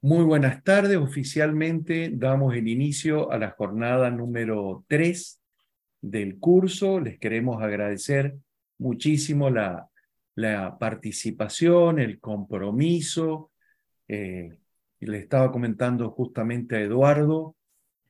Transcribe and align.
Muy 0.00 0.24
buenas 0.24 0.62
tardes. 0.62 0.96
Oficialmente 0.96 2.10
damos 2.12 2.54
el 2.54 2.68
inicio 2.68 3.32
a 3.32 3.38
la 3.38 3.50
jornada 3.50 4.10
número 4.12 4.84
3 4.86 5.42
del 6.00 6.38
curso. 6.38 7.00
Les 7.00 7.18
queremos 7.18 7.60
agradecer 7.60 8.36
muchísimo 8.78 9.50
la, 9.50 9.90
participación, 10.78 11.98
el 11.98 12.20
compromiso. 12.20 13.50
Eh, 14.06 14.58
le 15.00 15.18
estaba 15.18 15.50
comentando 15.50 16.10
justamente 16.12 16.76
a 16.76 16.80
Eduardo 16.80 17.56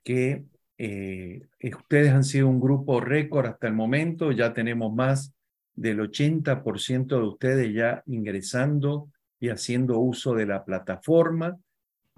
que 0.05 0.45
eh, 0.77 1.41
ustedes 1.74 2.12
han 2.12 2.24
sido 2.24 2.48
un 2.48 2.60
grupo 2.60 3.00
récord 3.00 3.46
hasta 3.46 3.66
el 3.66 3.73
momento. 3.73 4.30
Ya 4.30 4.52
tenemos 4.52 4.95
más 4.95 5.34
del 5.74 6.00
80% 6.00 7.06
de 7.06 7.27
ustedes 7.27 7.73
ya 7.73 8.02
ingresando 8.05 9.10
y 9.41 9.48
haciendo 9.48 9.98
uso 10.00 10.34
de 10.34 10.45
la 10.45 10.66
plataforma. 10.66 11.59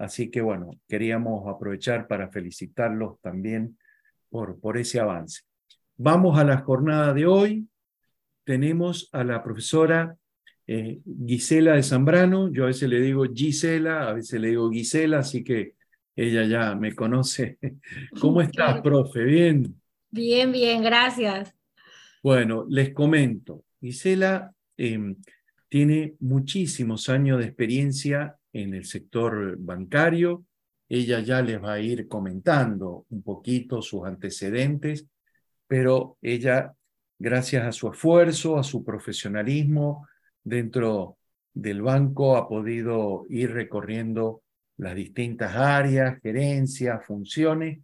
Así 0.01 0.31
que 0.31 0.41
bueno, 0.41 0.71
queríamos 0.87 1.47
aprovechar 1.47 2.07
para 2.07 2.31
felicitarlos 2.31 3.21
también 3.21 3.77
por, 4.31 4.59
por 4.59 4.79
ese 4.79 4.99
avance. 4.99 5.41
Vamos 5.95 6.39
a 6.39 6.43
la 6.43 6.57
jornada 6.57 7.13
de 7.13 7.27
hoy. 7.27 7.67
Tenemos 8.43 9.09
a 9.11 9.23
la 9.23 9.43
profesora 9.43 10.17
eh, 10.65 11.01
Gisela 11.27 11.73
de 11.73 11.83
Zambrano. 11.83 12.51
Yo 12.51 12.63
a 12.63 12.67
veces 12.67 12.89
le 12.89 12.99
digo 12.99 13.25
Gisela, 13.31 14.09
a 14.09 14.13
veces 14.13 14.41
le 14.41 14.47
digo 14.47 14.71
Gisela, 14.71 15.19
así 15.19 15.43
que 15.43 15.75
ella 16.15 16.45
ya 16.45 16.73
me 16.73 16.95
conoce. 16.95 17.59
¿Cómo 18.19 18.41
estás, 18.41 18.81
profe? 18.81 19.23
¿Bien? 19.23 19.79
Bien, 20.09 20.51
bien, 20.51 20.81
gracias. 20.81 21.53
Bueno, 22.23 22.65
les 22.67 22.91
comento. 22.91 23.65
Gisela 23.79 24.51
em, 24.77 25.15
tiene 25.69 26.15
muchísimos 26.19 27.07
años 27.07 27.37
de 27.37 27.45
experiencia 27.45 28.35
en 28.53 28.73
el 28.73 28.85
sector 28.85 29.57
bancario. 29.57 30.45
Ella 30.89 31.19
ya 31.21 31.41
les 31.41 31.61
va 31.61 31.73
a 31.73 31.79
ir 31.79 32.07
comentando 32.07 33.05
un 33.09 33.23
poquito 33.23 33.81
sus 33.81 34.05
antecedentes, 34.05 35.05
pero 35.67 36.17
ella, 36.21 36.73
gracias 37.17 37.65
a 37.65 37.71
su 37.71 37.89
esfuerzo, 37.89 38.57
a 38.57 38.63
su 38.63 38.83
profesionalismo 38.83 40.07
dentro 40.43 41.17
del 41.53 41.81
banco, 41.81 42.35
ha 42.35 42.47
podido 42.47 43.25
ir 43.29 43.51
recorriendo 43.51 44.43
las 44.77 44.95
distintas 44.95 45.55
áreas, 45.55 46.19
gerencias, 46.21 47.05
funciones. 47.05 47.79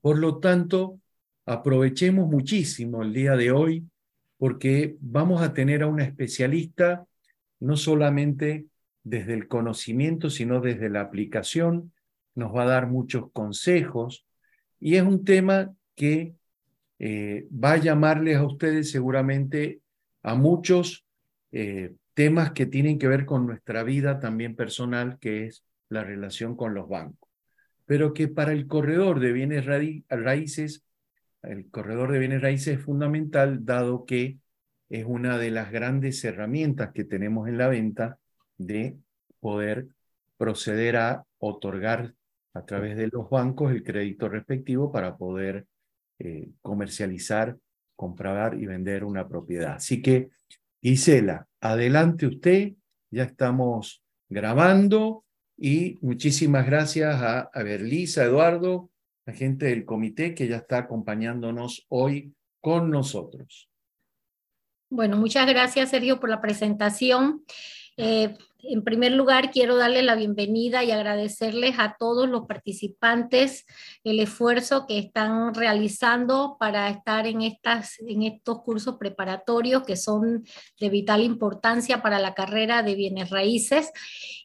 Por 0.00 0.18
lo 0.18 0.38
tanto, 0.38 1.00
aprovechemos 1.46 2.28
muchísimo 2.28 3.02
el 3.02 3.12
día 3.12 3.36
de 3.36 3.52
hoy 3.52 3.88
porque 4.38 4.96
vamos 5.00 5.42
a 5.42 5.52
tener 5.52 5.82
a 5.82 5.88
una 5.88 6.04
especialista 6.04 7.04
no 7.60 7.76
solamente 7.76 8.66
desde 9.04 9.34
el 9.34 9.48
conocimiento, 9.48 10.30
sino 10.30 10.60
desde 10.60 10.90
la 10.90 11.00
aplicación. 11.00 11.92
Nos 12.34 12.54
va 12.54 12.62
a 12.62 12.66
dar 12.66 12.86
muchos 12.86 13.30
consejos 13.32 14.26
y 14.80 14.96
es 14.96 15.02
un 15.02 15.24
tema 15.24 15.74
que 15.94 16.34
eh, 16.98 17.46
va 17.52 17.72
a 17.72 17.76
llamarles 17.78 18.36
a 18.36 18.44
ustedes 18.44 18.90
seguramente 18.90 19.80
a 20.22 20.34
muchos 20.34 21.04
eh, 21.52 21.94
temas 22.14 22.52
que 22.52 22.66
tienen 22.66 22.98
que 22.98 23.08
ver 23.08 23.24
con 23.24 23.46
nuestra 23.46 23.82
vida 23.82 24.20
también 24.20 24.56
personal, 24.56 25.18
que 25.20 25.46
es 25.46 25.64
la 25.88 26.04
relación 26.04 26.56
con 26.56 26.74
los 26.74 26.88
bancos. 26.88 27.28
Pero 27.86 28.12
que 28.12 28.28
para 28.28 28.52
el 28.52 28.66
corredor 28.66 29.20
de 29.20 29.32
bienes 29.32 29.64
raíces, 29.64 30.84
el 31.42 31.70
corredor 31.70 32.12
de 32.12 32.18
bienes 32.18 32.42
raíces 32.42 32.78
es 32.78 32.84
fundamental, 32.84 33.64
dado 33.64 34.04
que 34.04 34.38
es 34.90 35.04
una 35.06 35.38
de 35.38 35.50
las 35.50 35.70
grandes 35.70 36.22
herramientas 36.24 36.90
que 36.92 37.04
tenemos 37.04 37.48
en 37.48 37.58
la 37.58 37.68
venta 37.68 38.18
de 38.58 38.98
poder 39.40 39.88
proceder 40.36 40.96
a 40.96 41.24
otorgar 41.38 42.14
a 42.54 42.64
través 42.64 42.96
de 42.96 43.08
los 43.08 43.30
bancos 43.30 43.72
el 43.72 43.82
crédito 43.82 44.28
respectivo 44.28 44.90
para 44.90 45.16
poder 45.16 45.66
eh, 46.18 46.50
comercializar, 46.60 47.56
comprar 47.96 48.54
y 48.54 48.66
vender 48.66 49.04
una 49.04 49.28
propiedad. 49.28 49.74
Así 49.76 50.02
que, 50.02 50.30
Gisela, 50.82 51.46
adelante 51.60 52.26
usted, 52.26 52.74
ya 53.10 53.24
estamos 53.24 54.02
grabando 54.28 55.24
y 55.56 55.98
muchísimas 56.00 56.66
gracias 56.66 57.20
a, 57.20 57.40
a 57.40 57.62
Berlisa, 57.62 58.24
Eduardo, 58.24 58.90
la 59.26 59.32
gente 59.32 59.66
del 59.66 59.84
comité 59.84 60.34
que 60.34 60.48
ya 60.48 60.56
está 60.56 60.78
acompañándonos 60.78 61.86
hoy 61.88 62.34
con 62.60 62.90
nosotros. 62.90 63.68
Bueno, 64.90 65.16
muchas 65.16 65.46
gracias 65.46 65.90
Sergio 65.90 66.18
por 66.18 66.30
la 66.30 66.40
presentación. 66.40 67.44
Eh, 67.96 68.34
en 68.60 68.82
primer 68.82 69.12
lugar, 69.12 69.50
quiero 69.52 69.76
darle 69.76 70.02
la 70.02 70.16
bienvenida 70.16 70.82
y 70.82 70.90
agradecerles 70.90 71.76
a 71.78 71.96
todos 71.98 72.28
los 72.28 72.46
participantes 72.46 73.66
el 74.02 74.18
esfuerzo 74.18 74.86
que 74.86 74.98
están 74.98 75.54
realizando 75.54 76.56
para 76.58 76.88
estar 76.90 77.26
en, 77.28 77.42
estas, 77.42 78.00
en 78.00 78.24
estos 78.24 78.62
cursos 78.62 78.96
preparatorios 78.96 79.84
que 79.84 79.96
son 79.96 80.44
de 80.80 80.88
vital 80.90 81.22
importancia 81.22 82.02
para 82.02 82.18
la 82.18 82.34
carrera 82.34 82.82
de 82.82 82.96
bienes 82.96 83.30
raíces. 83.30 83.92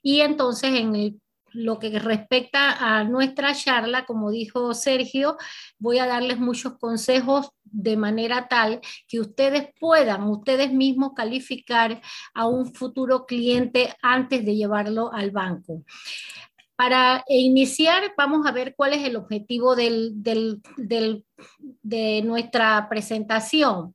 Y 0.04 0.22
entonces 0.22 0.80
en 0.80 0.96
el 0.96 1.20
lo 1.54 1.80
que 1.80 1.98
respecta 2.00 2.78
a 2.80 3.04
nuestra 3.04 3.54
charla, 3.54 4.06
como 4.06 4.32
dijo 4.32 4.74
Sergio, 4.74 5.38
voy 5.78 6.00
a 6.00 6.06
darles 6.06 6.40
muchos 6.40 6.78
consejos 6.78 7.52
de 7.64 7.98
manera 7.98 8.48
tal 8.48 8.82
que 9.08 9.20
ustedes 9.20 9.70
puedan, 9.80 10.24
ustedes 10.24 10.72
mismos 10.72 11.12
calificar 11.16 12.02
a 12.34 12.48
un 12.48 12.74
futuro 12.74 13.26
cliente 13.26 13.96
antes 14.02 14.46
de 14.46 14.56
llevarlo 14.56 15.12
al 15.14 15.32
banco. 15.32 15.84
Para 16.76 17.24
iniciar, 17.28 18.14
vamos 18.18 18.48
a 18.48 18.52
ver 18.52 18.74
cuál 18.76 18.94
es 18.94 19.08
el 19.08 19.16
objetivo 19.16 19.76
del, 19.76 20.14
de 20.16 22.22
nuestra 22.24 22.88
presentación. 22.90 23.94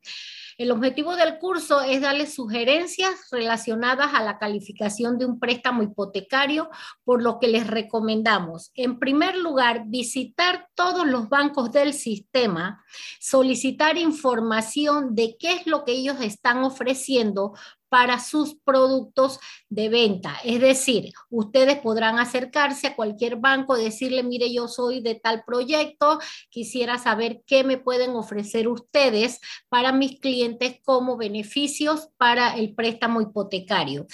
El 0.58 0.72
objetivo 0.72 1.14
del 1.14 1.38
curso 1.38 1.82
es 1.82 2.00
darles 2.00 2.34
sugerencias 2.34 3.28
relacionadas 3.30 4.12
a 4.12 4.24
la 4.24 4.38
calificación 4.38 5.16
de 5.16 5.24
un 5.24 5.38
préstamo 5.38 5.84
hipotecario, 5.84 6.68
por 7.04 7.22
lo 7.22 7.38
que 7.38 7.46
les 7.46 7.68
recomendamos, 7.68 8.72
en 8.74 8.98
primer 8.98 9.36
lugar, 9.36 9.84
visitar 9.86 10.68
todos 10.74 11.06
los 11.06 11.28
bancos 11.28 11.70
del 11.70 11.94
sistema, 11.94 12.84
solicitar 13.20 13.96
información 13.96 15.14
de 15.14 15.36
qué 15.38 15.52
es 15.52 15.66
lo 15.68 15.84
que 15.84 15.92
ellos 15.92 16.20
están 16.20 16.64
ofreciendo 16.64 17.54
para 17.88 18.20
sus 18.20 18.54
productos 18.64 19.38
de 19.68 19.88
venta. 19.88 20.36
Es 20.44 20.60
decir, 20.60 21.12
ustedes 21.30 21.78
podrán 21.78 22.18
acercarse 22.18 22.88
a 22.88 22.96
cualquier 22.96 23.36
banco 23.36 23.76
y 23.76 23.84
decirle, 23.84 24.22
mire, 24.22 24.52
yo 24.52 24.68
soy 24.68 25.00
de 25.00 25.14
tal 25.14 25.44
proyecto, 25.44 26.18
quisiera 26.50 26.98
saber 26.98 27.42
qué 27.46 27.64
me 27.64 27.78
pueden 27.78 28.10
ofrecer 28.10 28.68
ustedes 28.68 29.40
para 29.68 29.92
mis 29.92 30.20
clientes 30.20 30.76
como 30.84 31.16
beneficios 31.16 32.08
para 32.16 32.56
el 32.56 32.74
préstamo 32.74 33.20
hipotecario. 33.20 34.06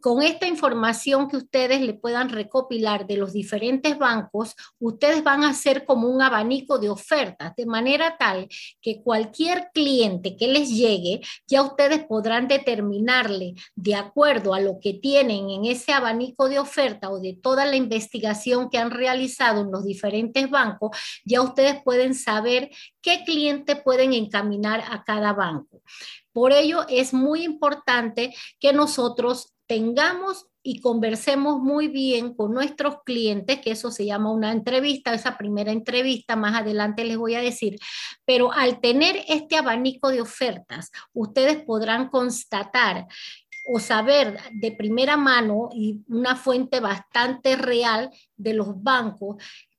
Con 0.00 0.22
esta 0.22 0.46
información 0.46 1.28
que 1.28 1.36
ustedes 1.36 1.80
le 1.80 1.94
puedan 1.94 2.28
recopilar 2.28 3.06
de 3.06 3.16
los 3.16 3.32
diferentes 3.32 3.98
bancos, 3.98 4.54
ustedes 4.78 5.22
van 5.22 5.44
a 5.44 5.50
hacer 5.50 5.84
como 5.84 6.08
un 6.08 6.22
abanico 6.22 6.78
de 6.78 6.88
ofertas, 6.88 7.54
de 7.56 7.66
manera 7.66 8.16
tal 8.18 8.48
que 8.80 9.02
cualquier 9.02 9.70
cliente 9.72 10.36
que 10.36 10.48
les 10.48 10.70
llegue, 10.70 11.20
ya 11.46 11.62
ustedes 11.62 12.04
podrán 12.04 12.48
determinar 12.48 13.26
de 13.74 13.94
acuerdo 13.94 14.54
a 14.54 14.60
lo 14.60 14.78
que 14.80 14.94
tienen 14.94 15.50
en 15.50 15.64
ese 15.64 15.92
abanico 15.92 16.48
de 16.48 16.58
oferta 16.58 17.10
o 17.10 17.18
de 17.18 17.34
toda 17.34 17.66
la 17.66 17.76
investigación 17.76 18.70
que 18.70 18.78
han 18.78 18.90
realizado 18.90 19.62
en 19.62 19.72
los 19.72 19.84
diferentes 19.84 20.48
bancos, 20.50 20.96
ya 21.24 21.42
ustedes 21.42 21.82
pueden 21.82 22.14
saber 22.14 22.70
qué 23.00 23.24
cliente 23.24 23.76
pueden 23.76 24.12
encaminar 24.12 24.84
a 24.90 25.02
cada 25.04 25.32
banco. 25.32 25.82
Por 26.32 26.52
ello 26.52 26.84
es 26.88 27.14
muy 27.14 27.44
importante 27.44 28.34
que 28.60 28.72
nosotros 28.72 29.55
tengamos 29.66 30.46
y 30.62 30.80
conversemos 30.80 31.60
muy 31.60 31.88
bien 31.88 32.34
con 32.34 32.52
nuestros 32.52 33.02
clientes, 33.04 33.60
que 33.60 33.70
eso 33.70 33.90
se 33.90 34.04
llama 34.04 34.32
una 34.32 34.52
entrevista, 34.52 35.14
esa 35.14 35.38
primera 35.38 35.70
entrevista, 35.70 36.34
más 36.34 36.60
adelante 36.60 37.04
les 37.04 37.16
voy 37.16 37.34
a 37.34 37.40
decir, 37.40 37.78
pero 38.24 38.52
al 38.52 38.80
tener 38.80 39.24
este 39.28 39.56
abanico 39.56 40.08
de 40.08 40.20
ofertas, 40.20 40.90
ustedes 41.12 41.62
podrán 41.62 42.08
constatar 42.08 43.06
o 43.68 43.80
saber 43.80 44.38
de 44.60 44.72
primera 44.72 45.16
mano 45.16 45.68
y 45.72 46.04
una 46.08 46.36
fuente 46.36 46.80
bastante 46.80 47.56
real 47.56 48.10
de 48.36 48.54
los 48.54 48.82
bancos 48.82 49.36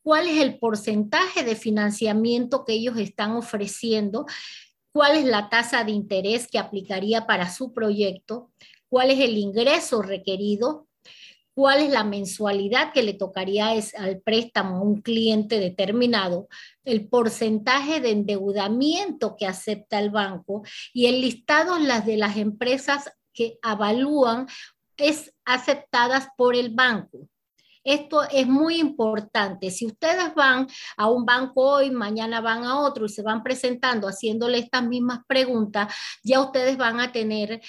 cuál 0.07 0.25
es 0.27 0.41
el 0.41 0.57
porcentaje 0.57 1.43
de 1.43 1.57
financiamiento 1.57 2.63
que 2.63 2.71
ellos 2.71 2.97
están 2.97 3.31
ofreciendo, 3.31 4.25
cuál 4.93 5.17
es 5.17 5.25
la 5.25 5.49
tasa 5.49 5.83
de 5.83 5.91
interés 5.91 6.47
que 6.47 6.59
aplicaría 6.59 7.27
para 7.27 7.49
su 7.49 7.73
proyecto, 7.73 8.49
cuál 8.89 9.11
es 9.11 9.19
el 9.19 9.37
ingreso 9.37 10.01
requerido, 10.01 10.87
cuál 11.53 11.81
es 11.81 11.89
la 11.89 12.03
mensualidad 12.03 12.93
que 12.93 13.01
le 13.01 13.13
tocaría 13.13 13.69
al 13.69 14.21
préstamo 14.21 14.77
a 14.77 14.81
un 14.81 15.01
cliente 15.01 15.59
determinado, 15.59 16.47
el 16.83 17.09
porcentaje 17.09 17.99
de 17.99 18.11
endeudamiento 18.11 19.35
que 19.35 19.47
acepta 19.47 19.99
el 19.99 20.11
banco 20.11 20.61
y 20.93 21.07
el 21.07 21.19
listado 21.21 21.79
las 21.79 22.05
de 22.05 22.17
las 22.17 22.37
empresas 22.37 23.11
que 23.33 23.57
avalúan 23.63 24.47
es 24.97 25.33
aceptadas 25.45 26.27
por 26.37 26.55
el 26.55 26.69
banco. 26.69 27.27
Esto 27.83 28.23
es 28.29 28.45
muy 28.45 28.79
importante. 28.79 29.71
Si 29.71 29.85
ustedes 29.85 30.35
van 30.35 30.67
a 30.97 31.09
un 31.09 31.25
banco 31.25 31.61
hoy, 31.61 31.89
mañana 31.89 32.41
van 32.41 32.65
a 32.65 32.81
otro 32.81 33.05
y 33.05 33.09
se 33.09 33.21
van 33.21 33.43
presentando 33.43 34.09
haciéndole 34.09 34.57
estas 34.57 34.83
mismas 34.83 35.21
preguntas, 35.25 35.95
ya 36.21 36.41
ustedes 36.41 36.75
van 36.75 36.99
a 36.99 37.13
tener 37.13 37.61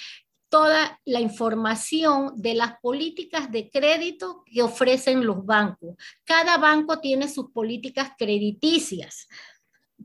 toda 0.49 0.99
la 1.05 1.19
información 1.19 2.33
de 2.35 2.55
las 2.55 2.79
políticas 2.79 3.51
de 3.51 3.69
crédito 3.69 4.43
que 4.45 4.61
ofrecen 4.61 5.25
los 5.25 5.45
bancos. 5.45 5.95
Cada 6.23 6.57
banco 6.57 6.99
tiene 6.99 7.29
sus 7.29 7.51
políticas 7.51 8.11
crediticias. 8.17 9.27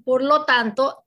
Por 0.04 0.22
lo 0.22 0.44
tanto, 0.44 1.04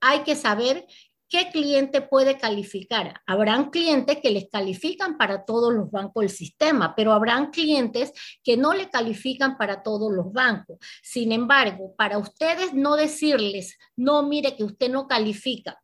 hay 0.00 0.20
que 0.20 0.34
saber 0.34 0.86
qué 1.28 1.48
cliente 1.50 2.02
puede 2.02 2.36
calificar. 2.36 3.22
Habrán 3.24 3.70
clientes 3.70 4.18
que 4.20 4.30
les 4.30 4.50
califican 4.50 5.16
para 5.16 5.46
todos 5.46 5.72
los 5.72 5.90
bancos 5.90 6.20
del 6.20 6.30
sistema, 6.30 6.94
pero 6.94 7.12
habrán 7.12 7.50
clientes 7.50 8.12
que 8.44 8.58
no 8.58 8.74
le 8.74 8.90
califican 8.90 9.56
para 9.56 9.82
todos 9.82 10.12
los 10.12 10.30
bancos. 10.30 10.76
Sin 11.02 11.32
embargo, 11.32 11.94
para 11.96 12.18
ustedes 12.18 12.74
no 12.74 12.96
decirles, 12.96 13.78
no, 13.96 14.22
mire 14.22 14.56
que 14.56 14.64
usted 14.64 14.90
no 14.90 15.06
califica 15.06 15.80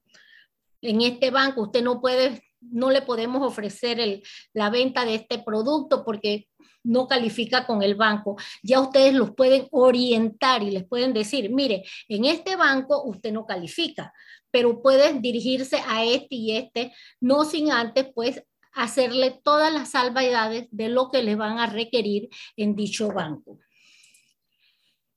en 0.82 1.00
este 1.00 1.30
banco, 1.30 1.62
usted 1.62 1.82
no 1.82 2.00
puede 2.00 2.42
no 2.60 2.90
le 2.90 3.02
podemos 3.02 3.42
ofrecer 3.42 4.22
la 4.52 4.70
venta 4.70 5.04
de 5.04 5.14
este 5.14 5.38
producto 5.38 6.04
porque 6.04 6.48
no 6.84 7.06
califica 7.06 7.66
con 7.66 7.82
el 7.82 7.94
banco. 7.94 8.36
Ya 8.62 8.80
ustedes 8.80 9.14
los 9.14 9.34
pueden 9.34 9.68
orientar 9.70 10.62
y 10.62 10.70
les 10.70 10.84
pueden 10.84 11.12
decir, 11.12 11.50
mire, 11.50 11.84
en 12.08 12.24
este 12.24 12.56
banco 12.56 13.04
usted 13.04 13.32
no 13.32 13.46
califica, 13.46 14.12
pero 14.50 14.82
pueden 14.82 15.20
dirigirse 15.20 15.82
a 15.86 16.04
este 16.04 16.34
y 16.34 16.56
este, 16.56 16.92
no 17.20 17.44
sin 17.44 17.70
antes 17.70 18.06
pues 18.14 18.42
hacerle 18.72 19.40
todas 19.42 19.72
las 19.72 19.90
salvedades 19.90 20.68
de 20.70 20.88
lo 20.88 21.10
que 21.10 21.22
le 21.22 21.34
van 21.34 21.58
a 21.58 21.66
requerir 21.66 22.28
en 22.56 22.74
dicho 22.74 23.08
banco. 23.08 23.58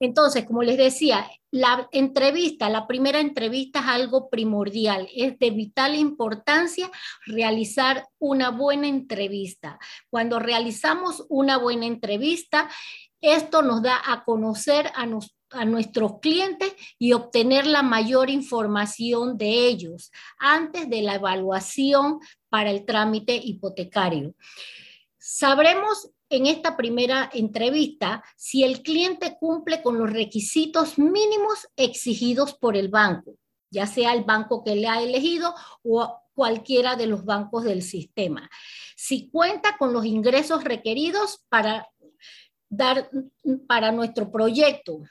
Entonces, 0.01 0.45
como 0.45 0.63
les 0.63 0.77
decía, 0.77 1.29
la 1.51 1.87
entrevista, 1.91 2.71
la 2.71 2.87
primera 2.87 3.19
entrevista 3.19 3.81
es 3.81 3.85
algo 3.85 4.31
primordial, 4.31 5.07
es 5.15 5.37
de 5.37 5.51
vital 5.51 5.93
importancia 5.93 6.89
realizar 7.27 8.07
una 8.17 8.49
buena 8.49 8.87
entrevista. 8.87 9.77
Cuando 10.09 10.39
realizamos 10.39 11.23
una 11.29 11.57
buena 11.57 11.85
entrevista, 11.85 12.67
esto 13.21 13.61
nos 13.61 13.83
da 13.83 14.01
a 14.03 14.23
conocer 14.23 14.91
a, 14.95 15.05
nuestros 15.65 16.19
clientes 16.19 16.73
y 16.97 17.13
obtener 17.13 17.67
la 17.67 17.83
mayor 17.83 18.31
información 18.31 19.37
de 19.37 19.67
ellos 19.67 20.11
antes 20.39 20.89
de 20.89 21.03
la 21.03 21.15
evaluación 21.15 22.21
para 22.49 22.71
el 22.71 22.85
trámite 22.85 23.35
hipotecario. 23.35 24.33
Sabremos 25.19 26.09
en 26.31 26.47
esta 26.47 26.75
primera 26.77 27.29
entrevista 27.33 28.23
si 28.35 28.63
el 28.63 28.81
cliente 28.81 29.37
cumple 29.39 29.83
con 29.83 29.99
los 29.99 30.11
requisitos 30.11 30.97
mínimos 30.97 31.67
exigidos 31.75 32.53
por 32.53 32.75
el 32.75 32.87
banco, 32.87 33.35
ya 33.69 33.85
sea 33.85 34.13
el 34.13 34.23
banco 34.23 34.63
que 34.63 34.75
le 34.75 34.87
ha 34.87 35.01
elegido 35.01 35.53
o 35.83 36.17
cualquiera 36.33 36.95
de 36.95 37.07
los 37.07 37.25
bancos 37.25 37.65
del 37.65 37.83
sistema. 37.83 38.49
Si 38.95 39.29
cuenta 39.29 39.77
con 39.77 39.93
los 39.93 40.05
ingresos 40.05 40.63
requeridos 40.63 41.43
para 41.49 41.87
dar 42.69 43.09
para 43.67 43.91
nuestro 43.91 44.31
proyecto, 44.31 45.01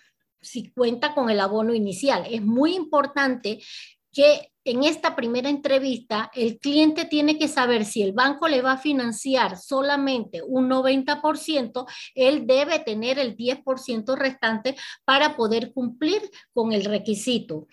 si 0.40 0.73
cuenta 0.73 1.14
con 1.14 1.28
el 1.28 1.40
abono 1.40 1.75
inicial. 1.75 2.26
Es 2.31 2.43
muy 2.43 2.75
importante 2.75 3.62
que 4.11 4.50
en 4.64 4.84
esta 4.84 5.16
primera 5.16 5.48
entrevista, 5.48 6.30
el 6.34 6.58
cliente 6.58 7.06
tiene 7.06 7.38
que 7.38 7.48
saber 7.48 7.84
si 7.84 8.02
el 8.02 8.12
banco 8.12 8.46
le 8.46 8.60
va 8.60 8.72
a 8.72 8.78
financiar 8.78 9.56
solamente 9.58 10.42
un 10.42 10.68
90%, 10.68 11.86
él 12.14 12.46
debe 12.46 12.78
tener 12.80 13.18
el 13.18 13.36
10% 13.36 14.16
restante 14.16 14.76
para 15.04 15.36
poder 15.36 15.72
cumplir 15.72 16.22
con 16.52 16.72
el 16.72 16.84
requisito. 16.84 17.68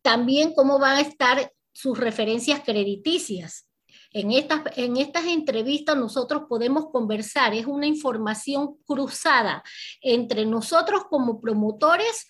También 0.00 0.54
cómo 0.54 0.78
van 0.78 0.96
a 0.96 1.00
estar 1.02 1.52
sus 1.72 1.98
referencias 1.98 2.60
crediticias. 2.64 3.68
En 4.10 4.32
estas, 4.32 4.62
en 4.76 4.96
estas 4.96 5.26
entrevistas 5.26 5.94
nosotros 5.94 6.44
podemos 6.48 6.86
conversar, 6.90 7.52
es 7.52 7.66
una 7.66 7.86
información 7.86 8.78
cruzada 8.86 9.62
entre 10.00 10.46
nosotros 10.46 11.04
como 11.10 11.40
promotores 11.40 12.28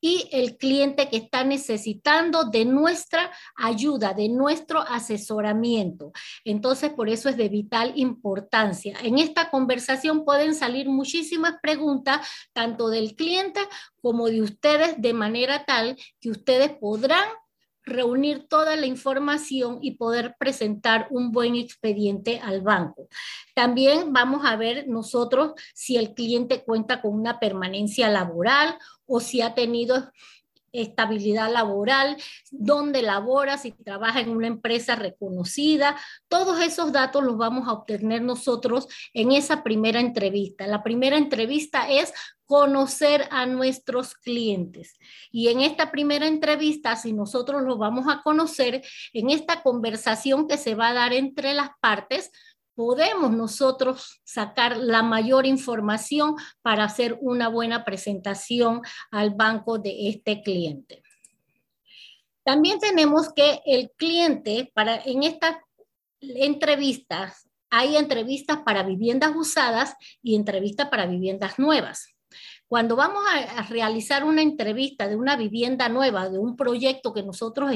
y 0.00 0.28
el 0.32 0.56
cliente 0.56 1.08
que 1.08 1.16
está 1.16 1.44
necesitando 1.44 2.44
de 2.44 2.64
nuestra 2.64 3.30
ayuda, 3.56 4.14
de 4.14 4.28
nuestro 4.28 4.80
asesoramiento. 4.80 6.12
Entonces, 6.44 6.90
por 6.90 7.08
eso 7.08 7.28
es 7.28 7.36
de 7.36 7.48
vital 7.48 7.92
importancia. 7.96 8.96
En 9.02 9.18
esta 9.18 9.50
conversación 9.50 10.24
pueden 10.24 10.54
salir 10.54 10.88
muchísimas 10.88 11.54
preguntas, 11.60 12.26
tanto 12.52 12.88
del 12.88 13.14
cliente 13.14 13.60
como 14.00 14.28
de 14.28 14.42
ustedes, 14.42 15.00
de 15.00 15.12
manera 15.12 15.64
tal 15.64 15.96
que 16.20 16.30
ustedes 16.30 16.70
podrán 16.70 17.28
reunir 17.90 18.46
toda 18.48 18.76
la 18.76 18.86
información 18.86 19.78
y 19.82 19.96
poder 19.96 20.36
presentar 20.38 21.08
un 21.10 21.32
buen 21.32 21.56
expediente 21.56 22.40
al 22.42 22.62
banco. 22.62 23.08
También 23.54 24.12
vamos 24.12 24.46
a 24.46 24.56
ver 24.56 24.88
nosotros 24.88 25.52
si 25.74 25.96
el 25.96 26.14
cliente 26.14 26.64
cuenta 26.64 27.02
con 27.02 27.12
una 27.14 27.38
permanencia 27.38 28.08
laboral 28.08 28.78
o 29.06 29.20
si 29.20 29.42
ha 29.42 29.54
tenido 29.54 30.10
estabilidad 30.72 31.52
laboral, 31.52 32.16
dónde 32.50 33.02
labora, 33.02 33.58
si 33.58 33.72
trabaja 33.72 34.20
en 34.20 34.30
una 34.30 34.46
empresa 34.46 34.96
reconocida. 34.96 35.96
Todos 36.28 36.60
esos 36.60 36.92
datos 36.92 37.22
los 37.24 37.36
vamos 37.36 37.68
a 37.68 37.72
obtener 37.72 38.22
nosotros 38.22 38.88
en 39.14 39.32
esa 39.32 39.62
primera 39.62 40.00
entrevista. 40.00 40.66
La 40.66 40.82
primera 40.82 41.16
entrevista 41.16 41.90
es 41.90 42.12
conocer 42.50 43.28
a 43.30 43.46
nuestros 43.46 44.14
clientes. 44.14 44.98
Y 45.30 45.48
en 45.48 45.60
esta 45.60 45.92
primera 45.92 46.26
entrevista, 46.26 46.96
si 46.96 47.12
nosotros 47.12 47.62
los 47.62 47.78
vamos 47.78 48.06
a 48.08 48.22
conocer, 48.22 48.82
en 49.12 49.30
esta 49.30 49.62
conversación 49.62 50.48
que 50.48 50.56
se 50.56 50.74
va 50.74 50.88
a 50.88 50.94
dar 50.94 51.12
entre 51.12 51.54
las 51.54 51.70
partes, 51.80 52.32
podemos 52.80 53.30
nosotros 53.30 54.22
sacar 54.24 54.78
la 54.78 55.02
mayor 55.02 55.44
información 55.44 56.36
para 56.62 56.84
hacer 56.84 57.18
una 57.20 57.48
buena 57.48 57.84
presentación 57.84 58.80
al 59.10 59.32
banco 59.34 59.78
de 59.78 60.08
este 60.08 60.40
cliente. 60.40 61.02
También 62.42 62.78
tenemos 62.78 63.34
que 63.34 63.60
el 63.66 63.90
cliente, 63.98 64.72
para, 64.72 64.96
en 65.04 65.24
estas 65.24 65.58
entrevistas, 66.22 67.50
hay 67.68 67.98
entrevistas 67.98 68.60
para 68.64 68.82
viviendas 68.82 69.32
usadas 69.36 69.94
y 70.22 70.34
entrevistas 70.34 70.88
para 70.88 71.04
viviendas 71.04 71.58
nuevas. 71.58 72.06
Cuando 72.66 72.96
vamos 72.96 73.22
a, 73.30 73.58
a, 73.58 73.62
realizar 73.64 74.24
una 74.24 74.40
entrevista 74.40 75.06
de 75.06 75.16
una 75.16 75.36
vivienda 75.36 75.90
nueva, 75.90 76.30
de 76.30 76.38
un 76.38 76.56
proyecto 76.56 77.12
que 77.12 77.22
nosotros 77.22 77.72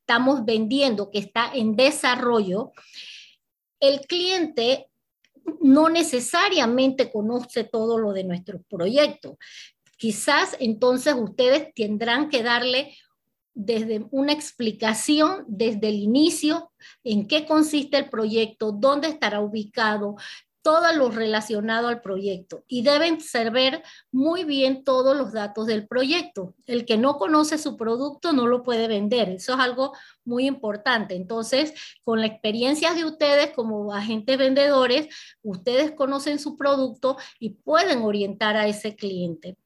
estamos 0.00 0.44
vendiendo, 0.44 1.12
que 1.12 1.20
está 1.20 1.52
en 1.54 1.76
desarrollo, 1.76 2.72
el 3.80 4.00
cliente 4.00 4.88
no 5.60 5.88
necesariamente 5.88 7.10
conoce 7.10 7.64
todo 7.64 7.98
lo 7.98 8.12
de 8.12 8.24
nuestro 8.24 8.62
proyecto. 8.68 9.38
Quizás 9.96 10.56
entonces 10.60 11.14
ustedes 11.14 11.72
tendrán 11.74 12.28
que 12.28 12.42
darle 12.42 12.94
desde 13.54 14.06
una 14.12 14.32
explicación 14.32 15.44
desde 15.48 15.88
el 15.88 15.96
inicio 15.96 16.70
en 17.02 17.26
qué 17.26 17.44
consiste 17.44 17.96
el 17.96 18.08
proyecto, 18.08 18.70
dónde 18.70 19.08
estará 19.08 19.40
ubicado, 19.40 20.14
todo 20.62 20.92
lo 20.92 21.10
relacionado 21.10 21.88
al 21.88 22.00
proyecto 22.00 22.64
y 22.66 22.82
deben 22.82 23.20
saber 23.20 23.82
muy 24.10 24.44
bien 24.44 24.84
todos 24.84 25.16
los 25.16 25.32
datos 25.32 25.66
del 25.66 25.86
proyecto. 25.86 26.54
El 26.66 26.84
que 26.84 26.96
no 26.96 27.16
conoce 27.16 27.58
su 27.58 27.76
producto 27.76 28.32
no 28.32 28.46
lo 28.46 28.62
puede 28.62 28.88
vender. 28.88 29.30
Eso 29.30 29.54
es 29.54 29.60
algo 29.60 29.92
muy 30.24 30.46
importante. 30.46 31.14
Entonces, 31.14 31.72
con 32.04 32.20
la 32.20 32.26
experiencia 32.26 32.94
de 32.94 33.04
ustedes 33.04 33.52
como 33.52 33.94
agentes 33.94 34.36
vendedores, 34.36 35.08
ustedes 35.42 35.92
conocen 35.92 36.38
su 36.38 36.56
producto 36.56 37.16
y 37.38 37.50
pueden 37.50 38.02
orientar 38.02 38.56
a 38.56 38.66
ese 38.66 38.94
cliente. 38.96 39.56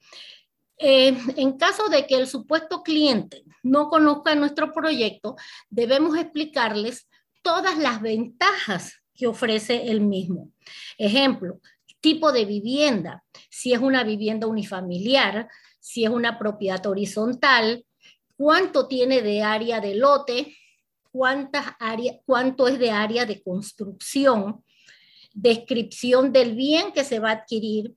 Eh, 0.78 1.16
en 1.36 1.58
caso 1.58 1.88
de 1.88 2.06
que 2.06 2.16
el 2.16 2.26
supuesto 2.26 2.82
cliente 2.82 3.44
no 3.62 3.88
conozca 3.88 4.34
nuestro 4.34 4.72
proyecto, 4.72 5.36
debemos 5.70 6.16
explicarles 6.16 7.08
todas 7.42 7.78
las 7.78 8.00
ventajas 8.00 9.01
que 9.14 9.26
ofrece 9.26 9.90
el 9.90 10.00
mismo. 10.00 10.50
Ejemplo, 10.98 11.60
tipo 12.00 12.32
de 12.32 12.44
vivienda, 12.44 13.24
si 13.48 13.72
es 13.72 13.80
una 13.80 14.04
vivienda 14.04 14.46
unifamiliar, 14.46 15.48
si 15.78 16.04
es 16.04 16.10
una 16.10 16.38
propiedad 16.38 16.84
horizontal, 16.86 17.84
cuánto 18.36 18.88
tiene 18.88 19.22
de 19.22 19.42
área 19.42 19.80
de 19.80 19.94
lote, 19.94 20.56
cuántas 21.10 21.66
área, 21.78 22.18
cuánto 22.26 22.66
es 22.66 22.78
de 22.78 22.90
área 22.90 23.24
de 23.24 23.42
construcción, 23.42 24.64
descripción 25.32 26.32
del 26.32 26.54
bien 26.54 26.92
que 26.92 27.04
se 27.04 27.20
va 27.20 27.30
a 27.30 27.34
adquirir, 27.34 27.94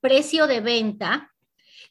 precio 0.00 0.46
de 0.46 0.60
venta 0.60 1.32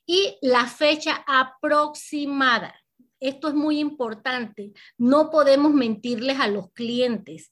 y 0.05 0.37
la 0.41 0.65
fecha 0.65 1.23
aproximada. 1.27 2.75
Esto 3.19 3.49
es 3.49 3.53
muy 3.53 3.79
importante. 3.79 4.71
No 4.97 5.29
podemos 5.29 5.73
mentirles 5.73 6.39
a 6.39 6.47
los 6.47 6.71
clientes. 6.71 7.51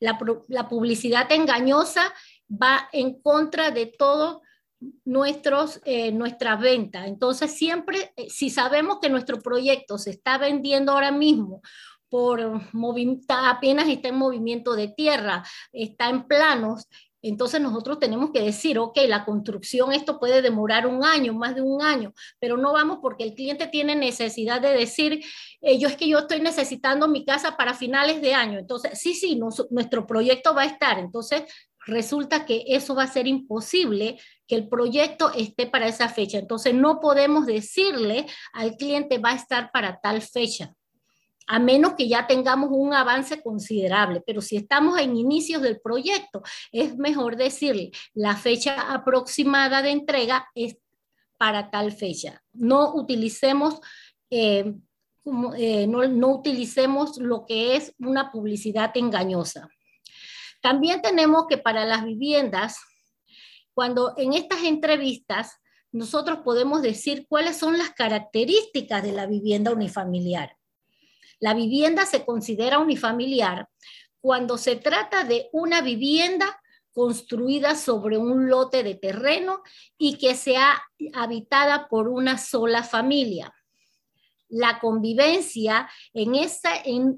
La, 0.00 0.18
publicidad 0.68 1.30
engañosa 1.32 2.12
va 2.50 2.88
en 2.92 3.20
contra 3.20 3.70
de 3.70 3.86
todo 3.86 4.42
nuestros, 5.04 5.80
eh, 5.84 6.12
nuestra 6.12 6.56
venta. 6.56 7.06
Entonces, 7.06 7.52
siempre, 7.52 8.12
eh, 8.16 8.30
si 8.30 8.50
sabemos 8.50 8.98
que 9.00 9.10
nuestro 9.10 9.40
proyecto 9.40 9.98
se 9.98 10.10
está 10.10 10.38
vendiendo 10.38 10.92
ahora 10.92 11.10
mismo 11.10 11.62
por 12.08 12.62
apenas 13.28 13.88
está 13.88 14.08
en 14.08 14.16
movimiento 14.16 14.74
de 14.74 14.88
tierra, 14.88 15.44
está 15.72 16.08
en 16.08 16.26
planos, 16.26 16.88
entonces 17.22 17.60
nosotros 17.60 17.98
tenemos 17.98 18.30
que 18.30 18.42
decir, 18.42 18.78
ok, 18.78 18.96
la 19.08 19.24
construcción, 19.24 19.92
esto 19.92 20.18
puede 20.20 20.42
demorar 20.42 20.86
un 20.86 21.04
año, 21.04 21.34
más 21.34 21.54
de 21.54 21.62
un 21.62 21.82
año, 21.82 22.12
pero 22.38 22.56
no 22.56 22.72
vamos 22.72 22.98
porque 23.02 23.24
el 23.24 23.34
cliente 23.34 23.66
tiene 23.66 23.96
necesidad 23.96 24.60
de 24.60 24.72
decir, 24.72 25.24
eh, 25.60 25.78
yo 25.78 25.88
es 25.88 25.96
que 25.96 26.08
yo 26.08 26.18
estoy 26.18 26.40
necesitando 26.40 27.08
mi 27.08 27.24
casa 27.24 27.56
para 27.56 27.74
finales 27.74 28.20
de 28.22 28.34
año. 28.34 28.58
Entonces, 28.58 28.98
sí, 29.00 29.14
sí, 29.14 29.40
nuestro 29.70 30.06
proyecto 30.06 30.54
va 30.54 30.62
a 30.62 30.66
estar. 30.66 30.98
Entonces, 30.98 31.42
resulta 31.86 32.44
que 32.46 32.64
eso 32.68 32.94
va 32.94 33.04
a 33.04 33.12
ser 33.12 33.26
imposible 33.26 34.18
que 34.46 34.54
el 34.54 34.68
proyecto 34.68 35.32
esté 35.34 35.66
para 35.66 35.88
esa 35.88 36.08
fecha. 36.08 36.38
Entonces, 36.38 36.74
no 36.74 37.00
podemos 37.00 37.46
decirle 37.46 38.26
al 38.52 38.76
cliente 38.76 39.18
va 39.18 39.30
a 39.30 39.36
estar 39.36 39.72
para 39.72 40.00
tal 40.00 40.22
fecha 40.22 40.74
a 41.48 41.58
menos 41.58 41.94
que 41.94 42.08
ya 42.08 42.26
tengamos 42.26 42.68
un 42.70 42.92
avance 42.92 43.42
considerable. 43.42 44.22
Pero 44.24 44.40
si 44.40 44.56
estamos 44.56 45.00
en 45.00 45.16
inicios 45.16 45.62
del 45.62 45.80
proyecto, 45.80 46.42
es 46.70 46.96
mejor 46.96 47.36
decirle 47.36 47.90
la 48.14 48.36
fecha 48.36 48.92
aproximada 48.92 49.82
de 49.82 49.90
entrega 49.90 50.46
es 50.54 50.76
para 51.38 51.70
tal 51.70 51.92
fecha. 51.92 52.42
No 52.52 52.94
utilicemos, 52.94 53.80
eh, 54.30 54.74
eh, 55.56 55.86
no 55.86 56.28
utilicemos 56.28 57.16
lo 57.16 57.46
que 57.46 57.76
es 57.76 57.94
una 57.98 58.30
publicidad 58.30 58.94
engañosa. 58.94 59.68
También 60.60 61.00
tenemos 61.00 61.46
que 61.48 61.56
para 61.56 61.86
las 61.86 62.04
viviendas, 62.04 62.76
cuando 63.72 64.14
en 64.18 64.34
estas 64.34 64.64
entrevistas 64.64 65.60
nosotros 65.92 66.40
podemos 66.44 66.82
decir 66.82 67.26
cuáles 67.26 67.56
son 67.56 67.78
las 67.78 67.90
características 67.90 69.02
de 69.02 69.12
la 69.12 69.26
vivienda 69.26 69.72
unifamiliar. 69.72 70.57
La 71.40 71.54
vivienda 71.54 72.04
se 72.06 72.24
considera 72.24 72.78
unifamiliar 72.78 73.68
cuando 74.20 74.58
se 74.58 74.76
trata 74.76 75.24
de 75.24 75.48
una 75.52 75.80
vivienda 75.80 76.60
construida 76.92 77.76
sobre 77.76 78.18
un 78.18 78.48
lote 78.48 78.82
de 78.82 78.96
terreno 78.96 79.62
y 79.96 80.18
que 80.18 80.34
sea 80.34 80.82
habitada 81.14 81.88
por 81.88 82.08
una 82.08 82.38
sola 82.38 82.82
familia. 82.82 83.54
La 84.48 84.80
convivencia 84.80 85.88
en 86.14 86.34
ese 86.34 86.68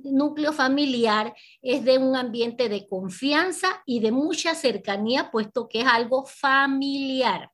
núcleo 0.05 0.53
familiar 0.53 1.33
es 1.62 1.85
de 1.85 1.97
un 1.97 2.17
ambiente 2.17 2.69
de 2.69 2.89
confianza 2.89 3.83
y 3.87 4.00
de 4.00 4.11
mucha 4.11 4.55
cercanía, 4.55 5.31
puesto 5.31 5.69
que 5.69 5.81
es 5.81 5.87
algo 5.87 6.27
familiar. 6.27 7.50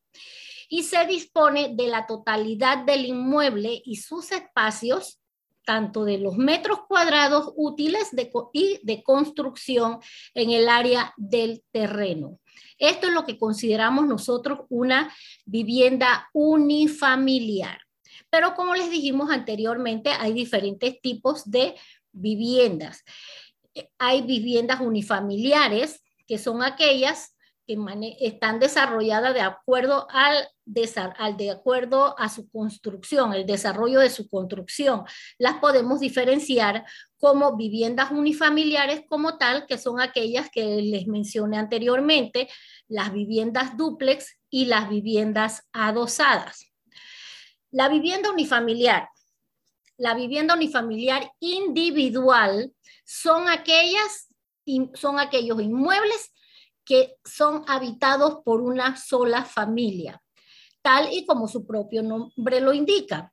Y 0.68 0.82
se 0.82 1.06
dispone 1.06 1.74
de 1.76 1.86
la 1.88 2.06
totalidad 2.06 2.78
del 2.78 3.04
inmueble 3.04 3.82
y 3.84 3.96
sus 3.96 4.32
espacios 4.32 5.20
tanto 5.66 6.04
de 6.04 6.16
los 6.16 6.38
metros 6.38 6.80
cuadrados 6.88 7.52
útiles 7.56 8.10
y 8.54 8.80
de 8.82 9.02
construcción 9.02 9.98
en 10.32 10.52
el 10.52 10.68
área 10.68 11.12
del 11.18 11.62
terreno. 11.72 12.38
Esto 12.78 13.08
es 13.08 13.12
lo 13.12 13.26
que 13.26 13.36
consideramos 13.36 14.06
nosotros 14.06 14.60
una 14.70 15.12
vivienda 15.44 16.30
unifamiliar. 16.32 17.80
Pero 18.30 18.54
como 18.54 18.74
les 18.74 18.90
dijimos 18.90 19.30
anteriormente, 19.30 20.10
hay 20.10 20.32
diferentes 20.32 21.00
tipos 21.00 21.50
de 21.50 21.74
viviendas. 22.12 23.02
Hay 23.98 24.22
viviendas 24.22 24.80
unifamiliares, 24.80 26.02
que 26.26 26.38
son 26.38 26.62
aquellas 26.62 27.35
que 27.66 27.76
están 28.20 28.60
desarrolladas 28.60 29.34
de 29.34 29.40
acuerdo 29.40 30.06
al, 30.10 30.48
de 30.64 31.50
acuerdo 31.50 32.18
a 32.18 32.28
su 32.28 32.48
construcción, 32.50 33.34
el 33.34 33.44
desarrollo 33.44 34.00
de 34.00 34.10
su 34.10 34.28
construcción. 34.28 35.04
Las 35.38 35.56
podemos 35.56 36.00
diferenciar 36.00 36.84
como 37.18 37.56
viviendas 37.56 38.10
unifamiliares 38.12 39.02
como 39.08 39.36
tal, 39.36 39.66
que 39.66 39.78
son 39.78 40.00
aquellas 40.00 40.48
que 40.50 40.80
les 40.82 41.06
mencioné 41.06 41.58
anteriormente, 41.58 42.48
las 42.88 43.12
viviendas 43.12 43.76
dúplex 43.76 44.38
y 44.48 44.66
las 44.66 44.88
viviendas 44.88 45.66
adosadas. 45.72 46.72
La 47.70 47.88
vivienda 47.88 48.30
unifamiliar. 48.30 49.08
La 49.98 50.14
vivienda 50.14 50.54
unifamiliar 50.54 51.30
individual 51.40 52.72
son 53.04 53.48
aquellas 53.48 54.28
son 54.94 55.20
aquellos 55.20 55.62
inmuebles 55.62 56.32
que 56.86 57.16
son 57.24 57.64
habitados 57.66 58.38
por 58.44 58.62
una 58.62 58.96
sola 58.96 59.44
familia, 59.44 60.22
tal 60.80 61.12
y 61.12 61.26
como 61.26 61.48
su 61.48 61.66
propio 61.66 62.02
nombre 62.02 62.60
lo 62.60 62.72
indica. 62.72 63.32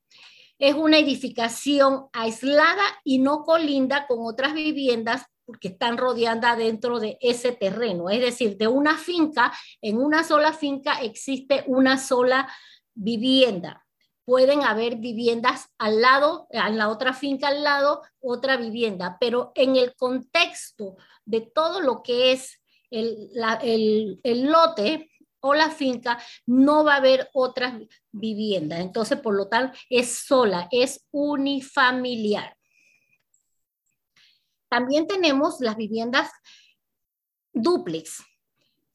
Es 0.58 0.76
una 0.76 0.98
edificación 0.98 2.08
aislada 2.12 2.84
y 3.04 3.20
no 3.20 3.44
colinda 3.44 4.08
con 4.08 4.20
otras 4.22 4.54
viviendas 4.54 5.26
porque 5.46 5.70
están 5.70 5.98
rodeadas 5.98 6.58
dentro 6.58 7.00
de 7.00 7.18
ese 7.22 7.52
terreno. 7.52 8.10
Es 8.10 8.22
decir, 8.22 8.58
de 8.58 8.68
una 8.68 8.98
finca, 8.98 9.54
en 9.82 9.98
una 9.98 10.24
sola 10.24 10.54
finca 10.54 11.02
existe 11.02 11.64
una 11.68 11.98
sola 11.98 12.52
vivienda. 12.94 13.86
Pueden 14.26 14.64
haber 14.64 14.96
viviendas 14.96 15.68
al 15.78 16.02
lado, 16.02 16.48
en 16.50 16.78
la 16.78 16.88
otra 16.90 17.14
finca 17.14 17.50
al 17.50 17.62
lado, 17.64 18.02
otra 18.22 18.56
vivienda, 18.56 19.18
pero 19.20 19.52
en 19.54 19.76
el 19.76 19.96
contexto 19.96 20.96
de 21.26 21.42
todo 21.42 21.82
lo 21.82 22.02
que 22.04 22.32
es 22.32 22.63
el, 22.94 24.52
lote 24.52 25.10
o 25.40 25.54
la 25.54 25.70
finca, 25.70 26.18
no 26.46 26.84
va 26.84 26.94
a 26.94 26.98
haber 26.98 27.30
otras 27.34 27.82
viviendas. 28.12 28.80
Entonces, 28.80 29.20
por 29.20 29.36
lo 29.36 29.48
tanto, 29.48 29.78
es 29.90 30.20
sola, 30.26 30.68
es 30.72 31.06
unifamiliar. 31.12 32.56
También 34.70 35.06
tenemos 35.08 35.60
las 35.60 35.76
viviendas 35.76 36.32
duplex. 37.52 38.24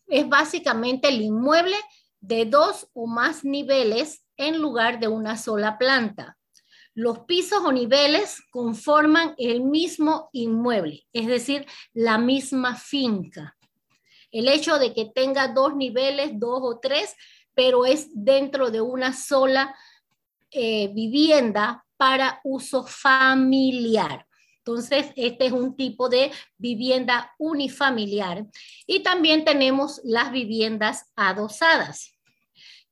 Es 0.06 0.28
básicamente 0.28 1.08
el 1.08 1.20
inmueble 1.20 1.76
de 2.20 2.46
dos 2.46 2.88
o 2.94 3.06
más 3.06 3.44
niveles 3.44 4.24
en 4.36 4.60
lugar 4.60 4.98
de 5.00 5.08
una 5.08 5.36
sola 5.36 5.76
planta. 5.78 6.38
Los 6.94 7.20
pisos 7.20 7.62
o 7.62 7.70
niveles 7.70 8.42
conforman 8.50 9.34
el 9.38 9.60
mismo 9.60 10.30
inmueble, 10.32 11.06
es 11.12 11.26
decir, 11.26 11.66
la 11.92 12.18
misma 12.18 12.74
finca. 12.74 13.57
El 14.30 14.49
hecho 14.49 14.78
de 14.78 14.92
que 14.94 15.06
tenga 15.06 15.49
dos 15.49 15.75
niveles, 15.75 16.32
dos 16.35 16.61
o 16.62 16.78
tres, 16.78 17.14
pero 17.54 17.85
es 17.87 18.08
dentro 18.12 18.70
de 18.70 18.80
una 18.80 19.12
sola 19.12 19.75
eh, 20.50 20.88
vivienda 20.94 21.85
para 21.97 22.40
uso 22.44 22.85
familiar. 22.85 24.26
Entonces, 24.58 25.06
este 25.16 25.47
es 25.47 25.52
un 25.52 25.76
tipo 25.76 26.08
de 26.08 26.30
vivienda 26.58 27.35
unifamiliar. 27.38 28.47
Y 28.87 29.02
también 29.02 29.44
tenemos 29.44 30.00
las 30.04 30.30
viviendas 30.30 31.11
adosadas, 31.16 32.14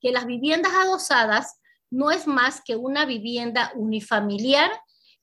que 0.00 0.11
las 0.11 0.26
viviendas 0.26 0.73
adosadas 0.73 1.61
no 1.90 2.11
es 2.11 2.26
más 2.26 2.61
que 2.62 2.76
una 2.76 3.05
vivienda 3.05 3.73
unifamiliar 3.75 4.71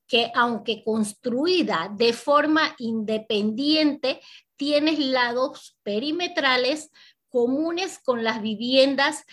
que 0.07 0.31
aunque 0.35 0.83
construida 0.83 1.91
de 1.95 2.13
forma 2.13 2.75
independiente, 2.77 4.21
tienes 4.55 4.99
lados 4.99 5.77
perimetrales 5.83 6.91
comunes 7.29 7.99
con 7.99 8.23
las 8.23 8.41
viviendas 8.41 9.25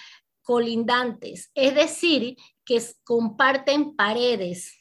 colindantes, 0.42 1.50
es 1.54 1.74
decir, 1.74 2.36
que 2.64 2.82
comparten 3.04 3.94
paredes 3.94 4.76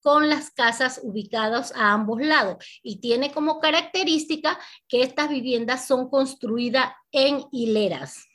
con 0.00 0.30
las 0.30 0.50
casas 0.50 1.00
ubicadas 1.02 1.72
a 1.74 1.92
ambos 1.92 2.20
lados 2.22 2.80
y 2.82 3.00
tiene 3.00 3.32
como 3.32 3.60
característica 3.60 4.58
que 4.88 5.02
estas 5.02 5.28
viviendas 5.28 5.86
son 5.86 6.08
construidas 6.08 6.92
en 7.12 7.44
hileras. 7.52 8.26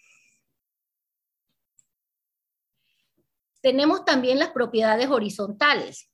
Tenemos 3.61 4.05
también 4.05 4.37
las 4.37 4.51
propiedades 4.51 5.09
horizontales 5.09 6.11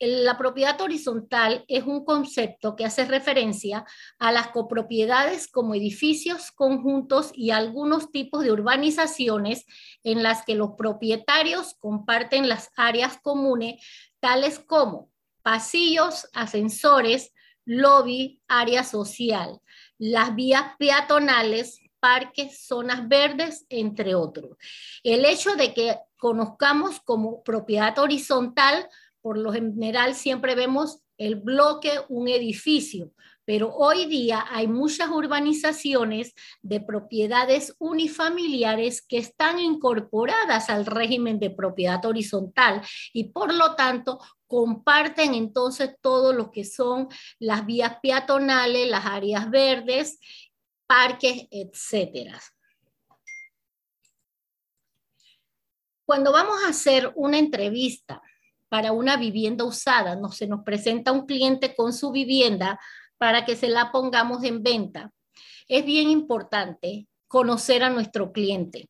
la 0.00 0.38
propiedad 0.38 0.80
horizontal 0.80 1.64
es 1.68 1.84
un 1.84 2.04
concepto 2.04 2.76
que 2.76 2.84
hace 2.84 3.04
referencia 3.04 3.84
a 4.18 4.32
las 4.32 4.48
copropiedades 4.48 5.48
como 5.48 5.74
edificios, 5.74 6.50
conjuntos 6.52 7.30
y 7.34 7.50
algunos 7.50 8.10
tipos 8.10 8.44
de 8.44 8.52
urbanizaciones 8.52 9.64
en 10.04 10.22
las 10.22 10.44
que 10.44 10.54
los 10.54 10.72
propietarios 10.76 11.74
comparten 11.78 12.48
las 12.48 12.70
áreas 12.76 13.18
comunes, 13.20 13.84
tales 14.20 14.58
como 14.58 15.10
pasillos, 15.42 16.28
ascensores, 16.32 17.32
lobby, 17.64 18.40
área 18.48 18.84
social, 18.84 19.60
las 19.98 20.34
vías 20.34 20.76
peatonales, 20.78 21.80
parques, 22.00 22.66
zonas 22.66 23.08
verdes, 23.08 23.66
entre 23.68 24.14
otros. 24.14 24.56
El 25.02 25.24
hecho 25.24 25.54
de 25.56 25.74
que 25.74 25.98
conozcamos 26.18 27.00
como 27.00 27.42
propiedad 27.42 27.98
horizontal 27.98 28.88
por 29.20 29.38
lo 29.38 29.52
general 29.52 30.14
siempre 30.14 30.54
vemos 30.54 31.02
el 31.16 31.36
bloque, 31.36 31.90
un 32.08 32.28
edificio. 32.28 33.12
Pero 33.44 33.74
hoy 33.74 34.04
día 34.06 34.44
hay 34.50 34.68
muchas 34.68 35.08
urbanizaciones 35.08 36.34
de 36.60 36.80
propiedades 36.80 37.74
unifamiliares 37.78 39.00
que 39.00 39.16
están 39.16 39.58
incorporadas 39.58 40.68
al 40.68 40.84
régimen 40.84 41.40
de 41.40 41.50
propiedad 41.50 42.04
horizontal 42.04 42.82
y 43.12 43.30
por 43.30 43.54
lo 43.54 43.74
tanto 43.74 44.18
comparten 44.46 45.34
entonces 45.34 45.96
todo 46.02 46.32
lo 46.32 46.50
que 46.50 46.64
son 46.64 47.08
las 47.38 47.64
vías 47.64 47.96
peatonales, 48.02 48.88
las 48.88 49.06
áreas 49.06 49.50
verdes, 49.50 50.18
parques, 50.86 51.46
etcétera. 51.50 52.38
Cuando 56.04 56.32
vamos 56.32 56.64
a 56.64 56.68
hacer 56.68 57.12
una 57.16 57.38
entrevista 57.38 58.22
para 58.68 58.92
una 58.92 59.16
vivienda 59.16 59.64
usada, 59.64 60.16
no 60.16 60.30
se 60.30 60.46
nos 60.46 60.62
presenta 60.64 61.12
un 61.12 61.26
cliente 61.26 61.74
con 61.74 61.92
su 61.92 62.10
vivienda 62.10 62.78
para 63.16 63.44
que 63.44 63.56
se 63.56 63.68
la 63.68 63.90
pongamos 63.92 64.44
en 64.44 64.62
venta. 64.62 65.12
Es 65.68 65.84
bien 65.84 66.10
importante 66.10 67.06
conocer 67.26 67.82
a 67.82 67.90
nuestro 67.90 68.32
cliente. 68.32 68.88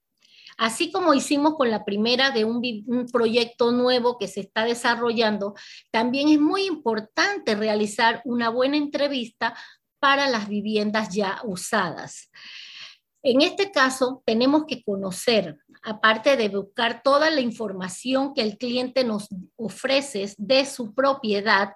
Así 0.56 0.90
como 0.90 1.14
hicimos 1.14 1.54
con 1.54 1.70
la 1.70 1.84
primera 1.84 2.30
de 2.30 2.44
un, 2.44 2.60
un, 2.86 3.06
proyecto 3.06 3.70
nuevo 3.70 4.18
que 4.18 4.26
se 4.26 4.40
está 4.40 4.64
desarrollando, 4.64 5.54
también 5.92 6.28
es 6.28 6.40
muy 6.40 6.66
importante 6.66 7.54
realizar 7.54 8.20
una 8.24 8.48
buena 8.48 8.76
entrevista 8.76 9.56
para 10.00 10.28
las 10.28 10.48
viviendas 10.48 11.14
ya 11.14 11.40
usadas. 11.44 12.30
En 13.22 13.42
este 13.42 13.70
caso, 13.72 14.22
tenemos 14.24 14.64
que 14.66 14.82
conocer, 14.82 15.58
aparte 15.82 16.36
de 16.36 16.48
buscar 16.48 17.02
toda 17.02 17.30
la 17.30 17.40
información 17.40 18.32
que 18.32 18.42
el 18.42 18.58
cliente 18.58 19.04
nos 19.04 19.28
ofrece 19.56 20.32
de 20.36 20.66
su 20.66 20.94
propiedad, 20.94 21.74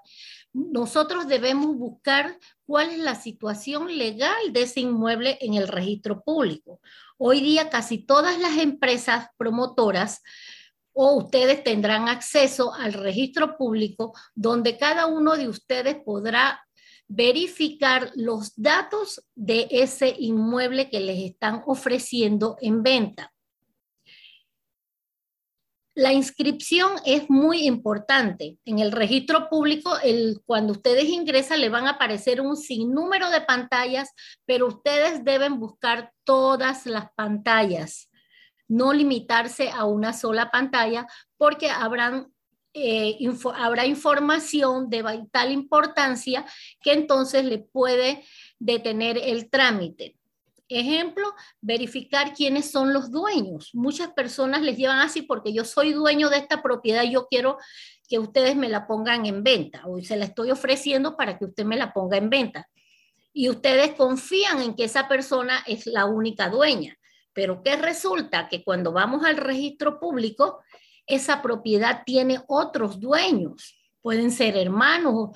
nosotros 0.52 1.26
debemos 1.28 1.76
buscar 1.76 2.38
cuál 2.66 2.90
es 2.90 2.99
la 2.99 3.14
situación 3.14 3.96
legal 3.96 4.52
de 4.52 4.62
ese 4.62 4.80
inmueble 4.80 5.38
en 5.40 5.54
el 5.54 5.66
registro 5.66 6.22
público. 6.22 6.80
Hoy 7.16 7.40
día 7.40 7.70
casi 7.70 7.99
todas 7.99 8.38
las 8.38 8.58
empresas 8.58 9.28
promotoras 9.38 10.22
o 10.92 11.14
ustedes 11.14 11.64
tendrán 11.64 12.08
acceso 12.08 12.75
al 12.75 12.92
registro 12.92 13.56
público 13.56 14.12
donde 14.34 14.76
cada 14.76 15.06
uno 15.06 15.37
de 15.37 15.49
ustedes 15.49 15.96
podrá 16.04 16.62
verificar 17.14 18.11
los 18.14 18.54
datos 18.57 19.23
de 19.35 19.69
ese 19.71 20.14
inmueble 20.19 20.88
que 20.88 21.00
les 21.00 21.31
están 21.31 21.62
ofreciendo 21.66 22.57
en 22.61 22.83
venta. 22.83 23.33
La 25.95 26.14
inscripción 26.14 26.92
es 27.04 27.28
muy 27.28 27.66
importante. 27.66 28.57
En 28.64 28.78
el 28.78 28.92
registro 28.92 29.50
público, 29.50 29.92
el, 30.02 30.40
cuando 30.47 30.73
ustedes 30.73 31.04
ingresan, 31.04 31.61
le 31.61 31.69
van 31.69 31.87
a 31.87 31.90
aparecer 31.90 32.40
un 32.40 32.57
sinnúmero 32.57 33.28
de 33.28 33.42
pantallas, 33.42 34.11
pero 34.47 34.69
ustedes 34.69 35.23
deben 35.23 35.61
buscar 35.61 36.12
todas 36.25 36.87
las 36.87 37.12
pantallas, 37.14 38.09
no 38.69 38.95
limitarse 38.95 39.69
a 39.69 39.85
una 39.85 40.14
sola 40.14 40.50
pantalla, 40.50 41.07
porque 41.37 41.69
habrán 41.69 42.32
eh, 42.75 43.19
habrá 43.55 43.87
información 43.87 44.88
de 44.88 45.02
vital 45.02 45.52
importancia 45.52 46.45
que 46.81 46.93
entonces 46.93 47.45
le 47.45 47.59
puede 47.59 48.25
detener 48.59 49.19
el 49.19 49.50
trámite. 49.50 50.17
Ejemplo, 50.69 51.35
verificar 51.61 52.33
quiénes 52.33 52.71
son 52.71 52.95
los 52.95 53.11
dueños. 53.11 53.71
Muchas 53.75 54.12
personas 54.12 54.62
les 54.62 54.79
llevan 54.79 55.00
así 55.00 55.21
porque 55.21 55.52
yo 55.52 55.67
soy 55.67 55.93
dueño 55.93 56.31
de 56.31 56.38
esta 56.38 56.62
propiedad, 56.62 57.02
yo 57.02 57.26
quiero 57.29 57.59
que 58.09 58.19
ustedes 58.19 58.57
me 58.57 58.71
la 58.71 58.87
pongan 58.87 59.26
en 59.26 59.43
venta 59.43 59.83
o 59.87 60.00
se 60.00 60.17
la 60.17 60.25
estoy 60.25 60.50
ofreciendo 60.50 61.17
para 61.17 61.38
que 61.38 61.45
usted 61.45 61.64
me 61.64 61.76
la 61.76 61.93
ponga 61.93 62.17
en 62.17 62.31
venta. 62.31 62.71
Y 63.35 63.50
ustedes 63.50 63.95
confían 63.95 64.62
en 64.62 64.75
que 64.75 64.85
esa 64.85 65.09
persona 65.09 65.62
es 65.67 65.87
la 65.87 66.07
única 66.07 66.49
dueña. 66.49 66.97
Pero 67.35 67.62
¿qué 67.62 67.76
resulta? 67.76 68.49
Que 68.49 68.62
cuando 68.62 68.93
vamos 68.93 69.25
al 69.25 69.37
registro 69.37 69.99
público, 69.99 70.61
esa 71.14 71.42
propiedad 71.42 72.03
tiene 72.05 72.40
otros 72.48 73.01
dueños, 73.01 73.77
pueden 74.01 74.31
ser 74.31 74.57
hermanos 74.57 75.31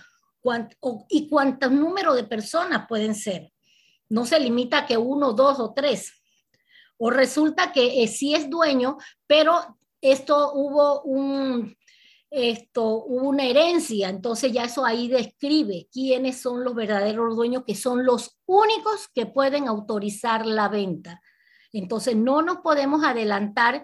y 1.09 1.29
cuántos 1.29 1.73
número 1.73 2.15
de 2.15 2.25
personas 2.25 2.87
pueden 2.89 3.15
ser. 3.15 3.53
No 4.09 4.25
se 4.25 4.39
limita 4.39 4.79
a 4.79 4.87
que 4.87 4.97
uno, 4.97 5.33
dos 5.33 5.59
o 5.59 5.73
tres. 5.75 6.13
O 6.99 7.11
resulta 7.11 7.73
que 7.73 8.03
eh, 8.03 8.09
sí 8.09 8.35
es 8.35 8.49
dueño, 8.49 8.97
pero 9.27 9.77
esto 10.01 10.53
hubo 10.55 11.03
un, 11.03 11.77
esto, 12.31 13.05
una 13.05 13.45
herencia, 13.45 14.09
entonces 14.09 14.53
ya 14.53 14.65
eso 14.65 14.85
ahí 14.85 15.09
describe 15.09 15.89
quiénes 15.93 16.41
son 16.41 16.65
los 16.65 16.75
verdaderos 16.75 17.37
dueños, 17.37 17.65
que 17.67 17.75
son 17.75 18.05
los 18.05 18.39
únicos 18.47 19.09
que 19.15 19.27
pueden 19.27 19.69
autorizar 19.69 20.47
la 20.47 20.69
venta. 20.69 21.21
Entonces 21.73 22.17
no 22.17 22.43
nos 22.43 22.59
podemos 22.59 23.05
adelantar 23.05 23.83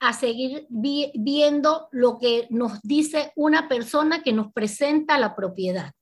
a 0.00 0.12
seguir 0.12 0.66
viendo 0.68 1.88
lo 1.90 2.18
que 2.18 2.46
nos 2.50 2.80
dice 2.82 3.32
una 3.34 3.68
persona 3.68 4.22
que 4.22 4.32
nos 4.32 4.52
presenta 4.52 5.18
la 5.18 5.34
propiedad. 5.34 5.92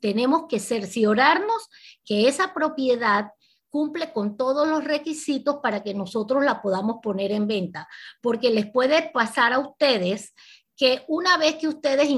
Tenemos 0.00 0.44
que 0.48 0.60
cerciorarnos 0.60 1.68
que 2.04 2.28
esa 2.28 2.54
propiedad 2.54 3.30
cumple 3.70 4.12
con 4.12 4.36
todos 4.36 4.66
los 4.68 4.84
requisitos 4.84 5.58
para 5.62 5.82
que 5.82 5.94
nosotros 5.94 6.44
la 6.44 6.60
podamos 6.60 6.96
poner 7.02 7.32
en 7.32 7.46
venta, 7.46 7.88
porque 8.20 8.50
les 8.50 8.70
puede 8.70 9.10
pasar 9.12 9.52
a 9.52 9.60
ustedes 9.60 10.34
que 10.76 11.04
una 11.08 11.36
vez 11.36 11.56
que 11.56 11.68
ustedes 11.68 12.08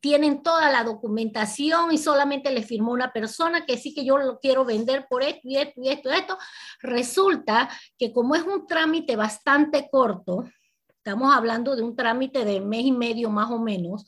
tienen 0.00 0.42
toda 0.42 0.70
la 0.70 0.84
documentación 0.84 1.92
y 1.92 1.98
solamente 1.98 2.50
le 2.50 2.62
firmó 2.62 2.92
una 2.92 3.12
persona 3.12 3.64
que 3.64 3.76
sí 3.76 3.94
que 3.94 4.04
yo 4.04 4.18
lo 4.18 4.38
quiero 4.40 4.64
vender 4.64 5.06
por 5.08 5.22
esto 5.22 5.40
y 5.44 5.56
esto 5.56 5.80
y 5.80 5.88
esto 5.88 6.10
y 6.10 6.12
esto. 6.12 6.38
Resulta 6.80 7.70
que 7.98 8.12
como 8.12 8.34
es 8.34 8.42
un 8.42 8.66
trámite 8.66 9.16
bastante 9.16 9.88
corto, 9.90 10.44
estamos 10.88 11.34
hablando 11.34 11.76
de 11.76 11.82
un 11.82 11.94
trámite 11.94 12.44
de 12.44 12.60
mes 12.60 12.84
y 12.84 12.92
medio 12.92 13.30
más 13.30 13.50
o 13.50 13.58
menos, 13.58 14.04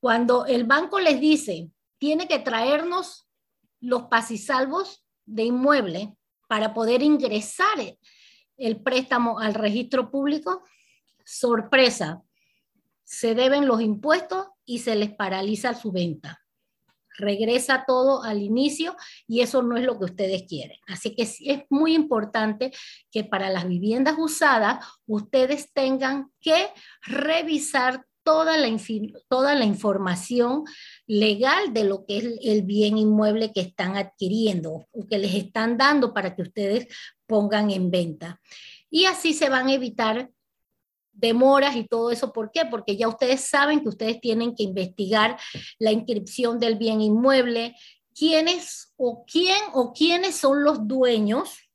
cuando 0.00 0.46
el 0.46 0.64
banco 0.64 1.00
les 1.00 1.20
dice, 1.20 1.70
tiene 1.98 2.26
que 2.26 2.38
traernos 2.38 3.26
los 3.80 4.04
pasisalvos 4.04 5.04
de 5.26 5.44
inmueble 5.44 6.16
para 6.48 6.74
poder 6.74 7.02
ingresar 7.02 7.78
el 8.56 8.82
préstamo 8.82 9.38
al 9.38 9.54
registro 9.54 10.10
público, 10.10 10.62
sorpresa, 11.24 12.22
se 13.10 13.34
deben 13.34 13.66
los 13.66 13.80
impuestos 13.82 14.46
y 14.64 14.78
se 14.78 14.94
les 14.94 15.12
paraliza 15.12 15.74
su 15.74 15.90
venta. 15.90 16.40
Regresa 17.18 17.84
todo 17.84 18.22
al 18.22 18.40
inicio 18.40 18.94
y 19.26 19.40
eso 19.40 19.62
no 19.62 19.76
es 19.76 19.84
lo 19.84 19.98
que 19.98 20.04
ustedes 20.04 20.44
quieren. 20.44 20.78
Así 20.86 21.16
que 21.16 21.24
es 21.24 21.64
muy 21.70 21.94
importante 21.94 22.70
que 23.10 23.24
para 23.24 23.50
las 23.50 23.66
viviendas 23.66 24.14
usadas 24.16 24.86
ustedes 25.06 25.72
tengan 25.72 26.30
que 26.40 26.68
revisar 27.02 28.06
toda 28.22 28.56
la, 28.56 28.68
toda 29.28 29.56
la 29.56 29.64
información 29.64 30.62
legal 31.08 31.72
de 31.72 31.82
lo 31.82 32.06
que 32.06 32.18
es 32.18 32.24
el 32.42 32.62
bien 32.62 32.96
inmueble 32.96 33.52
que 33.52 33.60
están 33.60 33.96
adquiriendo 33.96 34.86
o 34.92 35.08
que 35.08 35.18
les 35.18 35.34
están 35.34 35.76
dando 35.76 36.14
para 36.14 36.36
que 36.36 36.42
ustedes 36.42 36.86
pongan 37.26 37.72
en 37.72 37.90
venta. 37.90 38.40
Y 38.88 39.06
así 39.06 39.34
se 39.34 39.48
van 39.48 39.66
a 39.66 39.74
evitar 39.74 40.30
demoras 41.12 41.76
y 41.76 41.86
todo 41.86 42.10
eso. 42.10 42.32
¿Por 42.32 42.50
qué? 42.50 42.64
Porque 42.66 42.96
ya 42.96 43.08
ustedes 43.08 43.42
saben 43.42 43.80
que 43.80 43.88
ustedes 43.88 44.20
tienen 44.20 44.54
que 44.54 44.62
investigar 44.62 45.38
la 45.78 45.92
inscripción 45.92 46.58
del 46.58 46.76
bien 46.76 47.00
inmueble, 47.00 47.76
quiénes 48.14 48.92
o 48.96 49.24
quién 49.24 49.60
o 49.72 49.92
quiénes 49.92 50.36
son 50.36 50.64
los 50.64 50.86
dueños, 50.86 51.70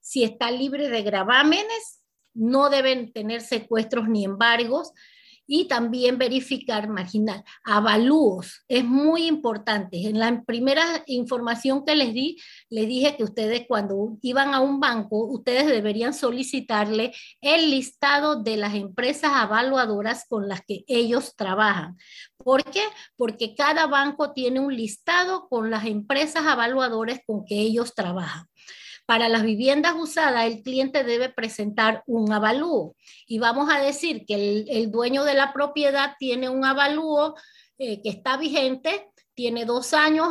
si 0.00 0.22
está 0.22 0.50
libre 0.50 0.88
de 0.90 1.02
gravámenes, 1.02 2.02
no 2.34 2.68
deben 2.68 3.12
tener 3.12 3.40
secuestros 3.40 4.08
ni 4.08 4.24
embargos, 4.24 4.92
y 5.46 5.68
también 5.68 6.18
verificar, 6.18 6.88
marginal, 6.88 7.44
avalúos. 7.64 8.64
Es 8.68 8.84
muy 8.84 9.26
importante. 9.26 10.08
En 10.08 10.18
la 10.18 10.42
primera 10.44 11.02
información 11.06 11.84
que 11.84 11.96
les 11.96 12.14
di, 12.14 12.36
les 12.70 12.86
dije 12.86 13.16
que 13.16 13.24
ustedes 13.24 13.64
cuando 13.68 14.16
iban 14.22 14.54
a 14.54 14.60
un 14.60 14.80
banco, 14.80 15.26
ustedes 15.26 15.66
deberían 15.66 16.14
solicitarle 16.14 17.12
el 17.40 17.70
listado 17.70 18.42
de 18.42 18.56
las 18.56 18.74
empresas 18.74 19.32
avaluadoras 19.34 20.24
con 20.28 20.48
las 20.48 20.62
que 20.62 20.84
ellos 20.86 21.34
trabajan. 21.36 21.96
¿Por 22.36 22.64
qué? 22.64 22.82
Porque 23.16 23.54
cada 23.54 23.86
banco 23.86 24.32
tiene 24.32 24.60
un 24.60 24.74
listado 24.74 25.48
con 25.48 25.70
las 25.70 25.84
empresas 25.84 26.46
avaluadoras 26.46 27.20
con 27.26 27.44
que 27.44 27.60
ellos 27.60 27.94
trabajan. 27.94 28.46
Para 29.06 29.28
las 29.28 29.42
viviendas 29.42 29.94
usadas, 29.96 30.46
el 30.46 30.62
cliente 30.62 31.04
debe 31.04 31.28
presentar 31.28 32.02
un 32.06 32.32
avalúo. 32.32 32.96
Y 33.26 33.38
vamos 33.38 33.70
a 33.72 33.78
decir 33.78 34.24
que 34.26 34.64
el, 34.68 34.90
dueño 34.90 35.24
de 35.24 35.34
la 35.34 35.52
propiedad 35.52 36.14
tiene 36.18 36.48
un 36.48 36.64
avalúo 36.64 37.34
eh, 37.78 38.00
que 38.02 38.08
está 38.08 38.36
vigente, 38.36 39.10
tiene 39.34 39.64
dos 39.64 39.92
años, 39.92 40.28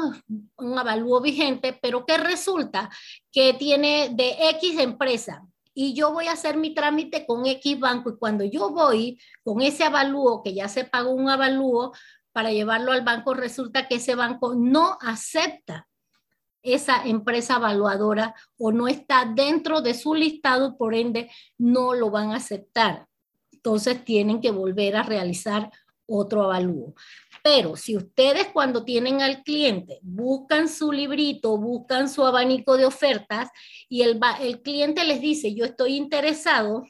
un 0.58 0.80
avalúo 0.80 1.22
vigente, 1.22 1.78
pero 1.82 2.06
que 2.06 2.18
resulta 2.18 2.90
que 3.32 3.54
tiene 3.54 4.10
de 4.14 4.36
X 4.52 4.80
empresa. 4.80 5.46
Y 5.76 5.94
yo 5.94 6.12
voy 6.12 6.28
a 6.28 6.34
hacer 6.34 6.58
mi 6.58 6.74
trámite 6.74 7.26
con 7.26 7.46
X 7.46 7.80
banco. 7.80 8.12
Y 8.12 8.18
cuando 8.18 8.44
yo 8.44 8.70
voy 8.70 9.20
con 9.44 9.62
ese 9.62 9.84
avalúo, 9.84 10.42
que 10.44 10.54
ya 10.54 10.68
se 10.68 10.86
pagó 10.86 11.12
un 11.12 11.30
avalúo, 11.30 11.94
para 12.34 12.52
llevarlo 12.52 12.92
al 12.92 13.04
banco, 13.04 13.34
resulta 13.36 13.88
que 13.88 13.96
ese 13.96 14.16
banco 14.16 14.56
no 14.56 14.98
acepta 15.00 15.88
esa 16.64 17.04
empresa 17.06 17.58
evaluadora 17.58 18.34
o 18.58 18.72
no 18.72 18.88
está 18.88 19.26
dentro 19.26 19.82
de 19.82 19.94
su 19.94 20.16
listado, 20.16 20.78
por 20.78 20.96
ende 20.96 21.30
no 21.58 21.94
lo 21.94 22.10
van 22.10 22.32
a 22.32 22.38
aceptar. 22.38 23.08
Entonces 23.52 24.04
tienen 24.04 24.42
que 24.42 24.52
volver 24.52 24.96
a 24.96 25.04
realizar 25.04 25.70
otro 26.06 26.44
avalúo. 26.44 26.96
Pero 27.44 27.76
si 27.76 27.98
ustedes 27.98 28.48
cuando 28.54 28.86
tienen 28.86 29.22
al 29.22 29.44
cliente 29.44 30.00
buscan 30.02 30.70
su 30.70 30.92
librito, 30.92 31.58
buscan 31.58 32.10
su 32.10 32.26
abanico 32.26 32.78
de 32.78 32.86
ofertas 32.86 33.50
y 33.90 34.02
el, 34.02 34.20
el 34.42 34.62
cliente 34.62 35.04
les 35.04 35.22
dice, 35.22 35.54
yo 35.54 35.66
estoy 35.66 35.96
interesado 35.96 36.84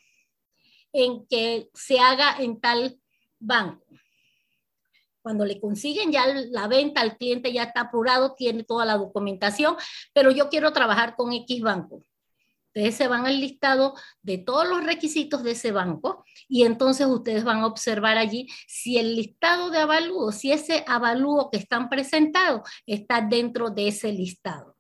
en 0.91 1.25
que 1.27 1.69
se 1.73 1.99
haga 1.99 2.37
en 2.39 2.59
tal 2.59 2.99
banco. 3.39 3.82
Cuando 5.23 5.45
le 5.45 5.59
consiguen 5.59 6.11
ya 6.11 6.27
la 6.27 6.67
venta, 6.67 7.01
el 7.01 7.17
cliente 7.17 7.51
ya 7.51 7.63
está 7.63 7.81
apurado, 7.81 8.35
tiene 8.35 8.63
toda 8.63 8.85
la 8.85 8.97
documentación, 8.97 9.75
pero 10.13 10.29
yo 10.29 10.49
quiero 10.49 10.73
trabajar 10.73 11.15
con 11.15 11.33
X 11.33 11.61
banco. 11.61 12.05
Ustedes 12.75 12.95
se 12.95 13.07
van 13.07 13.25
al 13.25 13.39
listado 13.39 13.93
de 14.21 14.39
todos 14.39 14.67
los 14.67 14.83
requisitos 14.83 15.43
de 15.43 15.51
ese 15.51 15.71
banco 15.71 16.25
y 16.49 16.63
entonces 16.63 17.07
ustedes 17.07 17.43
van 17.43 17.59
a 17.59 17.67
observar 17.67 18.17
allí 18.17 18.47
si 18.67 18.97
el 18.97 19.15
listado 19.15 19.69
de 19.69 19.77
avalúo, 19.77 20.31
si 20.31 20.51
ese 20.51 20.83
avalúo 20.87 21.49
que 21.51 21.57
están 21.57 21.87
presentados 21.87 22.67
está 22.85 23.21
dentro 23.21 23.69
de 23.69 23.87
ese 23.89 24.11
listado 24.11 24.75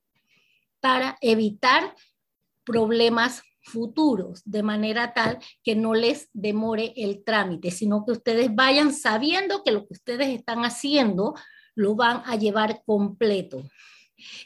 para 0.81 1.17
evitar 1.21 1.95
problemas 2.65 3.43
futuros, 3.63 4.41
de 4.45 4.61
manera 4.61 5.13
tal 5.13 5.39
que 5.63 5.75
no 5.75 5.93
les 5.93 6.29
demore 6.33 6.93
el 6.97 7.23
trámite, 7.23 7.71
sino 7.71 8.05
que 8.05 8.11
ustedes 8.11 8.53
vayan 8.53 8.93
sabiendo 8.93 9.63
que 9.63 9.71
lo 9.71 9.87
que 9.87 9.93
ustedes 9.93 10.27
están 10.29 10.65
haciendo 10.65 11.33
lo 11.75 11.95
van 11.95 12.21
a 12.25 12.35
llevar 12.35 12.83
completo. 12.85 13.63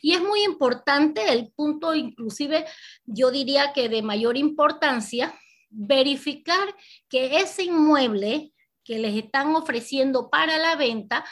Y 0.01 0.13
es 0.13 0.21
muy 0.21 0.43
importante 0.43 1.31
el 1.31 1.51
punto, 1.51 1.93
inclusive 1.93 2.65
yo 3.05 3.31
diría 3.31 3.73
que 3.73 3.89
de 3.89 4.01
mayor 4.01 4.37
importancia, 4.37 5.33
verificar 5.69 6.73
que 7.09 7.39
ese 7.39 7.63
inmueble 7.63 8.53
que 8.83 8.99
les 8.99 9.15
están 9.15 9.53
ofreciendo 9.55 10.29
para 10.29 10.57
la 10.57 10.75
venta 10.75 11.25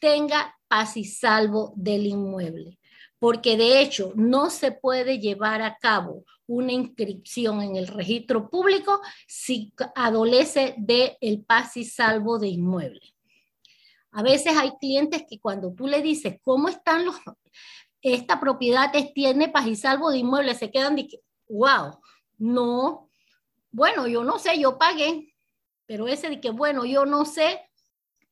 tenga 0.00 0.56
paz 0.68 0.96
y 0.96 1.04
salvo 1.04 1.72
del 1.76 2.06
inmueble. 2.06 2.78
Porque 3.18 3.56
de 3.56 3.80
hecho 3.80 4.12
no 4.14 4.50
se 4.50 4.70
puede 4.72 5.18
llevar 5.18 5.62
a 5.62 5.76
cabo 5.78 6.24
una 6.46 6.72
inscripción 6.72 7.62
en 7.62 7.76
el 7.76 7.88
registro 7.88 8.48
público 8.48 9.00
si 9.26 9.72
adolece 9.94 10.74
del 10.78 11.16
el 11.20 11.44
paz 11.44 11.76
y 11.76 11.84
salvo 11.84 12.38
de 12.38 12.48
inmueble. 12.48 13.14
A 14.12 14.22
veces 14.22 14.56
hay 14.56 14.72
clientes 14.80 15.24
que 15.28 15.38
cuando 15.40 15.72
tú 15.74 15.86
le 15.86 16.00
dices 16.00 16.38
cómo 16.42 16.68
están 16.68 17.04
los, 17.04 17.16
esta 18.00 18.40
propiedad 18.40 18.92
tiene 19.14 19.48
paz 19.48 19.66
y 19.66 19.76
salvo 19.76 20.10
de 20.10 20.18
inmueble, 20.18 20.54
se 20.54 20.70
quedan 20.70 20.96
de 20.96 21.08
wow, 21.48 21.98
no, 22.38 23.10
bueno, 23.70 24.06
yo 24.06 24.24
no 24.24 24.38
sé, 24.38 24.58
yo 24.58 24.78
pagué, 24.78 25.34
pero 25.86 26.08
ese 26.08 26.28
de 26.28 26.40
que, 26.40 26.50
bueno, 26.50 26.84
yo 26.84 27.04
no 27.06 27.24
sé, 27.24 27.60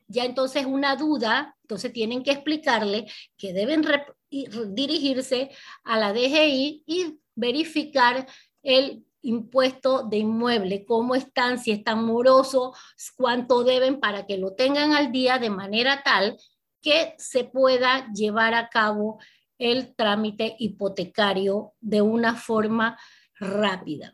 ya 0.07 0.24
entonces 0.24 0.66
una 0.66 0.96
duda, 0.96 1.57
entonces 1.62 1.92
tienen 1.92 2.22
que 2.22 2.33
explicarle 2.33 3.07
que 3.37 3.53
deben 3.53 3.85
dirigirse 4.31 5.50
a 5.83 5.98
la 5.98 6.12
DGI 6.12 6.83
y 6.87 7.18
verificar 7.34 8.26
el 8.62 9.04
impuesto 9.22 10.02
de 10.02 10.18
inmueble, 10.18 10.84
cómo 10.84 11.14
están, 11.14 11.58
si 11.58 11.70
están 11.72 12.04
morosos, 12.04 12.76
cuánto 13.16 13.64
deben 13.64 13.98
para 13.98 14.26
que 14.26 14.38
lo 14.38 14.54
tengan 14.54 14.92
al 14.92 15.12
día 15.12 15.38
de 15.38 15.50
manera 15.50 16.02
tal 16.02 16.36
que 16.82 17.14
se 17.18 17.44
pueda 17.44 18.12
llevar 18.12 18.54
a 18.54 18.68
cabo 18.68 19.18
el 19.58 19.94
trámite 19.96 20.56
hipotecario 20.58 21.72
de 21.80 22.02
una 22.02 22.34
forma 22.34 22.98
rápida. 23.40 24.12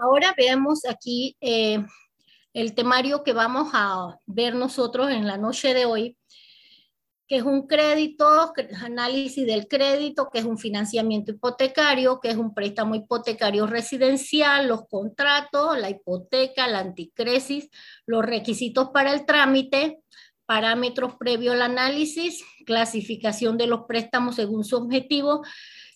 Ahora 0.00 0.34
veamos 0.36 0.84
aquí 0.86 1.36
eh, 1.40 1.84
el 2.52 2.74
temario 2.74 3.22
que 3.22 3.32
vamos 3.32 3.70
a 3.72 4.18
ver 4.26 4.54
nosotros 4.54 5.10
en 5.10 5.26
la 5.26 5.36
noche 5.36 5.74
de 5.74 5.84
hoy 5.84 6.16
que 7.26 7.36
es 7.36 7.42
un 7.42 7.66
crédito, 7.66 8.52
análisis 8.82 9.46
del 9.46 9.66
crédito, 9.66 10.28
que 10.30 10.40
es 10.40 10.44
un 10.44 10.58
financiamiento 10.58 11.32
hipotecario, 11.32 12.20
que 12.20 12.30
es 12.30 12.36
un 12.36 12.52
préstamo 12.52 12.94
hipotecario 12.94 13.66
residencial, 13.66 14.68
los 14.68 14.86
contratos, 14.88 15.78
la 15.78 15.90
hipoteca, 15.90 16.68
la 16.68 16.80
anticresis, 16.80 17.70
los 18.06 18.24
requisitos 18.24 18.90
para 18.90 19.12
el 19.12 19.24
trámite, 19.24 20.00
parámetros 20.46 21.14
previo 21.18 21.52
al 21.52 21.62
análisis, 21.62 22.44
clasificación 22.66 23.56
de 23.56 23.66
los 23.66 23.84
préstamos 23.88 24.36
según 24.36 24.64
su 24.64 24.76
objetivo 24.76 25.42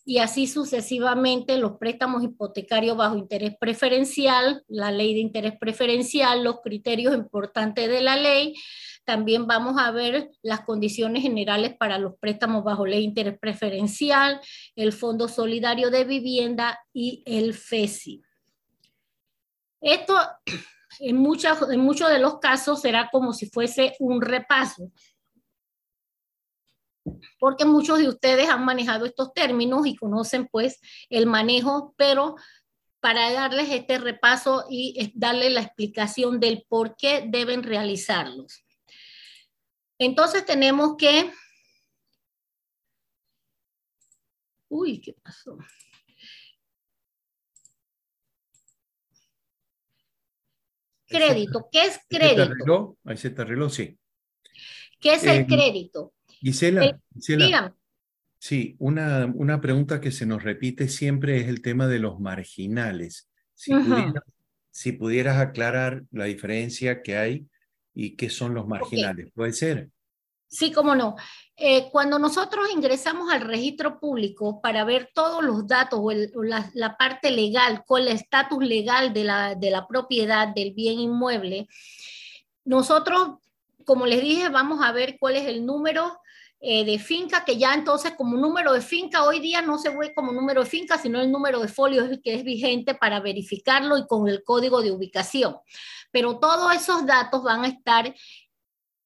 y 0.08 0.20
así 0.20 0.46
sucesivamente 0.46 1.58
los 1.58 1.72
préstamos 1.76 2.24
hipotecarios 2.24 2.96
bajo 2.96 3.18
interés 3.18 3.54
preferencial, 3.60 4.64
la 4.66 4.90
ley 4.90 5.12
de 5.12 5.20
interés 5.20 5.52
preferencial, 5.60 6.42
los 6.42 6.62
criterios 6.62 7.14
importantes 7.14 7.90
de 7.90 8.00
la 8.00 8.16
ley, 8.16 8.54
también 9.08 9.46
vamos 9.46 9.76
a 9.78 9.90
ver 9.90 10.32
las 10.42 10.66
condiciones 10.66 11.22
generales 11.22 11.74
para 11.78 11.96
los 11.96 12.16
préstamos 12.18 12.62
bajo 12.62 12.84
ley 12.84 13.04
interés 13.04 13.38
preferencial, 13.38 14.38
el 14.76 14.92
Fondo 14.92 15.28
Solidario 15.28 15.88
de 15.88 16.04
Vivienda 16.04 16.78
y 16.92 17.22
el 17.24 17.54
FESI. 17.54 18.20
Esto 19.80 20.14
en, 21.00 21.16
en 21.16 21.80
muchos 21.80 22.10
de 22.10 22.18
los 22.18 22.38
casos 22.38 22.82
será 22.82 23.08
como 23.10 23.32
si 23.32 23.48
fuese 23.48 23.96
un 23.98 24.20
repaso, 24.20 24.92
porque 27.40 27.64
muchos 27.64 28.00
de 28.00 28.10
ustedes 28.10 28.50
han 28.50 28.62
manejado 28.62 29.06
estos 29.06 29.32
términos 29.32 29.86
y 29.86 29.96
conocen 29.96 30.48
pues 30.52 30.82
el 31.08 31.24
manejo, 31.24 31.94
pero 31.96 32.36
para 33.00 33.32
darles 33.32 33.70
este 33.70 33.96
repaso 33.96 34.66
y 34.68 35.12
darle 35.14 35.48
la 35.48 35.62
explicación 35.62 36.40
del 36.40 36.66
por 36.68 36.94
qué 36.94 37.24
deben 37.26 37.62
realizarlos. 37.62 38.66
Entonces 39.98 40.44
tenemos 40.46 40.96
que... 40.96 41.32
Uy, 44.68 45.00
¿qué 45.00 45.14
pasó? 45.14 45.58
Crédito. 51.06 51.68
¿Qué 51.72 51.84
es 51.84 52.00
crédito? 52.08 52.98
Ahí 53.04 53.16
se 53.16 53.30
te 53.30 53.42
arregló, 53.42 53.70
sí. 53.70 53.98
¿Qué 55.00 55.14
es 55.14 55.24
el 55.24 55.40
eh, 55.40 55.46
crédito? 55.46 56.12
Gisela, 56.28 57.00
Gisela 57.14 57.74
sí, 58.38 58.76
una, 58.78 59.26
una, 59.26 59.60
pregunta 59.60 60.00
que 60.00 60.12
se 60.12 60.26
nos 60.26 60.42
repite 60.42 60.88
siempre 60.88 61.40
es 61.40 61.48
el 61.48 61.62
tema 61.62 61.86
de 61.86 61.98
los 61.98 62.20
marginales. 62.20 63.30
Si, 63.54 63.72
si 64.70 64.92
pudieras 64.92 65.38
aclarar 65.38 66.04
la 66.10 66.26
diferencia 66.26 67.02
que 67.02 67.16
hay 67.16 67.48
y 67.98 68.14
qué 68.14 68.30
son 68.30 68.54
los 68.54 68.68
marginales. 68.68 69.32
¿Puede 69.34 69.52
ser? 69.52 69.90
Sí, 70.46 70.70
cómo 70.70 70.94
no. 70.94 71.16
Eh, 71.56 71.88
cuando 71.90 72.16
nosotros 72.20 72.68
ingresamos 72.72 73.32
al 73.32 73.40
registro 73.40 73.98
público 73.98 74.60
para 74.60 74.84
ver 74.84 75.10
todos 75.12 75.42
los 75.42 75.66
datos 75.66 75.98
o, 76.00 76.12
la, 76.44 76.96
parte 76.96 77.32
legal, 77.32 77.82
con 77.84 78.02
el 78.02 78.08
estatus 78.08 78.64
legal 78.64 79.12
de 79.12 79.24
la, 79.24 79.56
de 79.56 79.72
la 79.72 79.88
propiedad 79.88 80.46
del 80.46 80.74
bien 80.74 81.00
inmueble, 81.00 81.66
nosotros, 82.64 83.38
como 83.84 84.06
les 84.06 84.22
dije, 84.22 84.48
vamos 84.48 84.80
a 84.80 84.92
ver 84.92 85.16
cuál 85.18 85.34
es 85.34 85.48
el 85.48 85.66
número 85.66 86.20
eh, 86.60 86.84
de 86.84 86.98
finca, 86.98 87.44
que 87.44 87.56
ya 87.56 87.74
entonces 87.74 88.12
como 88.16 88.36
número 88.36 88.72
de 88.72 88.80
finca 88.80 89.24
hoy 89.24 89.40
día 89.40 89.62
no 89.62 89.78
se 89.78 89.90
ve 89.90 90.12
como 90.14 90.32
número 90.32 90.64
de 90.64 90.70
finca, 90.70 90.98
sino 90.98 91.20
el 91.20 91.30
número 91.30 91.60
de 91.60 91.68
folio 91.68 92.04
es 92.04 92.10
el 92.10 92.22
que 92.22 92.34
es 92.34 92.44
vigente 92.44 92.94
para 92.94 93.20
verificarlo 93.20 93.96
y 93.96 94.06
con 94.06 94.28
el 94.28 94.42
código 94.42 94.82
de 94.82 94.90
ubicación 94.90 95.56
pero 96.10 96.38
todos 96.38 96.74
esos 96.74 97.06
datos 97.06 97.42
van 97.42 97.64
a 97.64 97.68
estar 97.68 98.14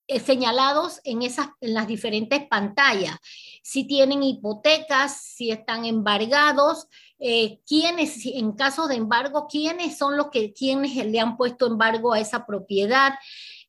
eh, 0.07 0.21
señalados 0.21 1.01
en, 1.05 1.23
esas, 1.23 1.49
en 1.61 1.75
las 1.75 1.87
diferentes 1.87 2.47
pantallas. 2.49 3.17
Si 3.63 3.85
tienen 3.87 4.23
hipotecas, 4.23 5.21
si 5.23 5.51
están 5.51 5.85
embargados, 5.85 6.89
eh, 7.19 7.61
quiénes, 7.67 8.27
en 8.27 8.53
caso 8.53 8.89
de 8.89 8.97
embargo, 8.97 9.47
quiénes 9.49 9.97
son 9.97 10.17
los 10.17 10.31
que 10.31 10.53
quienes 10.53 10.95
le 11.07 11.21
han 11.21 11.37
puesto 11.37 11.67
embargo 11.67 12.13
a 12.13 12.21
esa 12.21 12.47
propiedad 12.47 13.15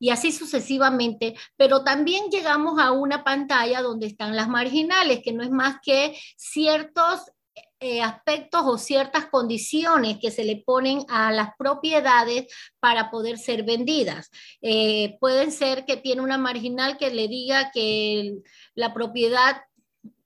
y 0.04 0.10
así 0.10 0.34
sucesivamente. 0.34 1.34
Pero 1.56 1.86
también 1.86 2.26
llegamos 2.30 2.78
a 2.78 2.92
una 2.92 3.24
pantalla 3.24 3.82
donde 3.82 4.08
están 4.08 4.36
las 4.36 4.50
marginales, 4.50 5.22
que 5.24 5.32
no 5.32 5.44
es 5.44 5.50
más 5.50 5.78
que 5.82 6.14
ciertos 6.36 7.32
eh, 7.80 8.02
aspectos 8.02 8.64
o 8.66 8.78
ciertas 8.78 9.28
condiciones 9.28 10.18
que 10.20 10.30
se 10.30 10.44
le 10.44 10.58
ponen 10.58 11.06
a 11.08 11.32
las 11.32 11.52
propiedades 11.58 12.54
para 12.82 13.10
poder 13.12 13.38
ser 13.38 13.64
vendidas. 13.64 14.30
Eh, 14.62 15.16
pueden 15.22 15.54
ser 15.54 15.86
que 15.86 15.96
tiene 15.96 16.22
una 16.22 16.38
marginal 16.38 16.98
que 16.98 17.10
le 17.10 17.30
diga 17.30 17.72
que 17.72 18.40
la 18.76 18.94
propiedad 18.94 19.62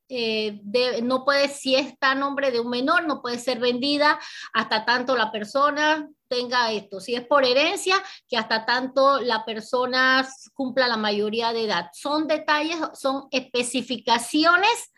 eh, 0.09 0.59
no 1.03 1.23
puede, 1.23 1.49
si 1.49 1.75
está 1.75 2.11
a 2.11 2.15
nombre 2.15 2.49
de 2.49 2.61
un 2.61 2.71
menor, 2.71 3.05
no 3.05 3.21
puede 3.21 3.37
ser 3.37 3.59
vendida 3.59 4.19
hasta 4.53 4.85
tanto 4.85 5.15
la 5.15 5.31
persona 5.31 6.09
tenga 6.27 6.71
esto. 6.71 6.99
Si 6.99 7.15
es 7.15 7.25
por 7.25 7.45
herencia, 7.45 7.95
que 8.27 8.37
hasta 8.37 8.65
tanto 8.65 9.19
la 9.19 9.45
persona 9.45 10.27
cumpla 10.53 10.87
la 10.87 10.97
mayoría 10.97 11.53
de 11.53 11.65
edad. 11.65 11.89
Son 11.93 12.27
detalles, 12.27 12.77
son 12.93 13.27
especificaciones 13.31 14.91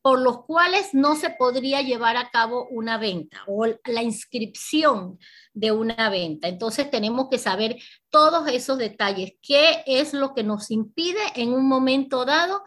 por 0.00 0.20
los 0.20 0.44
cuales 0.44 0.94
no 0.94 1.16
se 1.16 1.30
podría 1.30 1.82
llevar 1.82 2.16
a 2.16 2.30
cabo 2.30 2.66
una 2.70 2.98
venta 2.98 3.42
o 3.46 3.66
la 3.66 4.02
inscripción 4.02 5.18
de 5.52 5.72
una 5.72 6.08
venta. 6.08 6.48
Entonces 6.48 6.90
tenemos 6.90 7.28
que 7.28 7.38
saber 7.38 7.76
todos 8.08 8.48
esos 8.48 8.78
detalles. 8.78 9.32
¿Qué 9.42 9.82
es 9.86 10.14
lo 10.14 10.34
que 10.34 10.44
nos 10.44 10.70
impide 10.70 11.20
en 11.34 11.52
un 11.52 11.68
momento 11.68 12.24
dado 12.24 12.62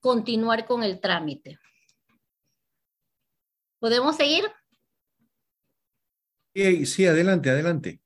continuar 0.00 0.66
con 0.66 0.82
el 0.82 1.00
trámite? 1.00 1.58
¿Podemos 3.80 4.16
seguir? 4.16 4.44
Sí, 6.86 7.06
adelante, 7.06 7.50
adelante. 7.50 8.00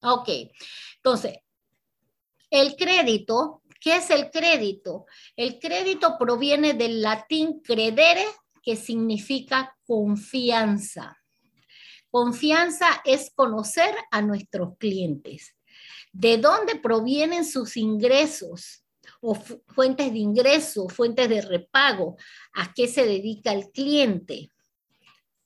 Ok, 0.00 0.28
entonces, 0.96 1.38
el 2.50 2.76
crédito 2.76 3.62
¿Qué 3.82 3.96
es 3.96 4.10
el 4.10 4.30
crédito? 4.30 5.06
El 5.34 5.58
crédito 5.58 6.16
proviene 6.16 6.72
del 6.74 7.02
latín 7.02 7.60
credere, 7.64 8.24
que 8.62 8.76
significa 8.76 9.76
confianza. 9.84 11.20
Confianza 12.08 12.86
es 13.04 13.32
conocer 13.34 13.92
a 14.12 14.22
nuestros 14.22 14.78
clientes. 14.78 15.56
¿De 16.12 16.38
dónde 16.38 16.76
provienen 16.76 17.44
sus 17.44 17.76
ingresos? 17.76 18.78
o 19.24 19.34
fuentes 19.34 20.12
de 20.12 20.18
ingreso, 20.18 20.88
fuentes 20.88 21.28
de 21.28 21.40
repago, 21.42 22.16
a 22.54 22.72
qué 22.74 22.88
se 22.88 23.06
dedica 23.06 23.52
el 23.52 23.70
cliente, 23.70 24.50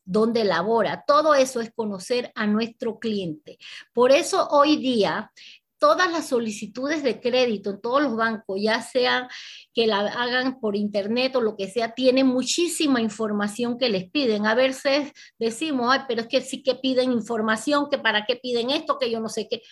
dónde 0.07 0.45
labora. 0.45 1.05
Todo 1.07 1.35
eso 1.35 1.61
es 1.61 1.71
conocer 1.75 2.33
a 2.35 2.47
nuestro 2.47 2.99
cliente. 2.99 3.59
Por 3.93 4.13
eso 4.13 4.49
hoy 4.51 4.77
día 4.77 5.31
todas 5.79 6.11
las 6.11 6.29
solicitudes 6.29 7.03
de 7.03 7.21
crédito 7.21 7.71
en 7.71 7.81
todos 7.81 8.03
los 8.03 8.17
bancos, 8.17 8.59
ya 8.61 8.81
sea 8.81 9.29
que 9.75 9.87
la 9.87 10.01
hagan 10.01 10.59
por 10.59 10.75
internet 10.75 11.37
o 11.37 11.41
lo 11.41 11.57
que 11.57 11.69
sea, 11.69 11.95
tienen 11.95 12.27
muchísima 12.27 13.01
información 13.01 13.77
que 13.79 13.91
les 13.91 14.11
piden. 14.11 14.47
A 14.47 14.55
veces 14.55 15.13
decimos, 15.39 15.89
ay, 15.91 16.01
pero 16.09 16.23
es 16.23 16.29
que 16.29 16.41
sí 16.41 16.63
que 16.63 16.77
piden 16.77 17.13
información, 17.13 17.89
que 17.91 17.99
para 17.99 18.25
qué 18.25 18.37
piden 18.37 18.71
esto, 18.71 18.99
que 18.99 19.11
yo 19.11 19.21
no 19.21 19.29
sé 19.29 19.49
qué. 19.49 19.63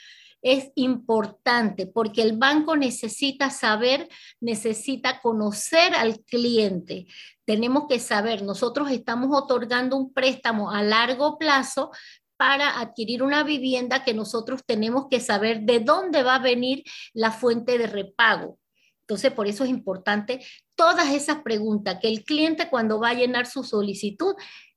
Es 0.44 0.70
importante 0.74 1.86
porque 1.86 2.20
el 2.20 2.36
banco 2.36 2.76
necesita 2.76 3.48
saber, 3.48 4.08
necesita 4.40 5.20
conocer 5.20 5.94
al 5.94 6.20
cliente. 6.20 7.06
Tenemos 7.46 7.84
que 7.88 7.98
saber, 7.98 8.42
nosotros 8.42 8.90
estamos 8.90 9.30
otorgando 9.32 9.96
un 9.96 10.12
préstamo 10.12 10.70
a 10.70 10.82
largo 10.82 11.38
plazo, 11.38 11.90
para 12.36 12.80
adquirir 12.80 13.22
una 13.22 13.44
vivienda 13.44 14.04
que 14.04 14.12
nosotros 14.12 14.62
tenemos 14.66 15.06
que 15.08 15.20
saber 15.20 15.60
de 15.62 15.80
dónde 15.80 16.22
va 16.22 16.36
a 16.36 16.40
venir 16.40 16.82
la 17.12 17.30
fuente 17.30 17.78
de 17.78 17.86
repago. 17.86 18.58
Entonces, 19.02 19.32
por 19.32 19.46
eso 19.46 19.64
es 19.64 19.70
importante 19.70 20.44
todas 20.74 21.12
esas 21.12 21.42
preguntas, 21.42 21.98
que 22.00 22.08
el 22.08 22.24
cliente 22.24 22.68
cuando 22.70 22.98
va 22.98 23.10
a 23.10 23.14
llenar 23.14 23.46
su 23.46 23.62
solicitud 23.62 24.34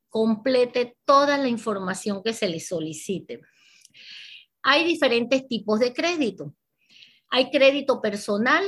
complete 0.09 0.97
toda 1.05 1.37
la 1.37 1.47
información 1.47 2.21
que 2.23 2.33
se 2.33 2.47
le 2.47 2.59
solicite. 2.59 3.41
Hay 4.69 4.83
diferentes 4.83 5.47
tipos 5.47 5.79
de 5.79 5.93
crédito. 5.93 6.53
Hay 7.29 7.51
crédito 7.51 8.01
personal, 8.01 8.65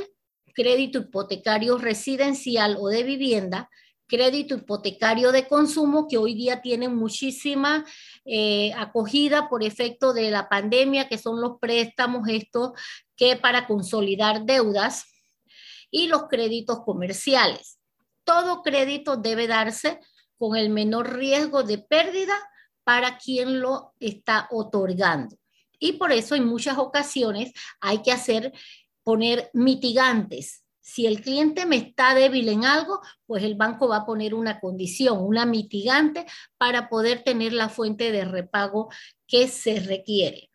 crédito 0.54 1.00
hipotecario 1.00 1.76
residencial 1.76 2.78
o 2.80 2.88
de 2.88 3.02
vivienda, 3.02 3.68
crédito 4.06 4.54
hipotecario 4.54 5.30
de 5.30 5.46
consumo 5.46 6.08
que 6.08 6.16
hoy 6.16 6.32
día 6.32 6.62
tienen 6.62 6.96
muchísima 6.96 7.84
eh, 8.24 8.72
acogida 8.78 9.50
por 9.50 9.62
efecto 9.62 10.14
de 10.14 10.30
la 10.30 10.48
pandemia, 10.48 11.06
que 11.06 11.18
son 11.18 11.38
los 11.38 11.58
préstamos 11.60 12.26
estos 12.30 12.70
que 13.14 13.36
para 13.36 13.66
consolidar 13.66 14.46
deudas 14.46 15.04
y 15.90 16.08
los 16.08 16.28
créditos 16.28 16.80
comerciales. 16.82 17.78
Todo 18.24 18.62
crédito 18.62 19.18
debe 19.18 19.46
darse 19.46 20.00
con 20.38 20.56
el 20.56 20.70
menor 20.70 21.14
riesgo 21.14 21.62
de 21.62 21.76
pérdida 21.76 22.38
para 22.84 23.18
quien 23.18 23.60
lo 23.60 23.92
está 24.00 24.48
otorgando. 24.50 25.39
Y 25.80 25.94
por 25.94 26.12
eso 26.12 26.36
en 26.36 26.46
muchas 26.46 26.78
ocasiones 26.78 27.52
hay 27.80 28.02
que 28.02 28.12
hacer, 28.12 28.52
poner 29.02 29.50
mitigantes 29.52 30.62
si 30.90 31.06
el 31.06 31.20
cliente 31.20 31.66
me 31.66 31.76
está 31.76 32.16
débil 32.16 32.48
en 32.48 32.64
algo, 32.64 33.00
pues 33.24 33.44
el 33.44 33.54
banco 33.54 33.86
va 33.86 33.98
a 33.98 34.06
poner 34.06 34.34
una 34.34 34.58
condición, 34.58 35.18
una 35.20 35.46
mitigante 35.46 36.26
para 36.58 36.88
poder 36.88 37.22
tener 37.22 37.52
la 37.52 37.68
fuente 37.68 38.10
de 38.10 38.24
repago 38.24 38.88
que 39.28 39.46
se 39.46 39.78
requiere. 39.78 40.50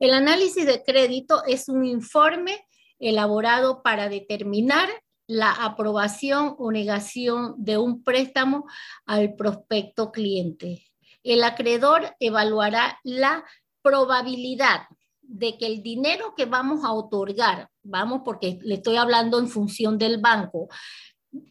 El 0.00 0.12
análisis 0.12 0.66
de 0.66 0.82
crédito 0.82 1.44
es 1.44 1.68
un 1.68 1.84
informe 1.84 2.66
elaborado 2.98 3.84
para 3.84 4.08
determinar 4.08 4.88
la 5.28 5.52
aprobación 5.52 6.56
o 6.58 6.72
negación 6.72 7.54
de 7.58 7.78
un 7.78 8.02
préstamo 8.02 8.66
al 9.06 9.36
prospecto 9.36 10.10
cliente. 10.10 10.87
El 11.28 11.44
acreedor 11.44 12.16
evaluará 12.20 12.98
la 13.04 13.44
probabilidad 13.82 14.86
de 15.20 15.58
que 15.58 15.66
el 15.66 15.82
dinero 15.82 16.32
que 16.34 16.46
vamos 16.46 16.86
a 16.86 16.92
otorgar, 16.94 17.68
vamos 17.82 18.22
porque 18.24 18.58
le 18.62 18.76
estoy 18.76 18.96
hablando 18.96 19.38
en 19.38 19.46
función 19.46 19.98
del 19.98 20.22
banco, 20.22 20.68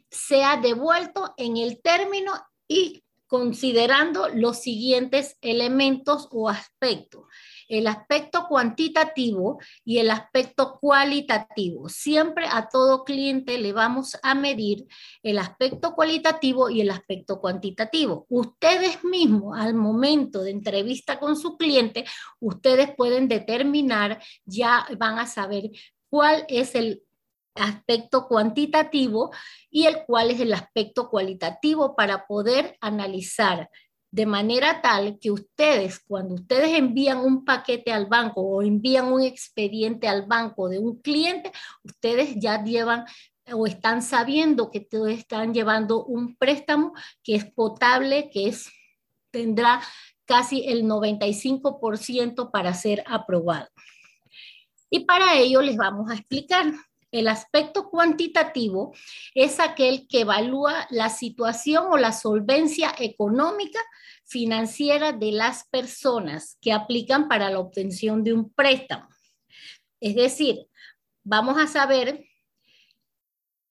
sea 0.10 0.58
devuelto 0.58 1.36
en 1.38 1.58
el 1.58 1.80
término 1.80 2.34
y 2.68 3.04
considerando 3.28 4.30
los 4.30 4.58
siguientes 4.58 5.38
elementos 5.42 6.28
o 6.32 6.50
aspectos 6.50 7.27
el 7.68 7.88
aspecto 7.88 8.48
cuantitativo 8.48 9.60
y 9.84 10.00
el 10.00 10.10
aspecto 10.10 10.78
cualitativo. 10.80 11.90
Siempre 11.90 12.46
a 12.50 12.70
todo 12.70 13.04
cliente 13.04 13.58
le 13.58 13.74
vamos 13.74 14.18
a 14.24 14.36
medir 14.36 14.86
el 15.24 15.40
aspecto 15.40 15.94
cualitativo 15.94 16.70
y 16.70 16.82
el 16.82 16.90
aspecto 16.90 17.40
cuantitativo. 17.40 18.26
Ustedes 18.30 19.04
mismos, 19.04 19.58
al 19.58 19.74
momento 19.74 20.42
de 20.44 20.52
entrevista 20.52 21.20
con 21.20 21.36
su 21.36 21.58
cliente, 21.58 22.06
ustedes 22.40 22.96
pueden 22.96 23.28
determinar, 23.28 24.22
ya 24.46 24.86
van 24.98 25.20
a 25.20 25.28
saber 25.28 25.70
cuál 26.10 26.46
es 26.48 26.76
el 26.76 27.04
aspecto 27.56 28.28
cuantitativo 28.28 29.32
y 29.70 29.86
el 29.86 30.06
cuál 30.06 30.32
es 30.32 30.40
el 30.40 30.54
aspecto 30.54 31.10
cualitativo 31.10 31.96
para 31.96 32.28
poder 32.28 32.78
analizar 32.82 33.70
de 34.12 34.26
manera 34.26 34.82
tal 34.82 35.20
que 35.20 35.32
ustedes, 35.32 36.00
cuando 36.00 36.36
ustedes 36.36 36.78
envían 36.78 37.20
un 37.20 37.44
paquete 37.44 37.92
al 37.92 38.06
banco 38.06 38.42
o 38.42 38.62
envían 38.62 39.12
un 39.12 39.22
expediente 39.22 40.08
al 40.08 40.26
banco 40.26 40.70
de 40.70 40.80
un 40.80 41.02
cliente, 41.02 41.52
ustedes 41.84 42.36
ya 42.40 42.64
llevan 42.64 43.06
o 43.52 43.68
están 43.68 44.02
sabiendo 44.02 44.72
que 44.72 44.88
están 45.10 45.54
llevando 45.54 46.06
un 46.06 46.36
préstamo 46.36 46.94
que 47.24 47.36
es 47.36 47.46
potable, 47.46 48.30
que 48.32 48.50
es, 48.50 48.70
tendrá 49.32 49.82
casi 50.26 50.68
el 50.68 50.84
95% 50.84 52.52
para 52.52 52.74
ser 52.74 53.04
aprobado. 53.08 53.70
Y 54.90 55.06
para 55.06 55.38
ello 55.38 55.62
les 55.62 55.78
vamos 55.78 56.10
a 56.10 56.16
explicar. 56.16 56.74
El 57.18 57.30
aspecto 57.30 57.90
cuantitativo 57.90 58.94
es 59.34 59.60
aquel 59.60 60.08
que 60.08 60.22
evalúa 60.22 60.86
la 60.92 61.10
situación 61.10 61.88
o 61.90 61.98
la 61.98 62.12
solvencia 62.12 62.94
económica 63.00 63.80
financiera 64.24 65.14
de 65.14 65.32
las 65.32 65.68
personas 65.70 66.60
que 66.62 66.74
aplican 66.74 67.28
para 67.28 67.50
la 67.50 67.58
obtención 67.58 68.24
de 68.24 68.34
un 68.34 68.54
préstamo. 68.54 69.10
Es 70.00 70.14
decir, 70.14 70.68
vamos 71.24 71.58
a 71.58 71.66
saber 71.66 72.24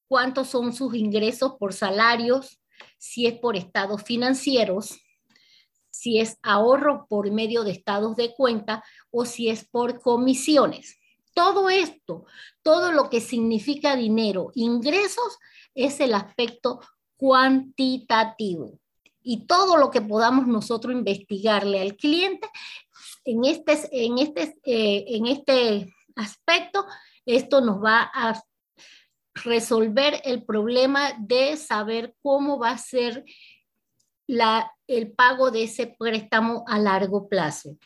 cuántos 0.08 0.48
son 0.48 0.72
sus 0.72 0.96
ingresos 0.96 1.52
por 1.56 1.72
salarios, 1.72 2.60
si 2.98 3.28
es 3.28 3.38
por 3.38 3.54
estados 3.54 4.02
financieros, 4.02 4.98
si 5.90 6.18
es 6.18 6.36
ahorro 6.42 7.06
por 7.08 7.30
medio 7.30 7.62
de 7.62 7.70
estados 7.70 8.16
de 8.16 8.34
cuenta 8.34 8.82
o 9.12 9.24
si 9.24 9.50
es 9.50 9.64
por 9.68 10.00
comisiones. 10.00 10.98
Todo 11.36 11.68
esto, 11.68 12.24
todo 12.62 12.92
lo 12.92 13.10
que 13.10 13.20
significa 13.20 13.94
dinero, 13.94 14.52
ingresos, 14.54 15.38
es 15.74 16.00
el 16.00 16.14
aspecto 16.14 16.80
cuantitativo. 17.18 18.80
Y 19.22 19.46
todo 19.46 19.76
lo 19.76 19.90
que 19.90 20.00
podamos 20.00 20.46
nosotros 20.46 20.94
investigarle 20.94 21.82
al 21.82 21.94
cliente 21.96 22.48
en 23.26 23.44
este, 23.44 23.74
en 23.92 24.16
este, 24.16 24.54
eh, 24.64 25.04
en 25.08 25.26
este 25.26 25.94
aspecto, 26.14 26.86
esto 27.26 27.60
nos 27.60 27.84
va 27.84 28.10
a 28.14 28.42
resolver 29.34 30.22
el 30.24 30.42
problema 30.42 31.12
de 31.18 31.58
saber 31.58 32.14
cómo 32.22 32.58
va 32.58 32.70
a 32.70 32.78
ser 32.78 33.26
la, 34.26 34.72
el 34.86 35.12
pago 35.12 35.50
de 35.50 35.64
ese 35.64 35.94
préstamo 35.98 36.64
a 36.66 36.78
largo 36.78 37.28
plazo. 37.28 37.76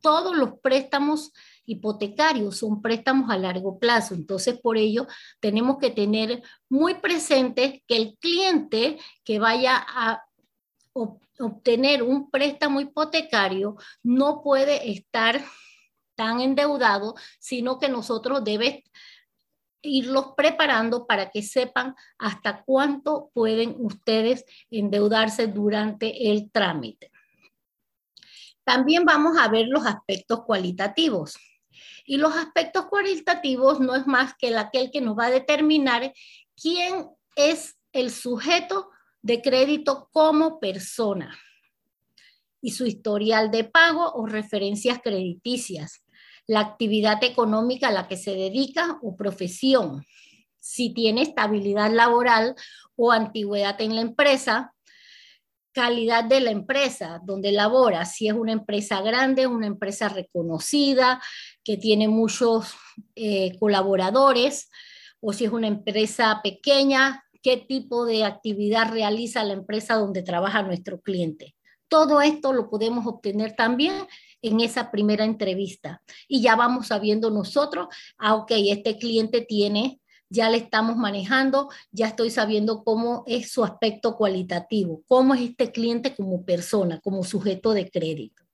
Todos 0.00 0.34
los 0.34 0.58
préstamos 0.60 1.34
hipotecarios, 1.66 2.58
son 2.58 2.80
préstamos 2.80 3.30
a 3.30 3.36
largo 3.36 3.78
plazo. 3.78 4.14
Entonces, 4.14 4.58
por 4.58 4.78
ello, 4.78 5.06
tenemos 5.40 5.78
que 5.78 5.90
tener 5.90 6.42
muy 6.68 6.94
presente 6.94 7.82
que 7.86 7.96
el 7.96 8.16
cliente 8.18 8.98
que 9.24 9.38
vaya 9.38 9.84
a 9.86 10.22
obtener 11.38 12.02
un 12.02 12.30
préstamo 12.30 12.80
hipotecario 12.80 13.76
no 14.02 14.42
puede 14.42 14.90
estar 14.90 15.44
tan 16.14 16.40
endeudado, 16.40 17.14
sino 17.38 17.78
que 17.78 17.88
nosotros 17.88 18.42
debemos 18.42 18.82
irlos 19.82 20.32
preparando 20.36 21.06
para 21.06 21.30
que 21.30 21.42
sepan 21.42 21.94
hasta 22.18 22.64
cuánto 22.64 23.30
pueden 23.32 23.76
ustedes 23.78 24.44
endeudarse 24.70 25.46
durante 25.46 26.30
el 26.30 26.50
trámite. 26.50 27.12
También 28.64 29.04
vamos 29.04 29.38
a 29.38 29.48
ver 29.48 29.66
los 29.68 29.86
aspectos 29.86 30.44
cualitativos. 30.44 31.36
Y 32.06 32.16
los 32.18 32.34
aspectos 32.34 32.86
cualitativos 32.86 33.80
no 33.80 33.94
es 33.96 34.06
más 34.06 34.34
que 34.38 34.56
aquel 34.56 34.90
que 34.90 35.00
nos 35.00 35.18
va 35.18 35.26
a 35.26 35.30
determinar 35.30 36.12
quién 36.54 37.08
es 37.34 37.76
el 37.92 38.10
sujeto 38.10 38.90
de 39.22 39.42
crédito 39.42 40.08
como 40.12 40.60
persona 40.60 41.36
y 42.66 42.70
su 42.70 42.86
historial 42.86 43.50
de 43.50 43.64
pago 43.64 44.12
o 44.14 44.26
referencias 44.26 45.00
crediticias, 45.02 46.04
la 46.46 46.60
actividad 46.60 47.22
económica 47.22 47.88
a 47.88 47.92
la 47.92 48.08
que 48.08 48.16
se 48.16 48.32
dedica 48.32 48.98
o 49.02 49.16
profesión, 49.16 50.04
si 50.58 50.92
tiene 50.92 51.22
estabilidad 51.22 51.92
laboral 51.92 52.56
o 52.96 53.12
antigüedad 53.12 53.80
en 53.80 53.94
la 53.94 54.00
empresa, 54.00 54.74
calidad 55.72 56.24
de 56.24 56.40
la 56.40 56.50
empresa 56.50 57.20
donde 57.22 57.52
labora, 57.52 58.04
si 58.04 58.28
es 58.28 58.34
una 58.34 58.52
empresa 58.52 59.00
grande, 59.00 59.46
una 59.46 59.66
empresa 59.66 60.08
reconocida, 60.08 61.22
que 61.66 61.76
tiene 61.76 62.06
muchos 62.06 62.76
eh, 63.16 63.58
colaboradores, 63.58 64.70
o 65.18 65.32
si 65.32 65.46
es 65.46 65.50
una 65.50 65.66
empresa 65.66 66.38
pequeña, 66.40 67.24
qué 67.42 67.56
tipo 67.56 68.06
de 68.06 68.22
actividad 68.22 68.92
realiza 68.92 69.42
la 69.42 69.54
empresa 69.54 69.96
donde 69.96 70.22
trabaja 70.22 70.62
nuestro 70.62 71.00
cliente. 71.00 71.56
Todo 71.88 72.20
esto 72.20 72.52
lo 72.52 72.70
podemos 72.70 73.04
obtener 73.08 73.56
también 73.56 73.94
en 74.42 74.60
esa 74.60 74.92
primera 74.92 75.24
entrevista 75.24 76.02
y 76.28 76.40
ya 76.40 76.54
vamos 76.54 76.86
sabiendo 76.86 77.30
nosotros, 77.30 77.88
ah, 78.16 78.36
ok, 78.36 78.52
este 78.68 78.96
cliente 78.96 79.40
tiene, 79.40 80.00
ya 80.28 80.48
le 80.50 80.58
estamos 80.58 80.96
manejando, 80.96 81.68
ya 81.90 82.06
estoy 82.06 82.30
sabiendo 82.30 82.84
cómo 82.84 83.24
es 83.26 83.50
su 83.50 83.64
aspecto 83.64 84.16
cualitativo, 84.16 85.02
cómo 85.08 85.34
es 85.34 85.40
este 85.40 85.72
cliente 85.72 86.14
como 86.14 86.44
persona, 86.44 87.00
como 87.00 87.24
sujeto 87.24 87.72
de 87.72 87.90
crédito. 87.90 88.45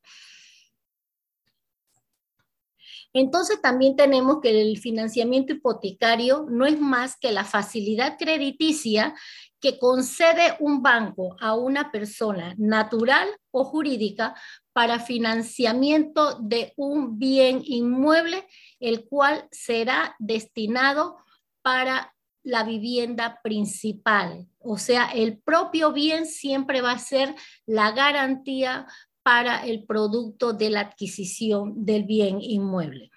Entonces 3.12 3.61
también 3.61 3.96
tenemos 3.96 4.40
que 4.40 4.62
el 4.62 4.79
financiamiento 4.79 5.53
hipotecario 5.53 6.46
no 6.48 6.66
es 6.66 6.81
más 6.81 7.16
que 7.16 7.33
la 7.33 7.44
facilidad 7.44 8.16
crediticia 8.18 9.14
que 9.61 9.79
concede 9.79 10.57
un 10.59 10.83
banco 10.83 11.37
a 11.40 11.55
una 11.55 11.92
persona 11.92 12.55
natural 12.59 13.29
o 13.53 13.64
jurídica 13.64 14.35
para 14.72 14.98
financiamiento 14.98 16.38
de 16.40 16.72
un 16.77 17.18
bien 17.18 17.62
inmueble, 17.64 18.46
el 18.81 19.07
cual 19.07 19.46
será 19.53 20.16
destinado 20.18 21.16
para 21.62 22.12
la 22.42 22.64
vivienda 22.64 23.40
principal. 23.42 24.48
O 24.59 24.79
sea, 24.79 25.07
el 25.07 25.38
propio 25.38 25.92
bien 25.92 26.27
siempre 26.27 26.81
va 26.81 26.92
a 26.92 26.98
ser 26.98 27.35
la 27.66 27.92
garantía 27.92 28.87
para 29.22 29.64
el 29.64 29.85
producto 29.85 30.52
de 30.52 30.70
la 30.70 30.80
adquisición 30.80 31.85
del 31.85 32.04
bien 32.04 32.40
inmueble. 32.40 33.11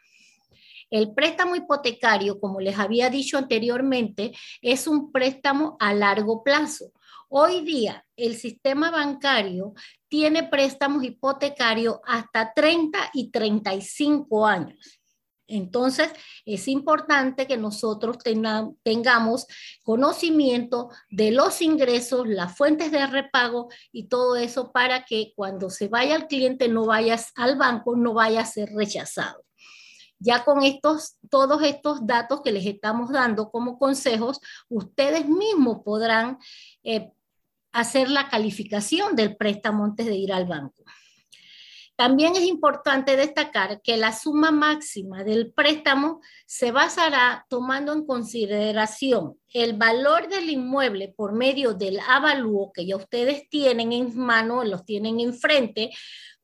El 0.89 1.13
préstamo 1.13 1.55
hipotecario, 1.55 2.39
como 2.39 2.59
les 2.59 2.77
había 2.77 3.09
dicho 3.09 3.37
anteriormente, 3.37 4.31
es 4.61 4.87
un 4.87 5.11
préstamo 5.11 5.77
a 5.79 5.93
largo 5.93 6.43
plazo. 6.43 6.91
Hoy 7.27 7.61
día 7.61 8.05
el 8.15 8.35
sistema 8.35 8.91
bancario 8.91 9.73
tiene 10.07 10.43
préstamos 10.43 11.03
hipotecarios 11.03 11.97
hasta 12.05 12.53
30 12.53 13.09
y 13.13 13.31
35 13.31 14.45
años. 14.45 14.99
Entonces, 15.47 16.10
es 16.45 16.67
importante 16.67 17.45
que 17.45 17.58
nosotros 17.58 18.17
tengamos 18.84 19.45
conocimiento 19.84 20.89
de 21.10 21.31
los 21.31 21.62
ingresos, 21.62 22.27
las 22.27 22.58
fuentes 22.58 22.91
de 22.91 23.05
repago 23.05 23.69
y 23.91 24.08
todo 24.08 24.36
eso 24.36 24.71
para 24.71 25.05
que 25.05 25.34
cuando 25.36 25.69
se 25.69 25.88
vaya 25.88 26.15
al 26.15 26.27
cliente 26.27 26.67
no 26.67 26.86
vayas 26.86 27.31
al 27.36 27.58
banco, 27.58 27.95
no 27.95 28.13
vaya 28.13 28.41
a 28.41 28.45
ser 28.45 28.69
rechazado. 28.69 29.43
Ya 30.17 30.43
con 30.43 30.63
estos, 30.63 31.17
todos 31.29 31.62
estos 31.62 32.08
datos 32.08 32.41
que 32.41 32.51
les 32.51 32.65
estamos 32.65 33.12
dando 33.12 33.51
como 33.51 33.77
consejos, 33.77 34.39
ustedes 34.69 35.27
mismos 35.27 35.81
podrán 35.84 36.39
eh, 36.84 37.12
hacer 37.71 38.10
la 38.10 38.29
calificación 38.29 39.15
del 39.15 39.36
préstamo 39.36 39.84
antes 39.84 40.05
de 40.05 40.15
ir 40.15 40.31
al 40.31 40.45
banco. 40.45 40.84
También 41.95 42.36
es 42.36 42.43
importante 42.43 43.15
destacar 43.15 43.81
que 43.81 43.95
la 43.95 44.12
suma 44.12 44.51
máxima 44.51 45.23
del 45.23 45.53
préstamo 45.53 46.19
se 46.45 46.71
basará 46.71 47.45
tomando 47.49 47.93
en 47.93 48.05
consideración 48.05 49.39
el 49.53 49.73
valor 49.73 50.27
del 50.27 50.49
inmueble 50.49 51.13
por 51.15 51.31
medio 51.31 51.73
del 51.73 52.01
avalúo 52.05 52.73
que 52.73 52.86
ya 52.86 52.97
ustedes 52.97 53.47
tienen 53.49 53.93
en 53.93 54.17
mano, 54.17 54.65
los 54.65 54.84
tienen 54.84 55.21
enfrente, 55.21 55.91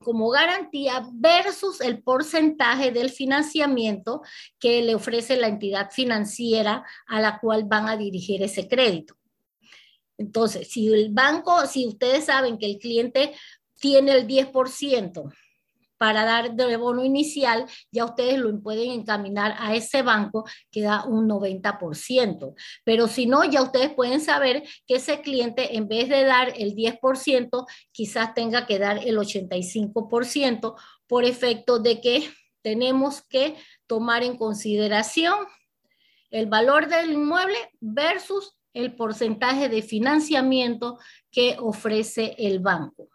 como 0.02 0.30
garantía 0.30 1.06
versus 1.12 1.82
el 1.82 2.02
porcentaje 2.02 2.92
del 2.92 3.10
financiamiento 3.10 4.22
que 4.58 4.82
le 4.82 4.96
ofrece 4.96 5.36
la 5.36 5.48
entidad 5.48 5.92
financiera 5.92 6.86
a 7.08 7.20
la 7.20 7.40
cual 7.40 7.66
van 7.66 7.90
a 7.90 7.98
dirigir 7.98 8.42
ese 8.42 8.70
crédito. 8.70 9.16
Entonces, 10.18 10.70
si 10.70 10.94
el 10.94 11.10
banco, 11.12 11.66
si 11.66 11.88
ustedes 11.88 12.26
saben 12.26 12.58
que 12.58 12.68
el 12.68 12.78
cliente 12.78 13.34
tiene 13.82 14.14
el 14.14 14.28
10% 14.28 15.34
para 16.02 16.26
dar 16.26 16.56
de 16.56 16.78
bono 16.78 17.06
inicial, 17.06 17.68
ya 17.92 18.06
ustedes 18.06 18.40
lo 18.40 18.60
pueden 18.60 18.90
encaminar 18.90 19.54
a 19.60 19.76
ese 19.76 20.02
banco 20.02 20.46
que 20.72 20.82
da 20.82 21.06
un 21.06 21.30
90%. 21.30 22.56
Pero 22.84 23.08
si 23.08 23.28
no, 23.28 23.44
ya 23.44 23.62
ustedes 23.62 23.94
pueden 23.94 24.20
saber 24.20 24.64
que 24.88 24.96
ese 24.96 25.22
cliente, 25.22 25.78
en 25.78 25.88
vez 25.88 26.10
de 26.10 26.24
dar 26.24 26.56
el 26.58 26.74
10%, 26.74 27.68
quizás 27.92 28.34
tenga 28.34 28.66
que 28.66 28.80
dar 28.80 28.98
el 29.08 29.16
85% 29.16 30.74
por 31.06 31.24
efecto 31.24 31.78
de 31.78 32.02
que 32.02 32.32
tenemos 32.64 33.22
que 33.22 33.56
tomar 33.86 34.24
en 34.24 34.38
consideración 34.38 35.36
el 36.32 36.48
valor 36.48 36.88
del 36.88 37.12
inmueble 37.12 37.58
versus 37.80 38.58
el 38.74 38.96
porcentaje 38.96 39.70
de 39.70 39.84
financiamiento 39.84 40.98
que 41.30 41.58
ofrece 41.60 42.34
el 42.40 42.58
banco. 42.60 43.11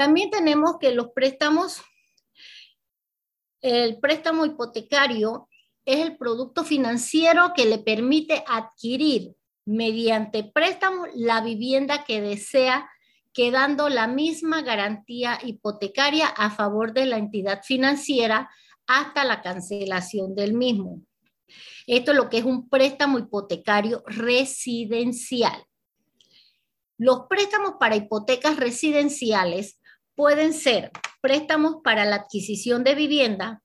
También 0.00 0.30
tenemos 0.30 0.78
que 0.80 0.92
los 0.92 1.08
préstamos, 1.14 1.82
el 3.60 4.00
préstamo 4.00 4.46
hipotecario 4.46 5.46
es 5.84 6.00
el 6.00 6.16
producto 6.16 6.64
financiero 6.64 7.52
que 7.54 7.66
le 7.66 7.76
permite 7.76 8.42
adquirir 8.48 9.34
mediante 9.66 10.42
préstamo 10.42 11.04
la 11.14 11.42
vivienda 11.42 12.02
que 12.04 12.22
desea, 12.22 12.88
quedando 13.34 13.90
la 13.90 14.06
misma 14.06 14.62
garantía 14.62 15.38
hipotecaria 15.44 16.28
a 16.28 16.48
favor 16.48 16.94
de 16.94 17.04
la 17.04 17.18
entidad 17.18 17.62
financiera 17.62 18.48
hasta 18.86 19.24
la 19.24 19.42
cancelación 19.42 20.34
del 20.34 20.54
mismo. 20.54 21.02
Esto 21.86 22.12
es 22.12 22.16
lo 22.16 22.30
que 22.30 22.38
es 22.38 22.44
un 22.44 22.70
préstamo 22.70 23.18
hipotecario 23.18 24.02
residencial. 24.06 25.62
Los 26.96 27.26
préstamos 27.28 27.74
para 27.78 27.96
hipotecas 27.96 28.56
residenciales 28.56 29.79
pueden 30.20 30.52
ser 30.52 30.90
préstamos 31.22 31.76
para 31.82 32.04
la 32.04 32.16
adquisición 32.16 32.84
de 32.84 32.94
vivienda, 32.94 33.62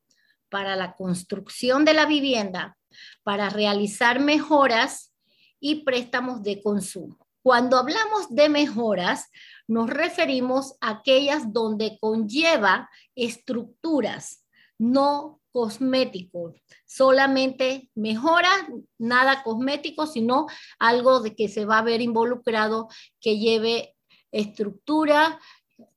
para 0.47 0.77
la 0.77 0.95
construcción 0.95 1.83
de 1.83 1.93
la 1.93 2.05
vivienda, 2.05 2.77
para 3.23 3.49
realizar 3.49 4.21
mejoras 4.21 5.13
y 5.59 5.83
préstamos 5.83 6.43
de 6.43 6.63
consumo. 6.63 7.17
Cuando 7.43 7.77
hablamos 7.77 8.33
de 8.33 8.47
mejoras, 8.47 9.29
nos 9.67 9.89
referimos 9.89 10.75
a 10.79 10.91
aquellas 10.91 11.51
donde 11.51 11.97
conlleva 11.99 12.89
estructuras, 13.15 14.45
no 14.77 15.41
cosméticos, 15.51 16.55
solamente 16.85 17.91
mejora, 17.95 18.49
nada 18.97 19.43
cosmético, 19.43 20.07
sino 20.07 20.47
algo 20.79 21.19
de 21.19 21.35
que 21.35 21.49
se 21.49 21.65
va 21.65 21.79
a 21.79 21.83
ver 21.83 21.99
involucrado 21.99 22.87
que 23.19 23.39
lleve 23.39 23.93
estructura, 24.31 25.37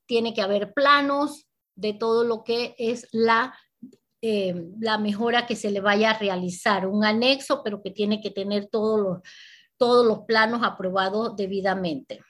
tiene 0.09 0.35
que 0.35 0.41
haber 0.41 0.73
planos 0.73 1.47
de 1.77 1.93
todo 1.93 2.25
lo 2.25 2.43
que 2.43 2.75
es 2.79 3.07
la, 3.13 3.57
eh, 4.21 4.55
la 4.81 4.99
mejora 4.99 5.47
que 5.47 5.55
se 5.55 5.71
le 5.71 5.81
vaya 5.81 6.11
a 6.11 6.19
realizar, 6.19 6.89
un 6.89 7.05
anexo, 7.05 7.63
pero 7.63 7.81
que 7.83 7.93
tiene 7.93 8.21
que 8.21 8.31
tener 8.31 8.69
todos 8.69 8.99
los, 8.99 9.19
todos 9.77 10.05
los 10.05 10.21
planos 10.21 10.63
aprobados 10.65 11.37
debidamente. 11.37 12.21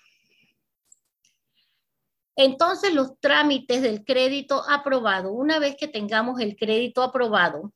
Entonces, 2.36 2.92
los 2.92 3.18
trámites 3.20 3.80
del 3.80 4.04
crédito 4.04 4.62
aprobado, 4.68 5.32
una 5.32 5.58
vez 5.58 5.76
que 5.76 5.88
tengamos 5.88 6.40
el 6.40 6.56
crédito 6.56 7.02
aprobado, 7.02 7.72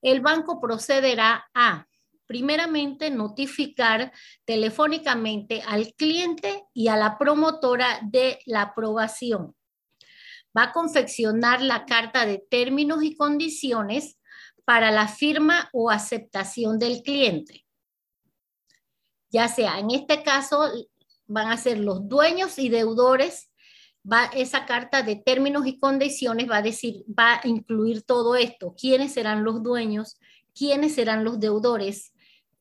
el 0.00 0.20
banco 0.20 0.60
procederá 0.60 1.48
a 1.54 1.86
primeramente 2.26 3.10
notificar 3.10 4.12
telefónicamente 4.44 5.62
al 5.66 5.94
cliente 5.94 6.64
y 6.72 6.88
a 6.88 6.96
la 6.96 7.18
promotora 7.18 8.00
de 8.02 8.38
la 8.46 8.62
aprobación. 8.62 9.54
Va 10.56 10.64
a 10.64 10.72
confeccionar 10.72 11.62
la 11.62 11.84
carta 11.84 12.26
de 12.26 12.38
términos 12.38 13.02
y 13.02 13.16
condiciones 13.16 14.18
para 14.64 14.90
la 14.90 15.08
firma 15.08 15.68
o 15.72 15.90
aceptación 15.90 16.78
del 16.78 17.02
cliente. 17.02 17.64
Ya 19.30 19.48
sea, 19.48 19.78
en 19.78 19.90
este 19.90 20.22
caso, 20.22 20.70
van 21.26 21.50
a 21.50 21.56
ser 21.56 21.78
los 21.78 22.08
dueños 22.08 22.58
y 22.58 22.68
deudores 22.68 23.50
esa 24.34 24.66
carta 24.66 25.02
de 25.02 25.16
términos 25.16 25.66
y 25.66 25.78
condiciones 25.78 26.48
va 26.48 26.58
a 26.58 26.62
decir, 26.62 27.04
va 27.08 27.40
a 27.42 27.48
incluir 27.48 28.02
todo 28.02 28.36
esto, 28.36 28.74
quiénes 28.78 29.14
serán 29.14 29.42
los 29.42 29.62
dueños, 29.62 30.18
quiénes 30.54 30.94
serán 30.94 31.24
los 31.24 31.40
deudores, 31.40 32.12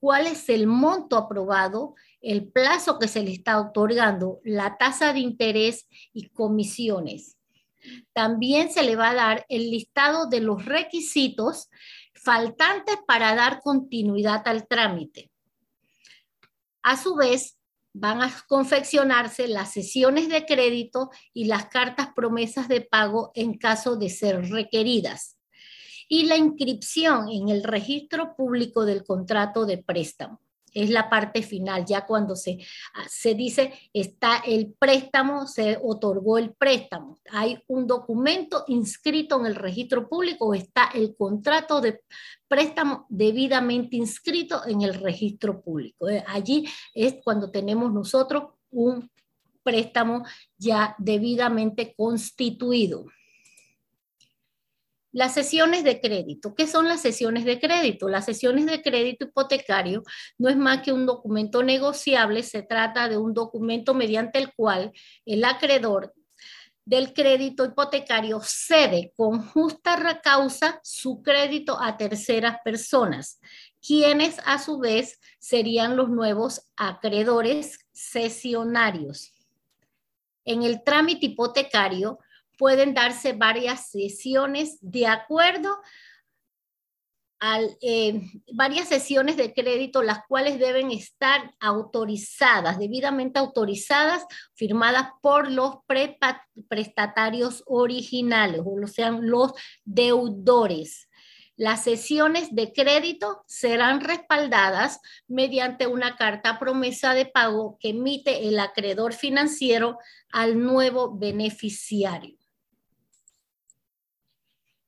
cuál 0.05 0.27
es 0.27 0.49
el 0.49 0.67
monto 0.67 1.17
aprobado, 1.17 1.95
el 2.21 2.47
plazo 2.51 2.99
que 2.99 3.07
se 3.07 3.23
le 3.23 3.31
está 3.31 3.59
otorgando, 3.59 4.39
la 4.43 4.77
tasa 4.77 5.13
de 5.13 5.19
interés 5.19 5.87
y 6.13 6.29
comisiones. 6.29 7.39
También 8.13 8.71
se 8.71 8.83
le 8.83 8.95
va 8.95 9.09
a 9.09 9.15
dar 9.15 9.45
el 9.49 9.71
listado 9.71 10.27
de 10.27 10.41
los 10.41 10.63
requisitos 10.63 11.71
faltantes 12.13 12.97
para 13.07 13.33
dar 13.33 13.61
continuidad 13.61 14.43
al 14.47 14.67
trámite. 14.67 15.31
A 16.83 16.97
su 16.97 17.15
vez, 17.15 17.57
van 17.91 18.21
a 18.21 18.31
confeccionarse 18.47 19.47
las 19.47 19.73
sesiones 19.73 20.29
de 20.29 20.45
crédito 20.45 21.09
y 21.33 21.45
las 21.45 21.65
cartas 21.65 22.09
promesas 22.15 22.67
de 22.67 22.81
pago 22.81 23.31
en 23.33 23.57
caso 23.57 23.95
de 23.95 24.11
ser 24.11 24.51
requeridas. 24.51 25.34
Y 26.07 26.25
la 26.25 26.37
inscripción 26.37 27.29
en 27.29 27.49
el 27.49 27.63
registro 27.63 28.35
público 28.35 28.85
del 28.85 29.03
contrato 29.03 29.65
de 29.65 29.79
préstamo 29.79 30.39
es 30.75 30.89
la 30.89 31.09
parte 31.09 31.41
final, 31.41 31.85
ya 31.85 32.05
cuando 32.05 32.35
se, 32.35 32.59
ah, 32.93 33.05
se 33.07 33.33
dice 33.33 33.73
está 33.93 34.43
el 34.45 34.73
préstamo, 34.77 35.47
se 35.47 35.79
otorgó 35.81 36.37
el 36.37 36.53
préstamo. 36.53 37.17
Hay 37.31 37.57
un 37.67 37.87
documento 37.87 38.65
inscrito 38.67 39.39
en 39.39 39.45
el 39.45 39.55
registro 39.55 40.07
público, 40.07 40.53
está 40.53 40.91
el 40.93 41.15
contrato 41.15 41.79
de 41.79 42.01
préstamo 42.47 43.05
debidamente 43.09 43.95
inscrito 43.95 44.67
en 44.67 44.81
el 44.81 44.95
registro 44.95 45.61
público. 45.61 46.09
Eh, 46.09 46.23
allí 46.27 46.67
es 46.93 47.15
cuando 47.23 47.49
tenemos 47.49 47.91
nosotros 47.93 48.51
un 48.69 49.09
préstamo 49.63 50.23
ya 50.57 50.93
debidamente 50.99 51.95
constituido. 51.95 53.05
Las 55.15 55.33
sesiones 55.33 55.85
de 55.85 56.01
crédito. 56.01 56.53
¿Qué 56.55 56.67
son 56.67 56.89
las 56.89 57.01
sesiones 57.01 57.45
de 57.45 57.57
crédito? 57.57 58.09
Las 58.09 58.25
sesiones 58.25 58.65
de 58.65 58.81
crédito 58.81 59.23
hipotecario 59.23 60.03
no 60.37 60.49
es 60.49 60.57
más 60.57 60.81
que 60.81 60.91
un 60.91 61.05
documento 61.05 61.63
negociable, 61.63 62.43
se 62.43 62.63
trata 62.63 63.07
de 63.07 63.17
un 63.17 63.33
documento 63.33 63.93
mediante 63.93 64.39
el 64.39 64.53
cual 64.53 64.91
el 65.25 65.45
acreedor 65.45 66.13
del 66.83 67.13
crédito 67.13 67.63
hipotecario 67.63 68.41
cede 68.43 69.13
con 69.15 69.41
justa 69.47 70.19
causa 70.21 70.81
su 70.83 71.23
crédito 71.23 71.81
a 71.81 71.95
terceras 71.95 72.57
personas, 72.65 73.39
quienes 73.81 74.35
a 74.45 74.59
su 74.59 74.79
vez 74.79 75.21
serían 75.39 75.95
los 75.95 76.09
nuevos 76.09 76.67
acreedores 76.75 77.79
sesionarios. 77.93 79.31
En 80.43 80.63
el 80.63 80.83
trámite 80.83 81.27
hipotecario, 81.27 82.19
pueden 82.57 82.93
darse 82.93 83.33
varias 83.33 83.89
sesiones 83.89 84.77
de 84.81 85.07
acuerdo 85.07 85.77
a 87.39 87.59
eh, 87.81 88.21
varias 88.53 88.87
sesiones 88.87 89.37
de 89.37 89.53
crédito, 89.53 90.01
las 90.01 90.25
cuales 90.27 90.57
deben 90.57 90.91
estar 90.91 91.53
autorizadas, 91.59 92.79
debidamente 92.79 93.39
autorizadas, 93.39 94.25
firmadas 94.53 95.09
por 95.21 95.51
los 95.51 95.77
prestatarios 96.67 97.63
originales, 97.67 98.61
o 98.65 98.87
sean 98.87 99.29
los 99.29 99.51
deudores. 99.83 101.09
Las 101.57 101.83
sesiones 101.83 102.53
de 102.53 102.73
crédito 102.73 103.43
serán 103.47 104.01
respaldadas 104.01 104.99
mediante 105.27 105.87
una 105.87 106.17
carta 106.17 106.59
promesa 106.59 107.13
de 107.13 107.25
pago 107.25 107.77
que 107.79 107.89
emite 107.89 108.47
el 108.47 108.59
acreedor 108.59 109.13
financiero 109.13 109.97
al 110.31 110.61
nuevo 110.61 111.17
beneficiario 111.17 112.37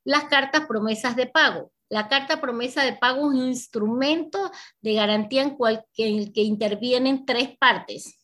las 0.08 0.24
cartas 0.24 0.66
promesas 0.68 1.18
de 1.18 1.26
pago. 1.26 1.74
La 1.90 2.08
carta 2.08 2.40
promesa 2.40 2.86
de 2.86 2.94
pago 2.94 3.30
es 3.30 3.40
un 3.40 3.48
instrumento 3.50 4.52
de 4.80 4.94
garantía 4.94 5.42
en, 5.44 5.58
el 5.98 6.32
que 6.32 6.44
intervienen 6.44 7.26
tres 7.26 7.58
partes. 7.58 8.18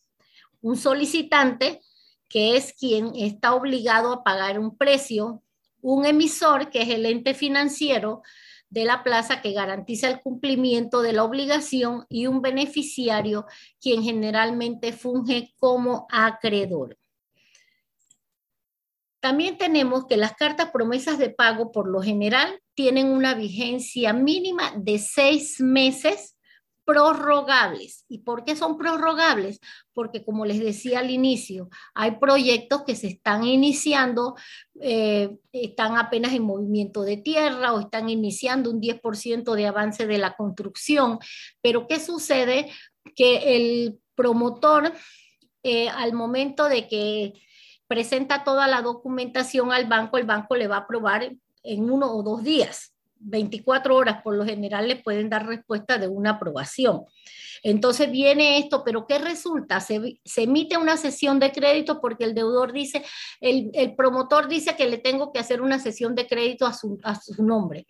Un 0.62 0.78
solicitante, 0.78 1.82
que 2.26 2.56
es 2.56 2.72
quien 2.72 3.14
está 3.14 3.54
obligado 3.54 4.14
a 4.14 4.24
pagar 4.24 4.58
un 4.58 4.78
precio, 4.78 5.42
un 5.82 6.06
emisor, 6.06 6.70
que 6.70 6.80
es 6.80 6.88
el 6.88 7.04
ente 7.04 7.34
financiero 7.34 8.22
de 8.70 8.86
la 8.86 9.04
plaza 9.04 9.42
que 9.42 9.52
garantiza 9.52 10.08
el 10.08 10.22
cumplimiento 10.22 11.02
de 11.02 11.12
la 11.12 11.22
obligación, 11.22 12.06
y 12.08 12.28
un 12.28 12.40
beneficiario, 12.40 13.44
quien 13.78 14.02
generalmente 14.02 14.94
funge 14.94 15.52
como 15.58 16.06
acreedor. 16.10 16.96
También 19.24 19.56
tenemos 19.56 20.04
que 20.06 20.18
las 20.18 20.34
cartas 20.34 20.68
promesas 20.70 21.16
de 21.16 21.30
pago 21.30 21.72
por 21.72 21.88
lo 21.88 22.02
general 22.02 22.60
tienen 22.74 23.06
una 23.06 23.32
vigencia 23.32 24.12
mínima 24.12 24.74
de 24.76 24.98
seis 24.98 25.62
meses 25.62 26.36
prorrogables. 26.84 28.04
¿Y 28.06 28.18
por 28.18 28.44
qué 28.44 28.54
son 28.54 28.76
prorrogables? 28.76 29.60
Porque 29.94 30.26
como 30.26 30.44
les 30.44 30.60
decía 30.60 30.98
al 30.98 31.10
inicio, 31.10 31.70
hay 31.94 32.18
proyectos 32.18 32.82
que 32.82 32.96
se 32.96 33.06
están 33.06 33.44
iniciando, 33.44 34.34
eh, 34.82 35.34
están 35.52 35.96
apenas 35.96 36.34
en 36.34 36.42
movimiento 36.42 37.00
de 37.00 37.16
tierra 37.16 37.72
o 37.72 37.80
están 37.80 38.10
iniciando 38.10 38.70
un 38.70 38.78
10% 38.78 39.54
de 39.54 39.66
avance 39.66 40.06
de 40.06 40.18
la 40.18 40.36
construcción. 40.36 41.18
Pero 41.62 41.86
¿qué 41.86 41.98
sucede? 41.98 42.70
Que 43.16 43.56
el 43.56 43.98
promotor, 44.14 44.92
eh, 45.62 45.88
al 45.88 46.12
momento 46.12 46.68
de 46.68 46.86
que 46.88 47.32
presenta 47.86 48.44
toda 48.44 48.66
la 48.66 48.82
documentación 48.82 49.72
al 49.72 49.86
banco, 49.86 50.18
el 50.18 50.24
banco 50.24 50.56
le 50.56 50.68
va 50.68 50.76
a 50.76 50.80
aprobar 50.80 51.32
en 51.62 51.90
uno 51.90 52.12
o 52.12 52.22
dos 52.22 52.42
días. 52.42 52.94
24 53.24 53.96
horas 53.96 54.22
por 54.22 54.34
lo 54.34 54.44
general 54.44 54.86
le 54.86 54.96
pueden 54.96 55.30
dar 55.30 55.46
respuesta 55.46 55.98
de 55.98 56.08
una 56.08 56.30
aprobación. 56.30 57.04
Entonces 57.62 58.10
viene 58.10 58.58
esto, 58.58 58.84
pero 58.84 59.06
¿qué 59.06 59.18
resulta? 59.18 59.80
Se, 59.80 60.20
emite 60.36 60.76
una 60.76 60.98
sesión 60.98 61.38
de 61.38 61.50
crédito 61.50 62.00
porque 62.00 62.24
el 62.24 62.34
deudor 62.34 62.72
dice, 62.72 63.02
el, 63.40 63.94
promotor 63.96 64.48
dice 64.48 64.76
que 64.76 64.86
le 64.86 64.98
tengo 64.98 65.32
que 65.32 65.38
hacer 65.38 65.62
una 65.62 65.78
sesión 65.78 66.14
de 66.14 66.26
crédito 66.26 66.66
a 66.66 66.74
su, 66.74 66.98
a 67.02 67.18
su 67.18 67.42
nombre. 67.42 67.86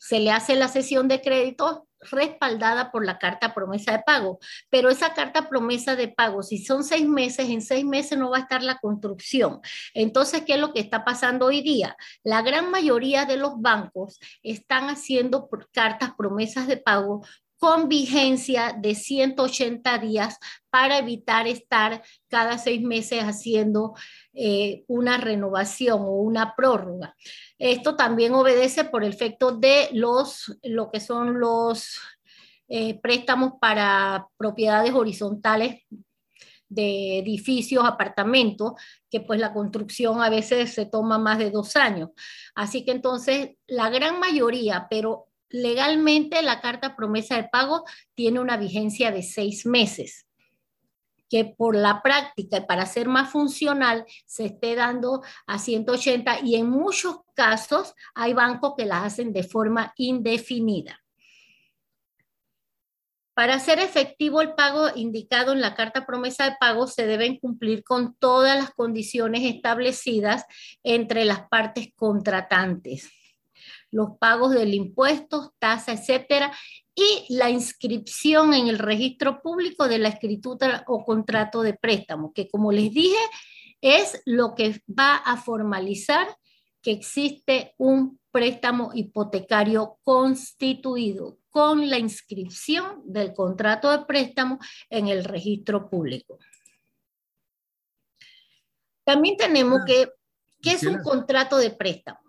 Se 0.00 0.18
le 0.18 0.32
hace 0.32 0.56
la 0.56 0.66
sesión 0.66 1.06
de 1.06 1.20
crédito, 1.20 1.86
respaldada 2.10 2.90
por 2.90 3.04
la 3.04 3.18
carta 3.18 3.54
promesa 3.54 3.92
de 3.92 4.02
pago. 4.02 4.38
Pero 4.70 4.90
esa 4.90 5.14
carta 5.14 5.48
promesa 5.48 5.96
de 5.96 6.08
pago, 6.08 6.42
si 6.42 6.64
son 6.64 6.84
seis 6.84 7.06
meses, 7.06 7.48
en 7.48 7.62
seis 7.62 7.84
meses 7.84 8.18
no 8.18 8.30
va 8.30 8.38
a 8.38 8.40
estar 8.40 8.62
la 8.62 8.78
construcción. 8.78 9.60
Entonces, 9.94 10.42
¿qué 10.46 10.54
es 10.54 10.60
lo 10.60 10.72
que 10.72 10.80
está 10.80 11.04
pasando 11.04 11.46
hoy 11.46 11.62
día? 11.62 11.96
La 12.22 12.42
gran 12.42 12.70
mayoría 12.70 13.24
de 13.24 13.36
los 13.36 13.60
bancos 13.60 14.18
están 14.42 14.88
haciendo 14.88 15.48
cartas 15.72 16.12
promesas 16.16 16.66
de 16.66 16.76
pago 16.76 17.22
con 17.62 17.88
vigencia 17.88 18.76
de 18.76 18.96
180 18.96 19.98
días 19.98 20.36
para 20.68 20.98
evitar 20.98 21.46
estar 21.46 22.02
cada 22.26 22.58
seis 22.58 22.82
meses 22.82 23.20
haciendo 23.20 23.94
eh, 24.32 24.82
una 24.88 25.16
renovación 25.16 26.00
o 26.00 26.10
una 26.10 26.56
prórroga. 26.56 27.14
Esto 27.60 27.94
también 27.94 28.34
obedece 28.34 28.82
por 28.82 29.04
el 29.04 29.12
efecto 29.12 29.52
de 29.52 29.90
los, 29.92 30.58
lo 30.64 30.90
que 30.90 30.98
son 30.98 31.38
los 31.38 32.00
eh, 32.66 32.98
préstamos 33.00 33.52
para 33.60 34.26
propiedades 34.36 34.92
horizontales 34.92 35.82
de 36.68 37.20
edificios, 37.20 37.84
apartamentos, 37.84 38.72
que 39.08 39.20
pues 39.20 39.38
la 39.38 39.52
construcción 39.52 40.20
a 40.20 40.30
veces 40.30 40.74
se 40.74 40.86
toma 40.86 41.16
más 41.16 41.38
de 41.38 41.52
dos 41.52 41.76
años. 41.76 42.10
Así 42.56 42.84
que 42.84 42.90
entonces 42.90 43.50
la 43.68 43.88
gran 43.88 44.18
mayoría, 44.18 44.88
pero 44.90 45.28
legalmente 45.52 46.42
la 46.42 46.60
carta 46.60 46.96
promesa 46.96 47.36
de 47.36 47.48
pago 47.48 47.84
tiene 48.14 48.40
una 48.40 48.56
vigencia 48.56 49.10
de 49.10 49.22
seis 49.22 49.66
meses 49.66 50.26
que 51.32 51.46
por 51.46 51.74
la 51.74 52.02
práctica 52.02 52.58
y 52.58 52.66
para 52.66 52.84
ser 52.84 53.08
más 53.08 53.30
funcional 53.30 54.04
se 54.26 54.44
esté 54.44 54.74
dando 54.74 55.22
a 55.46 55.58
180 55.58 56.40
y 56.44 56.56
en 56.56 56.68
muchos 56.68 57.20
casos 57.34 57.94
hay 58.14 58.34
bancos 58.34 58.74
que 58.76 58.84
las 58.84 59.04
hacen 59.04 59.32
de 59.32 59.42
forma 59.42 59.94
indefinida. 59.96 61.00
Para 63.32 63.54
hacer 63.54 63.78
efectivo 63.78 64.42
el 64.42 64.52
pago 64.52 64.90
indicado 64.94 65.52
en 65.52 65.62
la 65.62 65.74
carta 65.74 66.04
promesa 66.04 66.44
de 66.44 66.56
pago, 66.60 66.86
se 66.86 67.06
deben 67.06 67.38
cumplir 67.38 67.82
con 67.82 68.14
todas 68.16 68.54
las 68.58 68.70
condiciones 68.72 69.42
establecidas 69.44 70.44
entre 70.82 71.24
las 71.24 71.48
partes 71.48 71.88
contratantes. 71.96 73.10
Los 73.92 74.18
pagos 74.18 74.52
del 74.52 74.74
impuesto, 74.74 75.54
tasa, 75.58 75.92
etcétera, 75.92 76.52
y 76.94 77.26
la 77.28 77.50
inscripción 77.50 78.54
en 78.54 78.66
el 78.66 78.78
registro 78.78 79.40
público 79.40 79.86
de 79.86 79.98
la 79.98 80.08
escritura 80.08 80.84
o 80.88 81.04
contrato 81.04 81.62
de 81.62 81.74
préstamo, 81.74 82.32
que 82.32 82.48
como 82.48 82.72
les 82.72 82.92
dije, 82.92 83.16
es 83.80 84.20
lo 84.26 84.54
que 84.54 84.82
va 84.88 85.16
a 85.16 85.36
formalizar 85.36 86.26
que 86.82 86.90
existe 86.90 87.74
un 87.78 88.18
préstamo 88.30 88.90
hipotecario 88.94 89.98
constituido 90.02 91.38
con 91.50 91.88
la 91.88 91.98
inscripción 91.98 93.02
del 93.04 93.34
contrato 93.34 93.90
de 93.90 94.04
préstamo 94.06 94.58
en 94.88 95.08
el 95.08 95.24
registro 95.24 95.88
público. 95.88 96.38
También 99.04 99.36
tenemos 99.36 99.80
ah, 99.82 99.84
que, 99.86 100.08
¿qué 100.62 100.72
es 100.72 100.82
un 100.84 101.02
contrato 101.02 101.58
de 101.58 101.70
préstamo? 101.70 102.20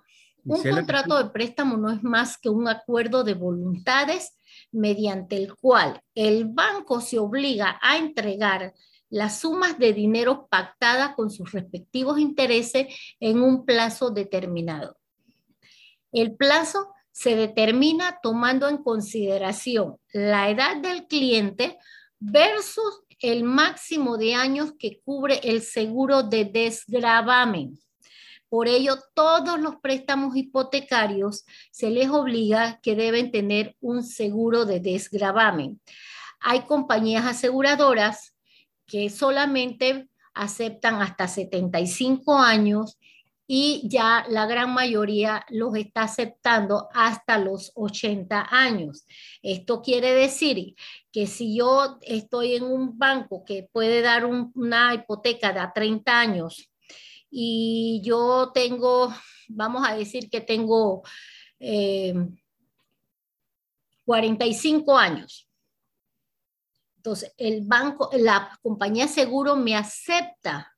Un 0.45 0.61
contrato 0.61 1.17
de 1.17 1.29
préstamo 1.29 1.77
no 1.77 1.91
es 1.91 2.03
más 2.03 2.37
que 2.37 2.49
un 2.49 2.67
acuerdo 2.67 3.23
de 3.23 3.33
voluntades 3.33 4.37
mediante 4.71 5.37
el 5.37 5.55
cual 5.55 6.01
el 6.15 6.45
banco 6.45 6.99
se 6.99 7.19
obliga 7.19 7.79
a 7.81 7.97
entregar 7.97 8.73
las 9.09 9.39
sumas 9.41 9.77
de 9.77 9.93
dinero 9.93 10.47
pactadas 10.49 11.15
con 11.15 11.29
sus 11.29 11.51
respectivos 11.51 12.19
intereses 12.19 12.87
en 13.19 13.41
un 13.41 13.65
plazo 13.65 14.09
determinado. 14.09 14.97
El 16.11 16.35
plazo 16.35 16.93
se 17.11 17.35
determina 17.35 18.19
tomando 18.21 18.67
en 18.67 18.77
consideración 18.77 19.97
la 20.11 20.49
edad 20.49 20.77
del 20.77 21.05
cliente 21.07 21.77
versus 22.19 23.03
el 23.19 23.43
máximo 23.43 24.17
de 24.17 24.33
años 24.33 24.73
que 24.77 24.99
cubre 25.05 25.39
el 25.43 25.61
seguro 25.61 26.23
de 26.23 26.45
desgravamen. 26.45 27.79
Por 28.53 28.67
ello, 28.67 28.97
todos 29.15 29.59
los 29.59 29.77
préstamos 29.77 30.35
hipotecarios 30.35 31.43
se 31.71 31.89
les 31.89 32.11
obliga 32.11 32.79
que 32.83 32.95
deben 32.95 33.31
tener 33.31 33.75
un 33.81 34.03
seguro 34.03 34.65
de 34.65 34.79
desgravamen. 34.79 35.81
Hay 36.39 36.61
compañías 36.61 37.25
aseguradoras 37.25 38.35
que 38.85 39.09
solamente 39.09 40.07
aceptan 40.35 41.01
hasta 41.01 41.27
75 41.27 42.37
años 42.37 42.99
y 43.47 43.89
ya 43.89 44.23
la 44.29 44.45
gran 44.45 44.71
mayoría 44.71 45.43
los 45.49 45.75
está 45.75 46.03
aceptando 46.03 46.89
hasta 46.93 47.39
los 47.39 47.71
80 47.73 48.49
años. 48.51 49.07
Esto 49.41 49.81
quiere 49.81 50.13
decir 50.13 50.75
que 51.11 51.25
si 51.25 51.57
yo 51.57 51.97
estoy 52.01 52.57
en 52.57 52.65
un 52.65 52.99
banco 52.99 53.43
que 53.43 53.67
puede 53.71 54.03
dar 54.03 54.27
una 54.27 54.93
hipoteca 54.93 55.51
de 55.51 55.67
30 55.73 56.19
años 56.19 56.69
y 57.35 57.99
yo 58.03 58.51
tengo, 58.53 59.11
vamos 59.47 59.87
a 59.87 59.95
decir 59.95 60.29
que 60.29 60.39
tengo 60.39 61.01
45 64.05 64.99
eh, 64.99 65.03
años. 65.03 65.49
Entonces, 66.97 67.33
el 67.37 67.61
banco, 67.65 68.11
la 68.13 68.55
compañía 68.61 69.07
seguro 69.07 69.55
me 69.55 69.75
acepta 69.75 70.71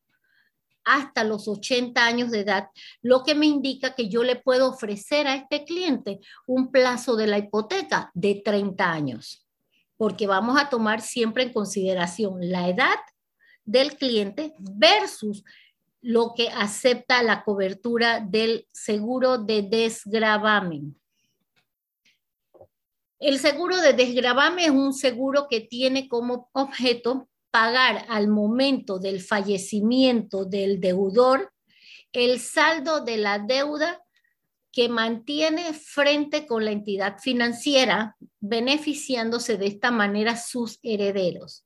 hasta 0.86 1.26
los 1.26 1.50
80 1.50 2.06
años 2.06 2.32
de 2.32 2.40
edad, 2.42 2.70
lo 3.02 3.24
que 3.24 3.36
me 3.36 3.48
indica 3.48 3.94
que 3.94 4.08
yo 4.08 4.24
le 4.24 4.38
puedo 4.38 4.70
ofrecer 4.70 5.28
a 5.28 5.36
este 5.36 5.66
cliente 5.66 6.22
un 6.48 6.72
plazo 6.72 7.18
de 7.18 7.28
la 7.28 7.38
hipoteca 7.38 8.12
de 8.14 8.42
30 8.46 8.92
años, 8.92 9.46
porque 9.98 10.26
vamos 10.26 10.58
a 10.58 10.70
tomar 10.70 11.02
siempre 11.02 11.44
en 11.44 11.52
consideración 11.52 12.50
la 12.50 12.70
edad 12.70 13.00
del 13.66 13.98
cliente 13.98 14.54
versus 14.60 15.44
lo 16.06 16.34
que 16.36 16.50
acepta 16.50 17.24
la 17.24 17.44
cobertura 17.44 18.20
del 18.20 18.68
seguro 18.72 19.40
de 19.40 19.64
desgravamen. 19.64 20.96
El 23.18 23.40
seguro 23.40 23.78
de 23.78 23.94
desgravamen 23.94 24.66
es 24.66 24.70
un 24.70 24.94
seguro 24.94 25.48
que 25.50 25.62
tiene 25.62 26.08
como 26.08 26.48
objeto 26.52 27.28
pagar 27.50 28.06
al 28.08 28.28
momento 28.28 29.00
del 29.00 29.20
fallecimiento 29.20 30.46
del 30.46 30.80
deudor 30.80 31.52
el 32.12 32.40
saldo 32.40 33.02
de 33.04 33.18
la 33.18 33.40
deuda 33.40 34.00
que 34.72 34.90
mantiene 34.90 35.74
frente 35.74 36.46
con 36.46 36.66
la 36.66 36.72
entidad 36.72 37.18
financiera, 37.18 38.16
beneficiándose 38.40 39.58
de 39.58 39.66
esta 39.66 39.90
manera 39.90 40.38
sus 40.38 40.78
herederos. 40.84 41.65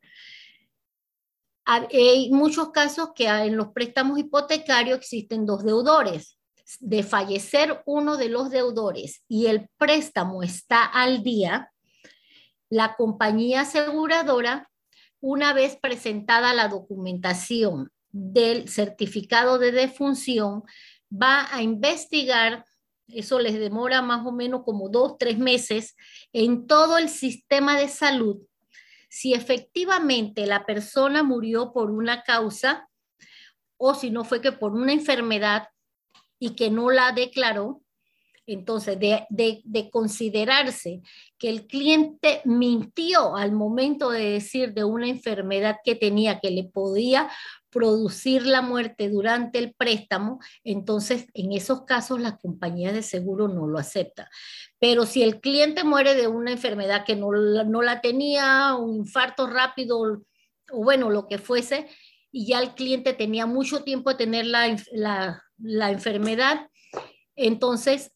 Hay 1.71 2.31
muchos 2.31 2.71
casos 2.71 3.09
que 3.13 3.27
en 3.27 3.55
los 3.55 3.67
préstamos 3.73 4.17
hipotecarios 4.17 4.97
existen 4.97 5.45
dos 5.45 5.63
deudores. 5.63 6.39
De 6.79 7.03
fallecer 7.03 7.83
uno 7.85 8.17
de 8.17 8.27
los 8.27 8.49
deudores 8.49 9.23
y 9.27 9.45
el 9.45 9.69
préstamo 9.77 10.41
está 10.41 10.83
al 10.83 11.21
día, 11.21 11.71
la 12.69 12.95
compañía 12.95 13.61
aseguradora, 13.61 14.67
una 15.19 15.53
vez 15.53 15.77
presentada 15.79 16.55
la 16.55 16.69
documentación 16.69 17.91
del 18.11 18.67
certificado 18.67 19.59
de 19.59 19.71
defunción, 19.71 20.63
va 21.11 21.53
a 21.53 21.61
investigar, 21.61 22.65
eso 23.07 23.39
les 23.39 23.59
demora 23.59 24.01
más 24.01 24.25
o 24.25 24.31
menos 24.31 24.63
como 24.63 24.89
dos, 24.89 25.19
tres 25.19 25.37
meses, 25.37 25.95
en 26.33 26.65
todo 26.65 26.97
el 26.97 27.09
sistema 27.09 27.77
de 27.77 27.89
salud 27.89 28.39
si 29.09 29.33
efectivamente 29.33 30.45
la 30.45 30.65
persona 30.65 31.23
murió 31.23 31.73
por 31.73 31.91
una 31.91 32.23
causa 32.23 32.87
o 33.77 33.95
si 33.95 34.11
no 34.11 34.23
fue 34.23 34.41
que 34.41 34.51
por 34.51 34.73
una 34.73 34.93
enfermedad 34.93 35.69
y 36.37 36.55
que 36.55 36.69
no 36.69 36.89
la 36.91 37.11
declaró, 37.11 37.81
entonces, 38.51 38.97
de, 38.99 39.89
considerarse 39.91 41.01
que 41.37 41.49
el 41.49 41.67
cliente 41.67 42.41
mintió 42.45 43.35
al 43.35 43.51
momento 43.51 44.09
de 44.09 44.31
decir 44.31 44.73
de 44.73 44.83
una 44.83 45.07
enfermedad 45.07 45.77
que 45.83 45.93
tenía 45.93 46.39
que 46.39 46.49
le 46.49 46.63
podía 46.63 47.29
producir 47.69 48.45
la 48.45 48.61
muerte 48.61 49.09
durante 49.09 49.59
el 49.59 49.73
préstamo, 49.73 50.39
entonces 50.63 51.27
en 51.33 51.53
esos 51.53 51.85
casos 51.85 52.19
la 52.19 52.37
compañía 52.37 52.91
de 52.91 53.03
seguro 53.03 53.47
no 53.47 53.67
lo 53.67 53.77
acepta. 53.77 54.29
Pero 54.79 55.05
si 55.05 55.23
el 55.23 55.39
cliente 55.39 55.83
muere 55.83 56.15
de 56.15 56.27
una 56.27 56.51
enfermedad 56.51 57.05
que 57.05 57.15
no, 57.15 57.31
no 57.31 57.81
la 57.81 58.01
tenía, 58.01 58.75
un 58.75 58.97
infarto 58.97 59.47
rápido 59.47 59.99
o 60.71 60.83
bueno, 60.83 61.09
lo 61.09 61.27
que 61.27 61.37
fuese, 61.37 61.87
y 62.31 62.45
ya 62.45 62.59
el 62.59 62.75
cliente 62.75 63.13
tenía 63.13 63.45
mucho 63.45 63.83
tiempo 63.83 64.11
de 64.11 64.17
tener 64.17 64.45
la, 64.45 64.75
la, 64.91 65.43
la 65.57 65.91
enfermedad, 65.91 66.69
entonces 67.35 68.11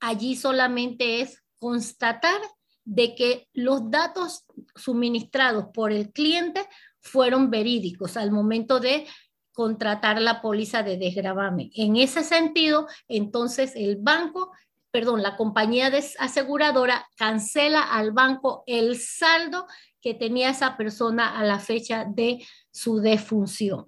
allí 0.00 0.36
solamente 0.36 1.20
es 1.20 1.42
constatar 1.58 2.40
de 2.84 3.14
que 3.14 3.48
los 3.52 3.90
datos 3.90 4.46
suministrados 4.74 5.66
por 5.74 5.92
el 5.92 6.10
cliente 6.10 6.66
fueron 7.00 7.50
verídicos 7.50 8.16
al 8.16 8.30
momento 8.30 8.80
de 8.80 9.06
contratar 9.52 10.20
la 10.22 10.40
póliza 10.40 10.82
de 10.82 10.98
desgravamen. 10.98 11.70
En 11.74 11.96
ese 11.96 12.22
sentido, 12.22 12.86
entonces 13.08 13.72
el 13.74 13.96
banco, 13.96 14.52
perdón, 14.90 15.22
la 15.22 15.36
compañía 15.36 15.90
aseguradora 16.18 17.08
cancela 17.16 17.82
al 17.82 18.12
banco 18.12 18.62
el 18.66 18.96
saldo 18.96 19.66
que 20.00 20.14
tenía 20.14 20.50
esa 20.50 20.76
persona 20.76 21.38
a 21.38 21.44
la 21.44 21.58
fecha 21.58 22.04
de 22.08 22.46
su 22.70 23.00
defunción. 23.00 23.86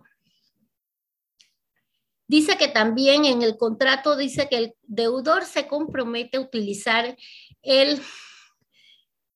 Dice 2.27 2.57
que 2.57 2.69
también 2.69 3.25
en 3.25 3.43
el 3.43 3.57
contrato 3.57 4.17
dice 4.17 4.49
que 4.49 4.57
el 4.57 4.75
deudor 4.83 5.45
se 5.45 5.67
compromete 5.67 6.37
a 6.37 6.41
utilizar 6.41 7.17
el, 7.63 8.01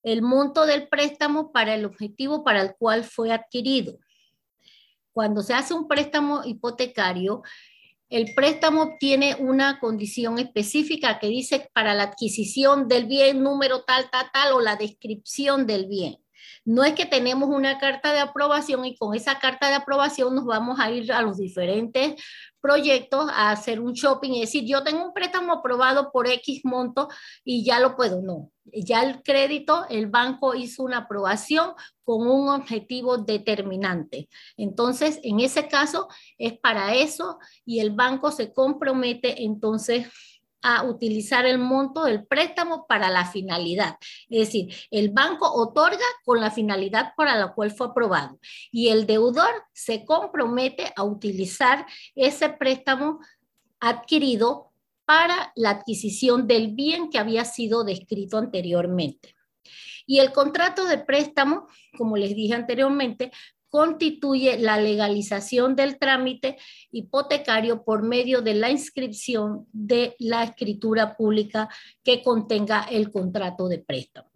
el 0.04 0.22
monto 0.22 0.66
del 0.66 0.86
préstamo 0.88 1.50
para 1.50 1.74
el 1.74 1.84
objetivo 1.84 2.44
para 2.44 2.62
el 2.62 2.76
cual 2.76 3.02
fue 3.02 3.32
adquirido. 3.32 3.98
Cuando 5.12 5.42
se 5.42 5.54
hace 5.54 5.74
un 5.74 5.88
préstamo 5.88 6.42
hipotecario, 6.44 7.42
el 8.10 8.34
préstamo 8.34 8.96
tiene 9.00 9.34
una 9.40 9.80
condición 9.80 10.38
específica 10.38 11.18
que 11.18 11.28
dice 11.28 11.70
para 11.72 11.94
la 11.94 12.04
adquisición 12.04 12.86
del 12.86 13.06
bien 13.06 13.42
número 13.42 13.82
tal, 13.82 14.10
tal, 14.10 14.30
tal 14.32 14.52
o 14.52 14.60
la 14.60 14.76
descripción 14.76 15.66
del 15.66 15.86
bien. 15.86 16.23
No 16.64 16.84
es 16.84 16.94
que 16.94 17.06
tenemos 17.06 17.48
una 17.48 17.78
carta 17.78 18.12
de 18.12 18.20
aprobación 18.20 18.84
y 18.84 18.96
con 18.96 19.14
esa 19.14 19.38
carta 19.38 19.68
de 19.68 19.74
aprobación 19.74 20.34
nos 20.34 20.44
vamos 20.44 20.78
a 20.80 20.90
ir 20.90 21.12
a 21.12 21.22
los 21.22 21.38
diferentes 21.38 22.14
proyectos 22.60 23.28
a 23.30 23.50
hacer 23.50 23.78
un 23.78 23.92
shopping 23.92 24.30
y 24.30 24.40
decir, 24.40 24.64
yo 24.66 24.82
tengo 24.82 25.04
un 25.04 25.12
préstamo 25.12 25.52
aprobado 25.52 26.10
por 26.10 26.26
X 26.26 26.62
monto 26.64 27.08
y 27.44 27.62
ya 27.62 27.78
lo 27.78 27.94
puedo. 27.94 28.22
No, 28.22 28.50
ya 28.64 29.02
el 29.02 29.22
crédito, 29.22 29.84
el 29.90 30.06
banco 30.06 30.54
hizo 30.54 30.82
una 30.82 30.98
aprobación 30.98 31.72
con 32.04 32.26
un 32.26 32.48
objetivo 32.48 33.18
determinante. 33.18 34.30
Entonces, 34.56 35.20
en 35.22 35.40
ese 35.40 35.68
caso 35.68 36.08
es 36.38 36.58
para 36.58 36.94
eso 36.94 37.38
y 37.66 37.80
el 37.80 37.90
banco 37.90 38.30
se 38.30 38.52
compromete 38.54 39.44
entonces 39.44 40.08
a 40.66 40.82
utilizar 40.82 41.44
el 41.44 41.58
monto 41.58 42.04
del 42.04 42.26
préstamo 42.26 42.86
para 42.86 43.10
la 43.10 43.26
finalidad. 43.26 43.96
Es 44.30 44.46
decir, 44.46 44.74
el 44.90 45.10
banco 45.10 45.52
otorga 45.52 46.06
con 46.24 46.40
la 46.40 46.50
finalidad 46.50 47.12
para 47.18 47.36
la 47.36 47.52
cual 47.52 47.70
fue 47.70 47.88
aprobado 47.88 48.40
y 48.72 48.88
el 48.88 49.06
deudor 49.06 49.50
se 49.74 50.06
compromete 50.06 50.90
a 50.96 51.04
utilizar 51.04 51.84
ese 52.14 52.48
préstamo 52.48 53.20
adquirido 53.78 54.72
para 55.04 55.52
la 55.54 55.68
adquisición 55.68 56.46
del 56.46 56.74
bien 56.74 57.10
que 57.10 57.18
había 57.18 57.44
sido 57.44 57.84
descrito 57.84 58.38
anteriormente. 58.38 59.34
Y 60.06 60.20
el 60.20 60.32
contrato 60.32 60.86
de 60.86 60.96
préstamo, 60.98 61.66
como 61.96 62.16
les 62.16 62.34
dije 62.34 62.54
anteriormente, 62.54 63.30
constituye 63.74 64.56
la 64.56 64.76
legalización 64.76 65.74
del 65.74 65.98
trámite 65.98 66.58
hipotecario 66.92 67.82
por 67.82 68.04
medio 68.04 68.40
de 68.40 68.54
la 68.54 68.70
inscripción 68.70 69.66
de 69.72 70.14
la 70.20 70.44
escritura 70.44 71.16
pública 71.16 71.68
que 72.04 72.22
contenga 72.22 72.84
el 72.84 73.10
contrato 73.10 73.66
de 73.66 73.80
préstamo. 73.80 74.30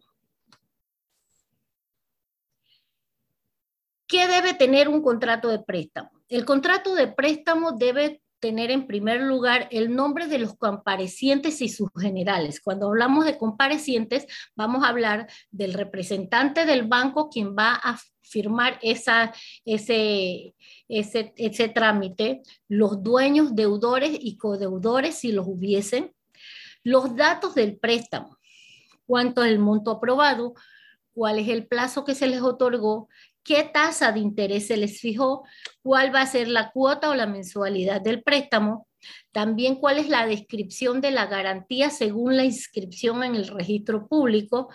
¿Qué 4.09 4.27
debe 4.27 4.55
tener 4.55 4.89
un 4.89 5.03
contrato 5.03 5.51
de 5.51 5.61
préstamo? 5.61 6.11
El 6.29 6.45
contrato 6.45 6.97
de 6.97 7.07
préstamo 7.07 7.71
debe 7.71 8.21
tener 8.41 8.71
en 8.71 8.87
primer 8.87 9.21
lugar 9.23 9.69
el 9.71 9.95
nombre 9.95 10.27
de 10.27 10.39
los 10.39 10.57
comparecientes 10.57 11.61
y 11.61 11.69
sus 11.69 11.89
generales. 11.99 12.61
Cuando 12.61 12.89
hablamos 12.89 13.25
de 13.25 13.37
comparecientes, 13.37 14.27
vamos 14.55 14.85
a 14.85 14.89
hablar 14.89 15.29
del 15.51 15.75
representante 15.75 16.67
del 16.67 16.87
banco 16.87 17.29
quien 17.31 17.57
va 17.57 17.75
a 17.75 17.99
firmar 18.23 18.79
esa, 18.83 19.33
ese, 19.65 20.55
ese, 20.89 21.33
ese 21.37 21.69
trámite, 21.69 22.43
los 22.69 23.03
dueños, 23.03 23.55
deudores 23.55 24.17
y 24.21 24.37
codeudores, 24.37 25.17
si 25.17 25.33
los 25.33 25.47
hubiesen, 25.47 26.13
los 26.85 27.17
datos 27.17 27.55
del 27.55 27.79
préstamo, 27.79 28.39
cuánto 29.07 29.43
es 29.43 29.51
el 29.51 29.59
monto 29.59 29.91
aprobado, 29.91 30.55
cuál 31.13 31.39
es 31.39 31.49
el 31.49 31.67
plazo 31.67 32.05
que 32.05 32.15
se 32.15 32.29
les 32.29 32.43
otorgó, 32.43 33.09
qué 33.49 33.65
tasa 33.65 34.13
de 34.13 34.21
interés 34.21 34.67
se 34.67 34.77
les 34.77 35.01
fijó, 35.01 35.43
cuál 35.83 36.15
va 36.15 36.21
a 36.21 36.27
ser 36.27 36.49
la 36.49 36.71
cuota 36.71 37.09
o 37.09 37.15
la 37.15 37.27
mensualidad 37.27 38.03
del 38.03 38.23
préstamo, 38.23 38.87
también 39.33 39.77
cuál 39.77 39.97
es 39.97 40.11
la 40.11 40.27
descripción 40.27 41.01
de 41.01 41.13
la 41.13 41.25
garantía 41.25 41.89
según 41.89 42.37
la 42.37 42.45
inscripción 42.45 43.25
en 43.25 43.35
el 43.35 43.49
registro 43.49 44.07
público, 44.07 44.69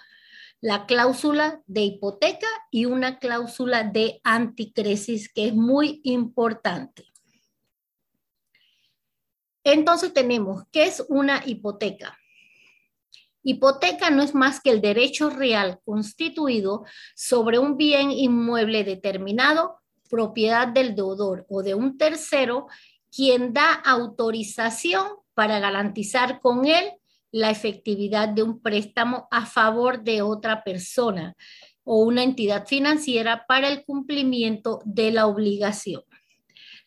la 0.59 0.87
cláusula 0.87 1.61
de 1.67 1.81
hipoteca 1.81 2.47
y 2.71 2.85
una 2.85 3.19
cláusula 3.19 3.83
de 3.83 4.19
anticresis 4.23 5.31
que 5.31 5.49
es 5.49 5.53
muy 5.53 6.01
importante. 6.03 7.05
Entonces 9.63 10.15
tenemos, 10.15 10.63
¿qué 10.71 10.85
es 10.85 11.05
una 11.09 11.43
hipoteca? 11.45 12.17
Hipoteca 13.43 14.09
no 14.09 14.23
es 14.23 14.33
más 14.33 14.61
que 14.61 14.71
el 14.71 14.81
derecho 14.81 15.29
real 15.29 15.79
constituido 15.83 16.85
sobre 17.15 17.59
un 17.59 17.77
bien 17.77 18.11
inmueble 18.11 18.83
determinado, 18.83 19.79
propiedad 20.09 20.67
del 20.67 20.95
deudor 20.95 21.45
o 21.49 21.61
de 21.61 21.75
un 21.75 21.97
tercero, 21.97 22.67
quien 23.15 23.53
da 23.53 23.73
autorización 23.73 25.05
para 25.33 25.59
garantizar 25.59 26.39
con 26.39 26.65
él 26.65 26.93
la 27.31 27.49
efectividad 27.49 28.29
de 28.29 28.43
un 28.43 28.61
préstamo 28.61 29.27
a 29.31 29.45
favor 29.45 30.03
de 30.03 30.21
otra 30.21 30.63
persona 30.63 31.35
o 31.83 32.03
una 32.03 32.23
entidad 32.23 32.65
financiera 32.65 33.45
para 33.47 33.67
el 33.67 33.83
cumplimiento 33.83 34.79
de 34.85 35.11
la 35.11 35.27
obligación. 35.27 36.03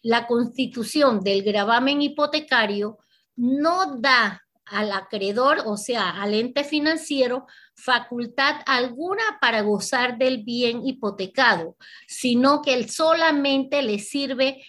La 0.03 0.27
constitución 0.27 1.21
del 1.21 1.43
gravamen 1.43 2.01
hipotecario 2.01 2.99
no 3.35 3.99
da 3.99 4.46
al 4.67 4.93
acreedor, 4.93 5.63
o 5.65 5.77
sea, 5.77 6.11
al 6.11 6.35
ente 6.35 6.65
financiero, 6.65 7.47
facultad 7.75 8.57
alguna 8.67 9.39
para 9.41 9.63
gozar 9.63 10.19
del 10.19 10.43
bien 10.43 10.87
hipotecado, 10.87 11.77
sino 12.07 12.63
que 12.63 12.75
él 12.75 12.91
solamente 12.91 13.83
le 13.83 13.99
sirve 13.99 14.65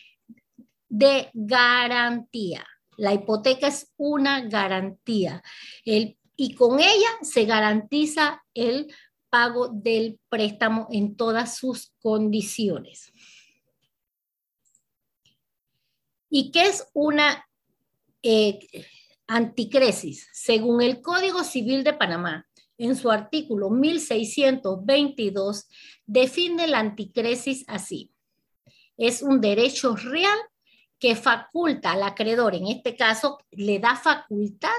de 0.87 1.29
garantía. 1.33 2.65
La 2.97 3.13
hipoteca 3.13 3.67
es 3.67 3.93
una 3.97 4.41
garantía 4.41 5.43
y 5.83 6.55
con 6.55 6.79
ella 6.79 7.09
se 7.21 7.45
garantiza 7.45 8.43
el 8.53 8.93
pago 9.29 9.69
del 9.69 10.19
préstamo 10.29 10.87
en 10.91 11.15
todas 11.15 11.57
sus 11.57 11.91
condiciones. 11.99 13.11
¿Y 16.29 16.51
qué 16.51 16.67
es 16.67 16.87
una 16.93 17.47
eh, 18.21 18.59
anticresis, 19.27 20.29
según 20.33 20.81
el 20.81 21.01
Código 21.01 21.43
Civil 21.43 21.83
de 21.83 21.93
Panamá, 21.93 22.47
en 22.77 22.95
su 22.95 23.11
artículo 23.11 23.69
1622, 23.69 25.67
define 26.05 26.67
la 26.67 26.79
anticresis 26.79 27.65
así. 27.67 28.11
Es 28.97 29.21
un 29.21 29.41
derecho 29.41 29.95
real 29.95 30.37
que 30.99 31.15
faculta 31.15 31.91
al 31.91 32.03
acreedor, 32.03 32.55
en 32.55 32.67
este 32.67 32.95
caso, 32.95 33.39
le 33.51 33.79
da 33.79 33.95
facultad 33.95 34.69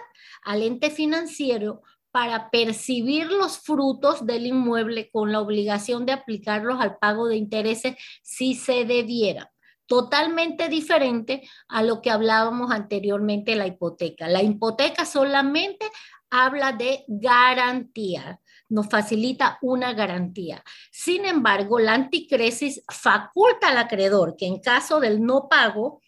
al 0.43 0.63
ente 0.63 0.91
financiero 0.91 1.83
para 2.11 2.51
percibir 2.51 3.27
los 3.27 3.59
frutos 3.59 4.27
del 4.27 4.47
inmueble 4.47 5.11
con 5.11 5.31
la 5.31 5.41
obligación 5.41 6.07
de 6.07 6.13
aplicarlos 6.13 6.81
al 6.81 6.97
pago 6.99 7.29
de 7.29 7.37
intereses 7.37 7.95
si 8.23 8.55
se 8.55 8.85
debiera 8.85 9.53
totalmente 9.89 10.69
diferente 10.69 11.49
a 11.67 11.83
lo 11.83 12.01
que 12.01 12.11
hablábamos 12.11 12.71
anteriormente 12.71 13.57
la 13.57 13.67
hipoteca. 13.67 14.29
La 14.29 14.43
hipoteca 14.43 15.05
solamente 15.05 15.87
habla 16.31 16.73
de 16.73 17.05
garantía, 17.09 18.41
nos 18.69 18.89
facilita 18.89 19.59
una 19.63 19.95
garantía. 19.95 20.63
Sin 20.93 21.25
embargo, 21.25 21.79
la 21.81 21.95
anticresis 21.95 22.85
faculta 22.87 23.69
al 23.69 23.79
acreedor 23.79 24.37
que 24.37 24.47
en 24.47 24.61
caso 24.61 25.01
del 25.01 25.25
no 25.25 25.49
pago 25.49 26.01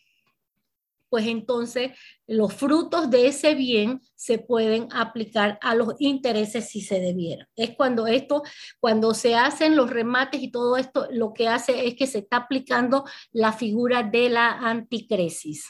pues 1.11 1.27
entonces 1.27 1.91
los 2.31 2.55
frutos 2.55 3.11
de 3.11 3.27
ese 3.27 3.57
bien 3.57 4.03
se 4.15 4.39
pueden 4.39 4.87
aplicar 4.93 5.59
a 5.61 5.75
los 5.75 5.97
intereses 5.99 6.69
si 6.69 6.81
se 6.81 7.01
debiera. 7.01 7.49
Es 7.57 7.75
cuando 7.75 8.07
esto, 8.07 8.45
cuando 8.79 9.15
se 9.15 9.35
hacen 9.35 9.75
los 9.75 9.91
remates 9.91 10.41
y 10.41 10.53
todo 10.53 10.77
esto, 10.77 11.09
lo 11.11 11.35
que 11.35 11.49
hace 11.49 11.89
es 11.89 11.97
que 11.97 12.07
se 12.07 12.19
está 12.19 12.37
aplicando 12.37 13.05
la 13.33 13.53
figura 13.53 14.05
de 14.05 14.31
la 14.31 14.49
anticresis. 14.49 15.67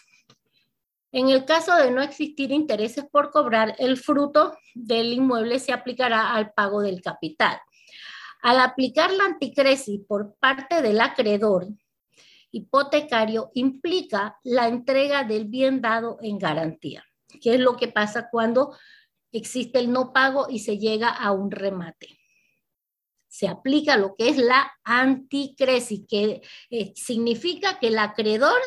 En 1.12 1.30
el 1.30 1.46
caso 1.46 1.74
de 1.76 1.90
no 1.92 2.02
existir 2.02 2.50
intereses 2.52 3.06
por 3.10 3.30
cobrar, 3.30 3.74
el 3.78 3.96
fruto 3.96 4.54
del 4.74 5.14
inmueble 5.14 5.60
se 5.60 5.72
aplicará 5.72 6.34
al 6.34 6.52
pago 6.52 6.82
del 6.82 7.00
capital. 7.00 7.58
Al 8.42 8.60
aplicar 8.60 9.10
la 9.14 9.24
anticresis 9.24 10.02
por 10.06 10.34
parte 10.34 10.82
del 10.82 11.00
acreedor, 11.00 11.68
hipotecario 12.52 13.50
implica 13.54 14.38
la 14.42 14.68
entrega 14.68 15.24
del 15.24 15.46
bien 15.46 15.80
dado 15.80 16.18
en 16.22 16.38
garantía, 16.38 17.04
que 17.40 17.54
es 17.54 17.60
lo 17.60 17.76
que 17.76 17.88
pasa 17.88 18.28
cuando 18.30 18.76
existe 19.32 19.78
el 19.78 19.92
no 19.92 20.12
pago 20.12 20.46
y 20.48 20.60
se 20.60 20.78
llega 20.78 21.08
a 21.08 21.32
un 21.32 21.50
remate. 21.50 22.18
Se 23.28 23.46
aplica 23.46 23.96
lo 23.96 24.16
que 24.16 24.28
es 24.28 24.38
la 24.38 24.72
anticresis, 24.82 26.02
que 26.08 26.42
eh, 26.70 26.92
significa 26.96 27.78
que 27.78 27.88
el 27.88 27.98
acreedor 27.98 28.60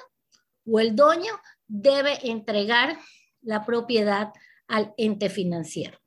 o 0.66 0.80
el 0.80 0.96
dueño 0.96 1.34
debe 1.68 2.30
entregar 2.30 2.98
la 3.42 3.66
propiedad 3.66 4.32
al 4.68 4.94
ente 4.98 5.30
financiero. 5.30 6.00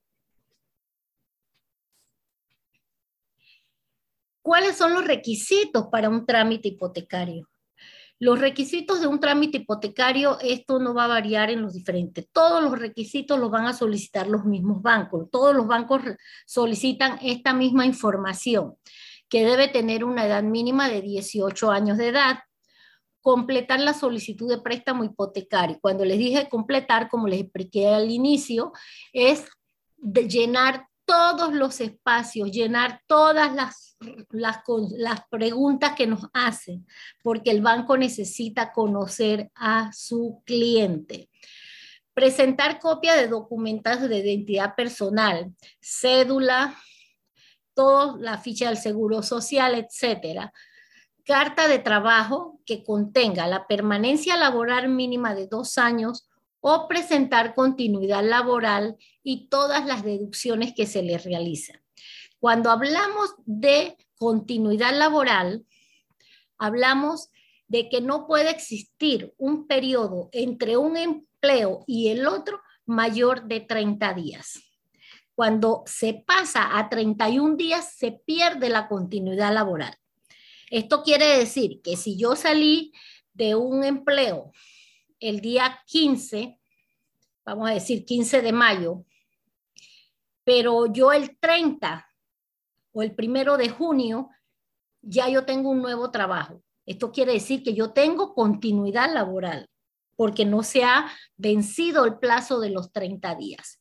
¿Cuáles 4.40 4.76
son 4.76 4.94
los 4.94 5.04
requisitos 5.04 5.88
para 5.90 6.08
un 6.08 6.24
trámite 6.24 6.68
hipotecario? 6.68 7.48
Los 8.18 8.38
requisitos 8.38 9.00
de 9.00 9.06
un 9.06 9.20
trámite 9.20 9.58
hipotecario, 9.58 10.38
esto 10.40 10.78
no 10.78 10.94
va 10.94 11.04
a 11.04 11.08
variar 11.08 11.50
en 11.50 11.60
los 11.60 11.74
diferentes. 11.74 12.26
Todos 12.32 12.62
los 12.62 12.78
requisitos 12.78 13.38
los 13.38 13.50
van 13.50 13.66
a 13.66 13.74
solicitar 13.74 14.26
los 14.26 14.46
mismos 14.46 14.80
bancos. 14.80 15.28
Todos 15.30 15.54
los 15.54 15.66
bancos 15.66 16.02
solicitan 16.46 17.18
esta 17.20 17.52
misma 17.52 17.84
información, 17.84 18.76
que 19.28 19.44
debe 19.44 19.68
tener 19.68 20.02
una 20.02 20.24
edad 20.24 20.42
mínima 20.42 20.88
de 20.88 21.02
18 21.02 21.70
años 21.70 21.98
de 21.98 22.08
edad, 22.08 22.38
completar 23.20 23.80
la 23.80 23.92
solicitud 23.92 24.48
de 24.48 24.62
préstamo 24.62 25.04
hipotecario. 25.04 25.78
Cuando 25.82 26.04
les 26.04 26.16
dije 26.16 26.48
completar, 26.48 27.10
como 27.10 27.28
les 27.28 27.40
expliqué 27.40 27.88
al 27.88 28.10
inicio, 28.10 28.72
es 29.12 29.44
llenar 29.98 30.86
todos 31.06 31.54
los 31.54 31.80
espacios, 31.80 32.50
llenar 32.50 33.00
todas 33.06 33.54
las, 33.54 33.96
las, 34.30 34.58
las, 34.98 35.20
preguntas 35.30 35.94
que 35.96 36.06
nos 36.06 36.26
hacen, 36.34 36.86
porque 37.22 37.52
el 37.52 37.62
banco 37.62 37.96
necesita 37.96 38.72
conocer 38.72 39.50
a 39.54 39.90
su 39.92 40.42
cliente. 40.44 41.30
Presentar 42.12 42.80
copia 42.80 43.14
de 43.14 43.28
documentos 43.28 44.00
de 44.08 44.18
identidad 44.18 44.74
personal, 44.74 45.54
cédula, 45.80 46.76
toda 47.74 48.16
la 48.18 48.38
ficha 48.38 48.68
del 48.68 48.78
seguro 48.78 49.22
social, 49.22 49.74
etcétera. 49.74 50.52
Carta 51.24 51.68
de 51.68 51.78
trabajo 51.78 52.60
que 52.64 52.82
contenga 52.82 53.46
la 53.46 53.66
permanencia 53.66 54.36
laboral 54.36 54.88
mínima 54.88 55.34
de 55.34 55.46
dos 55.46 55.78
años 55.78 56.28
o 56.60 56.88
presentar 56.88 57.54
continuidad 57.54 58.24
laboral 58.24 58.96
y 59.22 59.48
todas 59.48 59.86
las 59.86 60.02
deducciones 60.04 60.74
que 60.74 60.86
se 60.86 61.02
le 61.02 61.18
realizan. 61.18 61.80
Cuando 62.38 62.70
hablamos 62.70 63.34
de 63.44 63.96
continuidad 64.18 64.96
laboral, 64.96 65.64
hablamos 66.58 67.30
de 67.68 67.88
que 67.88 68.00
no 68.00 68.26
puede 68.26 68.50
existir 68.50 69.34
un 69.38 69.66
periodo 69.66 70.28
entre 70.32 70.76
un 70.76 70.96
empleo 70.96 71.84
y 71.86 72.08
el 72.08 72.26
otro 72.26 72.60
mayor 72.84 73.44
de 73.44 73.60
30 73.60 74.14
días. 74.14 74.62
Cuando 75.34 75.82
se 75.86 76.24
pasa 76.26 76.78
a 76.78 76.88
31 76.88 77.56
días, 77.56 77.94
se 77.96 78.12
pierde 78.12 78.70
la 78.70 78.88
continuidad 78.88 79.52
laboral. 79.52 79.94
Esto 80.70 81.02
quiere 81.02 81.38
decir 81.38 81.80
que 81.82 81.96
si 81.96 82.16
yo 82.16 82.36
salí 82.36 82.92
de 83.34 83.54
un 83.54 83.84
empleo 83.84 84.52
el 85.28 85.40
día 85.40 85.82
15, 85.86 86.58
vamos 87.44 87.70
a 87.70 87.74
decir 87.74 88.04
15 88.04 88.42
de 88.42 88.52
mayo, 88.52 89.04
pero 90.44 90.86
yo 90.86 91.12
el 91.12 91.38
30 91.38 92.06
o 92.92 93.02
el 93.02 93.14
primero 93.14 93.56
de 93.56 93.68
junio, 93.68 94.30
ya 95.02 95.28
yo 95.28 95.44
tengo 95.44 95.70
un 95.70 95.82
nuevo 95.82 96.10
trabajo. 96.10 96.62
Esto 96.86 97.10
quiere 97.10 97.32
decir 97.32 97.62
que 97.62 97.74
yo 97.74 97.92
tengo 97.92 98.34
continuidad 98.34 99.12
laboral 99.12 99.68
porque 100.14 100.44
no 100.44 100.62
se 100.62 100.84
ha 100.84 101.10
vencido 101.36 102.04
el 102.04 102.18
plazo 102.18 102.60
de 102.60 102.70
los 102.70 102.92
30 102.92 103.34
días. 103.34 103.78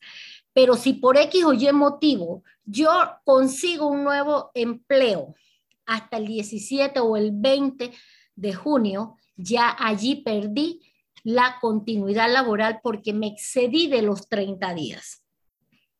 Pero 0.52 0.76
si 0.76 0.94
por 0.94 1.18
X 1.18 1.46
o 1.46 1.54
Y 1.54 1.72
motivo 1.72 2.44
yo 2.66 2.90
consigo 3.24 3.88
un 3.88 4.04
nuevo 4.04 4.52
empleo 4.54 5.36
hasta 5.86 6.18
el 6.18 6.26
17 6.26 7.00
o 7.00 7.16
el 7.16 7.32
20 7.32 7.92
de 8.36 8.54
junio, 8.54 9.18
ya 9.36 9.76
allí 9.78 10.16
perdí 10.16 10.82
la 11.26 11.58
continuidad 11.60 12.32
laboral 12.32 12.80
porque 12.82 13.12
me 13.12 13.28
excedí 13.28 13.88
de 13.88 14.04
los 14.04 14.30
30 14.30 14.74
días. 14.76 15.24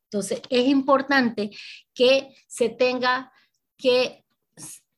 Entonces, 0.04 0.40
es 0.48 0.68
importante 0.68 1.50
que 1.92 2.34
se 2.46 2.68
tenga 2.68 3.32
que 3.76 4.24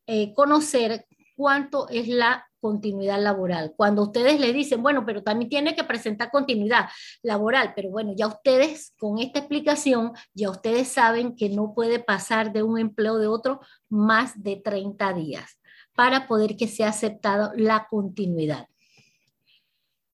eh, 0.07 0.35
conocer 0.35 1.07
cuánto 1.35 1.89
es 1.89 2.09
la 2.09 2.47
continuidad 2.61 3.21
laboral. 3.21 3.73
Cuando 3.75 4.03
ustedes 4.03 4.39
le 4.39 4.53
dicen, 4.53 4.83
bueno, 4.83 5.07
pero 5.07 5.23
también 5.23 5.49
tiene 5.49 5.75
que 5.75 5.85
presentar 5.85 6.31
continuidad 6.31 6.91
laboral, 7.23 7.73
pero 7.75 7.91
bueno, 7.91 8.13
ya 8.15 8.27
ustedes 8.27 8.93
con 8.99 9.19
esta 9.19 9.39
explicación, 9.39 10.13
ya 10.35 10.51
ustedes 10.51 10.89
saben 10.89 11.37
que 11.37 11.49
no 11.49 11.73
puede 11.75 12.01
pasar 12.01 12.53
de 12.53 12.63
un 12.63 12.79
empleo 12.79 13.17
de 13.17 13.29
otro 13.29 13.61
más 13.89 14.43
de 14.43 14.57
30 14.57 15.15
días 15.15 15.59
para 15.95 16.29
poder 16.29 16.57
que 16.57 16.69
sea 16.69 16.89
aceptada 16.91 17.53
la 17.57 17.87
continuidad. 17.89 18.69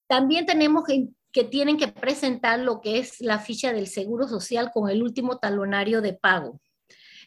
También 0.07 0.45
tenemos 0.45 0.83
que, 0.85 1.43
tienen 1.45 1.77
que 1.77 1.87
presentar 1.87 2.59
lo 2.59 2.81
que 2.81 2.99
es 2.99 3.19
la 3.19 3.39
ficha 3.39 3.73
del 3.73 3.87
Seguro 3.87 4.27
Social 4.27 4.71
con 4.73 4.89
el 4.89 5.03
último 5.03 5.37
talonario 5.37 6.01
de 6.01 6.13
pago. 6.13 6.61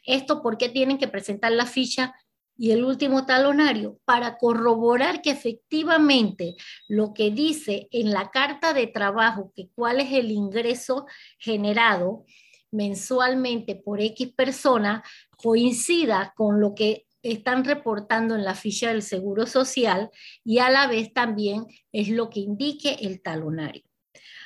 Esto 0.05 0.43
porque 0.43 0.68
tienen 0.68 0.99
que 0.99 1.09
presentar 1.09 1.53
la 1.53 1.66
ficha 1.66 2.14
y 2.57 2.72
el 2.72 2.85
último 2.85 3.26
talonario 3.26 4.01
para 4.05 4.39
corroborar 4.39 5.22
que 5.22 5.31
efectivamente 5.31 6.57
lo 6.89 7.12
que 7.14 7.31
dice 7.31 7.89
en 7.93 8.11
la 8.11 8.31
carta 8.31 8.72
de 8.72 8.87
trabajo, 8.87 9.53
que 9.55 9.68
cuál 9.74 10.01
es 10.01 10.12
el 10.12 10.31
ingreso 10.31 11.07
generado 11.39 12.24
mensualmente 12.70 13.76
por 13.76 14.01
X 14.01 14.33
persona, 14.35 15.03
coincida 15.37 16.35
con 16.37 16.61
lo 16.61 16.74
que 16.74 17.07
están 17.22 17.64
reportando 17.64 18.34
en 18.34 18.44
la 18.44 18.54
ficha 18.54 18.88
del 18.88 19.02
Seguro 19.02 19.46
Social 19.46 20.10
y 20.44 20.58
a 20.58 20.70
la 20.70 20.86
vez 20.86 21.12
también 21.12 21.66
es 21.92 22.08
lo 22.08 22.30
que 22.30 22.40
indique 22.40 22.98
el 23.00 23.22
talonario. 23.22 23.82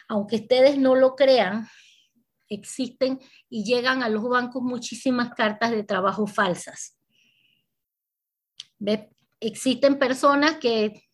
Aunque 0.09 0.37
ustedes 0.37 0.79
no 0.79 0.95
lo 0.95 1.15
crean, 1.15 1.69
existen 2.49 3.21
y 3.49 3.65
llegan 3.65 4.03
a 4.03 4.09
los 4.09 4.29
bancos 4.29 4.63
muchísimas 4.63 5.31
cartas 5.35 5.71
de 5.71 5.85
trabajo 5.85 6.27
falsas 6.27 6.97
Existen 9.41 9.99
personas 9.99 10.59
que 10.59 11.09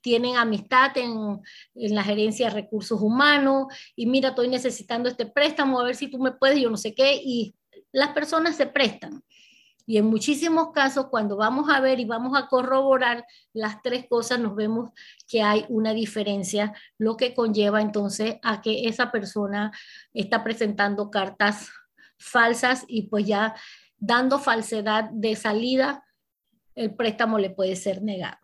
tienen 0.00 0.36
amistad 0.36 0.96
en, 0.96 1.40
en, 1.74 1.94
la 1.94 2.04
gerencia 2.04 2.48
de 2.48 2.54
recursos 2.54 3.00
humanos 3.00 3.66
y 3.96 4.06
mira, 4.06 4.28
estoy 4.28 4.48
necesitando 4.48 5.08
este 5.08 5.26
préstamo, 5.26 5.80
a 5.80 5.84
ver 5.84 5.96
si 5.96 6.08
tú 6.08 6.18
me 6.18 6.32
puedes, 6.32 6.60
yo 6.60 6.70
no 6.70 6.76
sé 6.76 6.94
qué, 6.94 7.16
y 7.16 7.54
las 7.90 8.10
personas 8.10 8.56
se 8.56 8.66
prestan. 8.66 9.24
Y 9.86 9.98
en 9.98 10.06
muchísimos 10.06 10.72
casos, 10.72 11.08
cuando 11.10 11.36
vamos 11.36 11.68
a 11.70 11.80
ver 11.80 12.00
y 12.00 12.06
vamos 12.06 12.36
a 12.36 12.48
corroborar 12.48 13.26
las 13.52 13.82
tres 13.82 14.06
cosas, 14.08 14.40
nos 14.40 14.56
vemos 14.56 14.90
que 15.28 15.42
hay 15.42 15.66
una 15.68 15.92
diferencia, 15.92 16.72
lo 16.96 17.16
que 17.16 17.34
conlleva 17.34 17.82
entonces 17.82 18.36
a 18.42 18.62
que 18.62 18.88
esa 18.88 19.12
persona 19.12 19.72
está 20.14 20.42
presentando 20.42 21.10
cartas 21.10 21.70
falsas 22.18 22.84
y 22.88 23.08
pues 23.08 23.26
ya 23.26 23.54
dando 23.98 24.38
falsedad 24.38 25.10
de 25.10 25.36
salida 25.36 26.04
el 26.74 26.94
préstamo 26.94 27.38
le 27.38 27.50
puede 27.50 27.76
ser 27.76 28.02
negado. 28.02 28.38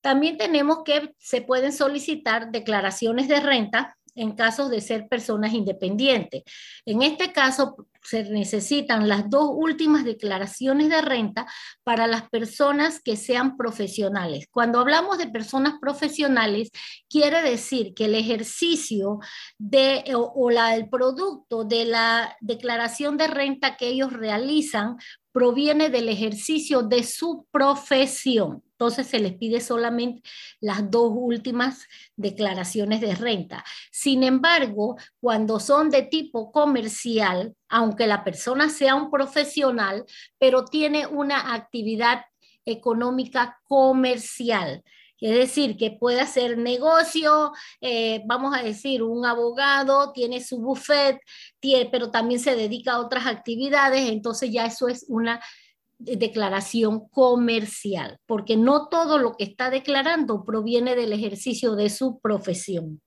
También 0.00 0.36
tenemos 0.36 0.82
que 0.84 1.14
se 1.18 1.40
pueden 1.40 1.72
solicitar 1.72 2.50
declaraciones 2.50 3.26
de 3.26 3.40
renta 3.40 3.96
en 4.14 4.32
casos 4.32 4.70
de 4.70 4.80
ser 4.80 5.08
personas 5.08 5.52
independientes. 5.52 6.42
En 6.84 7.02
este 7.02 7.32
caso, 7.32 7.86
se 8.02 8.24
necesitan 8.24 9.08
las 9.08 9.30
dos 9.30 9.48
últimas 9.52 10.04
declaraciones 10.04 10.90
de 10.90 11.00
renta 11.00 11.46
para 11.82 12.06
las 12.06 12.28
personas 12.28 13.00
que 13.00 13.16
sean 13.16 13.56
profesionales. 13.56 14.46
Cuando 14.50 14.80
hablamos 14.80 15.18
de 15.18 15.28
personas 15.28 15.74
profesionales, 15.80 16.70
quiere 17.08 17.42
decir 17.42 17.94
que 17.94 18.04
el 18.04 18.14
ejercicio 18.14 19.20
de, 19.58 20.04
o, 20.14 20.50
la, 20.50 20.74
el 20.74 20.88
producto 20.88 21.64
de 21.64 21.86
la 21.86 22.36
declaración 22.40 23.16
de 23.16 23.28
renta 23.28 23.76
que 23.76 23.88
ellos 23.88 24.12
realizan 24.12 24.96
proviene 25.32 25.88
del 25.88 26.08
ejercicio 26.08 26.82
de 26.82 27.02
su 27.02 27.46
profesión. 27.50 28.63
Entonces 28.74 29.06
se 29.06 29.20
les 29.20 29.34
pide 29.34 29.60
solamente 29.60 30.22
las 30.60 30.90
dos 30.90 31.12
últimas 31.14 31.86
declaraciones 32.16 33.00
de 33.00 33.14
renta. 33.14 33.64
Sin 33.92 34.22
embargo, 34.24 34.96
cuando 35.20 35.60
son 35.60 35.90
de 35.90 36.02
tipo 36.02 36.50
comercial, 36.50 37.54
aunque 37.68 38.06
la 38.06 38.24
persona 38.24 38.68
sea 38.68 38.96
un 38.96 39.10
profesional, 39.10 40.04
pero 40.38 40.64
tiene 40.64 41.06
una 41.06 41.54
actividad 41.54 42.24
económica 42.64 43.60
comercial, 43.68 44.82
es 45.24 45.34
decir, 45.34 45.78
que 45.78 45.90
puede 45.90 46.20
hacer 46.20 46.58
negocio, 46.58 47.52
eh, 47.80 48.22
vamos 48.26 48.54
a 48.54 48.62
decir, 48.62 49.02
un 49.02 49.24
abogado 49.24 50.12
tiene 50.12 50.42
su 50.44 50.58
buffet, 50.58 51.18
pero 51.90 52.10
también 52.10 52.40
se 52.40 52.54
dedica 52.54 52.92
a 52.92 53.00
otras 53.00 53.26
actividades, 53.26 54.10
entonces 54.10 54.50
ya 54.52 54.66
eso 54.66 54.86
es 54.86 55.06
una 55.08 55.40
declaración 55.98 57.08
comercial, 57.08 58.18
porque 58.26 58.56
no 58.56 58.88
todo 58.88 59.18
lo 59.18 59.36
que 59.36 59.44
está 59.44 59.70
declarando 59.70 60.44
proviene 60.44 60.94
del 60.94 61.12
ejercicio 61.12 61.74
de 61.76 61.90
su 61.90 62.20
profesión. 62.20 63.00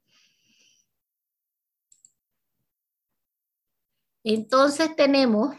Entonces 4.24 4.96
tenemos 4.96 5.56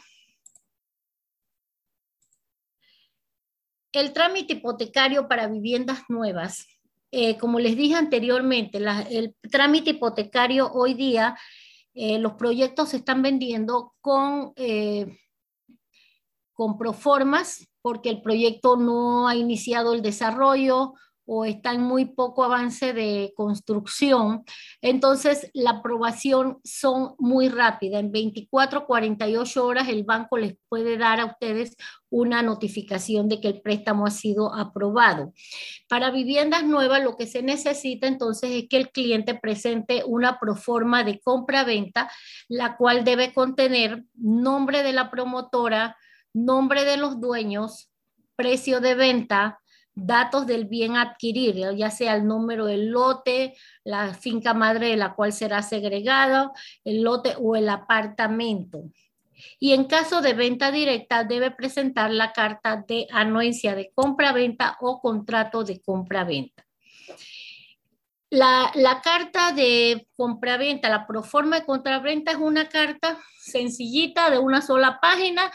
El 3.92 4.12
trámite 4.12 4.54
hipotecario 4.54 5.28
para 5.28 5.48
viviendas 5.48 6.02
nuevas. 6.08 6.66
Eh, 7.10 7.38
como 7.38 7.58
les 7.58 7.76
dije 7.76 7.94
anteriormente, 7.94 8.78
el 9.10 9.34
trámite 9.50 9.90
hipotecario 9.90 10.70
hoy 10.72 10.94
día, 10.94 11.36
eh, 11.94 12.18
los 12.18 12.34
proyectos 12.34 12.90
se 12.90 12.98
están 12.98 13.22
vendiendo 13.22 13.94
con, 14.00 14.52
eh, 14.56 15.18
con 16.58 16.76
proformas 16.76 17.68
porque 17.82 18.10
el 18.10 18.20
proyecto 18.20 18.76
no 18.76 19.28
ha 19.28 19.36
iniciado 19.36 19.94
el 19.94 20.02
desarrollo 20.02 20.94
o 21.24 21.44
está 21.44 21.72
en 21.72 21.82
muy 21.82 22.06
poco 22.06 22.42
avance 22.42 22.92
de 22.94 23.32
construcción, 23.36 24.44
entonces 24.80 25.50
la 25.52 25.70
aprobación 25.70 26.58
son 26.64 27.14
muy 27.18 27.48
rápida. 27.48 28.00
En 28.00 28.10
24, 28.10 28.86
48 28.86 29.64
horas 29.64 29.88
el 29.88 30.02
banco 30.02 30.36
les 30.36 30.56
puede 30.68 30.96
dar 30.96 31.20
a 31.20 31.26
ustedes 31.26 31.76
una 32.10 32.42
notificación 32.42 33.28
de 33.28 33.40
que 33.40 33.48
el 33.48 33.60
préstamo 33.60 34.06
ha 34.06 34.10
sido 34.10 34.52
aprobado. 34.52 35.34
Para 35.86 36.10
viviendas 36.10 36.64
nuevas 36.64 37.04
lo 37.04 37.16
que 37.16 37.26
se 37.26 37.42
necesita 37.42 38.08
entonces 38.08 38.50
es 38.50 38.68
que 38.68 38.78
el 38.78 38.90
cliente 38.90 39.34
presente 39.34 40.02
una 40.04 40.40
proforma 40.40 41.04
de 41.04 41.20
compra-venta, 41.20 42.10
la 42.48 42.76
cual 42.76 43.04
debe 43.04 43.32
contener 43.32 44.02
nombre 44.16 44.82
de 44.82 44.94
la 44.94 45.10
promotora, 45.10 45.96
nombre 46.44 46.84
de 46.84 46.96
los 46.96 47.20
dueños, 47.20 47.90
precio 48.36 48.80
de 48.80 48.94
venta, 48.94 49.60
datos 49.94 50.46
del 50.46 50.66
bien 50.66 50.96
adquirir, 50.96 51.56
ya 51.76 51.90
sea 51.90 52.14
el 52.14 52.26
número 52.26 52.66
del 52.66 52.90
lote, 52.90 53.56
la 53.84 54.14
finca 54.14 54.54
madre 54.54 54.88
de 54.88 54.96
la 54.96 55.14
cual 55.14 55.32
será 55.32 55.62
segregado, 55.62 56.52
el 56.84 57.02
lote 57.02 57.34
o 57.40 57.56
el 57.56 57.68
apartamento. 57.68 58.84
Y 59.58 59.72
en 59.72 59.84
caso 59.84 60.20
de 60.20 60.34
venta 60.34 60.70
directa, 60.70 61.24
debe 61.24 61.50
presentar 61.50 62.10
la 62.10 62.32
carta 62.32 62.84
de 62.86 63.06
anuencia 63.10 63.74
de 63.74 63.90
compra-venta 63.94 64.76
o 64.80 65.00
contrato 65.00 65.64
de 65.64 65.80
compra-venta. 65.80 66.67
La, 68.30 69.00
carta 69.02 69.52
de 69.52 70.06
compraventa, 70.14 70.90
la 70.90 71.06
proforma 71.06 71.60
de 71.60 71.64
compraventa 71.64 72.32
es 72.32 72.36
una 72.36 72.68
carta 72.68 73.18
sencillita 73.40 74.28
de 74.28 74.38
una 74.38 74.60
sola 74.60 74.98
página. 75.00 75.50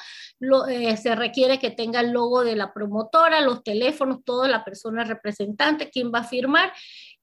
Eh, 0.69 0.97
se 0.97 1.13
requiere 1.13 1.59
que 1.59 1.69
tenga 1.69 1.99
el 1.99 2.11
logo 2.11 2.43
de 2.43 2.55
la 2.55 2.73
promotora, 2.73 3.41
los 3.41 3.63
teléfonos, 3.63 4.23
toda 4.25 4.47
la 4.47 4.63
persona 4.63 5.03
representante, 5.03 5.91
quien 5.91 6.11
va 6.11 6.19
a 6.19 6.23
firmar 6.23 6.73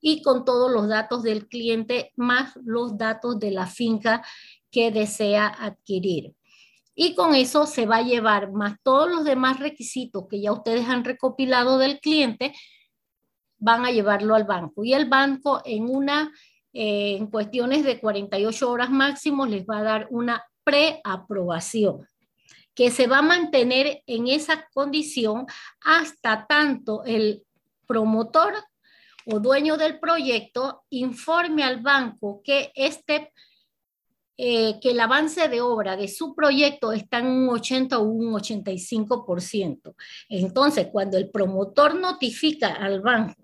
y 0.00 0.22
con 0.22 0.44
todos 0.44 0.70
los 0.70 0.88
datos 0.88 1.24
del 1.24 1.48
cliente 1.48 2.12
más 2.14 2.54
los 2.64 2.96
datos 2.96 3.40
de 3.40 3.50
la 3.50 3.66
finca 3.66 4.22
que 4.70 4.92
desea 4.92 5.48
adquirir. 5.48 6.34
Y 6.94 7.14
con 7.16 7.34
eso 7.34 7.66
se 7.66 7.86
va 7.86 7.96
a 7.96 8.02
llevar 8.02 8.52
más 8.52 8.76
todos 8.84 9.10
los 9.10 9.24
demás 9.24 9.58
requisitos 9.58 10.26
que 10.30 10.40
ya 10.40 10.52
ustedes 10.52 10.88
han 10.88 11.04
recopilado 11.04 11.78
del 11.78 11.98
cliente, 11.98 12.52
van 13.60 13.84
a 13.84 13.92
llevarlo 13.92 14.34
al 14.34 14.44
banco. 14.44 14.84
Y 14.84 14.94
el 14.94 15.08
banco 15.08 15.62
en 15.64 15.84
una, 15.88 16.32
eh, 16.72 17.16
en 17.16 17.28
cuestiones 17.28 17.84
de 17.84 18.00
48 18.00 18.70
horas 18.70 18.90
máximo, 18.90 19.46
les 19.46 19.64
va 19.64 19.78
a 19.78 19.82
dar 19.82 20.06
una 20.10 20.44
preaprobación 20.64 22.08
que 22.74 22.90
se 22.90 23.06
va 23.06 23.18
a 23.18 23.22
mantener 23.22 24.02
en 24.06 24.28
esa 24.28 24.66
condición 24.72 25.46
hasta 25.84 26.46
tanto 26.46 27.04
el 27.04 27.42
promotor 27.86 28.54
o 29.26 29.38
dueño 29.38 29.76
del 29.76 29.98
proyecto 29.98 30.84
informe 30.90 31.62
al 31.62 31.80
banco 31.80 32.40
que 32.42 32.72
este 32.74 33.32
eh, 34.42 34.80
que 34.80 34.92
el 34.92 35.00
avance 35.00 35.48
de 35.50 35.60
obra 35.60 35.98
de 35.98 36.08
su 36.08 36.34
proyecto 36.34 36.92
está 36.92 37.18
en 37.18 37.26
un 37.26 37.50
80 37.50 37.98
o 37.98 38.04
un 38.04 38.32
85%. 38.32 39.94
Entonces, 40.30 40.88
cuando 40.90 41.18
el 41.18 41.28
promotor 41.28 41.94
notifica 41.94 42.72
al 42.72 43.02
banco 43.02 43.34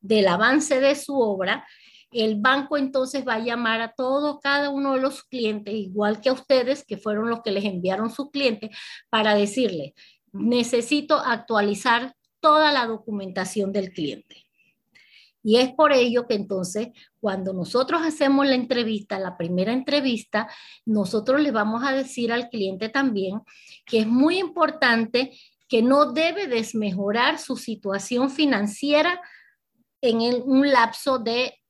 del 0.00 0.28
avance 0.28 0.80
de 0.80 0.94
su 0.94 1.18
obra, 1.18 1.66
el 2.10 2.40
banco 2.40 2.76
entonces 2.76 3.26
va 3.26 3.34
a 3.34 3.44
llamar 3.44 3.80
a 3.80 3.92
todo, 3.92 4.40
cada 4.40 4.70
uno 4.70 4.94
de 4.94 5.00
los 5.00 5.22
clientes, 5.22 5.74
igual 5.74 6.20
que 6.20 6.28
a 6.28 6.32
ustedes, 6.32 6.84
que 6.84 6.96
fueron 6.96 7.30
los 7.30 7.42
que 7.42 7.52
les 7.52 7.64
enviaron 7.64 8.10
su 8.10 8.30
cliente, 8.30 8.70
para 9.08 9.34
decirle, 9.34 9.94
necesito 10.32 11.18
actualizar 11.18 12.14
toda 12.40 12.72
la 12.72 12.86
documentación 12.86 13.72
del 13.72 13.92
cliente. 13.92 14.46
Y 15.42 15.56
es 15.56 15.72
por 15.72 15.92
ello 15.92 16.26
que 16.26 16.34
entonces, 16.34 16.88
cuando 17.18 17.52
nosotros 17.52 18.02
hacemos 18.04 18.46
la 18.46 18.54
entrevista, 18.54 19.18
la 19.18 19.38
primera 19.38 19.72
entrevista, 19.72 20.48
nosotros 20.84 21.40
le 21.40 21.50
vamos 21.50 21.82
a 21.84 21.92
decir 21.92 22.30
al 22.32 22.50
cliente 22.50 22.88
también 22.88 23.40
que 23.86 24.00
es 24.00 24.06
muy 24.06 24.38
importante 24.38 25.32
que 25.66 25.82
no 25.82 26.12
debe 26.12 26.46
desmejorar 26.46 27.38
su 27.38 27.56
situación 27.56 28.28
financiera 28.28 29.20
en 30.00 30.20
un 30.44 30.70
lapso 30.70 31.18
de 31.18 31.60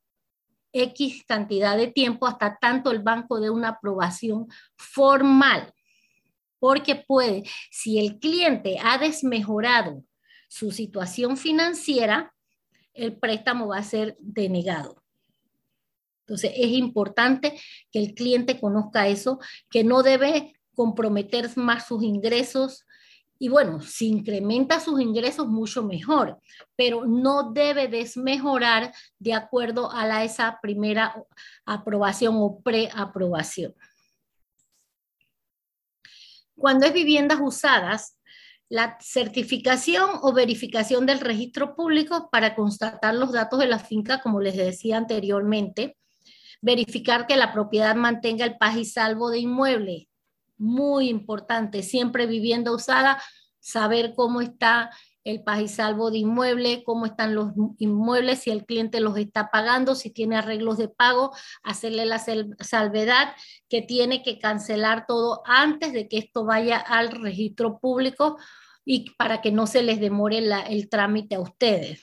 X 0.73 1.25
cantidad 1.27 1.77
de 1.77 1.89
tiempo 1.89 2.27
hasta 2.27 2.57
tanto 2.59 2.91
el 2.91 3.01
banco 3.01 3.41
dé 3.41 3.51
una 3.51 3.71
aprobación 3.71 4.47
formal. 4.77 5.73
Porque 6.59 6.95
puede, 6.95 7.45
si 7.71 7.99
el 7.99 8.19
cliente 8.19 8.79
ha 8.83 8.99
desmejorado 8.99 10.05
su 10.49 10.71
situación 10.71 11.37
financiera, 11.37 12.35
el 12.93 13.17
préstamo 13.19 13.69
va 13.69 13.79
a 13.79 13.83
ser 13.83 14.17
denegado. 14.21 15.03
Entonces, 16.21 16.53
es 16.55 16.71
importante 16.71 17.59
que 17.91 17.99
el 17.99 18.15
cliente 18.15 18.61
conozca 18.61 19.09
eso, 19.09 19.41
que 19.69 19.83
no 19.83 20.03
debe 20.03 20.55
comprometer 20.75 21.51
más 21.57 21.89
sus 21.89 22.03
ingresos. 22.03 22.87
Y 23.43 23.49
bueno, 23.49 23.81
si 23.81 24.09
incrementa 24.09 24.81
sus 24.81 25.01
ingresos, 25.01 25.49
mucho 25.49 25.83
mejor, 25.83 26.39
pero 26.77 27.07
no 27.07 27.53
debe 27.53 27.89
desmejorar 27.89 28.93
de 29.19 29.33
acuerdo 29.33 29.91
a 29.91 30.07
la, 30.07 30.25
esa 30.25 30.59
primera 30.61 31.25
aprobación 31.65 32.35
o 32.37 32.61
preaprobación. 32.61 33.75
Cuando 36.55 36.85
es 36.85 36.93
viviendas 36.93 37.41
usadas, 37.43 38.19
la 38.69 38.99
certificación 39.01 40.11
o 40.21 40.35
verificación 40.35 41.07
del 41.07 41.21
registro 41.21 41.75
público 41.75 42.29
para 42.31 42.55
constatar 42.55 43.15
los 43.15 43.33
datos 43.33 43.59
de 43.59 43.69
la 43.69 43.79
finca, 43.79 44.21
como 44.21 44.43
les 44.43 44.55
decía 44.55 44.99
anteriormente, 44.99 45.97
verificar 46.61 47.27
que 47.27 47.39
la 47.39 47.55
propiedad 47.55 47.97
mantenga 47.97 48.45
el 48.45 48.59
paz 48.59 48.77
y 48.77 48.85
salvo 48.85 49.31
de 49.31 49.39
inmueble, 49.39 50.10
muy 50.61 51.09
importante, 51.09 51.83
siempre 51.83 52.27
vivienda 52.27 52.73
usada, 52.73 53.21
saber 53.59 54.15
cómo 54.15 54.41
está 54.41 54.91
el 55.25 55.43
paz 55.43 55.61
y 55.61 55.69
salvo 55.69 56.11
de 56.11 56.19
inmueble, 56.19 56.83
cómo 56.85 57.07
están 57.07 57.35
los 57.35 57.53
inmuebles, 57.79 58.41
si 58.41 58.51
el 58.51 58.65
cliente 58.65 59.01
los 59.01 59.17
está 59.17 59.51
pagando, 59.51 59.95
si 59.95 60.11
tiene 60.11 60.37
arreglos 60.37 60.79
de 60.79 60.89
pago, 60.89 61.33
hacerle 61.63 62.07
la 62.07 62.19
salvedad 62.19 63.35
que 63.69 63.83
tiene 63.83 64.23
que 64.23 64.39
cancelar 64.39 65.07
todo 65.07 65.43
antes 65.45 65.93
de 65.93 66.09
que 66.09 66.19
esto 66.19 66.45
vaya 66.45 66.79
al 66.79 67.11
registro 67.11 67.79
público 67.79 68.39
y 68.85 69.11
para 69.17 69.41
que 69.41 69.53
no 69.53 69.67
se 69.67 69.83
les 69.83 70.01
demore 70.01 70.39
el 70.39 70.89
trámite 70.89 71.35
a 71.35 71.41
ustedes. 71.41 72.03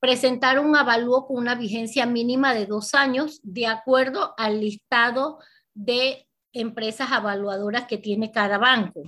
Presentar 0.00 0.58
un 0.58 0.74
avalúo 0.74 1.26
con 1.26 1.36
una 1.36 1.54
vigencia 1.54 2.06
mínima 2.06 2.54
de 2.54 2.66
dos 2.66 2.94
años 2.94 3.40
de 3.42 3.66
acuerdo 3.66 4.34
al 4.36 4.60
listado 4.60 5.38
de 5.74 6.26
empresas 6.52 7.10
evaluadoras 7.10 7.86
que 7.86 7.98
tiene 7.98 8.30
cada 8.30 8.58
banco. 8.58 9.02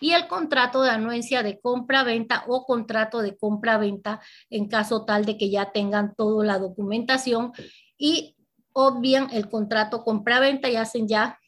Y 0.00 0.12
el 0.12 0.26
contrato 0.26 0.82
de 0.82 0.90
anuencia 0.90 1.42
de 1.42 1.58
compra-venta 1.60 2.44
o 2.48 2.64
contrato 2.64 3.22
de 3.22 3.36
compra-venta 3.36 4.20
en 4.50 4.68
caso 4.68 5.04
tal 5.04 5.24
de 5.24 5.38
que 5.38 5.50
ya 5.50 5.72
tengan 5.72 6.14
toda 6.14 6.44
la 6.44 6.58
documentación 6.58 7.52
y 7.96 8.36
obvian 8.72 9.28
el 9.32 9.48
contrato 9.48 10.04
compra-venta 10.04 10.68
y 10.68 10.76
hacen 10.76 11.08
ya 11.08 11.38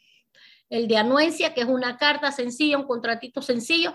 el 0.71 0.89
de 0.89 0.99
anuencia, 0.99 1.55
que 1.55 1.63
es 1.63 1.67
una 1.67 1.97
carta 1.97 2.31
sencilla, 2.33 2.79
un 2.79 2.87
contratito 2.87 3.43
sencillo, 3.43 3.95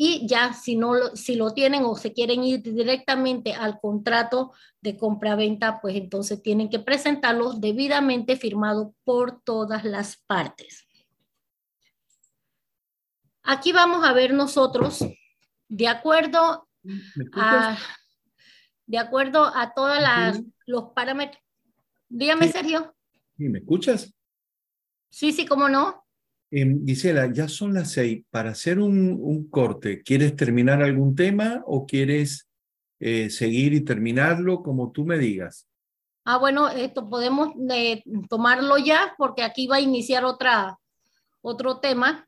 y 0.00 0.28
ya 0.28 0.52
si 0.52 0.76
no 0.76 0.94
lo, 0.94 1.16
si 1.16 1.34
lo 1.34 1.52
tienen 1.52 1.84
o 1.84 1.96
se 1.96 2.12
quieren 2.12 2.44
ir 2.44 2.62
directamente 2.62 3.52
al 3.52 3.80
contrato 3.80 4.52
de 4.80 4.96
compra-venta, 4.96 5.80
pues 5.80 5.96
entonces 5.96 6.40
tienen 6.40 6.70
que 6.70 6.78
presentarlo 6.78 7.54
debidamente 7.54 8.36
firmado 8.36 8.94
por 9.02 9.42
todas 9.42 9.82
las 9.82 10.16
partes. 10.16 10.86
Aquí 13.42 13.72
vamos 13.72 14.04
a 14.04 14.12
ver 14.12 14.32
nosotros, 14.32 15.04
de 15.68 15.88
acuerdo 15.88 16.68
a, 17.34 17.76
de 18.86 18.98
acuerdo 18.98 19.50
a 19.52 19.74
todos 19.74 19.98
los 20.64 20.92
parámetros. 20.94 21.42
Dígame, 22.08 22.52
Sergio. 22.52 22.94
¿Me 23.36 23.58
escuchas? 23.58 24.14
Sí, 25.10 25.32
sí, 25.32 25.44
cómo 25.44 25.68
no. 25.68 26.06
Eh, 26.50 26.76
Gisela, 26.84 27.32
ya 27.32 27.48
son 27.48 27.74
las 27.74 27.92
seis. 27.92 28.24
Para 28.30 28.50
hacer 28.50 28.78
un, 28.78 29.48
corte, 29.50 30.02
¿quieres 30.02 30.34
terminar 30.36 30.82
algún 30.82 31.14
tema 31.14 31.62
o 31.66 31.86
quieres 31.86 32.48
eh, 33.00 33.30
seguir 33.30 33.74
y 33.74 33.82
terminarlo 33.82 34.62
como 34.62 34.90
tú 34.92 35.04
me 35.04 35.18
digas? 35.18 35.68
Ah, 36.24 36.38
bueno, 36.38 36.68
esto 36.68 37.08
podemos 37.08 37.54
eh, 37.70 38.02
tomarlo 38.28 38.76
ya 38.78 39.14
porque 39.16 39.42
aquí 39.42 39.66
va 39.66 39.76
a 39.76 39.80
iniciar 39.80 40.24
otra, 40.24 40.78
otro 41.40 41.78
tema. 41.78 42.26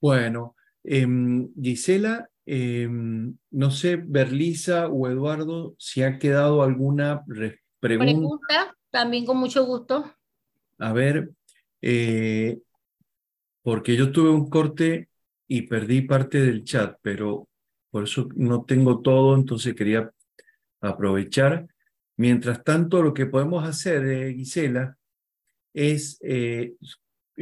Bueno, 0.00 0.56
em, 0.84 1.48
Gisela, 1.54 2.28
em, 2.44 3.34
no 3.50 3.70
sé, 3.70 3.96
Berlisa 3.96 4.88
o 4.88 5.08
Eduardo, 5.08 5.74
si 5.78 6.02
ha 6.02 6.18
quedado 6.18 6.62
alguna 6.62 7.24
pregunta. 7.24 7.58
Pregunta, 7.80 8.76
también 8.90 9.24
con 9.24 9.38
mucho 9.38 9.64
gusto. 9.64 10.12
A 10.78 10.92
ver, 10.92 11.30
eh, 11.80 12.60
porque 13.62 13.96
yo 13.96 14.12
tuve 14.12 14.30
un 14.30 14.48
corte 14.48 15.08
y 15.46 15.62
perdí 15.62 16.02
parte 16.02 16.40
del 16.40 16.64
chat, 16.64 16.96
pero 17.02 17.48
por 17.90 18.04
eso 18.04 18.28
no 18.36 18.64
tengo 18.64 19.00
todo, 19.00 19.34
entonces 19.34 19.74
quería 19.74 20.10
aprovechar. 20.80 21.66
Mientras 22.16 22.62
tanto, 22.62 23.02
lo 23.02 23.12
que 23.12 23.26
podemos 23.26 23.64
hacer, 23.64 24.06
eh, 24.06 24.34
Gisela, 24.34 24.96
es 25.72 26.18
eh, 26.22 26.74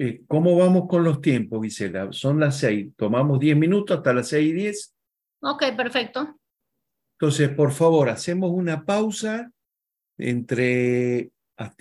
eh, 0.01 0.23
¿Cómo 0.29 0.57
vamos 0.57 0.87
con 0.89 1.03
los 1.03 1.21
tiempos, 1.21 1.61
Gisela? 1.61 2.13
Son 2.13 2.39
las 2.39 2.59
seis. 2.59 2.93
Tomamos 2.97 3.41
diez 3.41 3.57
minutos 3.57 3.97
hasta 3.97 4.13
las 4.13 4.29
seis 4.29 4.51
y 4.51 4.53
diez. 4.53 4.95
Ok, 5.41 5.65
perfecto. 5.77 6.39
Entonces, 7.15 7.49
por 7.49 7.73
favor, 7.73 8.09
hacemos 8.09 8.53
una 8.53 8.85
pausa 8.85 9.51
entre, 10.17 11.33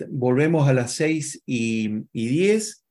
volvemos 0.08 0.68
a 0.68 0.72
las 0.72 0.94
seis 0.94 1.40
y, 1.46 2.08
diez. 2.12 2.84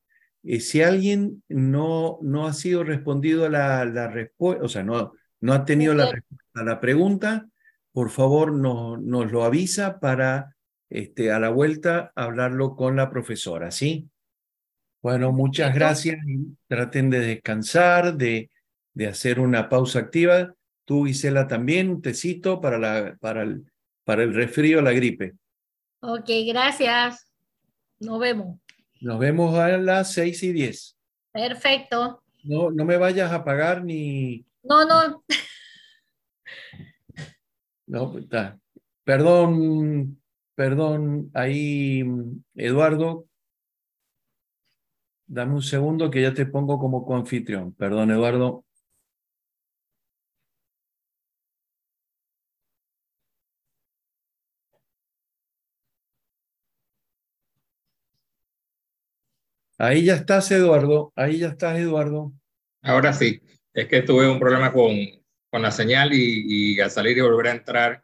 Eh, 0.49 0.61
si 0.61 0.81
alguien 0.81 1.43
no, 1.49 2.19
no 2.21 2.47
ha 2.47 2.53
sido 2.53 2.85
respondido 2.85 3.45
a 3.45 3.49
la, 3.49 3.83
la 3.83 4.07
respuesta, 4.07 4.63
o 4.63 4.69
sea, 4.69 4.81
no, 4.81 5.11
no 5.41 5.53
ha 5.53 5.65
tenido 5.65 5.93
la 5.93 6.09
respuesta 6.09 6.61
a 6.61 6.63
la 6.63 6.79
pregunta, 6.79 7.45
por 7.91 8.09
favor 8.09 8.53
no, 8.53 8.95
nos 8.95 9.29
lo 9.29 9.43
avisa 9.43 9.99
para 9.99 10.55
este, 10.89 11.33
a 11.33 11.39
la 11.39 11.49
vuelta 11.49 12.13
hablarlo 12.15 12.77
con 12.77 12.95
la 12.95 13.09
profesora, 13.09 13.71
¿sí? 13.71 14.09
Bueno, 15.01 15.33
muchas 15.33 15.75
gracias. 15.75 16.17
Traten 16.67 17.09
de 17.09 17.19
descansar, 17.19 18.15
de, 18.15 18.49
de 18.93 19.07
hacer 19.07 19.41
una 19.41 19.67
pausa 19.67 19.99
activa. 19.99 20.53
Tú, 20.85 21.05
Gisela, 21.05 21.47
también 21.47 21.89
un 21.89 22.01
tecito 22.01 22.61
para, 22.61 22.77
la, 22.77 23.17
para, 23.19 23.43
el, 23.43 23.69
para 24.05 24.23
el 24.23 24.33
resfrío, 24.33 24.81
la 24.81 24.93
gripe. 24.93 25.33
Ok, 25.99 26.29
gracias. 26.47 27.29
Nos 27.99 28.19
vemos. 28.19 28.59
Nos 29.01 29.19
vemos 29.19 29.57
a 29.57 29.77
las 29.77 30.13
seis 30.13 30.41
y 30.43 30.51
diez. 30.51 30.97
Perfecto. 31.31 32.23
No, 32.43 32.71
no 32.71 32.85
me 32.85 32.97
vayas 32.97 33.31
a 33.31 33.43
pagar 33.43 33.83
ni... 33.83 34.45
No, 34.63 34.85
no. 34.85 35.23
No, 37.85 38.11
pues 38.11 38.25
está. 38.25 38.59
Perdón, 39.03 40.21
perdón, 40.55 41.31
ahí, 41.33 42.03
Eduardo. 42.55 43.27
Dame 45.25 45.53
un 45.53 45.61
segundo 45.61 46.11
que 46.11 46.21
ya 46.21 46.33
te 46.33 46.45
pongo 46.45 46.79
como 46.79 47.05
coanfitrión. 47.05 47.73
Perdón, 47.73 48.11
Eduardo. 48.11 48.65
Ahí 59.77 60.05
ya 60.05 60.15
estás, 60.15 60.49
Eduardo. 60.51 61.13
Ahí 61.15 61.39
ya 61.39 61.49
estás, 61.49 61.77
Eduardo. 61.77 62.33
Ahora 62.81 63.13
sí. 63.13 63.41
Es 63.73 63.87
que 63.87 64.01
tuve 64.01 64.27
un 64.27 64.39
problema 64.39 64.73
con, 64.73 64.95
con 65.51 65.61
la 65.61 65.71
señal 65.71 66.13
y, 66.13 66.73
y 66.75 66.79
al 66.79 66.89
salir 66.89 67.17
y 67.17 67.21
volver 67.21 67.47
a 67.47 67.51
entrar, 67.51 68.03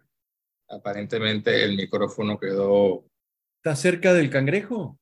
aparentemente 0.70 1.64
el 1.64 1.76
micrófono 1.76 2.38
quedó. 2.38 3.06
¿Está 3.58 3.76
cerca 3.76 4.14
del 4.14 4.30
cangrejo? 4.30 5.00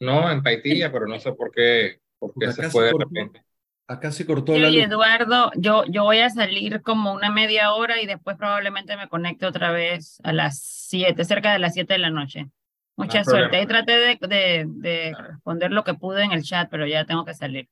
No, 0.00 0.30
en 0.30 0.42
Paitilla, 0.42 0.92
pero 0.92 1.06
no 1.06 1.18
sé 1.18 1.32
por 1.32 1.50
qué, 1.50 2.00
por 2.18 2.34
qué 2.38 2.52
se 2.52 2.68
fue 2.68 2.86
de 2.86 2.92
repente. 2.98 3.44
Acá 3.86 4.10
se 4.10 4.24
cortó 4.24 4.58
la 4.58 4.70
luz. 4.70 4.78
Eduardo, 4.78 5.50
yo, 5.56 5.84
yo 5.86 6.04
voy 6.04 6.18
a 6.18 6.30
salir 6.30 6.80
como 6.80 7.12
una 7.12 7.30
media 7.30 7.72
hora 7.74 8.00
y 8.00 8.06
después 8.06 8.36
probablemente 8.36 8.96
me 8.96 9.08
conecte 9.08 9.46
otra 9.46 9.72
vez 9.72 10.20
a 10.24 10.32
las 10.32 10.58
7, 10.62 11.24
cerca 11.24 11.52
de 11.52 11.58
las 11.58 11.74
7 11.74 11.92
de 11.92 11.98
la 11.98 12.10
noche. 12.10 12.48
Mucha 12.96 13.24
suerte. 13.24 13.56
Ahí 13.56 13.66
traté 13.66 13.92
de, 13.92 14.18
de, 14.20 14.66
de 14.68 15.14
responder 15.16 15.72
lo 15.72 15.82
que 15.84 15.94
pude 15.94 16.22
en 16.22 16.32
el 16.32 16.42
chat, 16.42 16.68
pero 16.70 16.86
ya 16.86 17.04
tengo 17.04 17.24
que 17.24 17.34
salir. 17.34 17.68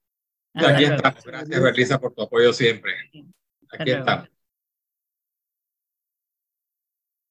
Aquí 0.55 0.85
estamos. 0.85 1.25
Gracias, 1.25 1.63
Berlisa, 1.63 2.01
por 2.01 2.13
tu 2.13 2.23
apoyo 2.23 2.53
siempre. 2.53 2.93
Aquí 3.71 3.91
estamos. 3.91 4.29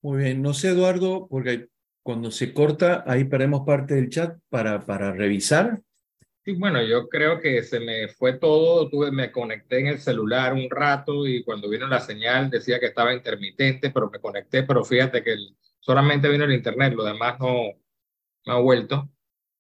Muy 0.01 0.23
bien. 0.23 0.41
No 0.41 0.53
sé, 0.53 0.69
Eduardo, 0.69 1.27
porque 1.29 1.67
cuando 2.03 2.31
se 2.31 2.53
corta, 2.53 3.03
ahí 3.05 3.25
perdemos 3.25 3.61
parte 3.65 3.93
del 3.95 4.09
chat 4.09 4.39
para, 4.49 4.79
para 4.79 5.11
revisar. 5.11 5.81
Sí, 6.43 6.53
bueno, 6.53 6.81
yo 6.81 7.07
creo 7.07 7.39
que 7.39 7.61
se 7.61 7.79
me 7.79 8.07
fue 8.07 8.33
todo, 8.33 8.89
tuve, 8.89 9.11
me 9.11 9.31
conecté 9.31 9.79
en 9.79 9.87
el 9.87 9.99
celular 9.99 10.53
un 10.53 10.69
rato 10.71 11.27
y 11.27 11.43
cuando 11.43 11.69
vino 11.69 11.87
la 11.87 11.99
señal 11.99 12.49
decía 12.49 12.79
que 12.79 12.87
estaba 12.87 13.13
intermitente, 13.13 13.91
pero 13.91 14.09
me 14.09 14.19
conecté, 14.19 14.63
pero 14.63 14.83
fíjate 14.83 15.23
que 15.23 15.35
solamente 15.79 16.29
vino 16.29 16.45
el 16.45 16.53
internet, 16.53 16.93
lo 16.95 17.03
demás 17.03 17.39
no, 17.39 17.73
no 18.47 18.53
ha 18.53 18.59
vuelto. 18.59 19.07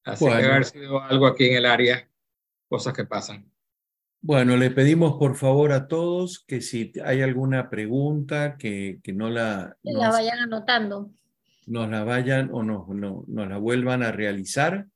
Así 0.03 0.25
que 0.25 0.31
haber 0.31 0.65
sido 0.65 0.99
algo 1.03 1.27
aquí 1.27 1.45
en 1.45 1.57
el 1.57 1.67
área, 1.67 2.09
cosas 2.67 2.95
que 2.95 3.05
pasan. 3.05 3.51
Bueno, 4.23 4.57
le 4.57 4.71
pedimos 4.71 5.17
por 5.17 5.35
favor 5.35 5.71
a 5.73 5.87
todos 5.87 6.43
que 6.47 6.61
si 6.61 6.91
hay 7.03 7.21
alguna 7.21 7.69
pregunta 7.69 8.55
que, 8.57 8.99
que 9.03 9.13
no 9.13 9.29
la... 9.29 9.77
la 9.83 10.09
vayan 10.09 10.39
anotando. 10.39 11.11
Nos 11.67 11.89
la 11.89 12.03
vayan 12.03 12.49
o 12.51 12.63
no, 12.63 12.87
no, 12.89 13.23
nos 13.27 13.49
la 13.49 13.57
vuelvan 13.57 14.01
a 14.01 14.11
realizar. 14.11 14.87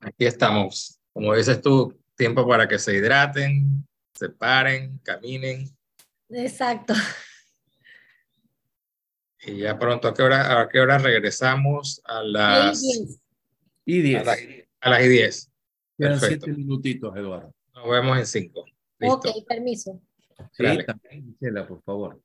Aquí 0.00 0.26
estamos. 0.26 0.98
Como 1.12 1.34
dices 1.34 1.60
tú, 1.60 1.98
tiempo 2.16 2.46
para 2.46 2.66
que 2.66 2.78
se 2.78 2.96
hidraten, 2.96 3.86
se 4.14 4.28
paren, 4.30 4.98
caminen. 4.98 5.68
Exacto. 6.28 6.94
Y 9.42 9.58
ya 9.58 9.78
pronto, 9.78 10.08
¿a 10.08 10.14
qué 10.14 10.22
hora, 10.22 10.60
a 10.60 10.68
qué 10.68 10.80
hora 10.80 10.98
regresamos? 10.98 12.02
A 12.04 12.22
las... 12.22 12.82
Y 13.84 14.02
10. 14.02 14.28
A, 14.80 14.90
las 14.90 15.02
y 15.02 15.08
10. 15.08 15.50
Quedan 15.98 16.20
siete 16.20 16.52
minutitos, 16.52 17.16
Eduardo. 17.16 17.54
Nos 17.74 17.90
vemos 17.90 18.18
en 18.18 18.26
cinco. 18.26 18.64
Ok, 19.02 19.26
permiso. 19.48 20.00
Sí, 20.52 20.64
también, 20.86 21.24
Gisela, 21.26 21.66
por 21.66 21.82
favor. 21.82 22.20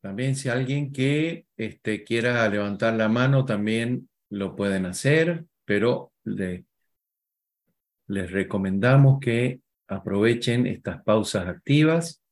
También 0.00 0.36
si 0.36 0.48
alguien 0.48 0.92
que 0.92 1.46
este, 1.56 2.04
quiera 2.04 2.48
levantar 2.48 2.94
la 2.94 3.08
mano, 3.08 3.44
también 3.44 4.08
lo 4.30 4.54
pueden 4.54 4.86
hacer, 4.86 5.46
pero 5.64 6.12
les 6.24 6.64
recomendamos 8.30 9.18
que 9.20 9.60
aprovechen 9.88 10.66
estas 10.66 11.02
pausas 11.02 11.48
activas 11.48 12.22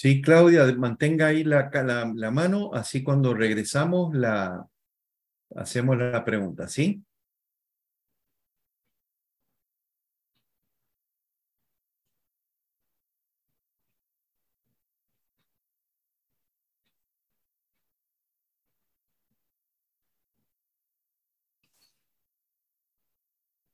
Sí, 0.00 0.22
Claudia, 0.22 0.64
mantenga 0.76 1.26
ahí 1.26 1.42
la, 1.42 1.70
la, 2.14 2.30
mano, 2.30 2.70
así 2.72 3.02
cuando 3.02 3.34
regresamos 3.34 4.14
la, 4.14 4.64
hacemos 5.56 5.98
la 5.98 6.24
pregunta, 6.24 6.68
¿sí? 6.68 7.04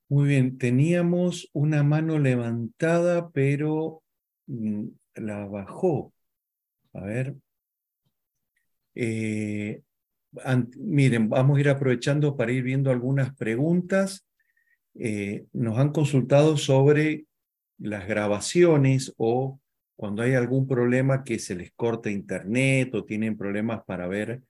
Muy 0.09 0.29
bien, 0.29 0.57
teníamos 0.57 1.47
una 1.53 1.83
mano 1.83 2.17
levantada, 2.17 3.29
pero 3.31 4.01
mm, 4.47 4.85
la 5.15 5.45
bajó. 5.45 6.14
A 6.95 7.01
ver. 7.01 7.35
Eh, 8.95 9.81
miren, 10.77 11.29
vamos 11.29 11.57
a 11.57 11.59
ir 11.59 11.69
aprovechando 11.69 12.35
para 12.37 12.51
ir 12.51 12.63
viendo 12.63 12.89
algunas 12.89 13.35
preguntas. 13.35 14.25
Eh, 14.95 15.45
nos 15.51 15.77
han 15.77 15.91
consultado 15.91 16.57
sobre 16.57 17.25
las 17.77 18.07
grabaciones 18.07 19.13
o 19.17 19.59
cuando 19.97 20.23
hay 20.23 20.33
algún 20.33 20.67
problema 20.67 21.23
que 21.23 21.39
se 21.39 21.55
les 21.55 21.71
corta 21.73 22.09
internet 22.09 22.93
o 22.95 23.03
tienen 23.03 23.37
problemas 23.37 23.83
para 23.85 24.07
ver 24.07 24.41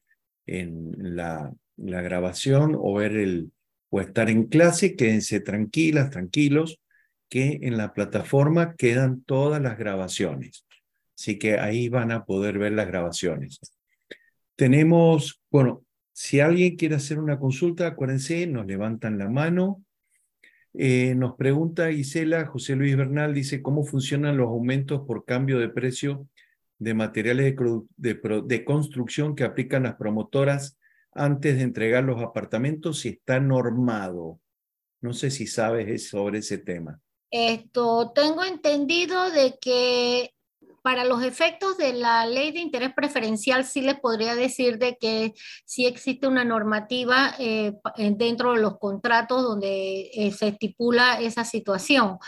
en 0.46 1.16
la, 1.16 1.52
la 1.78 2.02
grabación 2.02 2.76
o 2.78 2.94
ver 2.94 3.16
el 3.16 3.52
o 3.90 4.02
estar 4.02 4.30
en 4.30 4.48
clase, 4.48 4.96
quédense 4.96 5.40
tranquilas, 5.40 6.10
tranquilos, 6.10 6.82
que 7.30 7.60
en 7.62 7.78
la 7.78 7.94
plataforma 7.94 8.76
quedan 8.76 9.22
todas 9.22 9.62
las 9.62 9.78
grabaciones. 9.78 10.65
Así 11.18 11.40
que 11.40 11.60
ahí 11.60 11.90
van 11.90 12.12
a 12.12 12.26
poder 12.26 12.60
ver 12.60 12.74
las 12.74 12.88
grabaciones. 12.88 13.60
Tenemos, 14.56 15.42
bueno, 15.50 15.86
si 16.14 16.40
alguien 16.40 16.76
quiere 16.76 16.96
hacer 16.96 17.20
una 17.20 17.40
consulta, 17.40 17.88
acuérdense, 17.88 18.48
nos 18.48 18.66
levantan 18.66 19.18
la 19.18 19.30
mano. 19.30 19.84
Eh, 20.74 21.16
nos 21.16 21.36
pregunta 21.36 21.92
Gisela, 21.92 22.46
José 22.46 22.76
Luis 22.76 22.98
Bernal 22.98 23.34
dice, 23.34 23.62
¿cómo 23.62 23.86
funcionan 23.86 24.38
los 24.38 24.48
aumentos 24.48 25.02
por 25.08 25.24
cambio 25.24 25.58
de 25.60 25.70
precio 25.70 26.28
de 26.80 26.94
materiales 26.94 27.56
de, 27.96 28.42
de 28.46 28.66
construcción 28.66 29.36
que 29.36 29.46
aplican 29.46 29.84
las 29.84 29.96
promotoras 29.96 30.78
antes 31.14 31.56
de 31.56 31.64
entregar 31.64 32.04
los 32.04 32.22
apartamentos 32.22 33.00
si 33.00 33.10
está 33.10 33.40
normado? 33.40 34.42
No 35.00 35.14
sé 35.14 35.32
si 35.32 35.48
sabes 35.48 36.10
sobre 36.10 36.40
ese 36.40 36.58
tema. 36.58 37.00
Esto, 37.32 38.12
tengo 38.14 38.44
entendido 38.44 39.32
de 39.32 39.58
que 39.60 40.35
para 40.86 41.04
los 41.04 41.24
efectos 41.24 41.80
de 41.80 41.94
la 41.94 42.28
ley 42.28 42.52
de 42.52 42.60
interés 42.60 42.94
preferencial, 42.94 43.66
sí 43.66 43.82
les 43.82 44.00
podría 44.00 44.36
decir 44.36 44.78
de 44.78 44.98
que 44.98 45.34
sí 45.66 45.88
existe 45.88 46.28
una 46.28 46.46
normativa 46.46 47.34
eh, 47.40 47.74
dentro 48.12 48.54
de 48.54 48.62
los 48.62 48.78
contratos 48.78 49.42
donde 49.42 50.12
eh, 50.14 50.32
se 50.32 50.50
estipula 50.50 51.20
esa 51.20 51.44
situación. 51.44 52.20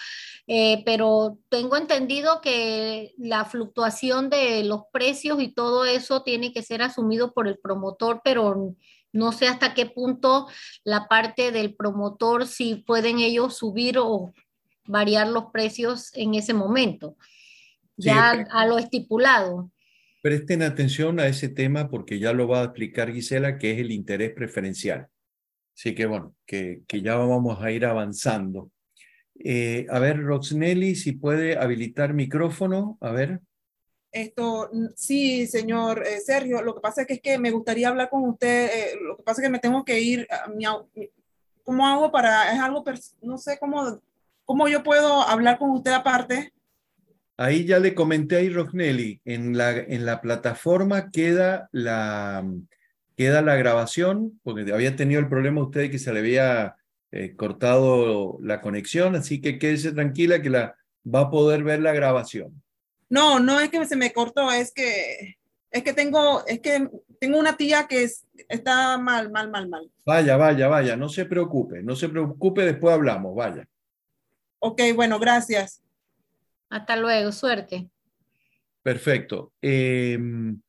Eh, 0.47 0.81
pero 0.87 1.37
tengo 1.49 1.77
entendido 1.77 2.41
que 2.41 3.13
la 3.19 3.45
fluctuación 3.45 4.31
de 4.31 4.63
los 4.63 4.85
precios 4.91 5.39
y 5.39 5.49
todo 5.49 5.85
eso 5.85 6.23
tiene 6.23 6.51
que 6.51 6.63
ser 6.63 6.81
asumido 6.81 7.35
por 7.35 7.47
el 7.47 7.59
promotor, 7.59 8.21
pero 8.23 8.73
no 9.11 9.33
sé 9.33 9.47
hasta 9.47 9.75
qué 9.75 9.85
punto 9.85 10.47
la 10.83 11.07
parte 11.07 11.51
del 11.51 11.75
promotor, 11.75 12.47
si 12.47 12.73
pueden 12.73 13.19
ellos 13.19 13.55
subir 13.55 13.99
o 13.99 14.33
variar 14.87 15.27
los 15.27 15.51
precios 15.51 16.09
en 16.15 16.33
ese 16.33 16.55
momento 16.55 17.17
ya 17.97 18.31
a 18.51 18.65
lo 18.65 18.77
estipulado. 18.77 19.71
Presten 20.21 20.61
atención 20.61 21.19
a 21.19 21.27
ese 21.27 21.49
tema 21.49 21.89
porque 21.89 22.19
ya 22.19 22.33
lo 22.33 22.47
va 22.47 22.61
a 22.61 22.65
explicar 22.65 23.11
Gisela, 23.11 23.57
que 23.57 23.71
es 23.71 23.79
el 23.79 23.91
interés 23.91 24.33
preferencial. 24.33 25.07
Así 25.75 25.93
que 25.93 26.05
bueno, 26.05 26.35
que, 26.45 26.81
que 26.87 27.01
ya 27.01 27.15
vamos 27.15 27.61
a 27.61 27.71
ir 27.71 27.85
avanzando. 27.85 28.71
Eh, 29.39 29.85
a 29.89 29.99
ver, 29.99 30.23
Roxnelli, 30.23 30.95
si 30.95 31.11
puede 31.11 31.57
habilitar 31.57 32.13
micrófono, 32.13 32.97
a 33.01 33.11
ver. 33.11 33.41
Esto, 34.11 34.71
sí, 34.95 35.45
señor 35.45 36.03
eh, 36.07 36.19
Sergio, 36.19 36.63
lo 36.63 36.73
que 36.73 36.81
pasa 36.81 37.01
es 37.01 37.07
que, 37.07 37.13
es 37.15 37.21
que 37.21 37.37
me 37.37 37.51
gustaría 37.51 37.89
hablar 37.89 38.09
con 38.09 38.23
usted, 38.23 38.65
eh, 38.65 38.99
lo 38.99 39.17
que 39.17 39.23
pasa 39.23 39.41
es 39.41 39.47
que 39.47 39.51
me 39.51 39.59
tengo 39.59 39.85
que 39.85 39.99
ir, 39.99 40.27
mi, 40.55 40.65
¿cómo 41.63 41.85
hago 41.85 42.11
para, 42.11 42.51
es 42.51 42.59
algo, 42.59 42.83
no 43.21 43.37
sé 43.37 43.59
cómo 43.59 44.01
¿cómo 44.47 44.69
yo 44.69 44.81
puedo 44.81 45.21
hablar 45.21 45.59
con 45.59 45.71
usted 45.71 45.91
aparte? 45.91 46.53
Ahí 47.37 47.65
ya 47.65 47.79
le 47.79 47.93
comenté 47.93 48.37
a 48.37 48.49
Rognelli, 48.51 49.21
en 49.23 49.55
la, 49.55 49.71
en 49.71 50.05
la 50.05 50.21
plataforma 50.21 51.11
queda 51.11 51.69
la, 51.71 52.43
queda 53.15 53.43
la 53.43 53.55
grabación, 53.55 54.39
porque 54.43 54.73
había 54.73 54.95
tenido 54.95 55.19
el 55.19 55.29
problema 55.29 55.61
usted 55.61 55.91
que 55.91 55.99
se 55.99 56.11
le 56.11 56.19
había 56.19 56.75
eh, 57.11 57.35
cortado 57.35 58.39
la 58.41 58.59
conexión, 58.59 59.15
así 59.15 59.39
que 59.39 59.59
quédese 59.59 59.91
tranquila 59.91 60.41
que 60.41 60.49
la, 60.49 60.75
va 61.05 61.21
a 61.21 61.29
poder 61.29 61.63
ver 61.63 61.79
la 61.79 61.93
grabación. 61.93 62.61
No, 63.09 63.39
no 63.39 63.59
es 63.59 63.69
que 63.69 63.85
se 63.85 63.95
me 63.95 64.11
cortó, 64.11 64.51
es 64.51 64.73
que 64.73 65.37
es 65.71 65.83
que 65.83 65.93
tengo, 65.93 66.45
es 66.47 66.59
que 66.59 66.89
tengo 67.19 67.37
una 67.37 67.55
tía 67.55 67.87
que 67.87 68.09
está 68.49 68.97
mal, 68.97 69.31
mal, 69.31 69.49
mal, 69.49 69.67
mal. 69.69 69.91
Vaya, 70.05 70.37
vaya, 70.37 70.67
vaya, 70.67 70.95
no 70.95 71.09
se 71.09 71.25
preocupe, 71.25 71.83
no 71.83 71.95
se 71.95 72.09
preocupe, 72.09 72.63
después 72.63 72.93
hablamos, 72.93 73.35
vaya. 73.35 73.67
Ok, 74.59 74.81
bueno, 74.95 75.19
gracias. 75.19 75.81
Hasta 76.69 76.97
luego, 76.97 77.31
suerte. 77.31 77.89
Perfecto. 78.81 79.53
Em, 79.61 80.59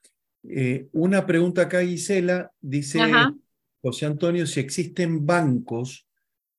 eh, 0.45 0.89
una 0.93 1.27
pregunta 1.27 1.63
acá, 1.63 1.83
Gisela, 1.83 2.53
dice 2.61 3.01
José 3.81 4.07
Antonio, 4.07 4.47
si 4.47 4.61
existen 4.61 5.27
bancos 5.27 6.07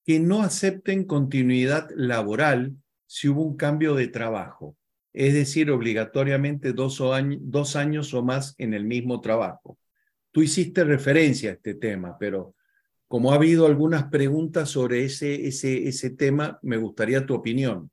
que 0.06 0.20
no 0.20 0.42
acepten 0.42 1.04
continuidad 1.06 1.90
laboral 1.96 2.74
si 3.06 3.28
hubo 3.28 3.44
un 3.44 3.58
cambio 3.58 3.96
de 3.96 4.08
trabajo 4.08 4.76
es 5.14 5.34
decir, 5.34 5.72
obligatoriamente 5.72 6.74
dos, 6.74 7.02
dos 7.42 7.76
años 7.76 8.14
o 8.14 8.24
más 8.24 8.56
en 8.58 8.74
el 8.74 8.86
mismo 8.86 9.22
trabajo. 9.22 9.78
Tú 10.32 10.42
hiciste 10.42 10.84
referencia 10.84 11.50
a 11.50 11.54
este 11.54 11.74
tema, 11.74 12.18
pero 12.20 12.56
como 13.08 13.32
ha 13.32 13.36
habido 13.36 13.66
algunas 13.66 14.06
preguntas 14.06 14.70
sobre 14.70 15.04
ese, 15.04 15.48
ese, 15.48 15.88
ese 15.88 16.12
tema, 16.12 16.60
me 16.62 16.78
gustaría 16.78 17.26
tu 17.26 17.34
opinión. 17.34 17.90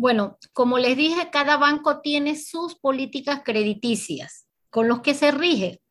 Bueno, 0.00 0.38
como 0.54 0.78
les 0.78 0.96
dije, 0.96 1.28
cada 1.30 1.58
banco 1.58 2.00
tiene 2.00 2.34
sus 2.34 2.74
políticas 2.74 3.42
crediticias 3.44 4.46
con 4.70 4.88
los 4.88 5.02
que 5.02 5.12
se 5.12 5.30
rige. 5.30 5.82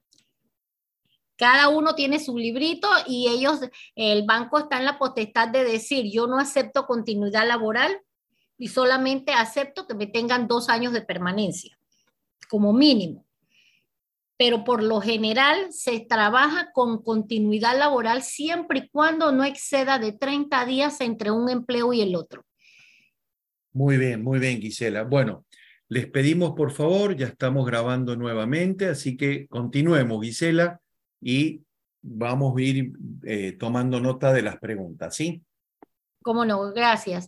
Cada 1.36 1.70
uno 1.70 1.93
tiene 1.93 2.20
su 2.20 2.36
librito 2.36 2.88
y 3.05 3.28
ellos, 3.28 3.60
el 3.93 4.26
banco 4.26 4.57
está 4.57 4.80
en 4.80 4.86
la 4.86 4.97
potestad 4.97 5.49
de 5.49 5.64
decir, 5.64 6.12
yo 6.12 6.26
no 6.26 6.39
acepto 6.39 6.88
continuidad 6.88 7.47
laboral 7.47 8.01
y 8.57 8.70
solamente 8.70 9.34
acepto 9.34 9.86
que 9.86 9.93
me 9.93 10.07
tengan 10.07 10.47
dos 10.47 10.70
años 10.70 10.91
de 10.91 11.03
permanencia, 11.03 11.78
como 12.49 12.74
mínimo. 12.74 13.28
Pero 14.38 14.64
por 14.64 14.82
lo 14.82 15.01
general 15.01 15.72
se 15.72 15.99
trabaja 15.99 16.72
con 16.74 17.03
continuidad 17.03 17.78
laboral 17.78 18.24
siempre 18.24 18.80
y 18.80 18.89
cuando 18.89 19.32
no 19.32 19.43
exceda 19.43 19.99
de 19.99 20.14
30 20.14 20.66
días 20.66 20.99
entre 20.99 21.30
un 21.30 21.47
empleo 21.47 21.93
y 21.93 22.01
el 22.01 22.16
otro. 22.16 22.43
Muy 23.74 23.97
bien, 23.97 24.24
muy 24.24 24.39
bien, 24.39 24.59
Gisela. 24.59 25.03
Bueno, 25.03 25.45
les 25.89 26.07
pedimos 26.07 26.53
por 26.53 26.72
favor, 26.72 27.15
ya 27.15 27.28
estamos 27.28 27.65
grabando 27.65 28.15
nuevamente, 28.15 28.88
así 28.88 29.17
que 29.17 29.47
continuemos, 29.47 30.24
Gisela, 30.24 30.80
y 31.22 31.61
vamos 32.01 32.57
a 32.57 32.61
ir 32.61 32.93
eh, 33.24 33.53
tomando 33.53 33.99
nota 33.99 34.32
de 34.34 34.41
las 34.41 34.57
preguntas, 34.57 35.15
¿sí? 35.15 35.43
Cómo 36.22 36.45
no, 36.45 36.72
gracias. 36.74 37.28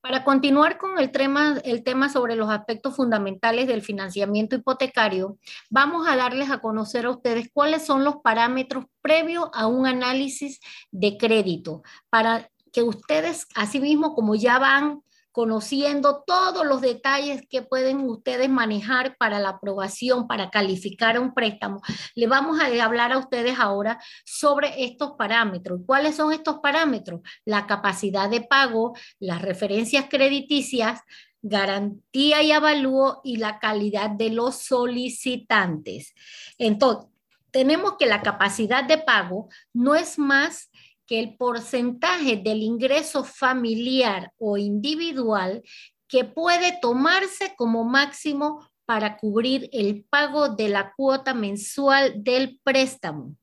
Para 0.00 0.22
continuar 0.22 0.76
con 0.76 0.98
el 0.98 1.10
tema, 1.10 1.58
el 1.64 1.82
tema 1.82 2.10
sobre 2.10 2.36
los 2.36 2.50
aspectos 2.50 2.94
fundamentales 2.94 3.66
del 3.66 3.80
financiamiento 3.80 4.54
hipotecario, 4.54 5.38
vamos 5.70 6.06
a 6.06 6.14
darles 6.14 6.50
a 6.50 6.58
conocer 6.58 7.06
a 7.06 7.10
ustedes 7.10 7.48
cuáles 7.52 7.86
son 7.86 8.04
los 8.04 8.16
parámetros 8.16 8.84
previos 9.00 9.48
a 9.54 9.66
un 9.66 9.86
análisis 9.86 10.60
de 10.90 11.16
crédito, 11.16 11.82
para 12.10 12.50
que 12.70 12.82
ustedes, 12.82 13.46
asimismo, 13.54 14.14
como 14.14 14.34
ya 14.34 14.58
van 14.58 15.00
conociendo 15.34 16.22
todos 16.24 16.64
los 16.64 16.80
detalles 16.80 17.42
que 17.50 17.60
pueden 17.60 18.08
ustedes 18.08 18.48
manejar 18.48 19.16
para 19.16 19.40
la 19.40 19.48
aprobación, 19.48 20.28
para 20.28 20.48
calificar 20.48 21.18
un 21.18 21.34
préstamo. 21.34 21.80
Le 22.14 22.28
vamos 22.28 22.60
a 22.60 22.66
hablar 22.84 23.10
a 23.10 23.18
ustedes 23.18 23.58
ahora 23.58 23.98
sobre 24.24 24.84
estos 24.84 25.14
parámetros. 25.18 25.80
¿Cuáles 25.84 26.14
son 26.14 26.32
estos 26.32 26.60
parámetros? 26.60 27.20
La 27.44 27.66
capacidad 27.66 28.30
de 28.30 28.42
pago, 28.42 28.96
las 29.18 29.42
referencias 29.42 30.06
crediticias, 30.08 31.00
garantía 31.42 32.40
y 32.44 32.52
avalúo 32.52 33.20
y 33.24 33.38
la 33.38 33.58
calidad 33.58 34.10
de 34.10 34.30
los 34.30 34.58
solicitantes. 34.58 36.14
Entonces, 36.58 37.10
tenemos 37.50 37.94
que 37.98 38.06
la 38.06 38.22
capacidad 38.22 38.84
de 38.84 38.98
pago 38.98 39.48
no 39.72 39.96
es 39.96 40.16
más 40.16 40.70
que 41.06 41.20
el 41.20 41.36
porcentaje 41.36 42.36
del 42.36 42.62
ingreso 42.62 43.24
familiar 43.24 44.32
o 44.38 44.56
individual 44.56 45.62
que 46.08 46.24
puede 46.24 46.78
tomarse 46.80 47.54
como 47.56 47.84
máximo 47.84 48.66
para 48.84 49.16
cubrir 49.16 49.68
el 49.72 50.04
pago 50.04 50.48
de 50.48 50.68
la 50.68 50.92
cuota 50.96 51.34
mensual 51.34 52.22
del 52.22 52.60
préstamo. 52.62 53.36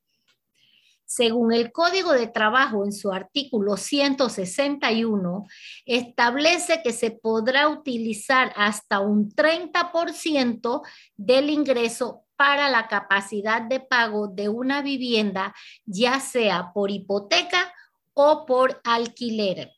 Según 1.06 1.52
el 1.52 1.74
Código 1.74 2.14
de 2.14 2.28
Trabajo 2.28 2.86
en 2.86 2.94
su 2.94 3.12
artículo 3.12 3.76
161, 3.76 5.46
establece 5.86 6.82
que 6.82 6.94
se 6.94 7.12
podrá 7.12 7.68
utilizar 7.68 8.54
hasta 8.56 9.02
un 9.02 9.30
30% 9.30 10.82
del 11.18 11.50
ingreso 11.50 12.24
para 12.42 12.70
la 12.70 12.88
capacidad 12.88 13.62
de 13.62 13.80
pago 13.80 14.28
de 14.28 14.50
una 14.50 14.82
vivienda, 14.82 15.54
ya 15.86 16.20
sea 16.20 16.72
por 16.74 16.90
hipoteca 16.90 17.72
o 18.16 18.48
por 18.48 18.82
alquiler. 18.84 19.72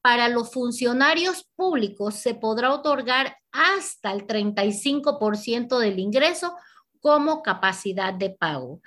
Para 0.00 0.28
los 0.28 0.50
funcionarios 0.50 1.48
públicos 1.54 2.16
se 2.16 2.34
podrá 2.34 2.74
otorgar 2.74 3.36
hasta 3.52 4.10
el 4.10 4.26
35% 4.26 5.78
del 5.78 6.00
ingreso 6.00 6.56
como 6.98 7.40
capacidad 7.40 8.14
de 8.14 8.30
pago. 8.30 8.80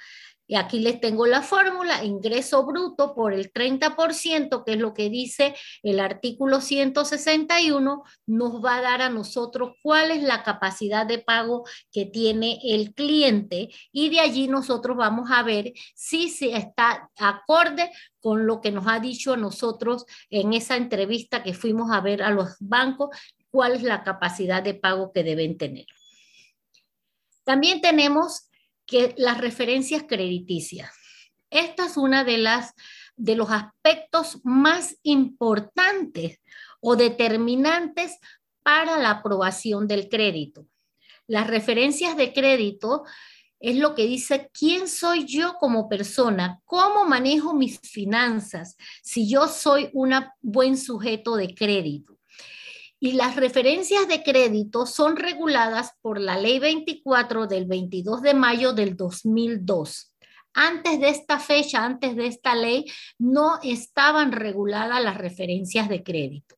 Y 0.54 0.56
aquí 0.56 0.78
les 0.78 1.02
tengo 1.02 1.26
la 1.26 1.42
fórmula, 1.42 2.04
ingreso 2.04 2.64
bruto 2.64 3.16
por 3.16 3.34
el 3.34 3.52
30%, 3.52 4.64
que 4.64 4.74
es 4.74 4.78
lo 4.78 4.94
que 4.94 5.10
dice 5.10 5.56
el 5.82 6.00
artículo 6.00 6.62
161, 6.62 8.04
nos 8.28 8.64
va 8.64 8.76
a 8.76 8.82
dar 8.84 9.02
a 9.02 9.10
nosotros 9.10 9.72
cuál 9.82 10.12
es 10.12 10.22
la 10.22 10.44
capacidad 10.44 11.08
de 11.08 11.18
pago 11.18 11.64
que 11.92 12.06
tiene 12.06 12.60
el 12.64 12.94
cliente 12.94 13.70
y 13.92 14.12
de 14.12 14.20
allí 14.20 14.48
nosotros 14.48 14.96
vamos 14.96 15.32
a 15.32 15.42
ver 15.42 15.74
si 15.96 16.30
se 16.30 16.56
está 16.56 17.10
acorde 17.18 17.90
con 18.20 18.46
lo 18.46 18.62
que 18.62 18.72
nos 18.72 18.86
ha 18.86 19.00
dicho 19.00 19.34
a 19.34 19.38
nosotros 19.38 20.06
en 20.30 20.54
esa 20.54 20.78
entrevista 20.78 21.42
que 21.42 21.56
fuimos 21.56 21.90
a 21.92 22.00
ver 22.00 22.22
a 22.22 22.30
los 22.30 22.58
bancos, 22.60 23.10
cuál 23.50 23.74
es 23.74 23.82
la 23.82 24.04
capacidad 24.04 24.62
de 24.62 24.76
pago 24.76 25.12
que 25.14 25.24
deben 25.24 25.58
tener. 25.58 25.88
También 27.44 27.82
tenemos 27.82 28.52
que 28.86 29.14
las 29.18 29.40
referencias 29.40 30.04
crediticias. 30.08 30.92
Esta 31.50 31.86
es 31.86 31.98
una 31.98 32.24
de 32.24 32.38
las 32.38 32.74
de 33.16 33.36
los 33.36 33.50
aspectos 33.52 34.40
más 34.44 34.98
importantes 35.04 36.40
o 36.82 36.96
determinantes 36.96 38.18
para 38.64 38.98
la 38.98 39.12
aprobación 39.12 39.88
del 39.88 40.10
crédito. 40.10 40.68
Las 41.28 41.48
referencias 41.48 42.18
de 42.18 42.34
crédito 42.34 43.04
es 43.60 43.78
lo 43.78 43.96
que 43.96 44.06
dice 44.06 44.50
quién 44.52 44.88
soy 44.88 45.26
yo 45.26 45.56
como 45.60 45.88
persona, 45.88 46.60
cómo 46.66 47.06
manejo 47.06 47.54
mis 47.54 47.80
finanzas, 47.80 48.76
si 49.02 49.30
yo 49.30 49.48
soy 49.48 49.90
un 49.94 50.14
buen 50.42 50.78
sujeto 50.78 51.36
de 51.36 51.54
crédito 51.56 52.18
y 53.04 53.12
las 53.12 53.36
referencias 53.36 54.08
de 54.08 54.24
crédito 54.24 54.86
son 54.86 55.18
reguladas 55.18 55.92
por 56.02 56.22
la 56.22 56.38
Ley 56.38 56.60
24 56.60 57.48
del 57.48 57.66
22 57.66 58.22
de 58.22 58.34
mayo 58.34 58.72
del 58.72 58.96
2002. 58.96 60.16
Antes 60.54 61.02
de 61.02 61.10
esta 61.10 61.38
fecha, 61.38 61.84
antes 61.84 62.16
de 62.16 62.28
esta 62.28 62.56
ley, 62.56 62.86
no 63.18 63.60
estaban 63.62 64.32
reguladas 64.32 65.04
las 65.04 65.18
referencias 65.18 65.90
de 65.90 66.02
crédito. 66.02 66.56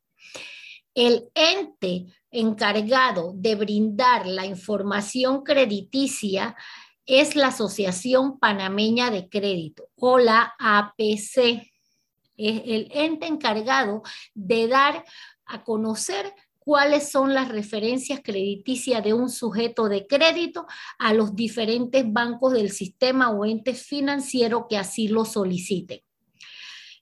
El 0.93 1.29
ente 1.33 2.13
encargado 2.29 3.33
de 3.33 3.55
brindar 3.55 4.27
la 4.27 4.45
información 4.45 5.41
crediticia 5.41 6.55
es 7.07 7.35
la 7.35 7.47
Asociación 7.47 8.37
Panameña 8.37 9.09
de 9.09 9.29
Crédito 9.29 9.89
o 9.95 10.19
la 10.19 10.53
APC. 10.59 11.71
Es 12.37 12.61
el 12.65 12.87
ente 12.91 13.25
encargado 13.25 14.03
de 14.35 14.67
dar 14.67 15.05
a 15.45 15.63
conocer 15.63 16.33
cuáles 16.59 17.11
son 17.11 17.33
las 17.33 17.49
referencias 17.49 18.21
crediticias 18.23 19.03
de 19.03 19.13
un 19.13 19.29
sujeto 19.29 19.87
de 19.87 20.07
crédito 20.07 20.65
a 20.97 21.13
los 21.13 21.35
diferentes 21.35 22.03
bancos 22.11 22.53
del 22.53 22.71
sistema 22.71 23.29
o 23.29 23.45
entes 23.45 23.83
financieros 23.83 24.63
que 24.67 24.77
así 24.77 25.07
lo 25.07 25.25
soliciten. 25.25 26.01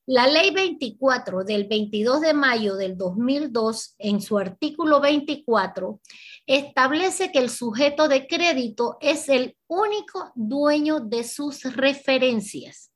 La 0.06 0.28
ley 0.28 0.52
24 0.52 1.46
del 1.46 1.66
22 1.66 2.20
de 2.20 2.34
mayo 2.34 2.76
del 2.76 2.98
2002, 2.98 3.96
en 4.00 4.20
su 4.20 4.38
artículo 4.38 5.00
24, 5.00 6.02
establece 6.46 7.32
que 7.32 7.40
el 7.40 7.50
sujeto 7.50 8.10
de 8.10 8.28
crédito 8.28 8.98
es 9.00 9.30
el 9.30 9.56
único 9.68 10.34
dueño 10.36 11.00
de 11.00 11.24
sus 11.24 11.64
referencias. 11.74 12.92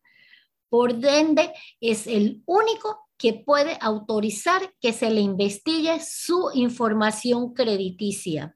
Por 0.67 0.91
ende, 1.05 1.53
es 1.79 2.07
el 2.07 2.43
único 2.45 3.06
que 3.17 3.33
puede 3.33 3.77
autorizar 3.81 4.73
que 4.79 4.93
se 4.93 5.09
le 5.09 5.21
investigue 5.21 5.99
su 5.99 6.51
información 6.53 7.53
crediticia. 7.53 8.55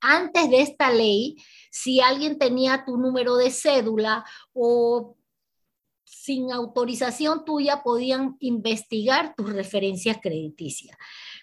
Antes 0.00 0.50
de 0.50 0.62
esta 0.62 0.92
ley, 0.92 1.36
si 1.70 2.00
alguien 2.00 2.38
tenía 2.38 2.84
tu 2.84 2.96
número 2.96 3.36
de 3.36 3.50
cédula 3.50 4.24
o 4.52 5.16
sin 6.04 6.52
autorización 6.52 7.44
tuya 7.44 7.82
podían 7.82 8.36
investigar 8.38 9.34
tus 9.34 9.52
referencias 9.52 10.18
crediticias. 10.22 10.96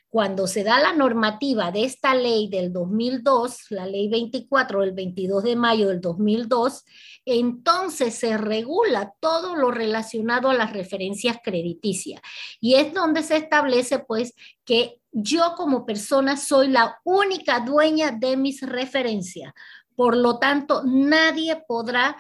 Cuando 0.10 0.48
se 0.48 0.64
da 0.64 0.80
la 0.80 0.94
normativa 0.94 1.72
de 1.72 1.84
esta 1.84 2.16
ley 2.16 2.50
del 2.50 2.74
2002, 2.74 3.70
la 3.70 3.86
ley 3.86 4.10
24 4.10 4.82
del 4.82 4.94
22 4.94 5.44
de 5.44 5.56
mayo 5.56 5.90
del 5.90 6.02
2002, 6.02 6.84
entonces 7.26 8.16
se 8.16 8.36
regula 8.38 9.14
todo 9.20 9.56
lo 9.56 9.70
relacionado 9.70 10.50
a 10.50 10.56
las 10.56 10.74
referencias 10.74 11.38
crediticias. 11.44 12.22
Y 12.60 12.74
es 12.74 12.92
donde 12.92 13.22
se 13.22 13.38
establece 13.38 14.00
pues 14.00 14.34
que 14.66 15.00
yo 15.12 15.54
como 15.56 15.86
persona 15.86 16.38
soy 16.38 16.70
la 16.70 17.00
única 17.04 17.60
dueña 17.60 18.12
de 18.12 18.36
mis 18.36 18.62
referencias. 18.62 19.54
Por 19.96 20.18
lo 20.18 20.40
tanto, 20.40 20.82
nadie 20.86 21.62
podrá 21.68 22.18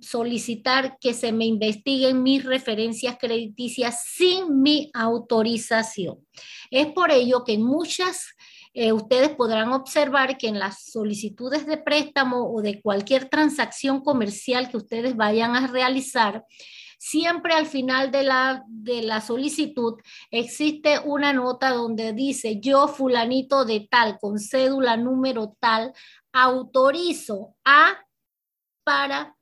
solicitar 0.00 0.98
que 1.00 1.14
se 1.14 1.32
me 1.32 1.44
investiguen 1.44 2.22
mis 2.22 2.44
referencias 2.44 3.16
crediticias 3.18 4.04
sin 4.04 4.62
mi 4.62 4.90
autorización. 4.94 6.26
Es 6.70 6.86
por 6.86 7.10
ello 7.10 7.44
que 7.44 7.58
muchas, 7.58 8.34
eh, 8.74 8.92
ustedes 8.92 9.30
podrán 9.30 9.72
observar 9.72 10.38
que 10.38 10.48
en 10.48 10.58
las 10.58 10.84
solicitudes 10.84 11.66
de 11.66 11.78
préstamo 11.78 12.52
o 12.52 12.62
de 12.62 12.80
cualquier 12.80 13.28
transacción 13.28 14.02
comercial 14.02 14.70
que 14.70 14.76
ustedes 14.76 15.16
vayan 15.16 15.56
a 15.56 15.66
realizar, 15.66 16.44
siempre 16.98 17.54
al 17.54 17.66
final 17.66 18.10
de 18.10 18.22
la, 18.22 18.62
de 18.68 19.02
la 19.02 19.20
solicitud 19.20 19.94
existe 20.30 20.98
una 20.98 21.32
nota 21.32 21.70
donde 21.70 22.12
dice 22.12 22.58
yo 22.60 22.88
fulanito 22.88 23.64
de 23.64 23.86
tal, 23.90 24.18
con 24.18 24.38
cédula 24.38 24.96
número 24.96 25.56
tal, 25.60 25.92
autorizo 26.32 27.54
a 27.64 27.98
para 28.84 29.35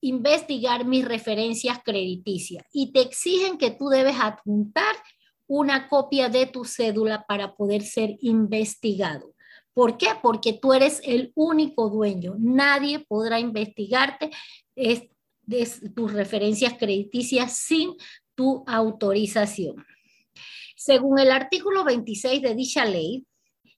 investigar 0.00 0.84
mis 0.84 1.04
referencias 1.04 1.78
crediticias 1.84 2.64
y 2.72 2.92
te 2.92 3.00
exigen 3.00 3.58
que 3.58 3.70
tú 3.70 3.88
debes 3.88 4.16
adjuntar 4.20 4.94
una 5.46 5.88
copia 5.88 6.28
de 6.28 6.46
tu 6.46 6.64
cédula 6.64 7.24
para 7.26 7.56
poder 7.56 7.82
ser 7.82 8.16
investigado. 8.20 9.34
¿Por 9.72 9.96
qué? 9.96 10.08
Porque 10.20 10.52
tú 10.52 10.72
eres 10.72 11.00
el 11.04 11.32
único 11.34 11.88
dueño. 11.88 12.34
Nadie 12.38 12.98
podrá 13.00 13.38
investigarte 13.40 14.30
de 14.74 15.68
tus 15.94 16.12
referencias 16.12 16.74
crediticias 16.74 17.56
sin 17.56 17.94
tu 18.34 18.64
autorización. 18.66 19.84
Según 20.76 21.18
el 21.18 21.30
artículo 21.30 21.84
26 21.84 22.42
de 22.42 22.54
dicha 22.54 22.84
ley, 22.84 23.24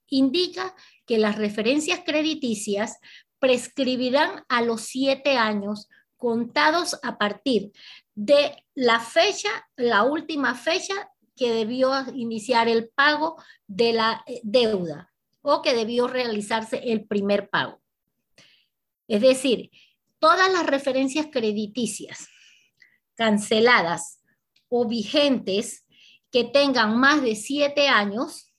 indica 0.08 0.74
que 1.06 1.18
las 1.18 1.36
referencias 1.36 2.00
crediticias 2.04 2.98
prescribirán 3.38 4.44
a 4.48 4.62
los 4.62 4.82
siete 4.82 5.36
años 5.36 5.88
contados 6.20 6.96
a 7.02 7.18
partir 7.18 7.72
de 8.14 8.64
la 8.74 9.00
fecha, 9.00 9.48
la 9.76 10.04
última 10.04 10.54
fecha 10.54 11.10
que 11.34 11.50
debió 11.50 11.92
iniciar 12.14 12.68
el 12.68 12.90
pago 12.90 13.42
de 13.66 13.94
la 13.94 14.22
eh, 14.26 14.40
deuda 14.44 15.10
o 15.40 15.62
que 15.62 15.74
debió 15.74 16.06
realizarse 16.06 16.92
el 16.92 17.06
primer 17.06 17.48
pago. 17.48 17.80
Es 19.08 19.22
decir, 19.22 19.70
todas 20.18 20.52
las 20.52 20.66
referencias 20.66 21.28
crediticias 21.32 22.28
canceladas 23.14 24.22
o 24.68 24.86
vigentes 24.86 25.86
que 26.30 26.44
tengan 26.44 26.98
más 26.98 27.22
de 27.22 27.34
siete 27.34 27.88
años 27.88 28.52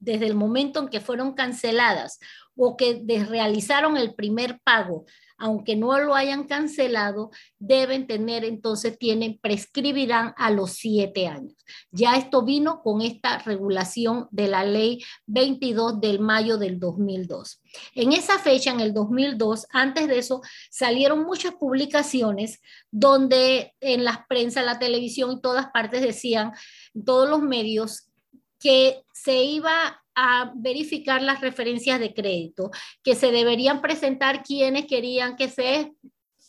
desde 0.00 0.26
el 0.26 0.34
momento 0.34 0.80
en 0.80 0.88
que 0.88 1.00
fueron 1.00 1.34
canceladas 1.34 2.18
o 2.56 2.76
que 2.76 3.02
realizaron 3.28 3.96
el 3.96 4.14
primer 4.14 4.60
pago 4.64 5.06
aunque 5.38 5.76
no 5.76 5.98
lo 5.98 6.14
hayan 6.14 6.44
cancelado, 6.44 7.30
deben 7.58 8.06
tener, 8.06 8.44
entonces 8.44 8.98
tienen, 8.98 9.38
prescribirán 9.38 10.34
a 10.36 10.50
los 10.50 10.72
siete 10.72 11.26
años. 11.26 11.54
Ya 11.90 12.16
esto 12.16 12.42
vino 12.42 12.82
con 12.82 13.02
esta 13.02 13.38
regulación 13.38 14.28
de 14.30 14.48
la 14.48 14.64
ley 14.64 15.02
22 15.26 16.00
del 16.00 16.20
mayo 16.20 16.58
del 16.58 16.78
2002. 16.78 17.62
En 17.94 18.12
esa 18.12 18.38
fecha, 18.38 18.70
en 18.70 18.80
el 18.80 18.94
2002, 18.94 19.66
antes 19.70 20.08
de 20.08 20.18
eso, 20.18 20.40
salieron 20.70 21.24
muchas 21.24 21.54
publicaciones 21.54 22.60
donde 22.90 23.74
en 23.80 24.04
las 24.04 24.26
prensa, 24.28 24.62
la 24.62 24.78
televisión 24.78 25.32
y 25.32 25.40
todas 25.40 25.66
partes 25.70 26.02
decían, 26.02 26.52
todos 27.04 27.28
los 27.28 27.42
medios, 27.42 28.08
que 28.58 29.04
se 29.12 29.44
iba 29.44 30.02
a 30.16 30.50
verificar 30.56 31.22
las 31.22 31.42
referencias 31.42 32.00
de 32.00 32.14
crédito, 32.14 32.70
que 33.04 33.14
se 33.14 33.30
deberían 33.30 33.82
presentar 33.82 34.42
quienes 34.42 34.86
querían 34.86 35.36
que 35.36 35.48
se, 35.50 35.92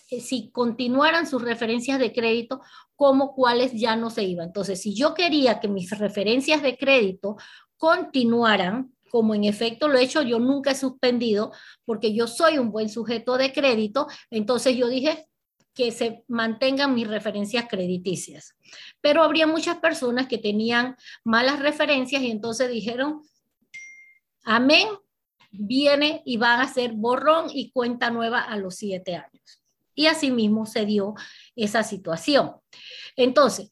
eh, 0.10 0.22
si 0.22 0.50
continuaran 0.52 1.28
sus 1.28 1.42
referencias 1.42 2.00
de 2.00 2.14
crédito, 2.14 2.62
como 2.96 3.36
cuáles 3.36 3.74
ya 3.74 3.98
no 3.98 4.10
se 4.10 4.24
iban. 4.24 4.48
Entonces, 4.48 4.82
si 4.82 4.96
yo 4.96 5.14
quería 5.14 5.60
que 5.60 5.68
mis 5.68 5.92
referencias 5.92 6.64
de 6.64 6.78
crédito 6.78 7.36
continuaran, 7.76 8.94
como 9.12 9.36
en 9.36 9.44
efecto 9.44 9.90
lo 9.90 9.98
he 9.98 10.04
hecho, 10.04 10.22
yo 10.22 10.40
nunca 10.40 10.72
he 10.72 10.76
suspendido 10.76 11.52
porque 11.86 12.14
yo 12.14 12.28
soy 12.28 12.58
un 12.58 12.72
buen 12.72 12.90
sujeto 12.90 13.38
de 13.38 13.52
crédito, 13.52 14.08
entonces 14.30 14.76
yo 14.78 14.88
dije 14.88 15.28
que 15.74 15.92
se 15.92 16.24
mantengan 16.28 16.96
mis 16.96 17.08
referencias 17.08 17.66
crediticias. 17.70 18.56
Pero 19.02 19.22
habría 19.24 19.46
muchas 19.46 19.78
personas 19.78 20.28
que 20.28 20.38
tenían 20.38 20.96
malas 21.24 21.60
referencias 21.60 22.24
y 22.24 22.32
entonces 22.32 22.70
dijeron, 22.72 23.22
Amén, 24.50 24.88
viene 25.52 26.22
y 26.26 26.38
van 26.38 26.62
a 26.62 26.64
hacer 26.64 26.94
borrón 26.94 27.50
y 27.54 27.70
cuenta 27.72 28.12
nueva 28.12 28.40
a 28.40 28.56
los 28.56 28.76
siete 28.76 29.18
años. 29.18 29.62
Y 29.94 30.06
asimismo 30.06 30.66
se 30.66 30.86
dio 30.86 31.16
esa 31.58 31.84
situación. 31.84 32.54
Entonces, 33.18 33.70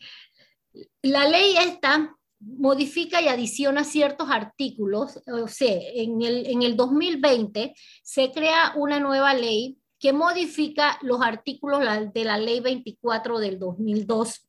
la 1.02 1.30
ley 1.30 1.56
esta 1.56 2.14
modifica 2.42 3.22
y 3.22 3.30
adiciona 3.30 3.86
ciertos 3.86 4.28
artículos. 4.30 5.22
O 5.28 5.48
sea, 5.48 5.80
en 5.94 6.22
el, 6.22 6.46
en 6.46 6.62
el 6.64 6.76
2020 6.76 7.74
se 8.04 8.32
crea 8.34 8.74
una 8.76 9.00
nueva 9.00 9.34
ley 9.34 9.78
que 9.98 10.12
modifica 10.12 11.00
los 11.04 11.22
artículos 11.22 11.80
de 12.14 12.26
la 12.26 12.38
ley 12.38 12.60
24 12.60 13.40
del 13.40 13.60
2002. 13.60 14.46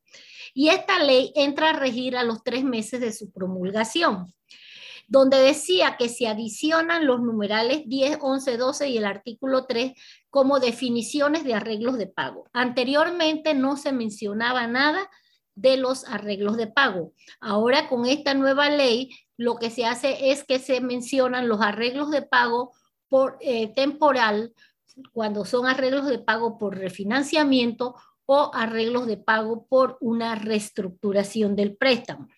Y 0.54 0.70
esta 0.70 0.98
ley 1.04 1.32
entra 1.36 1.70
a 1.70 1.78
regir 1.78 2.16
a 2.16 2.24
los 2.24 2.42
tres 2.42 2.64
meses 2.64 3.00
de 3.00 3.12
su 3.12 3.30
promulgación 3.30 4.26
donde 5.08 5.38
decía 5.38 5.96
que 5.96 6.08
se 6.08 6.26
adicionan 6.26 7.06
los 7.06 7.20
numerales 7.20 7.82
10, 7.86 8.18
11, 8.20 8.56
12 8.56 8.88
y 8.88 8.98
el 8.98 9.04
artículo 9.04 9.66
3 9.66 9.92
como 10.30 10.58
definiciones 10.58 11.44
de 11.44 11.54
arreglos 11.54 11.96
de 11.98 12.08
pago. 12.08 12.48
Anteriormente 12.52 13.54
no 13.54 13.76
se 13.76 13.92
mencionaba 13.92 14.66
nada 14.66 15.08
de 15.54 15.76
los 15.76 16.04
arreglos 16.06 16.56
de 16.56 16.66
pago. 16.66 17.12
Ahora 17.40 17.88
con 17.88 18.04
esta 18.06 18.34
nueva 18.34 18.68
ley 18.68 19.10
lo 19.36 19.56
que 19.56 19.70
se 19.70 19.86
hace 19.86 20.30
es 20.30 20.44
que 20.44 20.58
se 20.58 20.80
mencionan 20.80 21.48
los 21.48 21.60
arreglos 21.60 22.10
de 22.10 22.22
pago 22.22 22.72
por 23.08 23.38
eh, 23.40 23.72
temporal 23.74 24.52
cuando 25.12 25.44
son 25.44 25.66
arreglos 25.66 26.06
de 26.06 26.18
pago 26.18 26.58
por 26.58 26.76
refinanciamiento 26.76 27.94
o 28.24 28.50
arreglos 28.52 29.06
de 29.06 29.18
pago 29.18 29.66
por 29.66 29.98
una 30.00 30.34
reestructuración 30.34 31.54
del 31.54 31.76
préstamo. 31.76 32.28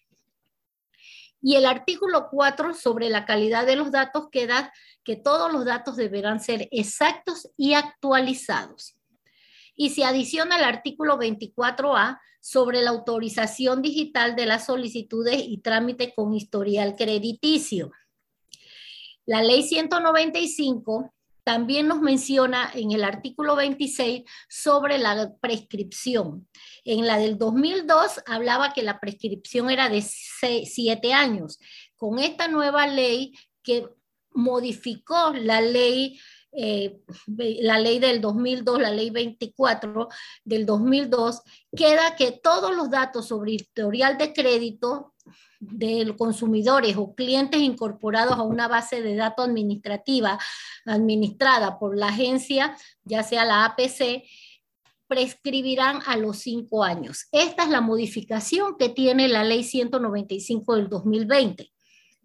Y 1.41 1.57
el 1.57 1.67
artículo 1.67 2.29
4 2.31 2.75
sobre 2.75 3.11
la 3.11 3.25
calidad 3.25 3.67
de 3.67 3.77
los 3.77 3.93
datos 3.93 4.29
queda 4.31 4.73
que 5.05 5.17
todos 5.17 5.53
los 5.53 5.65
datos 5.65 5.97
deberán 5.97 6.41
ser 6.41 6.69
exactos 6.71 7.49
y 7.57 7.75
actualizados. 7.75 8.97
Y 9.77 9.91
se 9.91 10.05
adiciona 10.05 10.57
el 10.57 10.65
artículo 10.65 11.19
24A 11.19 12.19
sobre 12.41 12.83
la 12.83 12.91
autorización 12.91 13.83
digital 13.83 14.35
de 14.35 14.47
las 14.47 14.67
solicitudes 14.67 15.43
y 15.47 15.59
trámite 15.59 16.13
con 16.15 16.35
historial 16.35 16.97
crediticio. 16.97 17.93
La 19.27 19.43
ley 19.43 19.63
195 19.63 21.13
también 21.49 21.89
nos 21.89 22.03
menciona 22.03 22.71
en 22.75 22.93
el 22.93 23.03
artículo 23.03 23.57
26 23.57 24.23
sobre 24.51 24.99
la 24.99 25.33
prescripción. 25.41 26.47
En 26.85 27.07
la 27.07 27.17
del 27.17 27.39
2002 27.39 28.21
hablaba 28.27 28.75
que 28.75 28.83
la 28.83 29.01
prescripción 29.01 29.71
era 29.71 29.89
de 29.89 30.03
siete 30.03 31.15
años. 31.15 31.59
Con 31.97 32.19
esta 32.19 32.49
nueva 32.49 32.87
ley 32.87 33.33
que 33.63 33.89
modificó 34.35 35.33
la 35.33 35.63
ley 35.63 36.21
eh, 36.53 37.01
la 37.37 37.79
ley 37.79 37.99
del 37.99 38.21
2002, 38.21 38.81
la 38.81 38.91
ley 38.91 39.09
24 39.09 40.09
del 40.45 40.67
2002, 40.67 41.43
queda 41.75 42.15
que 42.15 42.33
todos 42.33 42.77
los 42.77 42.91
datos 42.91 43.29
sobre 43.29 43.53
historial 43.53 44.19
de 44.19 44.35
crédito 44.35 45.15
de 45.61 46.15
consumidores 46.17 46.97
o 46.97 47.15
clientes 47.15 47.61
incorporados 47.61 48.35
a 48.39 48.43
una 48.43 48.69
base 48.69 49.03
de 49.03 49.17
datos 49.17 49.47
administrativa 49.47 50.39
administrada 50.85 51.79
por 51.79 51.97
la 51.97 52.09
agencia, 52.09 52.77
ya 53.05 53.23
sea 53.23 53.45
la 53.45 53.65
APC, 53.65 54.25
prescribirán 55.09 56.01
a 56.07 56.17
los 56.17 56.39
cinco 56.39 56.85
años. 56.85 57.27
Esta 57.33 57.65
es 57.65 57.71
la 57.71 57.81
modificación 57.81 58.77
que 58.79 58.91
tiene 58.91 59.27
la 59.29 59.43
ley 59.43 59.65
195 59.65 60.77
del 60.77 60.89
2020. 60.89 61.73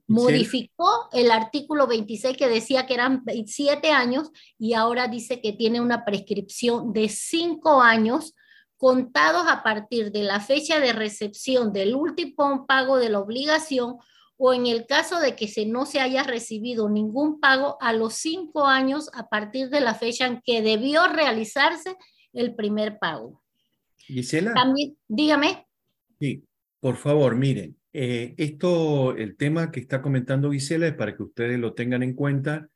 Modificó 0.08 1.08
el 1.14 1.32
artículo 1.32 1.88
26 1.88 2.36
que 2.36 2.50
decía 2.50 2.86
que 2.86 2.94
eran 2.94 3.24
siete 3.48 3.92
años 3.92 4.32
y 4.60 4.74
ahora 4.74 5.08
dice 5.08 5.42
que 5.42 5.54
tiene 5.54 5.80
una 5.80 6.04
prescripción 6.04 6.92
de 6.92 7.08
cinco 7.08 7.82
años 7.82 8.36
contados 8.84 9.46
a 9.48 9.64
partir 9.64 10.12
de 10.12 10.24
la 10.24 10.42
fecha 10.42 10.82
de 10.82 10.92
recepción 10.92 11.72
del 11.72 11.96
último 11.96 12.66
pago 12.68 12.98
de 12.98 13.08
la 13.08 13.20
obligación 13.20 13.96
o 14.36 14.54
en 14.54 14.68
el 14.68 14.86
caso 14.86 15.22
de 15.22 15.38
que 15.38 15.48
se 15.48 15.66
no 15.66 15.86
se 15.86 16.02
haya 16.02 16.24
recibido 16.24 16.90
ningún 16.90 17.40
pago 17.40 17.78
a 17.80 17.94
los 17.94 18.16
cinco 18.16 18.66
años 18.66 19.10
a 19.14 19.30
partir 19.30 19.70
de 19.70 19.80
la 19.80 19.96
fecha 19.96 20.28
en 20.28 20.42
que 20.42 20.62
debió 20.62 21.08
realizarse 21.08 21.96
el 22.34 22.56
primer 22.56 23.00
pago. 23.00 23.42
Gisela. 24.00 24.54
También, 24.54 24.98
dígame. 25.08 25.66
Sí, 26.20 26.44
por 26.82 26.98
favor, 26.98 27.38
miren, 27.38 27.78
eh, 27.94 28.36
esto, 28.36 29.16
el 29.16 29.38
tema 29.38 29.72
que 29.72 29.80
está 29.80 30.02
comentando 30.02 30.52
Gisela 30.52 30.88
es 30.88 30.96
para 30.96 31.16
que 31.16 31.24
ustedes 31.24 31.58
lo 31.58 31.74
tengan 31.74 32.04
en 32.04 32.16
cuenta 32.16 32.68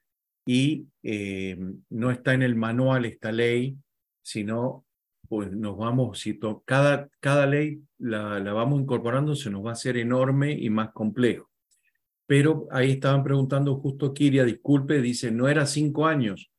y 0.46 0.88
eh, 1.04 1.58
no 1.90 2.12
está 2.12 2.34
en 2.34 2.44
el 2.44 2.56
manual 2.56 3.04
esta 3.04 3.34
ley, 3.34 3.76
sino 4.22 4.87
pues 5.28 5.52
nos 5.52 5.78
vamos, 5.78 6.20
si 6.20 6.40
cada, 6.66 7.10
cada 7.20 7.46
ley 7.46 7.82
la, 7.98 8.40
la 8.40 8.54
vamos 8.54 8.82
incorporando, 8.82 9.36
se 9.36 9.50
nos 9.50 9.66
va 9.66 9.70
a 9.70 9.74
hacer 9.74 9.98
enorme 9.98 10.54
y 10.54 10.70
más 10.70 10.92
complejo. 10.92 11.50
Pero 12.26 12.68
ahí 12.72 12.92
estaban 12.92 13.24
preguntando 13.24 13.76
justo 13.78 14.14
Kiria, 14.14 14.44
disculpe, 14.44 15.02
dice, 15.02 15.32
no 15.32 15.48
era 15.48 15.66
cinco 15.66 16.06
años. 16.06 16.50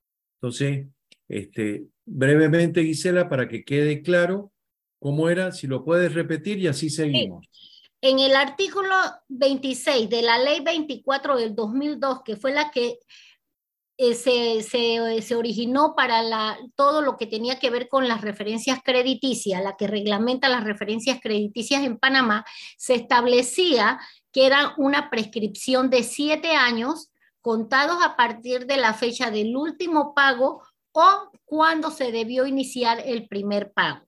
Entonces, 0.40 0.86
este, 1.28 1.84
brevemente, 2.06 2.82
Gisela, 2.82 3.28
para 3.28 3.48
que 3.48 3.64
quede 3.64 4.02
claro 4.02 4.52
cómo 4.98 5.28
era, 5.28 5.52
si 5.52 5.66
lo 5.66 5.84
puedes 5.84 6.14
repetir 6.14 6.58
y 6.58 6.66
así 6.66 6.90
seguimos. 6.90 7.46
En 8.00 8.20
el 8.20 8.34
artículo 8.36 8.94
26 9.28 10.08
de 10.08 10.22
la 10.22 10.38
ley 10.38 10.60
24 10.60 11.36
del 11.36 11.54
2002, 11.54 12.22
que 12.24 12.36
fue 12.36 12.52
la 12.52 12.70
que 12.70 12.98
eh, 14.00 14.14
se, 14.14 14.62
se, 14.62 15.34
originó 15.34 15.96
para 15.96 16.22
la, 16.22 16.56
todo 16.76 17.02
lo 17.02 17.16
que 17.16 17.26
tenía 17.26 17.58
que 17.58 17.68
ver 17.68 17.88
con 17.88 18.06
las 18.06 18.20
referencias 18.20 18.78
crediticias, 18.84 19.60
la 19.60 19.76
que 19.76 19.88
reglamenta 19.88 20.48
las 20.48 20.62
referencias 20.62 21.18
crediticias 21.20 21.82
en 21.82 21.98
Panamá, 21.98 22.44
se 22.76 22.94
establecía 22.94 23.98
que 24.32 24.46
era 24.46 24.74
una 24.76 25.10
prescripción 25.10 25.90
de 25.90 26.04
siete 26.04 26.52
años 26.52 27.10
contados 27.40 27.98
a 28.00 28.14
partir 28.14 28.66
de 28.66 28.76
la 28.76 28.94
fecha 28.94 29.32
del 29.32 29.56
último 29.56 30.14
pago 30.14 30.62
o 30.92 31.30
cuando 31.44 31.90
se 31.90 32.12
debió 32.12 32.46
iniciar 32.46 33.02
el 33.04 33.26
primer 33.26 33.72
pago. 33.72 34.06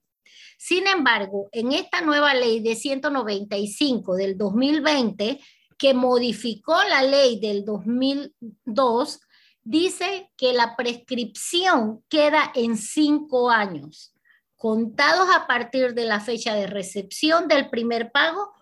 Sin 0.57 0.87
embargo, 0.87 1.49
en 1.51 1.73
esta 1.73 2.01
nueva 2.01 2.35
ley 2.35 2.61
de 2.61 2.77
195 2.77 4.15
del 4.15 4.39
2020, 4.39 5.41
que 5.77 5.95
modificó 5.95 6.77
la 6.85 7.03
ley 7.03 7.41
del 7.41 7.65
2002, 7.65 9.21
dice 9.62 10.31
que 10.37 10.53
la 10.53 10.77
prescripción 10.77 12.05
queda 12.09 12.53
en 12.55 12.77
cinco 12.77 13.51
años, 13.51 14.15
contados 14.57 15.28
a 15.35 15.47
partir 15.47 15.95
de 15.95 16.05
la 16.05 16.20
fecha 16.20 16.55
de 16.55 16.66
recepción 16.66 17.49
del 17.49 17.70
primer 17.70 18.12
pago 18.12 18.53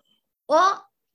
o 0.45 0.61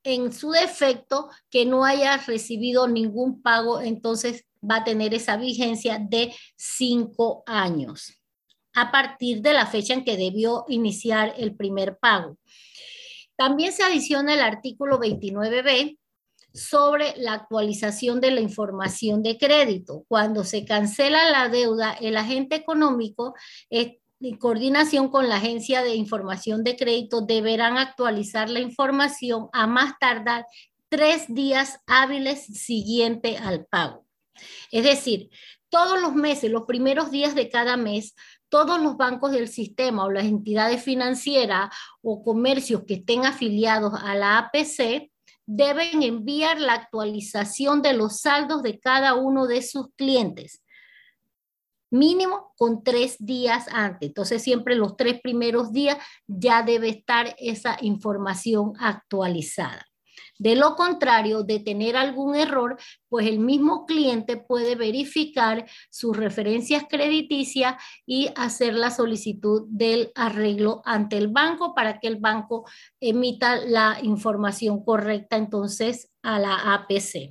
en 0.03 0.33
su 0.33 0.51
defecto 0.51 1.31
que 1.51 1.65
no 1.65 1.85
haya 1.85 2.19
recibido 2.19 2.87
ningún 2.87 3.43
pago, 3.43 3.81
entonces 3.81 4.45
va 4.63 4.77
a 4.77 4.85
tener 4.85 5.15
esa 5.15 5.37
vigencia 5.37 5.99
de 5.99 6.35
cinco 6.57 7.43
años 7.47 8.21
a 8.75 8.91
partir 8.91 9.41
de 9.41 9.53
la 9.53 9.67
fecha 9.67 9.95
en 9.95 10.05
que 10.05 10.17
debió 10.17 10.65
iniciar 10.69 11.35
el 11.39 11.55
primer 11.55 11.97
pago. 11.99 12.37
También 13.37 13.73
se 13.73 13.83
adiciona 13.83 14.35
el 14.35 14.41
artículo 14.41 14.99
29b 15.01 15.99
sobre 16.55 17.15
la 17.17 17.35
actualización 17.35 18.21
de 18.21 18.31
la 18.31 18.41
información 18.41 19.23
de 19.23 19.37
crédito. 19.37 20.05
Cuando 20.07 20.45
se 20.45 20.65
cancela 20.65 21.29
la 21.29 21.49
deuda, 21.49 21.93
el 22.01 22.17
agente 22.17 22.55
económico, 22.55 23.35
en 23.71 23.99
coordinación 24.39 25.09
con 25.09 25.29
la 25.29 25.37
Agencia 25.37 25.83
de 25.83 25.97
Información 25.97 26.63
de 26.63 26.77
Crédito, 26.77 27.23
deberán 27.23 27.77
actualizar 27.77 28.49
la 28.49 28.61
información 28.61 29.49
a 29.53 29.67
más 29.67 29.95
tardar 29.99 30.47
tres 30.89 31.25
días 31.29 31.81
hábiles 31.87 32.47
siguiente 32.47 33.37
al 33.37 33.67
pago. 33.67 34.07
Es 34.71 34.85
decir, 34.85 35.31
todos 35.69 36.01
los 36.01 36.15
meses, 36.15 36.53
los 36.53 36.65
primeros 36.67 37.11
días 37.11 37.35
de 37.35 37.49
cada 37.49 37.77
mes, 37.77 38.15
todos 38.49 38.81
los 38.81 38.97
bancos 38.97 39.33
del 39.33 39.49
sistema 39.49 40.05
o 40.05 40.11
las 40.13 40.25
entidades 40.25 40.85
financieras 40.85 41.75
o 42.01 42.23
comercios 42.23 42.85
que 42.87 42.95
estén 42.95 43.27
afiliados 43.27 43.93
a 44.01 44.15
la 44.15 44.39
APC 44.39 45.11
deben 45.47 46.03
enviar 46.03 46.61
la 46.61 46.75
actualización 46.75 47.83
de 47.83 47.93
los 47.93 48.21
saldos 48.21 48.63
de 48.63 48.79
cada 48.79 49.15
uno 49.15 49.47
de 49.47 49.63
sus 49.63 49.89
clientes, 49.97 50.63
mínimo 51.91 52.53
con 52.57 52.83
tres 52.83 53.17
días 53.19 53.67
antes. 53.71 54.09
Entonces, 54.09 54.43
siempre 54.43 54.75
los 54.75 54.97
tres 54.97 55.21
primeros 55.21 55.73
días 55.73 55.99
ya 56.27 56.63
debe 56.63 56.89
estar 56.89 57.35
esa 57.39 57.77
información 57.81 58.73
actualizada. 58.79 59.87
De 60.39 60.57
lo 60.57 60.75
contrario, 60.75 61.43
de 61.43 61.61
tener 61.61 61.97
algún 61.97 62.35
error, 62.35 62.77
pues 63.09 63.27
el 63.27 63.39
mismo 63.39 63.87
cliente 63.87 64.37
puede 64.37 64.75
verificar 64.75 65.65
sus 65.91 66.17
referencias 66.17 66.85
crediticias 66.89 67.77
y 68.05 68.31
hacer 68.35 68.75
la 68.75 68.91
solicitud 68.91 69.65
del 69.69 70.11
arreglo 70.15 70.83
ante 70.85 71.19
el 71.19 71.29
banco 71.29 71.75
para 71.75 72.01
que 72.01 72.09
el 72.09 72.17
banco 72.17 72.69
emita 73.01 73.57
la 73.57 73.99
información 74.03 74.85
correcta 74.85 75.37
entonces 75.37 76.11
a 76.23 76.39
la 76.39 76.75
APC. 76.75 77.31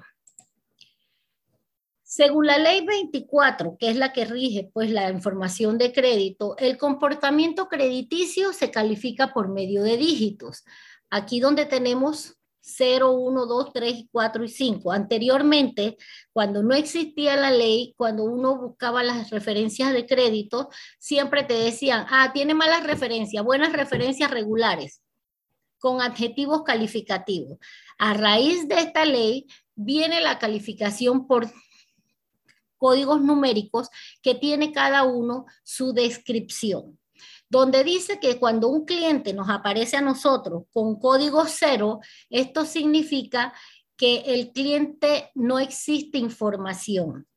Según 2.16 2.46
la 2.46 2.60
ley 2.60 2.86
24, 2.86 3.76
que 3.80 3.90
es 3.90 3.98
la 3.98 4.14
que 4.14 4.26
rige 4.26 4.70
pues 4.72 4.92
la 4.92 5.10
información 5.10 5.80
de 5.80 5.92
crédito, 5.92 6.56
el 6.60 6.78
comportamiento 6.78 7.68
crediticio 7.68 8.54
se 8.54 8.70
califica 8.70 9.34
por 9.34 9.50
medio 9.50 9.82
de 9.82 9.98
dígitos. 9.98 10.64
Aquí 11.10 11.40
donde 11.40 11.66
tenemos 11.66 12.38
0, 12.66 13.12
1, 13.12 13.46
2, 13.46 13.74
3, 13.74 14.06
4 14.10 14.44
y 14.46 14.48
5. 14.48 14.92
Anteriormente, 14.92 15.98
cuando 16.32 16.64
no 16.64 16.74
existía 16.74 17.36
la 17.36 17.52
ley, 17.52 17.94
cuando 17.98 18.24
uno 18.24 18.58
buscaba 18.58 19.04
las 19.04 19.30
referencias 19.30 19.92
de 19.92 20.06
crédito, 20.06 20.70
siempre 20.98 21.44
te 21.44 21.56
decían, 21.56 22.06
ah, 22.10 22.32
tiene 22.34 22.54
malas 22.54 22.84
referencias, 22.84 23.44
buenas 23.44 23.74
referencias 23.74 24.32
regulares, 24.32 25.02
con 25.78 26.02
adjetivos 26.02 26.64
calificativos. 26.64 27.60
A 27.98 28.14
raíz 28.14 28.68
de 28.70 28.80
esta 28.80 29.04
ley 29.04 29.46
viene 29.76 30.22
la 30.22 30.40
calificación 30.40 31.28
por 31.28 31.52
códigos 32.78 33.22
numéricos 33.22 33.90
que 34.22 34.36
tiene 34.36 34.72
cada 34.72 35.04
uno 35.04 35.46
su 35.64 35.92
descripción 35.92 36.98
donde 37.54 37.84
dice 37.84 38.20
que 38.20 38.40
cuando 38.40 38.68
un 38.68 38.84
cliente 38.84 39.32
nos 39.32 39.48
aparece 39.48 39.96
a 39.96 40.02
nosotros 40.02 40.64
con 40.72 41.00
código 41.00 41.46
cero, 41.46 42.00
esto 42.32 42.66
significa 42.66 43.54
que 43.96 44.24
el 44.26 44.52
cliente 44.52 45.30
no 45.36 45.60
existe 45.60 46.18
información. 46.18 47.28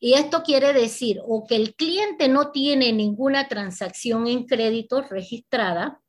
Y 0.00 0.14
esto 0.14 0.42
quiere 0.42 0.72
decir 0.72 1.20
o 1.24 1.46
que 1.46 1.54
el 1.54 1.76
cliente 1.76 2.26
no 2.26 2.50
tiene 2.50 2.92
ninguna 2.92 3.46
transacción 3.46 4.26
en 4.26 4.44
crédito 4.44 5.02
registrada, 5.02 6.00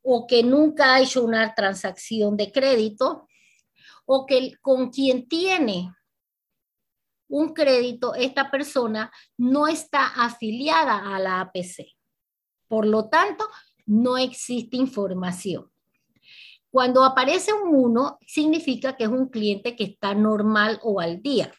o 0.00 0.28
que 0.28 0.44
nunca 0.44 0.94
ha 0.94 1.00
hecho 1.00 1.24
una 1.24 1.52
transacción 1.56 2.36
de 2.36 2.52
crédito, 2.52 3.26
o 4.06 4.24
que 4.24 4.52
con 4.62 4.90
quien 4.90 5.26
tiene 5.28 5.92
un 7.28 7.52
crédito, 7.52 8.14
esta 8.14 8.52
persona 8.52 9.10
no 9.36 9.66
está 9.66 10.06
afiliada 10.06 11.16
a 11.16 11.18
la 11.18 11.40
APC. 11.40 11.97
Por 12.68 12.86
lo 12.86 13.08
tanto, 13.08 13.46
no 13.86 14.18
existe 14.18 14.76
información. 14.76 15.70
Cuando 16.70 17.02
aparece 17.02 17.52
un 17.52 17.74
1, 17.74 18.18
significa 18.26 18.96
que 18.96 19.04
es 19.04 19.10
un 19.10 19.28
cliente 19.28 19.74
que 19.74 19.84
está 19.84 20.14
normal 20.14 20.78
o 20.82 21.00
al 21.00 21.22
día. 21.22 21.50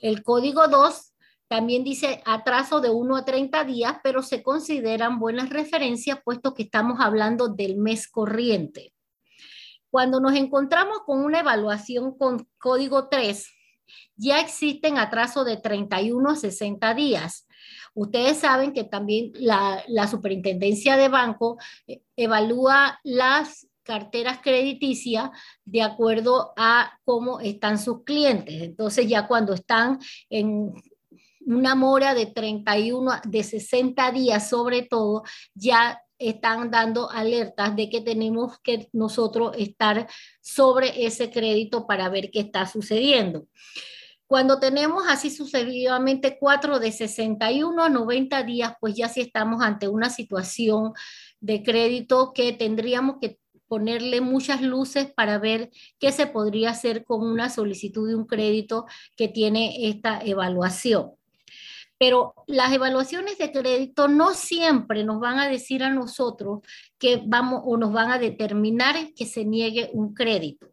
El 0.00 0.22
código 0.22 0.66
2 0.68 1.14
también 1.48 1.82
dice 1.82 2.22
atraso 2.26 2.80
de 2.80 2.90
1 2.90 3.16
a 3.16 3.24
30 3.24 3.64
días, 3.64 3.96
pero 4.02 4.22
se 4.22 4.42
consideran 4.42 5.18
buenas 5.18 5.48
referencias 5.48 6.20
puesto 6.22 6.54
que 6.54 6.64
estamos 6.64 7.00
hablando 7.00 7.48
del 7.48 7.76
mes 7.76 8.08
corriente. 8.08 8.92
Cuando 9.90 10.20
nos 10.20 10.34
encontramos 10.34 10.98
con 11.06 11.24
una 11.24 11.40
evaluación 11.40 12.16
con 12.18 12.46
código 12.58 13.08
3, 13.08 13.48
ya 14.16 14.40
existen 14.40 14.98
atrasos 14.98 15.46
de 15.46 15.56
31 15.56 16.30
a 16.30 16.36
60 16.36 16.94
días. 16.94 17.47
Ustedes 17.98 18.38
saben 18.38 18.72
que 18.72 18.84
también 18.84 19.32
la, 19.34 19.82
superintendencia 20.08 20.96
de 20.96 21.08
banco 21.08 21.58
eh, 21.88 22.00
evalúa 22.14 23.00
las 23.02 23.66
carteras 23.82 24.38
crediticias 24.40 25.30
de 25.64 25.82
acuerdo 25.82 26.52
a 26.56 26.92
cómo 27.04 27.40
están 27.40 27.76
sus 27.76 28.04
clientes. 28.04 28.62
Entonces 28.62 29.08
ya 29.08 29.26
cuando 29.26 29.52
están 29.52 29.98
en 30.30 30.72
una 31.44 31.74
mora 31.74 32.14
de 32.14 32.26
31, 32.26 33.20
de 33.24 33.42
60 33.42 34.12
días 34.12 34.48
sobre 34.48 34.82
todo, 34.82 35.24
ya 35.54 36.00
están 36.18 36.70
dando 36.70 37.10
alertas 37.10 37.74
de 37.74 37.90
que 37.90 38.00
tenemos 38.00 38.60
que 38.60 38.88
nosotros 38.92 39.56
estar 39.58 40.06
sobre 40.40 41.04
ese 41.04 41.32
crédito 41.32 41.84
para 41.84 42.08
ver 42.08 42.30
qué 42.30 42.40
está 42.40 42.64
sucediendo. 42.64 43.48
Cuando 44.28 44.60
tenemos 44.60 45.04
así 45.08 45.30
sucesivamente 45.30 46.36
cuatro 46.38 46.78
de 46.78 46.92
61 46.92 47.82
a 47.82 47.88
90 47.88 48.42
días, 48.42 48.74
pues 48.78 48.94
ya 48.94 49.08
sí 49.08 49.22
estamos 49.22 49.62
ante 49.62 49.88
una 49.88 50.10
situación 50.10 50.92
de 51.40 51.62
crédito 51.62 52.32
que 52.34 52.52
tendríamos 52.52 53.16
que 53.22 53.38
ponerle 53.68 54.20
muchas 54.20 54.60
luces 54.60 55.10
para 55.14 55.38
ver 55.38 55.70
qué 55.98 56.12
se 56.12 56.26
podría 56.26 56.70
hacer 56.70 57.06
con 57.06 57.26
una 57.26 57.48
solicitud 57.48 58.06
de 58.06 58.16
un 58.16 58.26
crédito 58.26 58.84
que 59.16 59.28
tiene 59.28 59.88
esta 59.88 60.20
evaluación. 60.22 61.12
Pero 61.96 62.34
las 62.46 62.70
evaluaciones 62.70 63.38
de 63.38 63.50
crédito 63.50 64.08
no 64.08 64.34
siempre 64.34 65.04
nos 65.04 65.20
van 65.20 65.38
a 65.38 65.48
decir 65.48 65.82
a 65.82 65.90
nosotros 65.90 66.60
que 66.98 67.22
vamos 67.24 67.62
o 67.64 67.78
nos 67.78 67.94
van 67.94 68.10
a 68.10 68.18
determinar 68.18 68.94
que 69.14 69.24
se 69.24 69.46
niegue 69.46 69.88
un 69.94 70.12
crédito, 70.12 70.68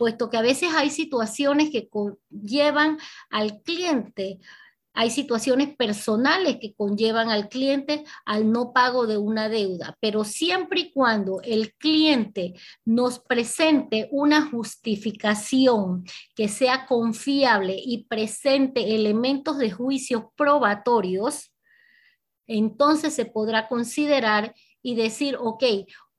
puesto 0.00 0.30
que 0.30 0.38
a 0.38 0.42
veces 0.42 0.70
hay 0.74 0.88
situaciones 0.88 1.68
que 1.68 1.90
llevan 2.30 2.96
al 3.28 3.60
cliente 3.60 4.40
hay 4.92 5.10
situaciones 5.10 5.76
personales 5.76 6.58
que 6.60 6.74
conllevan 6.74 7.30
al 7.30 7.48
cliente 7.48 8.04
al 8.24 8.50
no 8.50 8.72
pago 8.72 9.06
de 9.06 9.18
una 9.18 9.48
deuda, 9.48 9.96
pero 10.00 10.24
siempre 10.24 10.80
y 10.80 10.92
cuando 10.92 11.40
el 11.42 11.74
cliente 11.74 12.54
nos 12.84 13.20
presente 13.20 14.08
una 14.10 14.50
justificación 14.50 16.04
que 16.34 16.48
sea 16.48 16.86
confiable 16.86 17.76
y 17.78 18.04
presente 18.04 18.94
elementos 18.94 19.58
de 19.58 19.70
juicios 19.70 20.24
probatorios, 20.36 21.52
entonces 22.46 23.14
se 23.14 23.26
podrá 23.26 23.68
considerar 23.68 24.54
y 24.82 24.96
decir, 24.96 25.36
ok, 25.38 25.62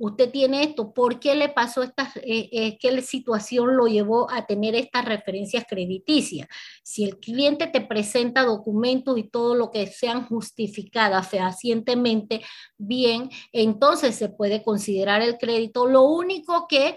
usted 0.01 0.31
tiene 0.31 0.63
esto, 0.63 0.93
¿por 0.93 1.19
qué 1.19 1.35
le 1.35 1.49
pasó 1.49 1.83
esta, 1.83 2.11
eh, 2.15 2.49
eh, 2.51 2.77
qué 2.79 3.01
situación 3.03 3.77
lo 3.77 3.85
llevó 3.85 4.29
a 4.31 4.47
tener 4.47 4.73
estas 4.73 5.05
referencias 5.05 5.63
crediticias? 5.69 6.47
Si 6.81 7.03
el 7.03 7.19
cliente 7.19 7.67
te 7.67 7.81
presenta 7.81 8.43
documentos 8.43 9.15
y 9.19 9.29
todo 9.29 9.53
lo 9.53 9.69
que 9.69 9.85
sean 9.85 10.25
justificadas 10.25 11.29
fehacientemente 11.29 12.41
bien, 12.79 13.29
entonces 13.51 14.15
se 14.15 14.29
puede 14.29 14.63
considerar 14.63 15.21
el 15.21 15.37
crédito. 15.37 15.85
Lo 15.85 16.01
único 16.01 16.67
que 16.67 16.95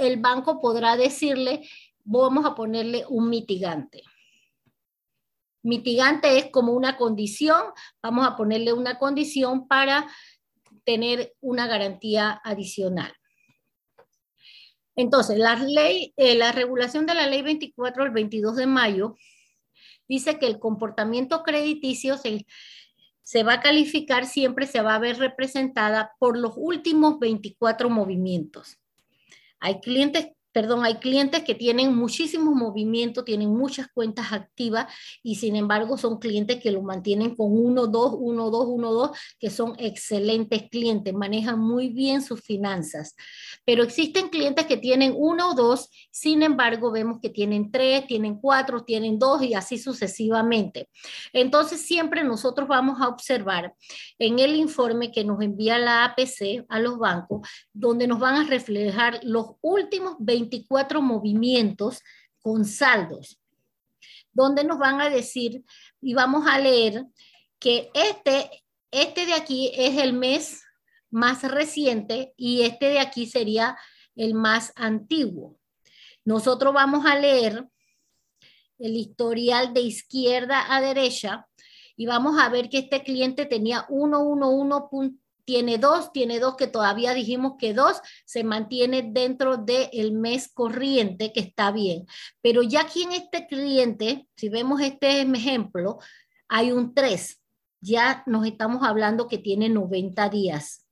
el 0.00 0.20
banco 0.20 0.60
podrá 0.60 0.96
decirle, 0.96 1.62
vamos 2.02 2.44
a 2.44 2.56
ponerle 2.56 3.04
un 3.08 3.28
mitigante. 3.30 4.02
Mitigante 5.62 6.38
es 6.38 6.50
como 6.50 6.72
una 6.72 6.96
condición, 6.96 7.66
vamos 8.02 8.26
a 8.26 8.36
ponerle 8.36 8.72
una 8.72 8.98
condición 8.98 9.68
para 9.68 10.06
tener 10.86 11.34
una 11.40 11.66
garantía 11.66 12.40
adicional. 12.44 13.12
Entonces, 14.94 15.38
la, 15.38 15.56
ley, 15.56 16.14
eh, 16.16 16.36
la 16.36 16.52
regulación 16.52 17.04
de 17.04 17.14
la 17.14 17.26
ley 17.26 17.42
24 17.42 18.04
del 18.04 18.12
22 18.12 18.56
de 18.56 18.66
mayo 18.66 19.16
dice 20.08 20.38
que 20.38 20.46
el 20.46 20.58
comportamiento 20.58 21.42
crediticio 21.42 22.16
se, 22.16 22.46
se 23.22 23.42
va 23.42 23.54
a 23.54 23.60
calificar 23.60 24.24
siempre, 24.24 24.66
se 24.66 24.80
va 24.80 24.94
a 24.94 25.00
ver 25.00 25.18
representada 25.18 26.12
por 26.18 26.38
los 26.38 26.52
últimos 26.56 27.18
24 27.18 27.90
movimientos. 27.90 28.78
Hay 29.60 29.80
clientes 29.80 30.28
perdón, 30.56 30.86
hay 30.86 30.94
clientes 30.94 31.44
que 31.44 31.54
tienen 31.54 31.94
muchísimos 31.94 32.54
movimientos, 32.54 33.26
tienen 33.26 33.54
muchas 33.54 33.88
cuentas 33.88 34.32
activas 34.32 34.86
y 35.22 35.34
sin 35.34 35.54
embargo 35.54 35.98
son 35.98 36.18
clientes 36.18 36.62
que 36.62 36.70
lo 36.70 36.80
mantienen 36.80 37.36
con 37.36 37.52
uno, 37.52 37.86
dos, 37.86 38.14
uno, 38.16 38.48
dos, 38.48 38.64
uno, 38.66 38.90
dos, 38.90 39.10
que 39.38 39.50
son 39.50 39.74
excelentes 39.76 40.70
clientes, 40.70 41.12
manejan 41.12 41.58
muy 41.58 41.90
bien 41.90 42.22
sus 42.22 42.40
finanzas. 42.40 43.14
Pero 43.66 43.82
existen 43.82 44.30
clientes 44.30 44.64
que 44.64 44.78
tienen 44.78 45.12
uno 45.14 45.50
o 45.50 45.54
dos, 45.54 45.90
sin 46.10 46.42
embargo 46.42 46.90
vemos 46.90 47.18
que 47.20 47.28
tienen 47.28 47.70
tres, 47.70 48.06
tienen 48.06 48.40
cuatro, 48.40 48.82
tienen 48.82 49.18
dos 49.18 49.42
y 49.42 49.52
así 49.52 49.76
sucesivamente. 49.76 50.88
Entonces 51.34 51.82
siempre 51.82 52.24
nosotros 52.24 52.66
vamos 52.66 52.98
a 53.02 53.08
observar 53.08 53.74
en 54.18 54.38
el 54.38 54.56
informe 54.56 55.12
que 55.12 55.22
nos 55.22 55.42
envía 55.42 55.78
la 55.78 56.06
APC 56.06 56.64
a 56.70 56.80
los 56.80 56.96
bancos, 56.96 57.46
donde 57.74 58.06
nos 58.06 58.20
van 58.20 58.36
a 58.36 58.48
reflejar 58.48 59.20
los 59.22 59.48
últimos 59.60 60.16
20 60.18 60.45
24 60.46 61.02
movimientos 61.02 62.02
con 62.40 62.64
saldos, 62.64 63.40
donde 64.32 64.64
nos 64.64 64.78
van 64.78 65.00
a 65.00 65.10
decir 65.10 65.64
y 66.00 66.14
vamos 66.14 66.46
a 66.46 66.58
leer 66.58 67.04
que 67.58 67.90
este, 67.94 68.64
este 68.90 69.26
de 69.26 69.34
aquí 69.34 69.72
es 69.74 69.98
el 69.98 70.12
mes 70.12 70.62
más 71.10 71.42
reciente 71.42 72.34
y 72.36 72.62
este 72.62 72.86
de 72.86 73.00
aquí 73.00 73.26
sería 73.26 73.76
el 74.14 74.34
más 74.34 74.72
antiguo. 74.76 75.58
Nosotros 76.24 76.72
vamos 76.72 77.06
a 77.06 77.18
leer 77.18 77.66
el 78.78 78.96
historial 78.96 79.72
de 79.72 79.80
izquierda 79.80 80.74
a 80.74 80.80
derecha 80.80 81.48
y 81.96 82.06
vamos 82.06 82.38
a 82.38 82.48
ver 82.48 82.68
que 82.68 82.78
este 82.78 83.02
cliente 83.02 83.46
tenía 83.46 83.86
111 83.88 85.16
tiene 85.46 85.78
dos, 85.78 86.12
tiene 86.12 86.40
dos 86.40 86.56
que 86.56 86.66
todavía 86.66 87.14
dijimos 87.14 87.54
que 87.58 87.72
dos 87.72 88.00
se 88.26 88.44
mantiene 88.44 89.02
dentro 89.02 89.56
del 89.56 90.12
mes 90.12 90.52
corriente, 90.52 91.32
que 91.32 91.40
está 91.40 91.70
bien. 91.70 92.04
Pero 92.42 92.62
ya 92.62 92.82
aquí 92.82 93.04
en 93.04 93.12
este 93.12 93.46
cliente, 93.46 94.26
si 94.36 94.48
vemos 94.48 94.80
este 94.80 95.22
ejemplo, 95.22 95.98
hay 96.48 96.72
un 96.72 96.92
tres. 96.94 97.40
Ya 97.80 98.24
nos 98.26 98.44
estamos 98.44 98.82
hablando 98.82 99.28
que 99.28 99.38
tiene 99.38 99.68
90 99.68 100.28
días. 100.30 100.84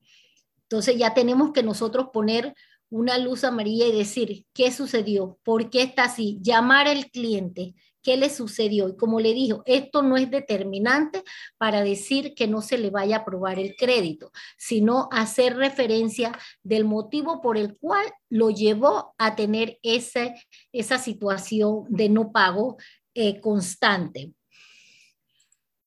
Entonces 0.63 0.97
ya 0.97 1.13
tenemos 1.15 1.53
que 1.53 1.65
nosotros 1.65 2.09
poner 2.13 2.55
una 2.91 3.19
luz 3.19 3.43
amarilla 3.43 3.87
y 3.87 3.93
decir, 3.93 4.47
¿qué 4.55 4.71
sucedió? 4.71 5.39
¿Por 5.43 5.69
qué 5.69 5.83
está 5.83 6.05
así? 6.05 6.39
Llamar 6.43 6.87
al 6.87 7.11
cliente, 7.11 7.75
qué 8.05 8.17
le 8.17 8.31
sucedió. 8.31 8.89
Y 8.89 8.97
como 8.97 9.19
le 9.19 9.35
dijo, 9.35 9.65
esto 9.67 10.03
no 10.03 10.17
es 10.17 10.31
determinante 10.31 11.25
para 11.59 11.83
decir 11.83 12.35
que 12.35 12.47
no 12.47 12.63
se 12.63 12.79
le 12.79 12.91
vaya 12.91 13.17
a 13.17 13.19
aprobar 13.21 13.59
el 13.59 13.75
crédito, 13.75 14.31
sino 14.57 15.09
hacer 15.11 15.57
referencia 15.57 16.31
del 16.63 16.85
motivo 16.85 17.41
por 17.41 17.57
el 17.57 17.77
cual 17.77 18.07
lo 18.29 18.51
llevó 18.51 19.15
a 19.19 19.35
tener 19.35 19.79
ese, 19.83 20.35
esa 20.73 20.99
situación 20.99 21.87
de 21.89 22.09
no 22.09 22.31
pago 22.31 22.77
eh, 23.15 23.41
constante. 23.41 24.33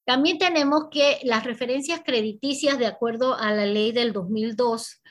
También 0.06 0.38
tenemos 0.38 0.86
que 0.90 1.20
las 1.24 1.44
referencias 1.44 2.02
crediticias, 2.04 2.80
de 2.80 2.86
acuerdo 2.86 3.36
a 3.36 3.52
la 3.52 3.66
ley 3.66 3.92
del 3.92 4.14
2002, 4.14 5.02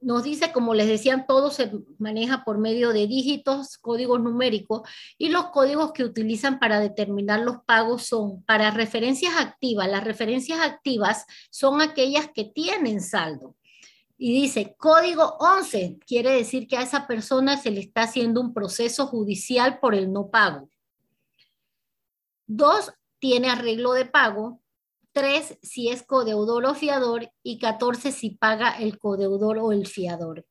nos 0.00 0.24
dice, 0.24 0.52
como 0.52 0.74
les 0.74 0.86
decían, 0.88 1.26
todo 1.26 1.50
se 1.50 1.70
maneja 1.98 2.44
por 2.44 2.58
medio 2.58 2.92
de 2.92 3.06
dígitos, 3.06 3.78
códigos 3.78 4.20
numéricos, 4.20 4.82
y 5.18 5.28
los 5.28 5.46
códigos 5.50 5.92
que 5.92 6.04
utilizan 6.04 6.58
para 6.58 6.80
determinar 6.80 7.40
los 7.40 7.58
pagos 7.64 8.04
son 8.06 8.42
para 8.44 8.70
referencias 8.70 9.34
activas. 9.38 9.88
Las 9.88 10.04
referencias 10.04 10.60
activas 10.60 11.26
son 11.50 11.80
aquellas 11.80 12.28
que 12.34 12.44
tienen 12.44 13.00
saldo. 13.00 13.56
Y 14.16 14.32
dice, 14.32 14.76
código 14.78 15.36
11 15.40 15.98
quiere 16.06 16.30
decir 16.30 16.68
que 16.68 16.76
a 16.76 16.82
esa 16.82 17.08
persona 17.08 17.56
se 17.56 17.72
le 17.72 17.80
está 17.80 18.02
haciendo 18.02 18.40
un 18.40 18.54
proceso 18.54 19.06
judicial 19.08 19.80
por 19.80 19.96
el 19.96 20.12
no 20.12 20.30
pago. 20.30 20.70
Dos, 22.46 22.92
tiene 23.18 23.50
arreglo 23.50 23.92
de 23.94 24.04
pago. 24.04 24.61
3 25.12 25.58
si 25.62 25.88
es 25.88 26.02
codeudor 26.02 26.64
o 26.66 26.74
fiador 26.74 27.30
y 27.42 27.58
14 27.58 28.12
si 28.12 28.30
paga 28.30 28.70
el 28.78 28.98
codeudor 28.98 29.58
o 29.58 29.72
el 29.72 29.86
fiador. 29.86 30.46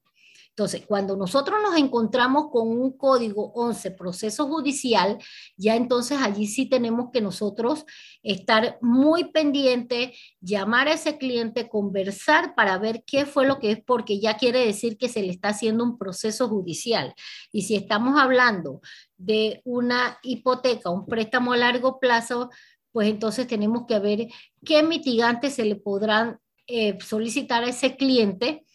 Entonces, 0.51 0.85
cuando 0.85 1.15
nosotros 1.15 1.59
nos 1.63 1.77
encontramos 1.77 2.49
con 2.51 2.67
un 2.67 2.97
código 2.97 3.53
11, 3.55 3.91
proceso 3.91 4.47
judicial, 4.47 5.17
ya 5.55 5.77
entonces 5.77 6.19
allí 6.21 6.45
sí 6.45 6.65
tenemos 6.65 7.09
que 7.11 7.21
nosotros 7.21 7.85
estar 8.21 8.77
muy 8.81 9.31
pendiente, 9.31 10.13
llamar 10.41 10.89
a 10.89 10.93
ese 10.93 11.17
cliente, 11.17 11.69
conversar 11.69 12.53
para 12.53 12.77
ver 12.77 13.03
qué 13.07 13.25
fue 13.25 13.47
lo 13.47 13.59
que 13.59 13.71
es, 13.71 13.79
porque 13.83 14.19
ya 14.19 14.35
quiere 14.35 14.65
decir 14.65 14.97
que 14.97 15.07
se 15.07 15.21
le 15.21 15.31
está 15.31 15.49
haciendo 15.49 15.85
un 15.85 15.97
proceso 15.97 16.49
judicial. 16.49 17.15
Y 17.53 17.61
si 17.61 17.75
estamos 17.75 18.19
hablando 18.19 18.81
de 19.17 19.61
una 19.63 20.19
hipoteca, 20.21 20.89
un 20.89 21.05
préstamo 21.05 21.53
a 21.53 21.57
largo 21.57 21.99
plazo, 21.99 22.49
pues 22.91 23.09
entonces 23.09 23.47
tenemos 23.47 23.85
que 23.87 23.99
ver 23.99 24.27
qué 24.65 24.83
mitigantes 24.83 25.53
se 25.53 25.65
le 25.65 25.75
podrán 25.75 26.39
eh, 26.67 26.97
solicitar 27.01 27.63
a 27.63 27.69
ese 27.69 27.95
cliente 27.95 28.65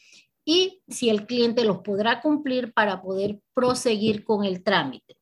y 0.44 0.82
si 0.88 1.10
el 1.10 1.26
cliente 1.26 1.64
los 1.64 1.78
podrá 1.78 2.20
cumplir 2.20 2.72
para 2.72 3.02
poder 3.02 3.40
proseguir 3.52 4.24
con 4.24 4.44
el 4.44 4.62
trámite. 4.62 5.16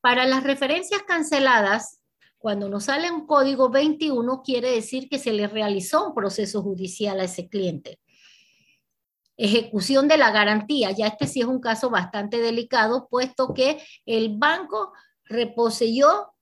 Para 0.00 0.26
las 0.26 0.42
referencias 0.42 1.02
canceladas, 1.04 2.00
cuando 2.38 2.68
nos 2.68 2.84
sale 2.84 3.10
un 3.10 3.26
código 3.26 3.70
21, 3.70 4.42
quiere 4.42 4.70
decir 4.70 5.08
que 5.08 5.18
se 5.18 5.32
le 5.32 5.46
realizó 5.46 6.08
un 6.08 6.14
proceso 6.14 6.62
judicial 6.62 7.20
a 7.20 7.24
ese 7.24 7.48
cliente. 7.48 8.00
Ejecución 9.36 10.08
de 10.08 10.18
la 10.18 10.30
garantía, 10.30 10.90
ya 10.90 11.06
este 11.06 11.26
sí 11.26 11.40
es 11.40 11.46
un 11.46 11.60
caso 11.60 11.88
bastante 11.88 12.38
delicado, 12.38 13.08
puesto 13.08 13.54
que 13.54 13.82
el 14.04 14.36
banco 14.36 14.92
reposeyó 15.24 16.33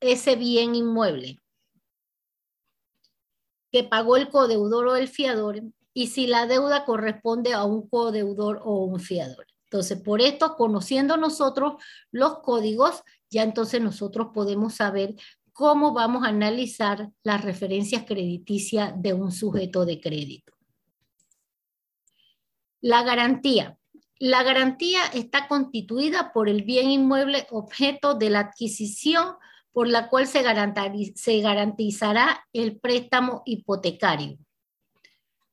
ese 0.00 0.36
bien 0.36 0.74
inmueble 0.74 1.40
que 3.70 3.84
pagó 3.84 4.16
el 4.16 4.28
codeudor 4.28 4.88
o 4.88 4.96
el 4.96 5.08
fiador 5.08 5.62
y 5.92 6.08
si 6.08 6.26
la 6.26 6.46
deuda 6.46 6.84
corresponde 6.84 7.52
a 7.52 7.64
un 7.64 7.88
codeudor 7.88 8.60
o 8.64 8.84
un 8.84 9.00
fiador. 9.00 9.46
Entonces, 9.64 10.00
por 10.00 10.22
esto, 10.22 10.56
conociendo 10.56 11.16
nosotros 11.16 11.74
los 12.10 12.38
códigos, 12.38 13.02
ya 13.28 13.42
entonces 13.42 13.82
nosotros 13.82 14.28
podemos 14.32 14.74
saber 14.74 15.14
cómo 15.52 15.92
vamos 15.92 16.24
a 16.24 16.28
analizar 16.28 17.10
las 17.22 17.44
referencias 17.44 18.04
crediticias 18.04 18.94
de 18.96 19.12
un 19.12 19.32
sujeto 19.32 19.84
de 19.84 20.00
crédito. 20.00 20.54
La 22.80 23.02
garantía. 23.02 23.76
La 24.20 24.42
garantía 24.42 25.04
está 25.12 25.48
constituida 25.48 26.32
por 26.32 26.48
el 26.48 26.62
bien 26.62 26.90
inmueble 26.90 27.46
objeto 27.50 28.14
de 28.14 28.30
la 28.30 28.40
adquisición 28.40 29.34
por 29.78 29.86
la 29.86 30.08
cual 30.08 30.26
se, 30.26 30.42
garantizará 30.42 32.44
el 32.52 32.80
préstamo 32.80 33.42
hipotecario. 33.46 34.36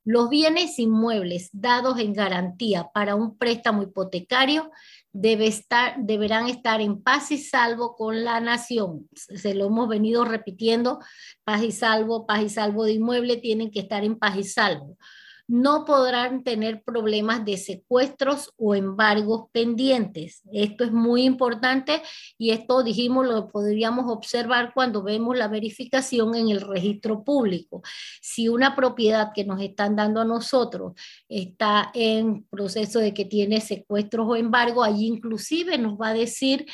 Los 0.04 0.32
bienes 0.32 0.80
inmuebles 0.80 1.52
dados 1.54 2.00
en 2.00 2.14
garantía 2.14 2.90
para 2.92 3.14
un 3.14 3.38
préstamo 3.38 3.84
hipotecario 3.84 4.72
debe 5.12 5.46
estar, 5.46 5.98
deberán 6.00 6.48
estar 6.48 6.82
en 6.82 7.04
paz 7.04 7.30
y 7.30 7.38
salvo 7.38 7.96
con 7.96 8.24
la 8.24 8.40
nación. 8.40 9.08
Se 9.14 9.54
lo 9.54 9.68
hemos 9.68 9.88
venido 9.88 10.26
repitiendo, 10.26 10.98
paz 11.44 11.62
y 11.62 11.72
salvo, 11.72 12.26
paz 12.26 12.42
y 12.42 12.50
salvo 12.50 12.86
de 12.86 12.94
inmueble, 12.94 13.38
tienen 13.38 13.70
que 13.70 13.82
estar 13.82 14.04
en 14.04 14.18
paz 14.18 14.38
y 14.38 14.44
salvo 14.44 14.98
no 15.48 15.86
podrán 15.86 16.44
tener 16.44 16.84
problemas 16.84 17.46
de 17.46 17.58
secuestros 17.58 18.52
o 18.58 18.74
embargos 18.74 19.50
pendientes. 19.52 20.42
Esto 20.52 20.84
es 20.84 20.92
muy 20.92 21.24
importante 21.24 22.02
y 22.38 22.52
esto 22.52 22.84
dijimos 22.84 23.28
lo 23.28 23.48
podríamos 23.50 24.06
observar 24.12 24.74
cuando 24.74 25.04
vemos 25.04 25.38
la 25.38 25.48
verificación 25.48 26.36
en 26.36 26.50
el 26.50 26.62
registro 26.62 27.24
público. 27.24 27.84
Si 28.22 28.50
una 28.50 28.76
propiedad 28.76 29.32
que 29.34 29.46
nos 29.46 29.62
están 29.62 29.96
dando 29.96 30.22
a 30.22 30.26
nosotros 30.26 30.94
está 31.30 31.92
en 31.94 32.44
proceso 32.46 33.00
de 33.00 33.14
que 33.14 33.26
tiene 33.26 33.62
secuestros 33.62 34.28
o 34.28 34.36
embargo, 34.36 34.84
allí 34.84 35.08
inclusive 35.08 35.78
nos 35.78 36.00
va 36.00 36.10
a 36.10 36.14
decir 36.14 36.66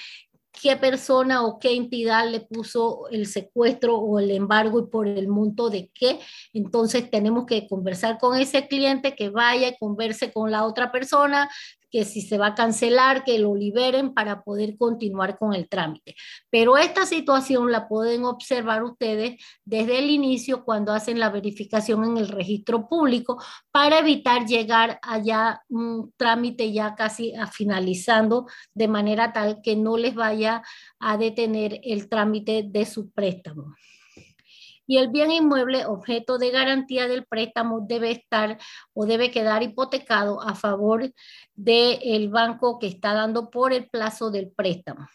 qué 0.62 0.78
persona 0.78 1.44
o 1.44 1.58
qué 1.58 1.76
entidad 1.76 2.30
le 2.30 2.42
puso 2.42 3.08
el 3.10 3.26
secuestro 3.26 3.98
o 3.98 4.20
el 4.20 4.30
embargo 4.30 4.80
y 4.80 4.88
por 4.88 5.08
el 5.08 5.28
monto 5.28 5.72
de 5.72 5.90
qué. 5.94 6.20
Entonces 6.54 7.10
tenemos 7.10 7.46
que 7.48 7.68
conversar 7.68 8.20
con 8.20 8.38
ese 8.38 8.68
cliente, 8.68 9.16
que 9.16 9.30
vaya 9.30 9.70
y 9.70 9.78
converse 9.78 10.32
con 10.32 10.52
la 10.52 10.66
otra 10.66 10.92
persona, 10.92 11.50
que 11.92 12.06
si 12.06 12.22
se 12.22 12.38
va 12.38 12.48
a 12.48 12.56
cancelar, 12.56 13.24
que 13.24 13.38
lo 13.38 13.56
liberen 13.56 14.14
para 14.14 14.44
poder 14.44 14.78
continuar 14.78 15.38
con 15.38 15.54
el 15.54 15.68
trámite. 15.68 16.16
Pero 16.50 16.78
esta 16.78 17.06
situación 17.06 17.72
la 17.72 17.88
pueden 17.88 18.24
observar 18.26 18.84
ustedes 18.84 19.44
desde 19.66 20.00
el 20.00 20.10
inicio 20.10 20.64
cuando 20.64 20.94
hacen 20.94 21.20
la 21.20 21.30
verificación 21.30 22.04
en 22.06 22.18
el 22.18 22.30
registro 22.30 22.88
público 22.88 23.42
para 23.72 24.00
evitar 24.00 24.46
llegar 24.46 25.00
allá 25.02 25.62
un 25.70 26.14
trámite 26.18 26.72
ya 26.72 26.96
casi 26.96 27.36
a 27.36 27.48
finalizando 27.48 28.48
de 28.74 28.88
manera 28.88 29.34
tal 29.34 29.62
que 29.62 29.76
no 29.76 29.98
les 29.98 30.16
vaya 30.16 30.64
a 31.00 31.18
detener 31.18 31.80
el 31.84 32.08
trámite 32.08 32.64
de 32.66 32.86
su 32.86 33.12
préstamo 33.12 33.76
y 34.92 34.98
el 34.98 35.08
bien 35.08 35.32
inmueble 35.32 35.86
objeto 35.86 36.38
de 36.38 36.52
garantía 36.52 37.08
del 37.08 37.26
préstamo 37.26 37.80
debe 37.80 38.12
estar 38.12 38.58
o 38.94 39.06
debe 39.06 39.32
quedar 39.32 39.64
hipotecado 39.64 40.42
a 40.42 40.54
favor 40.54 41.14
del 41.54 42.28
banco 42.28 42.78
que 42.78 42.88
está 42.88 43.14
dando 43.14 43.50
por 43.50 43.72
el 43.72 43.90
plazo 43.90 44.32
del 44.32 44.52
préstamo. 44.52 45.08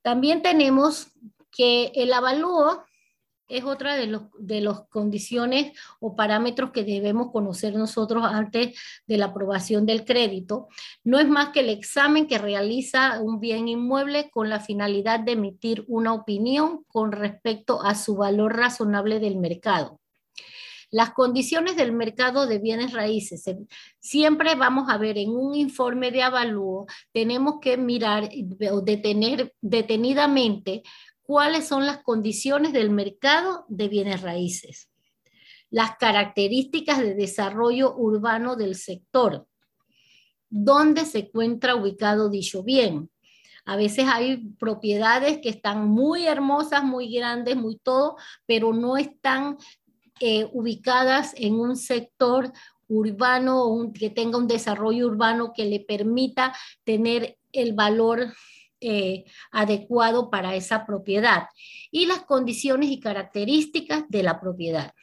También 0.00 0.40
tenemos 0.40 1.08
que 1.50 1.92
el 1.94 2.14
avalúo 2.14 2.86
es 3.48 3.64
otra 3.64 3.96
de 3.96 4.06
las 4.06 4.22
de 4.38 4.60
los 4.60 4.86
condiciones 4.88 5.72
o 6.00 6.14
parámetros 6.14 6.70
que 6.70 6.84
debemos 6.84 7.32
conocer 7.32 7.74
nosotros 7.74 8.24
antes 8.24 8.78
de 9.06 9.16
la 9.16 9.26
aprobación 9.26 9.86
del 9.86 10.04
crédito. 10.04 10.68
No 11.04 11.18
es 11.18 11.28
más 11.28 11.50
que 11.50 11.60
el 11.60 11.70
examen 11.70 12.26
que 12.26 12.38
realiza 12.38 13.20
un 13.20 13.40
bien 13.40 13.68
inmueble 13.68 14.30
con 14.30 14.48
la 14.48 14.60
finalidad 14.60 15.20
de 15.20 15.32
emitir 15.32 15.84
una 15.88 16.12
opinión 16.12 16.84
con 16.88 17.12
respecto 17.12 17.82
a 17.82 17.94
su 17.94 18.16
valor 18.16 18.56
razonable 18.56 19.20
del 19.20 19.36
mercado. 19.36 20.00
Las 20.90 21.10
condiciones 21.10 21.76
del 21.76 21.92
mercado 21.92 22.46
de 22.46 22.58
bienes 22.58 22.94
raíces. 22.94 23.44
Siempre 24.00 24.54
vamos 24.54 24.88
a 24.88 24.96
ver 24.96 25.18
en 25.18 25.30
un 25.30 25.54
informe 25.54 26.10
de 26.10 26.22
avalúo, 26.22 26.86
tenemos 27.12 27.56
que 27.60 27.76
mirar 27.76 28.30
o 28.72 28.80
detener 28.80 29.52
detenidamente 29.60 30.82
cuáles 31.28 31.68
son 31.68 31.84
las 31.84 31.98
condiciones 31.98 32.72
del 32.72 32.88
mercado 32.88 33.66
de 33.68 33.88
bienes 33.88 34.22
raíces, 34.22 34.88
las 35.68 35.98
características 35.98 37.00
de 37.00 37.14
desarrollo 37.14 37.94
urbano 37.94 38.56
del 38.56 38.76
sector, 38.76 39.46
dónde 40.48 41.04
se 41.04 41.18
encuentra 41.18 41.76
ubicado 41.76 42.30
dicho 42.30 42.62
bien. 42.62 43.10
A 43.66 43.76
veces 43.76 44.06
hay 44.10 44.38
propiedades 44.58 45.40
que 45.42 45.50
están 45.50 45.86
muy 45.86 46.26
hermosas, 46.26 46.82
muy 46.82 47.14
grandes, 47.14 47.56
muy 47.56 47.76
todo, 47.76 48.16
pero 48.46 48.72
no 48.72 48.96
están 48.96 49.58
eh, 50.20 50.48
ubicadas 50.54 51.34
en 51.36 51.56
un 51.56 51.76
sector 51.76 52.50
urbano 52.88 53.92
que 53.92 54.08
tenga 54.08 54.38
un 54.38 54.48
desarrollo 54.48 55.06
urbano 55.06 55.52
que 55.54 55.66
le 55.66 55.80
permita 55.80 56.56
tener 56.84 57.36
el 57.52 57.74
valor 57.74 58.32
eh, 58.80 59.24
adecuado 59.50 60.30
para 60.30 60.54
esa 60.54 60.86
propiedad 60.86 61.48
y 61.90 62.06
las 62.06 62.20
condiciones 62.20 62.90
y 62.90 63.00
características 63.00 64.04
de 64.08 64.22
la 64.22 64.40
propiedad 64.40 64.94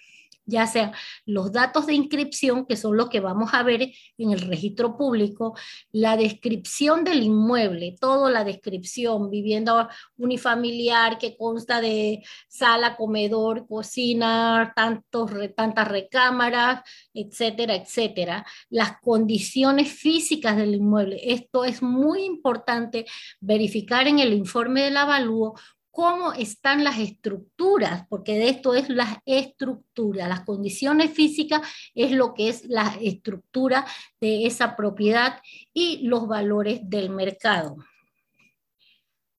ya 0.45 0.67
sea 0.67 0.93
los 1.25 1.51
datos 1.51 1.85
de 1.85 1.93
inscripción, 1.93 2.65
que 2.65 2.77
son 2.77 2.97
los 2.97 3.09
que 3.09 3.19
vamos 3.19 3.53
a 3.53 3.63
ver 3.63 3.91
en 4.17 4.31
el 4.31 4.41
registro 4.41 4.97
público, 4.97 5.57
la 5.91 6.17
descripción 6.17 7.03
del 7.03 7.23
inmueble, 7.23 7.95
toda 7.99 8.29
la 8.29 8.43
descripción, 8.43 9.29
vivienda 9.29 9.89
unifamiliar 10.17 11.17
que 11.17 11.35
consta 11.37 11.81
de 11.81 12.23
sala, 12.47 12.95
comedor, 12.95 13.67
cocina, 13.67 14.73
tantos, 14.75 15.31
tantas 15.55 15.87
recámaras, 15.87 16.81
etcétera, 17.13 17.75
etcétera. 17.75 18.45
Las 18.69 18.99
condiciones 19.01 19.91
físicas 19.91 20.57
del 20.57 20.75
inmueble. 20.75 21.19
Esto 21.23 21.65
es 21.65 21.81
muy 21.81 22.23
importante 22.23 23.05
verificar 23.39 24.07
en 24.07 24.19
el 24.19 24.33
informe 24.33 24.83
del 24.83 24.97
avalúo 24.97 25.55
cómo 25.95 26.33
están 26.33 26.83
las 26.83 26.99
estructuras, 26.99 28.05
porque 28.09 28.33
de 28.33 28.49
esto 28.49 28.75
es 28.75 28.89
la 28.89 29.23
estructura, 29.25 30.27
las 30.27 30.41
condiciones 30.41 31.11
físicas 31.11 31.61
es 31.95 32.11
lo 32.11 32.33
que 32.33 32.49
es 32.49 32.65
la 32.65 32.97
estructura 32.99 33.85
de 34.19 34.45
esa 34.45 34.75
propiedad 34.75 35.39
y 35.73 36.05
los 36.05 36.27
valores 36.27 36.81
del 36.83 37.11
mercado. 37.11 37.77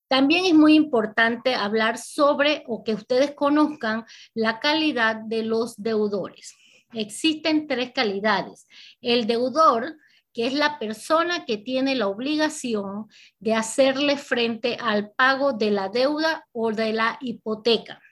También 0.08 0.46
es 0.46 0.54
muy 0.54 0.74
importante 0.74 1.54
hablar 1.54 1.98
sobre 1.98 2.64
o 2.66 2.82
que 2.82 2.94
ustedes 2.94 3.34
conozcan 3.34 4.06
la 4.32 4.58
calidad 4.58 5.16
de 5.16 5.42
los 5.42 5.76
deudores. 5.76 6.56
Existen 6.94 7.66
tres 7.66 7.92
calidades. 7.92 8.66
El 9.02 9.26
deudor 9.26 9.98
que 10.36 10.46
es 10.46 10.52
la 10.52 10.78
persona 10.78 11.46
que 11.46 11.56
tiene 11.56 11.94
la 11.94 12.08
obligación 12.08 13.08
de 13.38 13.54
hacerle 13.54 14.18
frente 14.18 14.76
al 14.78 15.12
pago 15.12 15.54
de 15.54 15.70
la 15.70 15.88
deuda 15.88 16.46
o 16.52 16.72
de 16.72 16.92
la 16.92 17.16
hipoteca. 17.22 18.02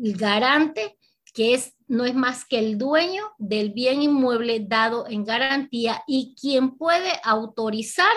El 0.00 0.16
garante, 0.16 0.96
que 1.32 1.54
es, 1.54 1.74
no 1.88 2.04
es 2.04 2.14
más 2.14 2.44
que 2.44 2.60
el 2.60 2.78
dueño 2.78 3.24
del 3.38 3.72
bien 3.72 4.02
inmueble 4.02 4.60
dado 4.60 5.08
en 5.08 5.24
garantía 5.24 6.04
y 6.06 6.36
quien 6.40 6.76
puede 6.76 7.10
autorizar 7.24 8.14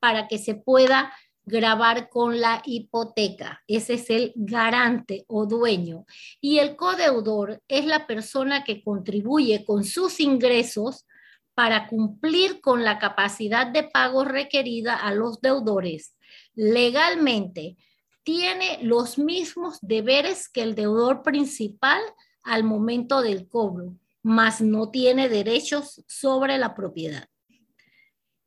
para 0.00 0.26
que 0.26 0.38
se 0.38 0.56
pueda 0.56 1.14
grabar 1.44 2.08
con 2.08 2.40
la 2.40 2.62
hipoteca. 2.64 3.62
Ese 3.68 3.94
es 3.94 4.10
el 4.10 4.32
garante 4.34 5.24
o 5.28 5.46
dueño. 5.46 6.04
Y 6.40 6.58
el 6.58 6.74
codeudor 6.74 7.62
es 7.68 7.86
la 7.86 8.08
persona 8.08 8.64
que 8.64 8.82
contribuye 8.82 9.64
con 9.64 9.84
sus 9.84 10.18
ingresos 10.18 11.06
para 11.54 11.86
cumplir 11.88 12.60
con 12.60 12.84
la 12.84 12.98
capacidad 12.98 13.66
de 13.66 13.82
pago 13.82 14.24
requerida 14.24 14.96
a 14.96 15.12
los 15.12 15.40
deudores 15.40 16.16
legalmente 16.54 17.76
tiene 18.24 18.78
los 18.82 19.18
mismos 19.18 19.78
deberes 19.80 20.48
que 20.48 20.62
el 20.62 20.74
deudor 20.74 21.22
principal 21.22 22.00
al 22.42 22.64
momento 22.64 23.20
del 23.20 23.48
cobro, 23.48 23.96
mas 24.22 24.60
no 24.60 24.90
tiene 24.90 25.28
derechos 25.28 26.02
sobre 26.06 26.58
la 26.58 26.74
propiedad. 26.74 27.28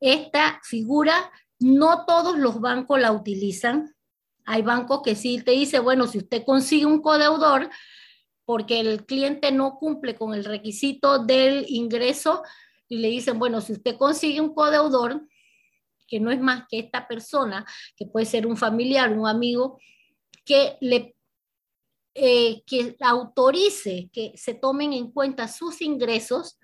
Esta 0.00 0.60
figura 0.62 1.30
no 1.58 2.04
todos 2.06 2.38
los 2.38 2.60
bancos 2.60 3.00
la 3.00 3.12
utilizan. 3.12 3.94
Hay 4.44 4.62
bancos 4.62 5.00
que 5.02 5.14
sí 5.14 5.42
te 5.42 5.52
dice, 5.52 5.78
bueno, 5.78 6.06
si 6.06 6.18
usted 6.18 6.44
consigue 6.44 6.86
un 6.86 7.02
codeudor 7.02 7.68
porque 8.44 8.80
el 8.80 9.04
cliente 9.04 9.50
no 9.50 9.76
cumple 9.76 10.14
con 10.14 10.32
el 10.32 10.44
requisito 10.44 11.18
del 11.24 11.66
ingreso, 11.68 12.42
y 12.88 12.98
le 12.98 13.08
dicen, 13.08 13.38
bueno, 13.38 13.60
si 13.60 13.72
usted 13.72 13.96
consigue 13.96 14.40
un 14.40 14.54
codeudor, 14.54 15.22
que 16.06 16.20
no 16.20 16.30
es 16.30 16.40
más 16.40 16.64
que 16.68 16.78
esta 16.78 17.08
persona, 17.08 17.66
que 17.96 18.06
puede 18.06 18.26
ser 18.26 18.46
un 18.46 18.56
familiar, 18.56 19.12
un 19.16 19.26
amigo, 19.26 19.78
que 20.44 20.76
le 20.80 21.16
eh, 22.18 22.62
que 22.64 22.96
autorice 23.00 24.08
que 24.10 24.32
se 24.36 24.54
tomen 24.54 24.94
en 24.94 25.10
cuenta 25.10 25.48
sus 25.48 25.82
ingresos 25.82 26.58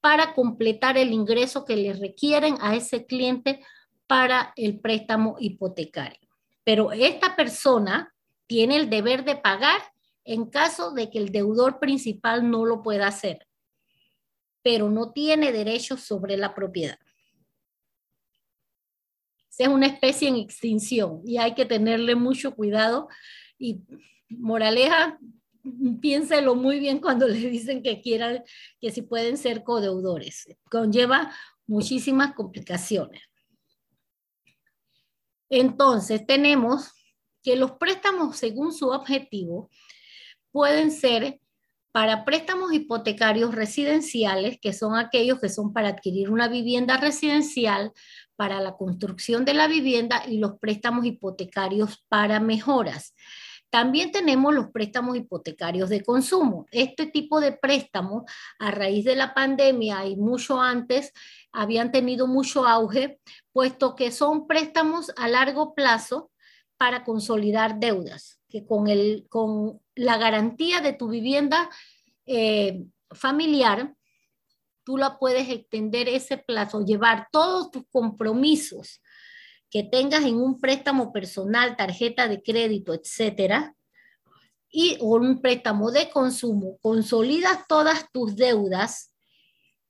para 0.00 0.32
completar 0.32 0.96
el 0.96 1.12
ingreso 1.12 1.66
que 1.66 1.76
le 1.76 1.92
requieren 1.92 2.56
a 2.62 2.74
ese 2.74 3.04
cliente 3.04 3.60
para 4.06 4.54
el 4.56 4.80
préstamo 4.80 5.36
hipotecario. 5.38 6.30
Pero 6.64 6.90
esta 6.90 7.36
persona 7.36 8.14
tiene 8.46 8.76
el 8.76 8.88
deber 8.88 9.26
de 9.26 9.36
pagar 9.36 9.82
en 10.24 10.46
caso 10.46 10.92
de 10.92 11.10
que 11.10 11.18
el 11.18 11.32
deudor 11.32 11.80
principal 11.80 12.50
no 12.50 12.64
lo 12.64 12.82
pueda 12.82 13.06
hacer, 13.06 13.46
pero 14.64 14.88
no 14.88 15.12
tiene 15.12 15.52
derechos 15.52 16.00
sobre 16.00 16.38
la 16.38 16.54
propiedad. 16.54 16.98
Es 19.56 19.68
una 19.68 19.86
especie 19.86 20.26
en 20.26 20.36
extinción 20.36 21.20
y 21.24 21.36
hay 21.36 21.54
que 21.54 21.66
tenerle 21.66 22.16
mucho 22.16 22.56
cuidado 22.56 23.08
y 23.58 23.82
moraleja, 24.30 25.18
piénselo 26.00 26.54
muy 26.54 26.80
bien 26.80 26.98
cuando 26.98 27.28
le 27.28 27.38
dicen 27.38 27.82
que 27.82 28.00
quieran, 28.00 28.42
que 28.80 28.90
si 28.90 29.02
pueden 29.02 29.36
ser 29.36 29.62
codeudores. 29.62 30.48
Conlleva 30.70 31.30
muchísimas 31.66 32.34
complicaciones. 32.34 33.22
Entonces, 35.50 36.26
tenemos 36.26 36.90
que 37.42 37.54
los 37.54 37.72
préstamos 37.72 38.38
según 38.38 38.72
su 38.72 38.88
objetivo 38.88 39.70
pueden 40.50 40.90
ser 40.90 41.38
para 41.94 42.24
préstamos 42.24 42.72
hipotecarios 42.72 43.54
residenciales, 43.54 44.58
que 44.60 44.72
son 44.72 44.96
aquellos 44.96 45.38
que 45.38 45.48
son 45.48 45.72
para 45.72 45.90
adquirir 45.90 46.28
una 46.28 46.48
vivienda 46.48 46.96
residencial, 46.96 47.92
para 48.34 48.60
la 48.60 48.76
construcción 48.76 49.44
de 49.44 49.54
la 49.54 49.68
vivienda 49.68 50.24
y 50.26 50.38
los 50.38 50.58
préstamos 50.58 51.06
hipotecarios 51.06 52.04
para 52.08 52.40
mejoras. 52.40 53.14
También 53.70 54.10
tenemos 54.10 54.52
los 54.52 54.72
préstamos 54.72 55.16
hipotecarios 55.16 55.88
de 55.88 56.02
consumo. 56.02 56.66
Este 56.72 57.06
tipo 57.06 57.40
de 57.40 57.52
préstamos, 57.52 58.24
a 58.58 58.72
raíz 58.72 59.04
de 59.04 59.14
la 59.14 59.32
pandemia 59.32 60.04
y 60.04 60.16
mucho 60.16 60.60
antes, 60.60 61.12
habían 61.52 61.92
tenido 61.92 62.26
mucho 62.26 62.66
auge, 62.66 63.20
puesto 63.52 63.94
que 63.94 64.10
son 64.10 64.48
préstamos 64.48 65.12
a 65.16 65.28
largo 65.28 65.76
plazo 65.76 66.32
para 66.76 67.04
consolidar 67.04 67.78
deudas, 67.78 68.40
que 68.48 68.66
con, 68.66 68.88
el, 68.88 69.26
con 69.28 69.80
la 69.94 70.16
garantía 70.18 70.80
de 70.80 70.92
tu 70.92 71.08
vivienda 71.08 71.70
eh, 72.26 72.84
familiar, 73.10 73.94
tú 74.84 74.96
la 74.96 75.18
puedes 75.18 75.48
extender 75.48 76.08
ese 76.08 76.36
plazo, 76.36 76.84
llevar 76.84 77.28
todos 77.30 77.70
tus 77.70 77.84
compromisos 77.90 79.00
que 79.70 79.82
tengas 79.82 80.24
en 80.24 80.36
un 80.36 80.60
préstamo 80.60 81.12
personal, 81.12 81.76
tarjeta 81.76 82.28
de 82.28 82.42
crédito, 82.42 82.94
etcétera, 82.94 83.74
y 84.68 84.98
un 85.00 85.40
préstamo 85.40 85.90
de 85.90 86.10
consumo, 86.10 86.78
consolidas 86.80 87.66
todas 87.68 88.10
tus 88.12 88.34
deudas, 88.34 89.12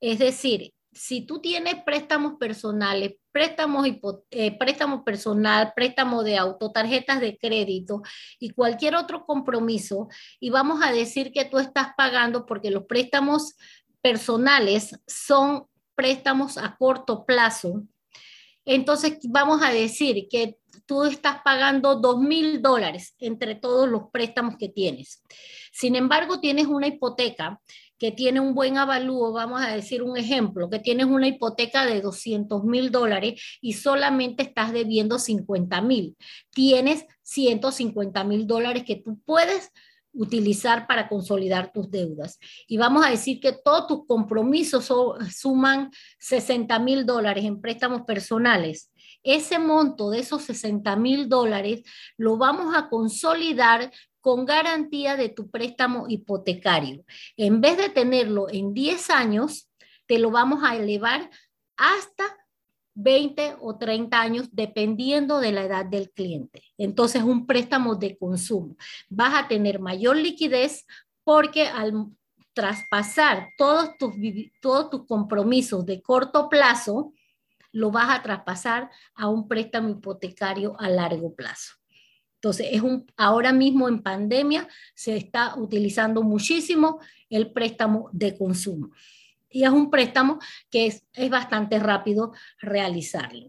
es 0.01 0.19
decir, 0.19 0.74
si 0.95 1.27
tú 1.27 1.41
tienes 1.41 1.83
préstamos 1.85 2.35
personales, 2.39 3.17
préstamos, 3.33 3.87
eh, 4.31 4.57
préstamo 4.57 5.05
personal, 5.05 5.73
préstamo 5.75 6.23
de 6.23 6.37
auto, 6.37 6.71
tarjetas 6.71 7.21
de 7.21 7.37
crédito 7.37 8.03
y 8.39 8.51
cualquier 8.51 8.97
otro 8.97 9.25
compromiso, 9.27 10.09
y 10.41 10.51
vamos 10.51 10.81
a 10.83 10.93
decir 10.93 11.33
que 11.33 11.45
tú 11.45 11.59
estás 11.59 11.89
pagando 11.97 12.47
porque 12.47 12.71
los 12.71 12.85
préstamos 12.85 13.57
personales 14.01 14.99
son 15.07 15.67
préstamos 15.95 16.59
a 16.59 16.77
corto 16.77 17.25
plazo, 17.25 17.85
entonces 18.65 19.19
vamos 19.29 19.63
a 19.63 19.71
decir 19.71 20.27
que 20.31 20.59
tú 20.87 21.05
estás 21.05 21.41
pagando 21.45 21.97
dos 21.97 22.19
mil 22.19 22.63
dólares 22.63 23.15
entre 23.19 23.55
todos 23.55 23.89
los 23.89 24.05
préstamos 24.11 24.57
que 24.57 24.69
tienes. 24.69 25.23
Sin 25.73 25.97
embargo, 25.97 26.41
tienes 26.41 26.67
una 26.67 26.87
hipoteca 26.87 27.61
que 28.05 28.13
tiene 28.13 28.39
un 28.39 28.53
buen 28.53 28.77
avalúo, 28.77 29.33
vamos 29.33 29.63
a 29.63 29.75
decir 29.75 30.03
un 30.03 30.19
ejemplo, 30.19 30.69
que 30.69 30.79
tienes 30.79 31.07
una 31.07 31.27
hipoteca 31.27 31.87
de 31.87 32.03
200 32.03 32.63
mil 32.63 32.91
dólares 32.91 33.41
y 33.63 33.73
solamente 33.73 34.43
estás 34.43 34.75
debiendo 34.75 35.19
50 35.19 35.81
mil. 35.81 36.15
Tienes 36.51 37.07
150 37.23 38.23
mil 38.25 38.47
dólares 38.47 38.85
que 38.87 38.97
tú 38.97 39.19
puedes 39.25 39.71
utilizar 40.13 40.87
para 40.87 41.09
consolidar 41.09 41.73
tus 41.73 41.91
deudas. 41.91 42.39
Y 42.69 42.77
vamos 42.77 43.07
a 43.07 43.09
decir 43.09 43.41
que 43.41 43.53
todos 43.53 43.87
tus 43.87 44.07
compromisos 44.07 44.93
suman 45.35 45.91
60 46.19 46.79
mil 46.81 47.07
dólares 47.07 47.47
en 47.47 47.59
préstamos 47.63 48.03
personales. 48.03 48.93
Ese 49.23 49.59
monto 49.59 50.11
de 50.11 50.19
esos 50.19 50.43
60 50.43 50.95
mil 50.97 51.31
dólares 51.31 51.83
lo 52.19 52.37
vamos 52.37 52.77
a 52.77 52.91
consolidar 52.91 53.91
con 54.25 54.47
garantía 54.47 55.19
de 55.19 55.29
tu 55.29 55.51
préstamo 55.51 56.07
hipotecario. 56.09 57.05
En 57.37 57.61
vez 57.61 57.77
de 57.77 57.91
tenerlo 57.91 58.49
en 58.49 58.73
10 58.73 59.11
años, 59.11 59.71
te 60.07 60.19
lo 60.19 60.31
vamos 60.31 60.65
a 60.65 60.77
elevar 60.77 61.31
hasta 61.77 62.25
20 62.95 63.57
o 63.61 63.77
30 63.77 64.19
años, 64.19 64.49
dependiendo 64.51 65.41
de 65.41 65.53
la 65.53 65.65
edad 65.65 65.85
del 65.85 66.11
cliente. 66.11 66.63
Entonces, 66.79 67.23
un 67.23 67.47
préstamo 67.47 67.97
de 67.97 68.17
consumo. 68.17 68.77
Vas 69.11 69.35
a 69.35 69.47
tener 69.47 69.79
mayor 69.79 70.17
liquidez 70.17 70.87
porque 71.23 71.67
al 71.67 72.07
traspasar 72.55 73.51
todos 73.59 73.91
tus, 73.99 74.15
todos 74.63 74.89
tus 74.89 75.07
compromisos 75.07 75.85
de 75.85 76.01
corto 76.01 76.49
plazo, 76.49 77.13
lo 77.73 77.91
vas 77.91 78.09
a 78.09 78.23
traspasar 78.23 78.91
a 79.15 79.29
un 79.29 79.49
préstamo 79.49 79.91
hipotecario 79.91 80.81
a 80.81 80.89
largo 80.89 81.35
plazo. 81.35 81.75
Entonces, 82.45 82.69
es 82.73 82.83
un, 82.83 83.11
ahora 83.17 83.55
mismo 83.55 83.89
en 83.89 84.03
pandemia 84.03 84.69
se 84.95 85.17
está 85.17 85.57
utilizando 85.57 86.23
muchísimo 86.23 87.01
el 87.31 87.53
préstamo 87.53 88.11
de 88.13 88.37
consumo 88.37 88.91
y 89.49 89.65
es 89.65 89.71
un 89.71 89.89
préstamo 89.89 90.41
que 90.71 90.87
es, 90.87 91.31
bastante 91.31 91.79
rápido 91.79 92.33
realizarlo. 92.59 93.49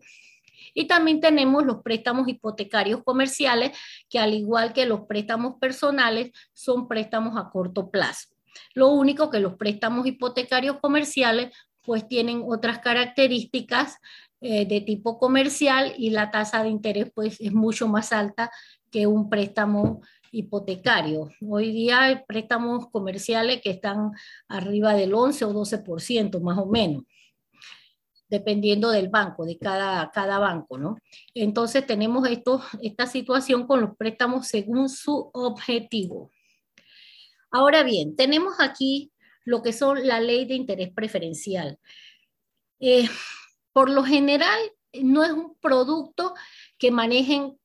Y 0.74 0.88
también 0.88 1.20
tenemos 1.20 1.66
los 1.66 1.82
préstamos 1.82 2.30
hipotecarios 2.30 3.04
comerciales, 3.04 3.78
que 4.08 4.20
al 4.20 4.34
igual 4.34 4.72
que 4.72 4.86
los 4.86 5.02
préstamos 5.08 5.56
personales, 5.60 6.32
son 6.54 6.88
préstamos 6.88 7.38
a 7.38 7.50
corto 7.50 7.90
plazo. 7.90 8.30
Lo 8.76 8.90
único 8.90 9.30
que 9.30 9.42
los 9.42 9.56
préstamos 9.56 10.08
hipotecarios 10.08 10.80
comerciales 10.80 11.54
pues 11.82 12.08
tienen 12.08 12.44
otras 12.48 12.80
características 12.80 13.98
eh, 14.42 14.66
de 14.68 14.82
tipo 14.82 15.18
comercial 15.18 15.94
y 15.98 16.12
la 16.12 16.30
tasa 16.30 16.62
de 16.62 16.70
interés 16.70 17.12
pues 17.16 17.42
es 17.42 17.52
mucho 17.52 17.88
más 17.88 18.12
alta 18.12 18.52
que 18.96 19.08
un 19.08 19.30
préstamo 19.30 20.00
hipotecario. 20.32 21.30
Hoy 21.46 21.74
día 21.74 22.04
hay 22.04 22.24
préstamos 22.26 22.90
comerciales 22.92 23.62
que 23.62 23.72
están 23.72 24.12
arriba 24.48 24.94
del 24.94 25.14
11 25.14 25.44
o 25.44 25.54
12% 25.54 26.40
más 26.40 26.58
o 26.58 26.66
menos, 26.66 27.04
dependiendo 28.30 28.90
del 28.92 29.10
banco, 29.10 29.46
de 29.46 29.58
cada, 29.58 30.10
cada 30.12 30.40
banco, 30.40 30.78
¿no? 30.78 30.98
Entonces 31.34 31.86
tenemos 31.86 32.26
esto, 32.30 32.64
esta 32.82 33.06
situación 33.06 33.68
con 33.68 33.82
los 33.82 33.98
préstamos 33.98 34.48
según 34.48 34.88
su 34.88 35.30
objetivo. 35.34 36.32
Ahora 37.52 37.84
bien, 37.84 38.16
tenemos 38.16 38.62
aquí 38.62 39.12
lo 39.44 39.62
que 39.62 39.74
son 39.74 40.08
la 40.08 40.22
ley 40.22 40.46
de 40.46 40.56
interés 40.56 40.94
preferencial. 40.94 41.80
Eh, 42.80 43.10
por 43.74 43.90
lo 43.90 44.06
general, 44.06 44.58
no 45.04 45.26
es 45.26 45.32
un 45.32 45.58
producto 45.60 46.34
que 46.78 46.92
manejen 46.92 47.58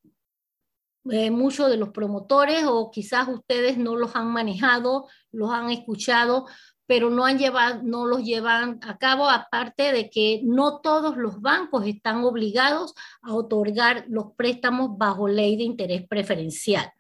eh, 1.11 1.31
muchos 1.31 1.71
de 1.71 1.77
los 1.77 1.91
promotores 1.91 2.65
o 2.67 2.91
quizás 2.91 3.29
ustedes 3.29 3.79
no 3.79 3.97
los 3.97 4.17
han 4.17 4.31
manejado, 4.31 5.09
los 5.33 5.51
han 5.51 5.71
escuchado, 5.71 6.47
pero 6.87 7.09
no, 7.09 7.25
han 7.25 7.39
llevado, 7.39 7.83
no 7.83 8.05
los 8.05 8.23
llevan 8.25 8.81
a 8.83 8.99
cabo, 8.99 9.31
aparte 9.31 9.93
de 9.93 10.11
que 10.11 10.41
no 10.45 10.81
todos 10.81 11.17
los 11.17 11.41
bancos 11.41 11.87
están 11.87 12.25
obligados 12.25 12.95
a 13.23 13.33
otorgar 13.33 14.05
los 14.09 14.33
préstamos 14.37 14.99
bajo 14.99 15.29
ley 15.29 15.57
de 15.57 15.63
interés 15.63 16.07
preferencial. 16.07 16.93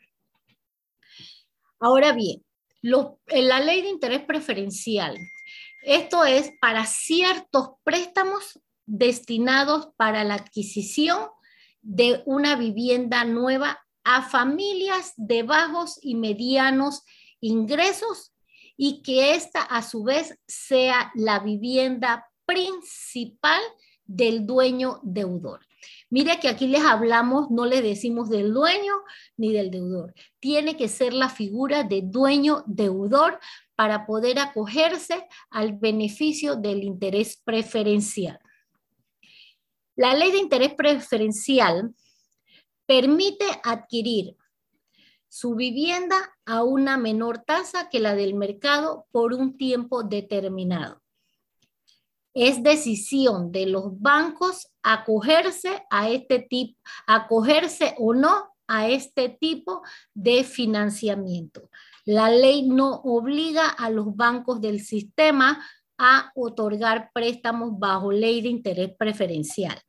Ahora 1.79 2.13
bien, 2.13 2.45
en 2.83 3.49
la 3.49 3.61
ley 3.61 3.83
de 3.83 3.89
interés 3.89 4.23
preferencial, 4.25 5.19
esto 5.83 6.25
es 6.25 6.53
para 6.61 6.87
ciertos 6.87 7.71
préstamos 7.83 8.61
destinados 8.87 9.89
para 9.97 10.25
la 10.25 10.35
adquisición 10.35 11.29
de 11.83 12.23
una 12.27 12.57
vivienda 12.57 13.25
nueva 13.25 13.81
a 14.05 14.23
familias 14.23 15.13
de 15.17 15.43
bajos 15.43 15.99
y 16.03 16.15
medianos 16.15 17.03
ingresos 17.41 18.33
y 18.77 19.03
que 19.03 19.35
esta 19.35 19.63
a 19.63 19.83
su 19.83 20.05
vez 20.05 20.39
sea 20.47 21.13
la 21.15 21.41
vivienda 21.41 22.27
principal 22.47 23.61
del 24.05 24.47
dueño 24.47 25.01
deudor. 25.03 25.61
Mire 26.11 26.41
que 26.41 26.49
aquí 26.49 26.67
les 26.67 26.83
hablamos, 26.83 27.51
no 27.51 27.65
le 27.65 27.83
decimos 27.83 28.29
del 28.29 28.53
dueño 28.53 28.93
ni 29.37 29.53
del 29.53 29.71
deudor. 29.71 30.15
Tiene 30.41 30.77
que 30.77 30.89
ser 30.89 31.13
la 31.13 31.29
figura 31.29 31.85
de 31.85 32.03
dueño 32.03 32.65
deudor 32.67 33.39
para 33.77 34.07
poder 34.07 34.39
acogerse 34.39 35.27
al 35.51 35.75
beneficio 35.75 36.57
del 36.57 36.83
interés 36.83 37.41
preferencial. 37.45 38.39
La 39.95 40.15
ley 40.15 40.33
de 40.33 40.39
interés 40.39 40.75
preferencial 40.75 41.95
permite 42.91 43.45
adquirir 43.63 44.37
su 45.29 45.55
vivienda 45.55 46.17
a 46.45 46.65
una 46.65 46.97
menor 46.97 47.45
tasa 47.47 47.89
que 47.89 48.01
la 48.01 48.17
del 48.17 48.35
mercado 48.35 49.07
por 49.13 49.33
un 49.33 49.57
tiempo 49.57 50.03
determinado. 50.03 51.01
Es 52.35 52.65
decisión 52.65 53.53
de 53.53 53.67
los 53.67 54.01
bancos 54.01 54.73
acogerse 54.83 55.85
a 55.89 56.11
este 56.11 56.41
tipo, 56.41 56.81
acogerse 57.07 57.95
o 57.97 58.13
no 58.13 58.57
a 58.67 58.89
este 58.89 59.29
tipo 59.29 59.83
de 60.13 60.43
financiamiento. 60.43 61.71
La 62.05 62.29
ley 62.29 62.69
no 62.69 62.95
obliga 63.05 63.69
a 63.69 63.89
los 63.89 64.17
bancos 64.17 64.61
del 64.61 64.81
sistema 64.81 65.65
a 65.97 66.33
otorgar 66.35 67.13
préstamos 67.15 67.79
bajo 67.79 68.11
ley 68.11 68.41
de 68.41 68.49
interés 68.49 68.91
preferencial. 68.99 69.81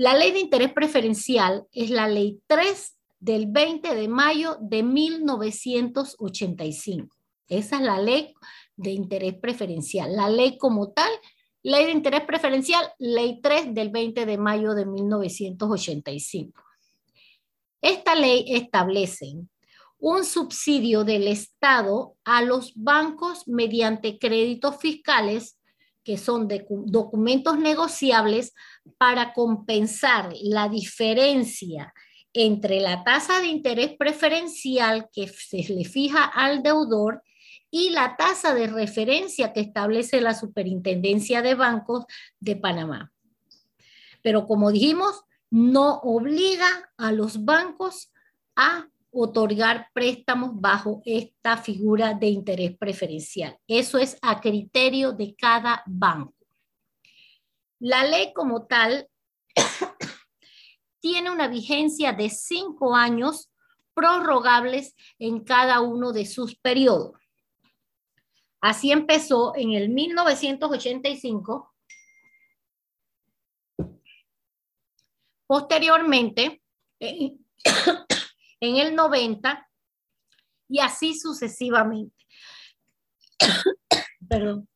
La 0.00 0.14
ley 0.14 0.32
de 0.32 0.40
interés 0.40 0.72
preferencial 0.72 1.66
es 1.72 1.90
la 1.90 2.08
ley 2.08 2.40
3 2.46 2.96
del 3.18 3.48
20 3.48 3.94
de 3.94 4.08
mayo 4.08 4.56
de 4.58 4.82
1985. 4.82 7.14
Esa 7.48 7.76
es 7.76 7.82
la 7.82 8.00
ley 8.00 8.32
de 8.76 8.92
interés 8.92 9.34
preferencial. 9.34 10.16
La 10.16 10.30
ley 10.30 10.56
como 10.56 10.92
tal, 10.92 11.12
ley 11.62 11.84
de 11.84 11.90
interés 11.90 12.22
preferencial, 12.22 12.90
ley 12.98 13.42
3 13.42 13.74
del 13.74 13.90
20 13.90 14.24
de 14.24 14.38
mayo 14.38 14.72
de 14.72 14.86
1985. 14.86 16.62
Esta 17.82 18.14
ley 18.14 18.54
establece 18.54 19.34
un 19.98 20.24
subsidio 20.24 21.04
del 21.04 21.28
Estado 21.28 22.16
a 22.24 22.40
los 22.40 22.72
bancos 22.74 23.46
mediante 23.46 24.18
créditos 24.18 24.78
fiscales 24.78 25.59
que 26.10 26.18
son 26.18 26.48
de 26.48 26.66
documentos 26.68 27.56
negociables 27.56 28.52
para 28.98 29.32
compensar 29.32 30.32
la 30.42 30.68
diferencia 30.68 31.94
entre 32.32 32.80
la 32.80 33.04
tasa 33.04 33.40
de 33.40 33.46
interés 33.46 33.92
preferencial 33.96 35.08
que 35.12 35.28
se 35.28 35.72
le 35.72 35.84
fija 35.84 36.24
al 36.24 36.64
deudor 36.64 37.22
y 37.70 37.90
la 37.90 38.16
tasa 38.16 38.54
de 38.54 38.66
referencia 38.66 39.52
que 39.52 39.60
establece 39.60 40.20
la 40.20 40.34
Superintendencia 40.34 41.42
de 41.42 41.54
Bancos 41.54 42.06
de 42.40 42.56
Panamá. 42.56 43.12
Pero 44.20 44.48
como 44.48 44.72
dijimos, 44.72 45.22
no 45.48 46.00
obliga 46.00 46.90
a 46.96 47.12
los 47.12 47.44
bancos 47.44 48.10
a 48.56 48.88
otorgar 49.12 49.88
préstamos 49.92 50.50
bajo 50.54 51.02
esta 51.04 51.56
figura 51.56 52.14
de 52.14 52.28
interés 52.28 52.76
preferencial. 52.76 53.58
Eso 53.66 53.98
es 53.98 54.16
a 54.22 54.40
criterio 54.40 55.12
de 55.12 55.34
cada 55.34 55.82
banco. 55.86 56.34
La 57.78 58.04
ley 58.04 58.32
como 58.34 58.66
tal 58.66 59.08
tiene 61.00 61.30
una 61.30 61.48
vigencia 61.48 62.12
de 62.12 62.30
cinco 62.30 62.94
años 62.94 63.50
prorrogables 63.94 64.94
en 65.18 65.44
cada 65.44 65.80
uno 65.80 66.12
de 66.12 66.26
sus 66.26 66.54
periodos. 66.56 67.12
Así 68.60 68.92
empezó 68.92 69.54
en 69.56 69.72
el 69.72 69.88
1985. 69.88 71.74
Posteriormente, 75.46 76.62
en 78.60 78.76
el 78.76 78.94
90 78.94 79.68
y 80.68 80.78
así 80.80 81.18
sucesivamente. 81.18 82.14
Perdón. 84.28 84.68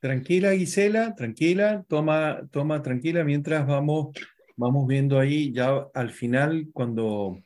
Tranquila, 0.00 0.52
Gisela, 0.52 1.14
tranquila, 1.16 1.84
toma, 1.88 2.46
toma 2.52 2.80
tranquila 2.82 3.24
mientras 3.24 3.66
vamos, 3.66 4.16
vamos 4.56 4.86
viendo 4.86 5.18
ahí, 5.18 5.52
ya 5.52 5.86
al 5.94 6.10
final, 6.10 6.68
cuando 6.72 7.38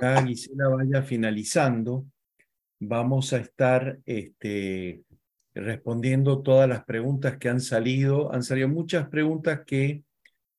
ya 0.00 0.24
Gisela 0.24 0.68
vaya 0.68 1.02
finalizando, 1.02 2.06
vamos 2.78 3.32
a 3.32 3.38
estar 3.38 3.98
este, 4.06 5.02
respondiendo 5.54 6.42
todas 6.42 6.68
las 6.68 6.84
preguntas 6.84 7.38
que 7.38 7.48
han 7.48 7.60
salido. 7.60 8.32
Han 8.32 8.42
salido 8.42 8.68
muchas 8.68 9.08
preguntas 9.08 9.62
que 9.66 10.04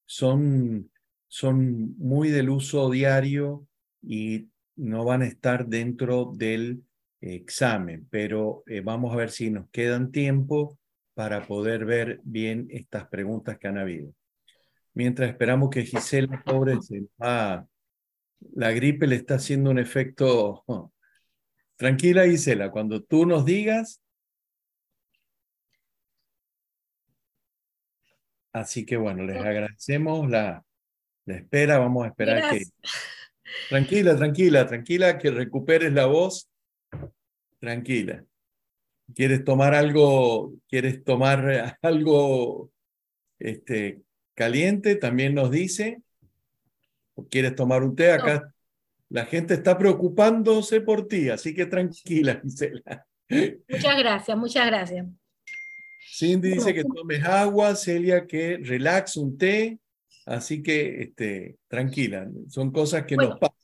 son 0.05 0.89
son 1.33 1.97
muy 1.97 2.29
del 2.29 2.51
uso 2.51 2.91
diario 2.91 3.65
y 4.03 4.49
no 4.75 5.03
van 5.03 5.23
a 5.23 5.25
estar 5.25 5.65
dentro 5.65 6.31
del 6.35 6.83
examen, 7.21 8.07
pero 8.11 8.61
eh, 8.67 8.81
vamos 8.81 9.11
a 9.11 9.15
ver 9.15 9.31
si 9.31 9.49
nos 9.49 9.67
quedan 9.71 10.11
tiempo 10.11 10.77
para 11.15 11.47
poder 11.47 11.85
ver 11.85 12.21
bien 12.23 12.67
estas 12.69 13.07
preguntas 13.07 13.57
que 13.57 13.67
han 13.67 13.79
habido. 13.79 14.13
Mientras 14.93 15.27
esperamos 15.27 15.71
que 15.71 15.85
Gisela, 15.85 16.43
pobre, 16.45 16.79
se 16.83 17.01
la 18.53 18.71
gripe 18.71 19.07
le 19.07 19.15
está 19.15 19.35
haciendo 19.35 19.71
un 19.71 19.79
efecto... 19.79 20.63
Tranquila, 21.75 22.25
Gisela, 22.25 22.71
cuando 22.71 23.03
tú 23.03 23.25
nos 23.25 23.45
digas... 23.45 24.01
Así 28.51 28.85
que 28.85 28.97
bueno, 28.97 29.23
les 29.23 29.37
agradecemos 29.37 30.29
la, 30.29 30.63
la 31.25 31.35
espera, 31.35 31.79
vamos 31.79 32.05
a 32.05 32.09
esperar 32.09 32.51
que... 32.51 32.63
Tranquila, 33.69 34.15
tranquila, 34.15 34.67
tranquila, 34.67 35.17
que 35.17 35.31
recuperes 35.31 35.93
la 35.93 36.05
voz. 36.05 36.49
Tranquila. 37.59 38.25
¿Quieres 39.13 39.43
tomar 39.43 39.73
algo, 39.75 40.53
quieres 40.67 41.03
tomar 41.03 41.77
algo 41.81 42.71
este, 43.39 44.01
caliente? 44.33 44.95
También 44.95 45.35
nos 45.35 45.51
dice. 45.51 46.01
¿O 47.15 47.27
quieres 47.27 47.55
tomar 47.55 47.83
un 47.83 47.95
té? 47.95 48.11
Acá 48.11 48.53
la 49.09 49.25
gente 49.25 49.53
está 49.53 49.77
preocupándose 49.77 50.81
por 50.81 51.07
ti, 51.07 51.29
así 51.29 51.53
que 51.53 51.67
tranquila, 51.67 52.39
Gisela. 52.41 53.05
Muchas 53.69 53.97
gracias, 53.97 54.37
muchas 54.37 54.65
gracias. 54.65 55.05
Cindy 56.15 56.53
dice 56.53 56.73
que 56.73 56.83
tomes 56.83 57.23
agua, 57.23 57.75
Celia 57.75 58.25
que 58.25 58.57
relax 58.57 59.17
un 59.17 59.37
té. 59.37 59.79
Así 60.25 60.63
que 60.63 61.01
este, 61.01 61.57
tranquila, 61.67 62.27
son 62.47 62.71
cosas 62.71 63.05
que 63.05 63.17
nos 63.17 63.37
pasan. 63.37 63.57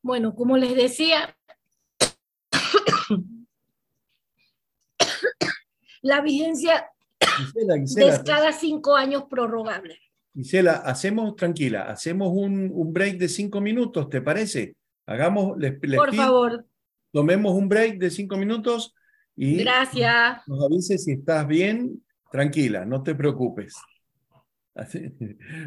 Bueno, 0.00 0.34
como 0.34 0.56
les 0.56 0.74
decía, 0.74 1.36
la 6.02 6.20
vigencia 6.20 6.90
es 7.96 8.20
cada 8.20 8.52
cinco 8.52 8.94
años 8.94 9.24
prorrogable. 9.28 9.98
Gisela, 10.38 10.74
hacemos, 10.84 11.34
tranquila, 11.34 11.90
hacemos 11.90 12.30
un, 12.32 12.70
un, 12.72 12.92
break 12.92 13.18
de 13.18 13.28
cinco 13.28 13.60
minutos, 13.60 14.08
¿te 14.08 14.22
parece? 14.22 14.76
Hagamos, 15.04 15.58
les, 15.58 15.80
Por 15.96 16.14
favor. 16.14 16.64
Tomemos 17.10 17.54
un 17.54 17.68
break 17.68 17.98
de 17.98 18.08
cinco 18.08 18.36
minutos 18.36 18.94
y 19.34 19.56
Gracias. 19.56 20.42
nos 20.46 20.64
avise 20.64 20.96
si 20.96 21.14
estás 21.14 21.44
bien, 21.44 22.04
tranquila, 22.30 22.84
no 22.84 23.02
te 23.02 23.16
preocupes. 23.16 23.74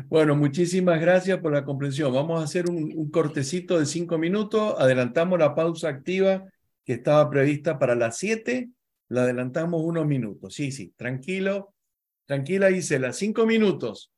Bueno, 0.08 0.38
muchísimas 0.38 1.02
gracias 1.02 1.40
por 1.40 1.52
la 1.52 1.66
comprensión. 1.66 2.14
Vamos 2.14 2.40
a 2.40 2.46
hacer 2.46 2.70
un, 2.70 3.12
cortecito 3.12 3.78
de 3.78 3.86
cinco 3.86 4.18
minutos. 4.18 4.76
Adelantamos 4.78 5.38
la 5.38 5.54
pausa 5.54 5.90
activa 5.90 6.46
que 6.86 6.94
estaba 6.94 7.30
prevista 7.30 7.78
para 7.78 7.94
las 7.94 8.18
siete. 8.18 8.70
La 9.10 9.24
adelantamos 9.24 9.82
unos 9.84 10.08
minutos. 10.08 10.54
Sí, 10.54 10.72
sí, 10.72 10.94
tranquilo. 10.96 11.74
Tranquila, 12.26 12.72
Gisela. 12.72 13.12
Cinco 13.12 13.46
minutos. 13.46 14.14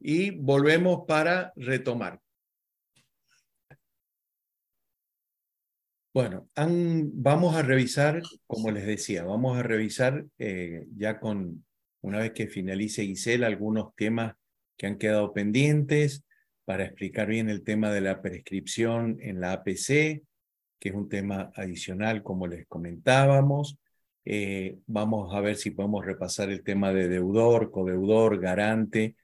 Y 0.00 0.30
volvemos 0.30 1.04
para 1.06 1.52
retomar. 1.56 2.20
Bueno, 6.14 6.48
vamos 6.56 7.56
a 7.56 7.62
revisar, 7.62 8.22
como 8.46 8.70
les 8.70 8.86
decía, 8.86 9.24
vamos 9.24 9.58
a 9.58 9.64
revisar 9.64 10.24
eh, 10.38 10.86
ya 10.96 11.18
con 11.18 11.64
una 12.02 12.18
vez 12.18 12.30
que 12.32 12.46
finalice 12.46 13.04
Gisela, 13.04 13.48
algunos 13.48 13.96
temas 13.96 14.34
que 14.76 14.86
han 14.86 14.96
quedado 14.96 15.32
pendientes 15.32 16.24
para 16.64 16.84
explicar 16.84 17.26
bien 17.28 17.48
el 17.50 17.64
tema 17.64 17.90
de 17.90 18.00
la 18.00 18.22
prescripción 18.22 19.18
en 19.20 19.40
la 19.40 19.52
APC, 19.52 20.22
que 20.78 20.88
es 20.88 20.94
un 20.94 21.08
tema 21.08 21.50
adicional, 21.56 22.22
como 22.22 22.46
les 22.46 22.66
comentábamos. 22.66 23.78
Eh, 24.24 24.78
vamos 24.86 25.34
a 25.34 25.40
ver 25.40 25.56
si 25.56 25.70
podemos 25.70 26.04
repasar 26.04 26.50
el 26.50 26.62
tema 26.62 26.92
de 26.92 27.08
deudor, 27.08 27.70
codeudor, 27.70 28.38
garante, 28.38 29.16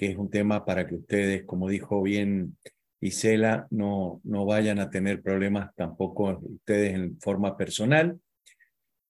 que 0.00 0.06
es 0.06 0.16
un 0.16 0.30
tema 0.30 0.64
para 0.64 0.86
que 0.86 0.94
ustedes, 0.94 1.44
como 1.44 1.68
dijo 1.68 2.00
bien 2.00 2.56
Gisela, 3.02 3.66
no, 3.68 4.22
no 4.24 4.46
vayan 4.46 4.78
a 4.78 4.88
tener 4.88 5.20
problemas 5.20 5.74
tampoco 5.76 6.40
ustedes 6.42 6.94
en 6.94 7.20
forma 7.20 7.54
personal. 7.54 8.18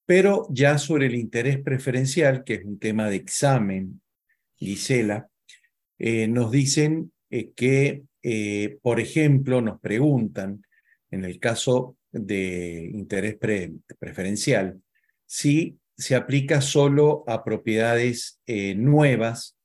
Pero 0.05 0.49
ya 0.51 0.79
sobre 0.79 1.07
el 1.07 1.15
interés 1.15 1.63
preferencial, 1.63 2.43
que 2.43 2.55
es 2.55 2.65
un 2.65 2.81
tema 2.81 3.09
de 3.09 3.15
examen, 3.15 4.01
Gisela, 4.57 5.29
eh, 5.97 6.27
nos 6.27 6.51
dicen 6.51 7.13
eh, 7.31 7.53
que, 7.55 8.03
eh, 8.25 8.77
por 8.83 8.99
ejemplo, 8.99 9.61
nos 9.61 9.79
preguntan, 9.79 10.65
en 11.13 11.25
el 11.25 11.39
caso 11.39 11.99
de 12.11 12.91
interés 12.93 13.37
preferencial, 13.97 14.83
si 15.25 15.79
se 15.97 16.17
aplica 16.17 16.61
solo 16.61 17.23
a 17.29 17.45
propiedades 17.45 18.41
nuevas 18.75 19.57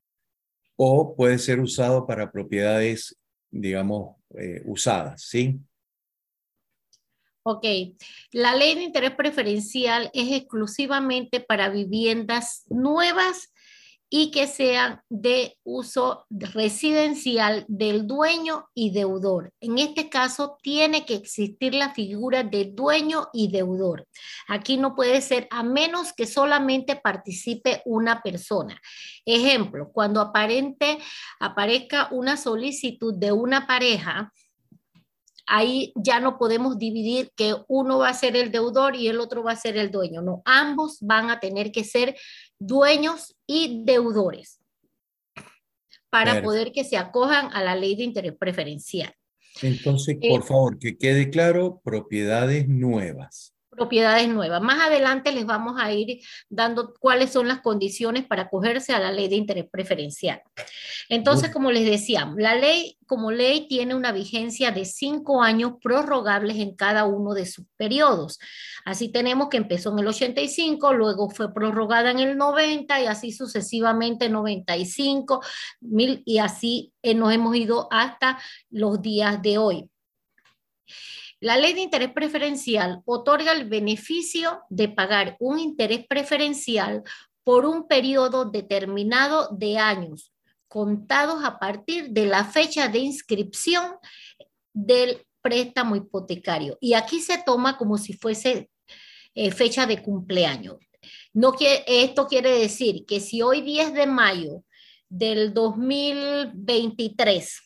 o 0.76 1.15
puede 1.15 1.39
ser 1.39 1.60
usado 1.60 2.06
para 2.06 2.31
propiedades, 2.31 3.18
digamos, 3.52 4.15
usadas, 4.65 5.22
¿sí? 5.23 5.60
Ok, 7.47 7.64
la 8.31 8.56
ley 8.56 8.73
de 8.73 8.81
interés 8.81 9.11
preferencial 9.11 10.10
es 10.14 10.31
exclusivamente 10.31 11.39
para 11.39 11.69
viviendas 11.69 12.64
nuevas 12.69 13.53
y 14.17 14.31
que 14.31 14.47
sean 14.47 15.01
de 15.09 15.57
uso 15.65 16.25
residencial 16.29 17.65
del 17.67 18.07
dueño 18.07 18.69
y 18.73 18.91
deudor. 18.91 19.51
En 19.59 19.77
este 19.77 20.07
caso, 20.07 20.55
tiene 20.63 21.05
que 21.05 21.15
existir 21.15 21.73
la 21.73 21.93
figura 21.93 22.41
de 22.41 22.71
dueño 22.73 23.27
y 23.33 23.51
deudor. 23.51 24.07
Aquí 24.47 24.77
no 24.77 24.95
puede 24.95 25.19
ser 25.19 25.49
a 25.51 25.63
menos 25.63 26.13
que 26.13 26.27
solamente 26.27 26.95
participe 26.95 27.81
una 27.83 28.21
persona. 28.21 28.79
Ejemplo, 29.25 29.91
cuando 29.91 30.21
aparente, 30.21 30.97
aparezca 31.41 32.07
una 32.11 32.37
solicitud 32.37 33.13
de 33.15 33.33
una 33.33 33.67
pareja, 33.67 34.31
ahí 35.47 35.93
ya 35.95 36.19
no 36.19 36.38
podemos 36.38 36.77
dividir 36.77 37.31
que 37.35 37.55
uno 37.67 37.99
va 37.99 38.09
a 38.09 38.13
ser 38.13 38.35
el 38.35 38.51
deudor 38.51 38.95
y 38.95 39.07
el 39.07 39.19
otro 39.19 39.43
va 39.43 39.51
a 39.51 39.57
ser 39.57 39.77
el 39.77 39.91
dueño. 39.91 40.22
No, 40.22 40.41
ambos 40.45 40.97
van 41.01 41.30
a 41.30 41.39
tener 41.39 41.72
que 41.72 41.84
ser 41.84 42.15
dueños 42.59 43.35
y 43.47 43.84
deudores 43.85 44.59
para 46.09 46.41
poder 46.41 46.72
que 46.72 46.85
se 46.85 46.97
acojan 46.97 47.49
a 47.53 47.61
la 47.61 47.76
ley 47.76 47.95
de 47.95 48.03
interés 48.03 48.34
preferencial. 48.38 49.13
Entonces, 49.61 50.15
por 50.15 50.41
eh, 50.41 50.43
favor, 50.43 50.80
que 50.80 50.97
quede 50.97 51.30
claro, 51.30 51.81
propiedades 51.84 52.67
nuevas 52.67 53.55
propiedades 53.76 54.27
nuevas. 54.30 54.61
Más 54.61 54.80
adelante 54.80 55.31
les 55.31 55.45
vamos 55.45 55.76
a 55.80 55.91
ir 55.91 56.22
dando 56.49 56.93
cuáles 56.99 57.31
son 57.31 57.47
las 57.47 57.61
condiciones 57.61 58.26
para 58.26 58.43
acogerse 58.43 58.93
a 58.93 58.99
la 58.99 59.11
ley 59.11 59.27
de 59.27 59.35
interés 59.35 59.65
preferencial. 59.69 60.41
Entonces, 61.10 61.52
como 61.52 61.72
les 61.72 61.85
decía, 61.85 62.31
la 62.35 62.56
ley 62.56 62.97
como 63.06 63.31
ley 63.31 63.68
tiene 63.68 63.93
una 63.95 64.11
vigencia 64.11 64.72
de 64.72 64.85
cinco 64.85 65.43
años 65.43 65.73
prorrogables 65.81 66.57
en 66.57 66.76
cada 66.76 67.06
uno 67.06 67.34
de 67.34 67.45
sus 67.45 67.65
periodos. 67.77 68.39
Así 68.84 69.10
tenemos 69.10 69.49
que 69.49 69.57
empezó 69.57 69.91
en 69.91 69.99
el 69.99 70.07
85, 70.07 70.93
luego 70.93 71.30
fue 71.30 71.53
prorrogada 71.53 72.11
en 72.11 72.19
el 72.19 72.38
90 72.38 73.02
y 73.02 73.06
así 73.06 73.31
sucesivamente 73.31 74.30
95 74.30 75.41
mil 75.81 76.23
y 76.26 76.39
así 76.39 76.93
eh, 77.02 77.14
nos 77.14 77.34
hemos 77.34 77.56
ido 77.56 77.88
hasta 77.91 78.39
los 78.69 79.02
días 79.02 79.41
de 79.41 79.57
hoy. 79.57 79.89
La 81.40 81.57
ley 81.57 81.74
de 81.74 81.82
interés 81.82 82.12
preferencial 82.12 83.02
otorga 83.06 83.52
el 83.52 83.68
beneficio 83.68 84.62
de 84.70 84.90
pagar 84.90 85.36
un 85.40 85.60
interés 85.60 86.06
preferencial 86.07 87.03
por 87.44 87.66
un 87.66 87.88
periodo 87.88 88.45
determinado 88.45 89.49
de 89.52 89.78
años, 89.78 90.34
contados 90.68 91.44
a 91.44 91.60
partir 91.60 92.10
de 92.10 92.26
la 92.26 92.45
fecha 92.45 92.88
de 92.88 92.99
inscripción 92.99 93.84
del 94.74 95.26
préstamo 95.41 95.95
hipotecario. 95.95 96.78
Y 96.82 96.94
aquí 96.94 97.20
se 97.20 97.38
toma 97.45 97.78
como 97.78 97.98
si 97.98 98.14
fuese 98.14 98.70
eh, 99.36 99.52
fecha 99.52 99.86
de 99.86 100.02
cumpleaños. 100.02 100.78
No 101.34 101.53
esto 101.60 102.28
quiere 102.28 102.57
decir 102.57 103.06
que 103.06 103.20
si 103.20 103.41
hoy 103.41 103.62
10 103.62 103.94
de 103.94 104.07
mayo 104.07 104.64
del 105.10 105.53
2023 105.53 107.62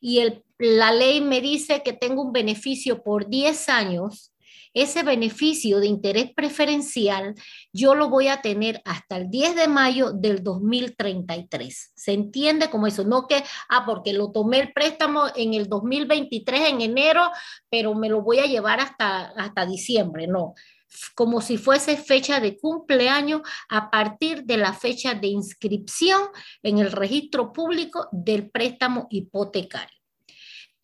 y 0.00 0.18
el 0.18 0.43
la 0.64 0.92
ley 0.92 1.20
me 1.20 1.42
dice 1.42 1.82
que 1.82 1.92
tengo 1.92 2.22
un 2.22 2.32
beneficio 2.32 3.02
por 3.02 3.28
10 3.28 3.68
años, 3.68 4.32
ese 4.72 5.02
beneficio 5.02 5.78
de 5.78 5.86
interés 5.86 6.32
preferencial 6.34 7.34
yo 7.72 7.94
lo 7.94 8.08
voy 8.08 8.28
a 8.28 8.40
tener 8.40 8.80
hasta 8.86 9.18
el 9.18 9.30
10 9.30 9.56
de 9.56 9.68
mayo 9.68 10.12
del 10.12 10.42
2033. 10.42 11.92
¿Se 11.94 12.12
entiende 12.12 12.70
como 12.70 12.86
eso? 12.86 13.04
No 13.04 13.28
que, 13.28 13.44
ah, 13.68 13.84
porque 13.86 14.14
lo 14.14 14.32
tomé 14.32 14.60
el 14.60 14.72
préstamo 14.72 15.26
en 15.36 15.52
el 15.52 15.68
2023, 15.68 16.70
en 16.70 16.80
enero, 16.80 17.30
pero 17.68 17.94
me 17.94 18.08
lo 18.08 18.22
voy 18.22 18.38
a 18.38 18.46
llevar 18.46 18.80
hasta, 18.80 19.26
hasta 19.36 19.66
diciembre. 19.66 20.26
No, 20.26 20.54
como 21.14 21.42
si 21.42 21.58
fuese 21.58 21.98
fecha 21.98 22.40
de 22.40 22.56
cumpleaños 22.56 23.42
a 23.68 23.90
partir 23.90 24.44
de 24.44 24.56
la 24.56 24.72
fecha 24.72 25.12
de 25.14 25.28
inscripción 25.28 26.22
en 26.62 26.78
el 26.78 26.90
registro 26.90 27.52
público 27.52 28.08
del 28.10 28.50
préstamo 28.50 29.08
hipotecario. 29.10 30.03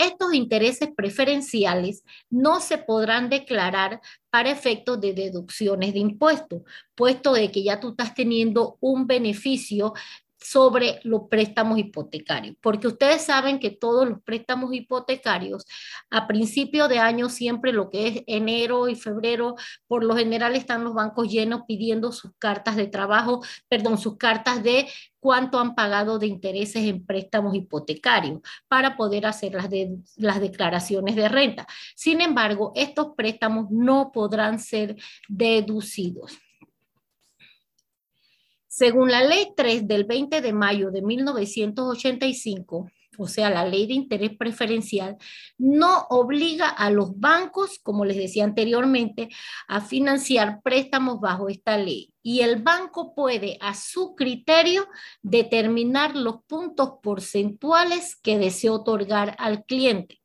Estos 0.00 0.32
intereses 0.32 0.88
preferenciales 0.96 2.04
no 2.30 2.60
se 2.60 2.78
podrán 2.78 3.28
declarar 3.28 4.00
para 4.30 4.50
efectos 4.50 4.98
de 4.98 5.12
deducciones 5.12 5.92
de 5.92 5.98
impuestos, 5.98 6.62
puesto 6.94 7.34
de 7.34 7.52
que 7.52 7.62
ya 7.62 7.80
tú 7.80 7.90
estás 7.90 8.14
teniendo 8.14 8.78
un 8.80 9.06
beneficio 9.06 9.92
sobre 10.40 11.00
los 11.04 11.22
préstamos 11.28 11.78
hipotecarios, 11.78 12.56
porque 12.60 12.86
ustedes 12.88 13.22
saben 13.22 13.58
que 13.58 13.70
todos 13.70 14.08
los 14.08 14.22
préstamos 14.22 14.72
hipotecarios 14.72 15.66
a 16.10 16.26
principio 16.26 16.88
de 16.88 16.98
año, 16.98 17.28
siempre 17.28 17.72
lo 17.72 17.90
que 17.90 18.08
es 18.08 18.22
enero 18.26 18.88
y 18.88 18.94
febrero, 18.94 19.56
por 19.86 20.02
lo 20.02 20.16
general 20.16 20.56
están 20.56 20.82
los 20.82 20.94
bancos 20.94 21.28
llenos 21.28 21.62
pidiendo 21.68 22.10
sus 22.12 22.32
cartas 22.38 22.76
de 22.76 22.86
trabajo, 22.86 23.42
perdón, 23.68 23.98
sus 23.98 24.16
cartas 24.16 24.62
de 24.62 24.88
cuánto 25.20 25.58
han 25.58 25.74
pagado 25.74 26.18
de 26.18 26.26
intereses 26.26 26.84
en 26.86 27.04
préstamos 27.04 27.54
hipotecarios 27.54 28.40
para 28.66 28.96
poder 28.96 29.26
hacer 29.26 29.52
las, 29.52 29.68
las 30.16 30.40
declaraciones 30.40 31.16
de 31.16 31.28
renta. 31.28 31.66
Sin 31.94 32.22
embargo, 32.22 32.72
estos 32.74 33.08
préstamos 33.14 33.70
no 33.70 34.10
podrán 34.12 34.58
ser 34.58 34.96
deducidos. 35.28 36.38
Según 38.72 39.10
la 39.10 39.24
Ley 39.24 39.52
3 39.56 39.88
del 39.88 40.04
20 40.04 40.40
de 40.40 40.52
mayo 40.52 40.92
de 40.92 41.02
1985, 41.02 42.86
o 43.18 43.26
sea, 43.26 43.50
la 43.50 43.66
ley 43.66 43.88
de 43.88 43.94
interés 43.94 44.36
preferencial, 44.36 45.16
no 45.58 46.06
obliga 46.08 46.68
a 46.68 46.88
los 46.90 47.18
bancos, 47.18 47.80
como 47.82 48.04
les 48.04 48.16
decía 48.16 48.44
anteriormente, 48.44 49.28
a 49.66 49.80
financiar 49.80 50.62
préstamos 50.62 51.20
bajo 51.20 51.48
esta 51.48 51.76
ley. 51.76 52.14
Y 52.22 52.42
el 52.42 52.62
banco 52.62 53.12
puede, 53.12 53.58
a 53.60 53.74
su 53.74 54.14
criterio, 54.14 54.86
determinar 55.20 56.14
los 56.14 56.44
puntos 56.44 56.92
porcentuales 57.02 58.14
que 58.14 58.38
desea 58.38 58.72
otorgar 58.72 59.34
al 59.40 59.64
cliente. 59.64 60.19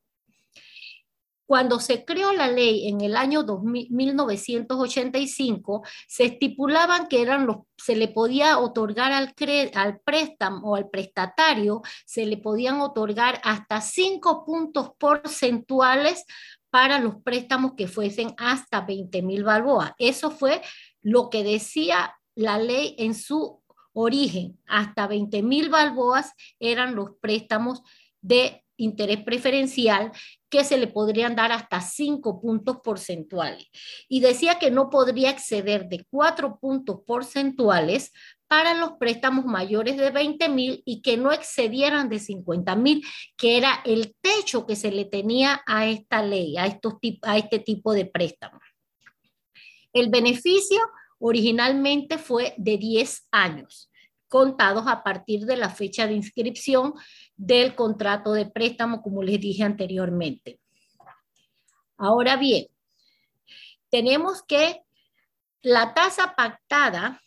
Cuando 1.45 1.79
se 1.79 2.05
creó 2.05 2.33
la 2.33 2.47
ley 2.47 2.87
en 2.87 3.01
el 3.01 3.15
año 3.15 3.43
1985, 3.43 5.83
se 6.07 6.25
estipulaban 6.25 7.07
que 7.07 7.21
eran 7.21 7.45
los, 7.45 7.57
se 7.77 7.95
le 7.95 8.07
podía 8.07 8.57
otorgar 8.57 9.11
al, 9.11 9.35
al 9.75 9.99
préstamo 9.99 10.71
o 10.71 10.75
al 10.75 10.89
prestatario, 10.89 11.83
se 12.05 12.25
le 12.25 12.37
podían 12.37 12.81
otorgar 12.81 13.39
hasta 13.43 13.81
cinco 13.81 14.43
puntos 14.43 14.93
porcentuales 14.97 16.25
para 16.71 16.97
los 16.99 17.21
préstamos 17.21 17.73
que 17.77 17.87
fuesen 17.87 18.33
hasta 18.37 18.81
20 18.81 19.21
mil 19.21 19.43
balboas. 19.43 19.91
Eso 19.97 20.31
fue 20.31 20.61
lo 21.01 21.29
que 21.29 21.43
decía 21.43 22.15
la 22.33 22.57
ley 22.57 22.95
en 22.97 23.13
su 23.15 23.61
origen. 23.93 24.59
Hasta 24.67 25.07
20 25.07 25.41
mil 25.41 25.69
balboas 25.69 26.33
eran 26.59 26.95
los 26.95 27.11
préstamos 27.21 27.81
de 28.21 28.64
interés 28.77 29.23
preferencial 29.23 30.11
que 30.49 30.63
se 30.63 30.77
le 30.77 30.87
podrían 30.87 31.35
dar 31.35 31.51
hasta 31.51 31.81
cinco 31.81 32.39
puntos 32.39 32.77
porcentuales. 32.83 33.67
Y 34.07 34.19
decía 34.19 34.59
que 34.59 34.71
no 34.71 34.89
podría 34.89 35.29
exceder 35.29 35.87
de 35.87 36.05
cuatro 36.09 36.59
puntos 36.59 37.01
porcentuales 37.05 38.11
para 38.47 38.73
los 38.75 38.93
préstamos 38.93 39.45
mayores 39.45 39.97
de 39.97 40.11
20 40.11 40.49
mil 40.49 40.81
y 40.85 41.01
que 41.01 41.17
no 41.17 41.31
excedieran 41.31 42.09
de 42.09 42.19
50 42.19 42.75
mil, 42.75 43.03
que 43.37 43.57
era 43.57 43.81
el 43.85 44.15
techo 44.21 44.65
que 44.65 44.75
se 44.75 44.91
le 44.91 45.05
tenía 45.05 45.61
a 45.65 45.87
esta 45.87 46.21
ley, 46.23 46.57
a, 46.57 46.67
estos, 46.67 46.95
a 47.23 47.37
este 47.37 47.59
tipo 47.59 47.93
de 47.93 48.05
préstamos. 48.05 48.61
El 49.93 50.09
beneficio 50.09 50.79
originalmente 51.19 52.17
fue 52.17 52.53
de 52.57 52.77
10 52.77 53.27
años 53.31 53.89
contados 54.35 54.83
a 54.87 55.01
partir 55.01 55.45
de 55.45 55.55
la 55.55 55.69
fecha 55.69 56.07
de 56.07 56.13
inscripción 56.13 56.93
del 57.37 57.73
contrato 57.73 58.33
de 58.33 58.45
préstamo, 58.45 59.01
como 59.01 59.23
les 59.23 59.39
dije 59.39 59.63
anteriormente. 59.63 60.59
Ahora 61.95 62.35
bien, 62.35 62.67
tenemos 63.89 64.43
que 64.43 64.81
la 65.61 65.93
tasa 65.93 66.35
pactada 66.35 67.21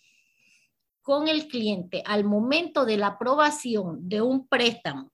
con 1.00 1.28
el 1.28 1.48
cliente 1.48 2.02
al 2.04 2.24
momento 2.24 2.84
de 2.84 2.98
la 2.98 3.06
aprobación 3.06 4.06
de 4.06 4.20
un 4.20 4.46
préstamo 4.46 5.10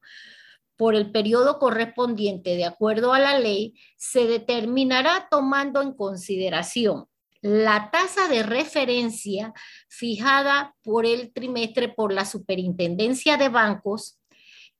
por 0.74 0.96
el 0.96 1.12
periodo 1.12 1.60
correspondiente 1.60 2.56
de 2.56 2.64
acuerdo 2.64 3.12
a 3.12 3.20
la 3.20 3.38
ley 3.38 3.74
se 3.96 4.26
determinará 4.26 5.28
tomando 5.30 5.80
en 5.80 5.92
consideración 5.92 7.06
la 7.44 7.90
tasa 7.90 8.26
de 8.26 8.42
referencia 8.42 9.52
fijada 9.90 10.74
por 10.82 11.04
el 11.04 11.30
trimestre 11.30 11.90
por 11.90 12.10
la 12.10 12.24
Superintendencia 12.24 13.36
de 13.36 13.50
Bancos, 13.50 14.18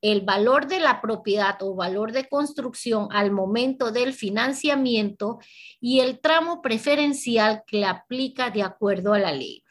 el 0.00 0.22
valor 0.22 0.66
de 0.66 0.80
la 0.80 1.02
propiedad 1.02 1.58
o 1.60 1.74
valor 1.74 2.12
de 2.12 2.26
construcción 2.26 3.08
al 3.10 3.32
momento 3.32 3.90
del 3.90 4.14
financiamiento 4.14 5.40
y 5.78 6.00
el 6.00 6.20
tramo 6.20 6.62
preferencial 6.62 7.64
que 7.66 7.84
aplica 7.84 8.48
de 8.48 8.62
acuerdo 8.62 9.12
a 9.12 9.18
la 9.18 9.32
ley. 9.32 9.62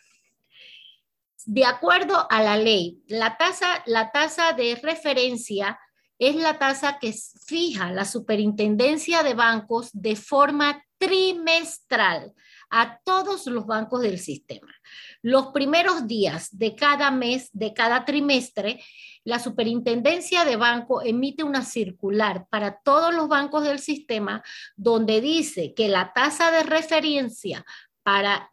De 1.48 1.66
acuerdo 1.66 2.28
a 2.30 2.44
la 2.44 2.58
ley, 2.58 3.02
la 3.08 3.38
tasa, 3.38 3.82
la 3.88 4.12
tasa 4.12 4.54
de 4.54 4.76
referencia 4.76 5.80
es 6.20 6.36
la 6.36 6.60
tasa 6.60 7.00
que 7.00 7.12
fija 7.48 7.92
la 7.92 8.06
superintendencia 8.06 9.24
de 9.24 9.34
bancos 9.34 9.90
de 9.94 10.16
forma 10.16 10.86
trimestral 11.00 12.36
a 12.76 13.00
todos 13.04 13.46
los 13.46 13.68
bancos 13.68 14.02
del 14.02 14.18
sistema. 14.18 14.74
Los 15.22 15.48
primeros 15.48 16.08
días 16.08 16.50
de 16.58 16.76
cada 16.76 17.12
mes, 17.12 17.50
de 17.54 17.72
cada 17.72 18.04
trimestre, 18.04 18.84
la 19.24 19.38
superintendencia 19.38 20.44
de 20.44 20.56
banco 20.56 21.04
emite 21.04 21.44
una 21.44 21.64
circular 21.64 22.48
para 22.50 22.80
todos 22.84 23.14
los 23.14 23.28
bancos 23.28 23.64
del 23.64 23.78
sistema 23.78 24.44
donde 24.76 25.22
dice 25.22 25.76
que 25.76 25.88
la 25.88 26.14
tasa 26.14 26.50
de 26.50 26.64
referencia 26.64 27.64
para 28.02 28.52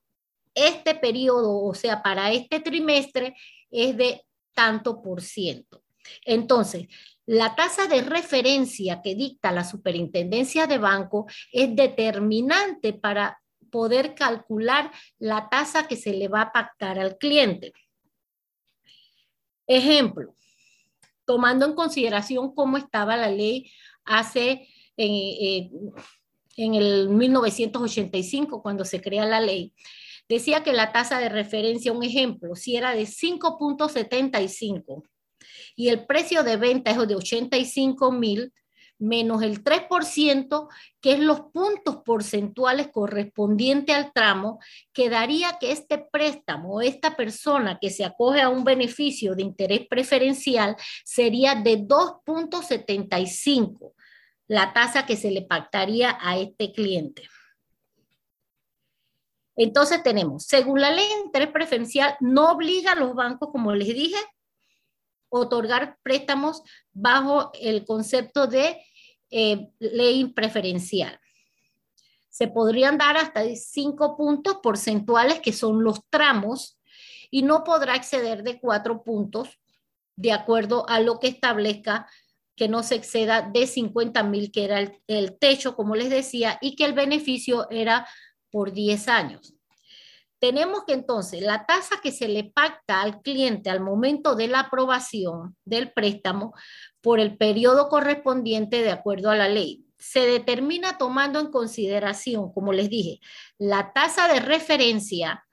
este 0.54 0.94
periodo, 0.94 1.64
o 1.64 1.74
sea, 1.74 2.02
para 2.02 2.30
este 2.30 2.60
trimestre, 2.60 3.34
es 3.70 3.96
de 3.96 4.22
tanto 4.52 5.00
por 5.00 5.22
ciento. 5.22 5.82
Entonces, 6.26 6.88
la 7.24 7.54
tasa 7.54 7.86
de 7.86 8.02
referencia 8.02 9.00
que 9.02 9.14
dicta 9.14 9.50
la 9.50 9.64
superintendencia 9.64 10.66
de 10.66 10.76
banco 10.76 11.26
es 11.52 11.74
determinante 11.74 12.92
para 12.92 13.40
poder 13.70 14.14
calcular 14.14 14.90
la 15.18 15.48
tasa 15.48 15.88
que 15.88 15.96
se 15.96 16.12
le 16.12 16.28
va 16.28 16.42
a 16.42 16.52
pactar 16.52 16.98
al 16.98 17.16
cliente. 17.18 17.72
Ejemplo, 19.66 20.34
tomando 21.24 21.64
en 21.64 21.74
consideración 21.74 22.54
cómo 22.54 22.76
estaba 22.76 23.16
la 23.16 23.30
ley 23.30 23.70
hace 24.04 24.68
en, 24.96 25.12
eh, 25.12 25.70
el 26.56 27.08
1985, 27.08 28.62
cuando 28.62 28.84
se 28.84 29.00
crea 29.00 29.24
la 29.24 29.40
ley, 29.40 29.72
decía 30.28 30.62
que 30.62 30.72
la 30.72 30.92
tasa 30.92 31.20
de 31.20 31.28
referencia, 31.28 31.92
un 31.92 32.02
ejemplo, 32.02 32.54
si 32.56 32.76
era 32.76 32.94
de 32.94 33.06
5.75 33.06 35.04
y 35.76 35.88
el 35.88 36.04
precio 36.06 36.42
de 36.42 36.56
venta 36.56 36.90
es 36.90 37.08
de 37.08 37.14
85 37.14 38.12
mil, 38.12 38.52
menos 39.00 39.42
el 39.42 39.64
3%, 39.64 40.68
que 41.00 41.12
es 41.12 41.18
los 41.18 41.40
puntos 41.52 42.02
porcentuales 42.04 42.88
correspondientes 42.88 43.96
al 43.96 44.12
tramo, 44.12 44.60
quedaría 44.92 45.58
que 45.58 45.72
este 45.72 45.98
préstamo, 45.98 46.80
esta 46.80 47.16
persona 47.16 47.78
que 47.80 47.90
se 47.90 48.04
acoge 48.04 48.40
a 48.40 48.50
un 48.50 48.62
beneficio 48.62 49.34
de 49.34 49.42
interés 49.42 49.86
preferencial, 49.88 50.76
sería 51.04 51.54
de 51.54 51.78
2.75, 51.78 53.94
la 54.46 54.72
tasa 54.72 55.06
que 55.06 55.16
se 55.16 55.30
le 55.30 55.42
pactaría 55.42 56.18
a 56.20 56.38
este 56.38 56.72
cliente. 56.72 57.22
Entonces 59.56 60.02
tenemos, 60.02 60.44
según 60.44 60.80
la 60.80 60.90
ley 60.90 61.06
de 61.06 61.26
interés 61.26 61.50
preferencial, 61.50 62.16
no 62.20 62.52
obliga 62.52 62.92
a 62.92 62.96
los 62.96 63.14
bancos, 63.14 63.50
como 63.50 63.74
les 63.74 63.88
dije, 63.88 64.16
otorgar 65.30 65.96
préstamos 66.02 66.62
bajo 66.92 67.50
el 67.54 67.84
concepto 67.84 68.46
de 68.46 68.82
eh, 69.30 69.68
ley 69.78 70.26
preferencial. 70.26 71.18
Se 72.28 72.48
podrían 72.48 72.98
dar 72.98 73.16
hasta 73.16 73.42
cinco 73.54 74.16
puntos 74.16 74.58
porcentuales, 74.62 75.40
que 75.40 75.52
son 75.52 75.82
los 75.84 76.00
tramos, 76.10 76.80
y 77.30 77.42
no 77.42 77.64
podrá 77.64 77.96
exceder 77.96 78.42
de 78.42 78.58
cuatro 78.60 79.02
puntos, 79.02 79.58
de 80.16 80.32
acuerdo 80.32 80.88
a 80.88 81.00
lo 81.00 81.18
que 81.18 81.28
establezca 81.28 82.08
que 82.56 82.68
no 82.68 82.82
se 82.82 82.96
exceda 82.96 83.40
de 83.40 83.66
50 83.66 84.22
mil, 84.24 84.52
que 84.52 84.64
era 84.64 84.80
el, 84.80 85.00
el 85.06 85.38
techo, 85.38 85.74
como 85.74 85.96
les 85.96 86.10
decía, 86.10 86.58
y 86.60 86.76
que 86.76 86.84
el 86.84 86.92
beneficio 86.92 87.70
era 87.70 88.06
por 88.50 88.72
10 88.72 89.08
años. 89.08 89.54
Tenemos 90.40 90.84
que 90.86 90.94
entonces 90.94 91.42
la 91.42 91.66
tasa 91.66 92.00
que 92.02 92.10
se 92.10 92.26
le 92.26 92.44
pacta 92.44 93.02
al 93.02 93.20
cliente 93.20 93.70
al 93.70 93.80
momento 93.80 94.34
de 94.34 94.48
la 94.48 94.60
aprobación 94.60 95.56
del 95.64 95.92
préstamo 95.92 96.54
por 97.00 97.20
el 97.20 97.36
periodo 97.36 97.88
correspondiente 97.88 98.82
de 98.82 98.90
acuerdo 98.90 99.30
a 99.30 99.36
la 99.36 99.48
ley 99.48 99.84
se 100.00 100.20
determina 100.20 100.96
tomando 100.96 101.38
en 101.38 101.50
consideración, 101.50 102.52
como 102.52 102.72
les 102.72 102.88
dije, 102.88 103.20
la 103.58 103.92
tasa 103.92 104.32
de 104.32 104.40
referencia, 104.40 105.44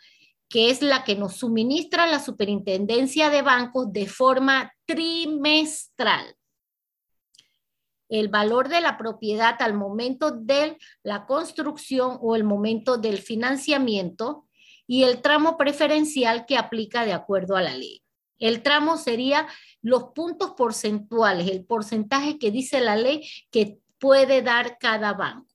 que 0.50 0.70
es 0.70 0.82
la 0.82 1.04
que 1.04 1.16
nos 1.16 1.36
suministra 1.36 2.08
la 2.08 2.20
superintendencia 2.20 3.30
de 3.30 3.42
bancos 3.42 3.92
de 3.92 4.08
forma 4.08 4.74
trimestral. 4.86 6.34
El 8.08 8.30
valor 8.30 8.70
de 8.70 8.80
la 8.80 8.98
propiedad 8.98 9.62
al 9.62 9.74
momento 9.74 10.32
de 10.32 10.78
la 11.04 11.26
construcción 11.26 12.18
o 12.22 12.38
el 12.38 12.46
momento 12.46 12.98
del 12.98 13.18
financiamiento 13.18 14.47
y 14.88 15.04
el 15.04 15.22
tramo 15.22 15.58
preferencial 15.58 16.46
que 16.46 16.58
aplica 16.58 17.06
de 17.06 17.14
acuerdo 17.14 17.56
a 17.56 17.62
la 17.62 17.76
ley. 17.76 18.02
El 18.40 18.64
tramo 18.64 18.98
sería 18.98 19.48
los 19.82 20.06
puntos 20.16 20.52
porcentuales, 20.52 21.50
el 21.50 21.66
porcentaje 21.66 22.40
que 22.40 22.52
dice 22.52 22.80
la 22.80 22.96
ley 22.96 23.28
que 23.52 23.78
puede 24.00 24.42
dar 24.42 24.78
cada 24.78 25.14
banco. 25.14 25.48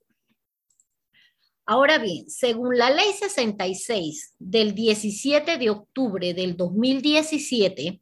Ahora 1.65 1.97
bien, 1.97 2.29
según 2.29 2.77
la 2.77 2.89
ley 2.89 3.13
66 3.13 4.35
del 4.37 4.75
17 4.75 5.57
de 5.57 5.69
octubre 5.69 6.33
del 6.33 6.57
2017, 6.57 8.01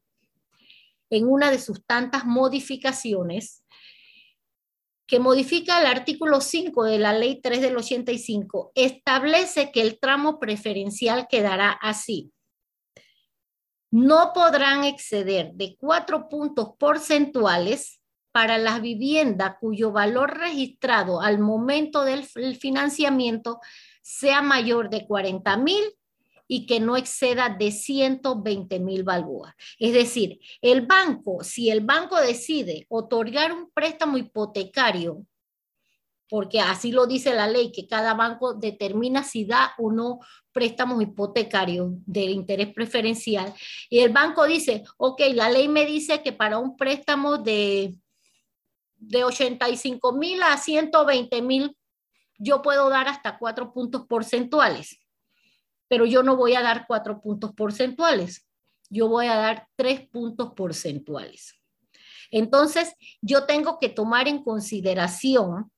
en 1.11 1.27
una 1.27 1.51
de 1.51 1.59
sus 1.59 1.85
tantas 1.85 2.25
modificaciones, 2.25 3.60
que 5.11 5.19
modifica 5.19 5.81
el 5.81 5.87
artículo 5.87 6.39
5 6.39 6.85
de 6.85 6.97
la 6.97 7.11
ley 7.11 7.41
3 7.41 7.59
del 7.59 7.75
85, 7.75 8.71
establece 8.75 9.69
que 9.69 9.81
el 9.81 9.99
tramo 9.99 10.39
preferencial 10.39 11.27
quedará 11.29 11.71
así. 11.71 12.31
No 13.91 14.31
podrán 14.33 14.85
exceder 14.85 15.51
de 15.55 15.75
cuatro 15.77 16.29
puntos 16.29 16.69
porcentuales 16.79 17.99
para 18.31 18.57
las 18.57 18.81
viviendas 18.81 19.57
cuyo 19.59 19.91
valor 19.91 20.37
registrado 20.37 21.19
al 21.19 21.39
momento 21.39 22.05
del 22.05 22.25
financiamiento 22.55 23.59
sea 24.01 24.41
mayor 24.41 24.89
de 24.89 25.05
40 25.05 25.57
mil 25.57 25.83
y 26.53 26.65
que 26.65 26.81
no 26.81 26.97
exceda 26.97 27.47
de 27.47 27.71
120 27.71 28.77
mil 28.81 29.03
balboas. 29.03 29.53
Es 29.79 29.93
decir, 29.93 30.41
el 30.61 30.85
banco, 30.85 31.45
si 31.45 31.69
el 31.69 31.79
banco 31.79 32.19
decide 32.19 32.85
otorgar 32.89 33.53
un 33.53 33.71
préstamo 33.71 34.17
hipotecario, 34.17 35.25
porque 36.27 36.59
así 36.59 36.91
lo 36.91 37.07
dice 37.07 37.33
la 37.33 37.47
ley, 37.47 37.71
que 37.71 37.87
cada 37.87 38.15
banco 38.15 38.53
determina 38.53 39.23
si 39.23 39.45
da 39.45 39.73
o 39.77 39.93
no 39.93 40.19
préstamos 40.51 41.01
hipotecarios 41.01 41.91
de 42.05 42.23
interés 42.23 42.73
preferencial, 42.73 43.53
y 43.89 43.99
el 43.99 44.11
banco 44.11 44.45
dice, 44.45 44.83
ok, 44.97 45.21
la 45.33 45.49
ley 45.49 45.69
me 45.69 45.85
dice 45.85 46.21
que 46.21 46.33
para 46.33 46.57
un 46.57 46.75
préstamo 46.75 47.37
de, 47.37 47.95
de 48.97 49.23
85 49.23 50.11
mil 50.11 50.43
a 50.43 50.57
120 50.57 51.41
mil, 51.43 51.77
yo 52.37 52.61
puedo 52.61 52.89
dar 52.89 53.07
hasta 53.07 53.37
cuatro 53.37 53.71
puntos 53.71 54.05
porcentuales 54.05 55.00
pero 55.91 56.05
yo 56.05 56.23
no 56.23 56.37
voy 56.37 56.55
a 56.55 56.61
dar 56.61 56.85
cuatro 56.87 57.19
puntos 57.19 57.51
porcentuales, 57.51 58.47
yo 58.89 59.09
voy 59.09 59.25
a 59.25 59.35
dar 59.35 59.67
tres 59.75 60.07
puntos 60.07 60.53
porcentuales. 60.53 61.61
Entonces, 62.31 62.95
yo 63.21 63.43
tengo 63.45 63.77
que 63.77 63.89
tomar 63.89 64.29
en 64.29 64.41
consideración 64.41 65.69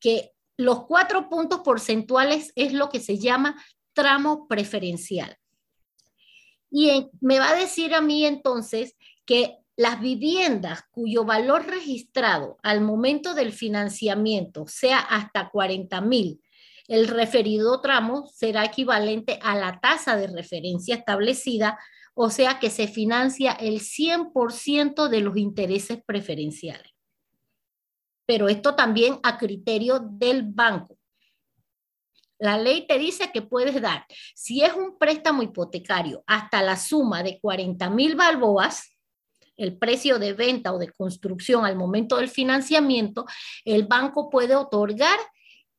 que 0.00 0.30
los 0.56 0.86
cuatro 0.86 1.28
puntos 1.28 1.60
porcentuales 1.60 2.50
es 2.56 2.72
lo 2.72 2.88
que 2.88 2.98
se 2.98 3.18
llama 3.18 3.62
tramo 3.92 4.48
preferencial. 4.48 5.36
Y 6.70 7.10
me 7.20 7.38
va 7.38 7.50
a 7.50 7.54
decir 7.54 7.92
a 7.94 8.00
mí 8.00 8.24
entonces 8.24 8.96
que 9.26 9.58
las 9.76 10.00
viviendas 10.00 10.80
cuyo 10.92 11.26
valor 11.26 11.66
registrado 11.66 12.56
al 12.62 12.80
momento 12.80 13.34
del 13.34 13.52
financiamiento 13.52 14.64
sea 14.66 15.00
hasta 15.00 15.50
40 15.50 16.00
mil 16.00 16.40
el 16.92 17.08
referido 17.08 17.80
tramo 17.80 18.26
será 18.26 18.66
equivalente 18.66 19.38
a 19.40 19.56
la 19.56 19.80
tasa 19.80 20.14
de 20.14 20.26
referencia 20.26 20.94
establecida, 20.94 21.78
o 22.12 22.28
sea 22.28 22.58
que 22.58 22.68
se 22.68 22.86
financia 22.86 23.52
el 23.52 23.80
100% 23.80 25.08
de 25.08 25.20
los 25.20 25.38
intereses 25.38 26.00
preferenciales. 26.04 26.92
Pero 28.26 28.50
esto 28.50 28.74
también 28.74 29.18
a 29.22 29.38
criterio 29.38 30.00
del 30.00 30.42
banco. 30.42 30.98
La 32.38 32.58
ley 32.58 32.86
te 32.86 32.98
dice 32.98 33.30
que 33.32 33.40
puedes 33.40 33.80
dar, 33.80 34.04
si 34.34 34.62
es 34.62 34.74
un 34.74 34.98
préstamo 34.98 35.42
hipotecario, 35.42 36.22
hasta 36.26 36.60
la 36.60 36.76
suma 36.76 37.22
de 37.22 37.40
40 37.40 37.88
mil 37.88 38.16
balboas, 38.16 38.98
el 39.56 39.78
precio 39.78 40.18
de 40.18 40.34
venta 40.34 40.74
o 40.74 40.78
de 40.78 40.92
construcción 40.92 41.64
al 41.64 41.76
momento 41.76 42.18
del 42.18 42.28
financiamiento, 42.28 43.24
el 43.64 43.86
banco 43.86 44.28
puede 44.28 44.56
otorgar 44.56 45.18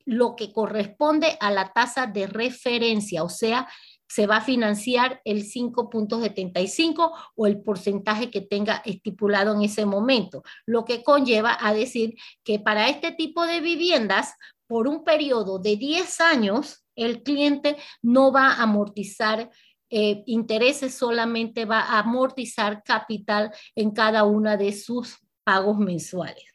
lo 0.06 0.36
que 0.36 0.52
corresponde 0.52 1.38
a 1.40 1.52
la 1.52 1.72
tasa 1.74 2.08
de 2.08 2.28
referencia, 2.28 3.24
o 3.24 3.30
sea, 3.30 3.68
se 4.08 4.28
va 4.28 4.38
a 4.38 4.42
financiar 4.42 5.22
el 5.26 5.44
5.75 5.44 7.12
o 7.36 7.48
el 7.48 7.62
porcentaje 7.64 8.30
que 8.30 8.42
tenga 8.42 8.84
estipulado 8.86 9.56
en 9.56 9.64
ese 9.64 9.88
momento, 9.88 10.44
lo 10.68 10.86
que 10.86 11.04
conlleva 11.04 11.58
a 11.60 11.74
decir 11.74 12.14
que 12.44 12.60
para 12.60 12.90
este 12.90 13.12
tipo 13.12 13.46
de 13.48 13.60
viviendas, 13.60 14.36
por 14.68 14.88
un 14.88 15.04
periodo 15.04 15.58
de 15.58 15.78
10 15.78 16.22
años, 16.22 16.86
el 16.96 17.24
cliente 17.24 17.78
no 18.04 18.32
va 18.32 18.50
a 18.50 18.64
amortizar 18.64 19.50
eh, 19.90 20.24
intereses, 20.28 20.94
solamente 20.94 21.66
va 21.66 21.82
a 21.82 22.00
amortizar 22.00 22.84
capital 22.84 23.52
en 23.76 23.92
cada 23.92 24.26
una 24.26 24.58
de 24.58 24.74
sus 24.74 25.18
pagos 25.44 25.78
mensuales. 25.78 26.53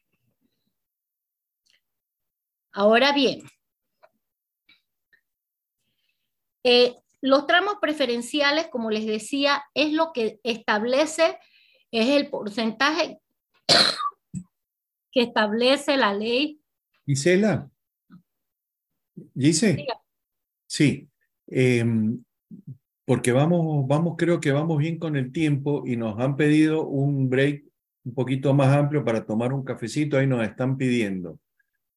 Ahora 2.79 3.11
bien, 3.13 3.43
eh, 6.63 6.95
los 7.21 7.45
tramos 7.49 7.75
preferenciales, 7.81 8.69
como 8.69 8.93
les 8.93 9.05
decía, 9.05 9.65
es 9.75 9.93
lo 9.93 10.13
que 10.13 10.39
establece, 10.45 11.41
es 11.91 12.09
el 12.11 12.31
porcentaje 12.31 13.19
que 15.11 15.23
establece 15.23 15.97
la 15.97 16.15
ley. 16.15 16.61
Gisela. 17.05 17.69
¿Dice? 19.35 19.85
Sí. 20.69 21.09
Em, 21.49 22.23
porque 23.05 23.33
vamos, 23.33 23.89
vamos, 23.89 24.15
creo 24.17 24.39
que 24.39 24.53
vamos 24.53 24.79
bien 24.79 25.01
con 25.01 25.17
el 25.17 25.33
tiempo 25.33 25.83
y 25.85 25.97
nos 25.97 26.17
han 26.21 26.37
pedido 26.37 26.87
un 26.87 27.29
break 27.29 27.65
un 28.05 28.15
poquito 28.15 28.55
más 28.55 28.69
amplio 28.69 29.05
para 29.05 29.27
tomar 29.27 29.53
un 29.53 29.65
cafecito, 29.65 30.17
ahí 30.17 30.29
nos 30.29 30.45
están 30.45 30.77
pidiendo. 30.77 31.41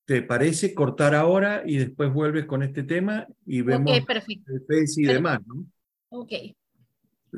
¿Te 0.05 0.21
parece 0.21 0.73
cortar 0.73 1.15
ahora 1.15 1.63
y 1.65 1.77
después 1.77 2.11
vuelves 2.11 2.45
con 2.45 2.63
este 2.63 2.83
tema 2.83 3.27
y 3.45 3.61
vemos 3.61 3.91
okay, 3.91 4.05
perfecto. 4.05 4.51
y 4.97 5.03
demás, 5.03 5.39
¿no? 5.45 5.65
Ok. 6.09 6.31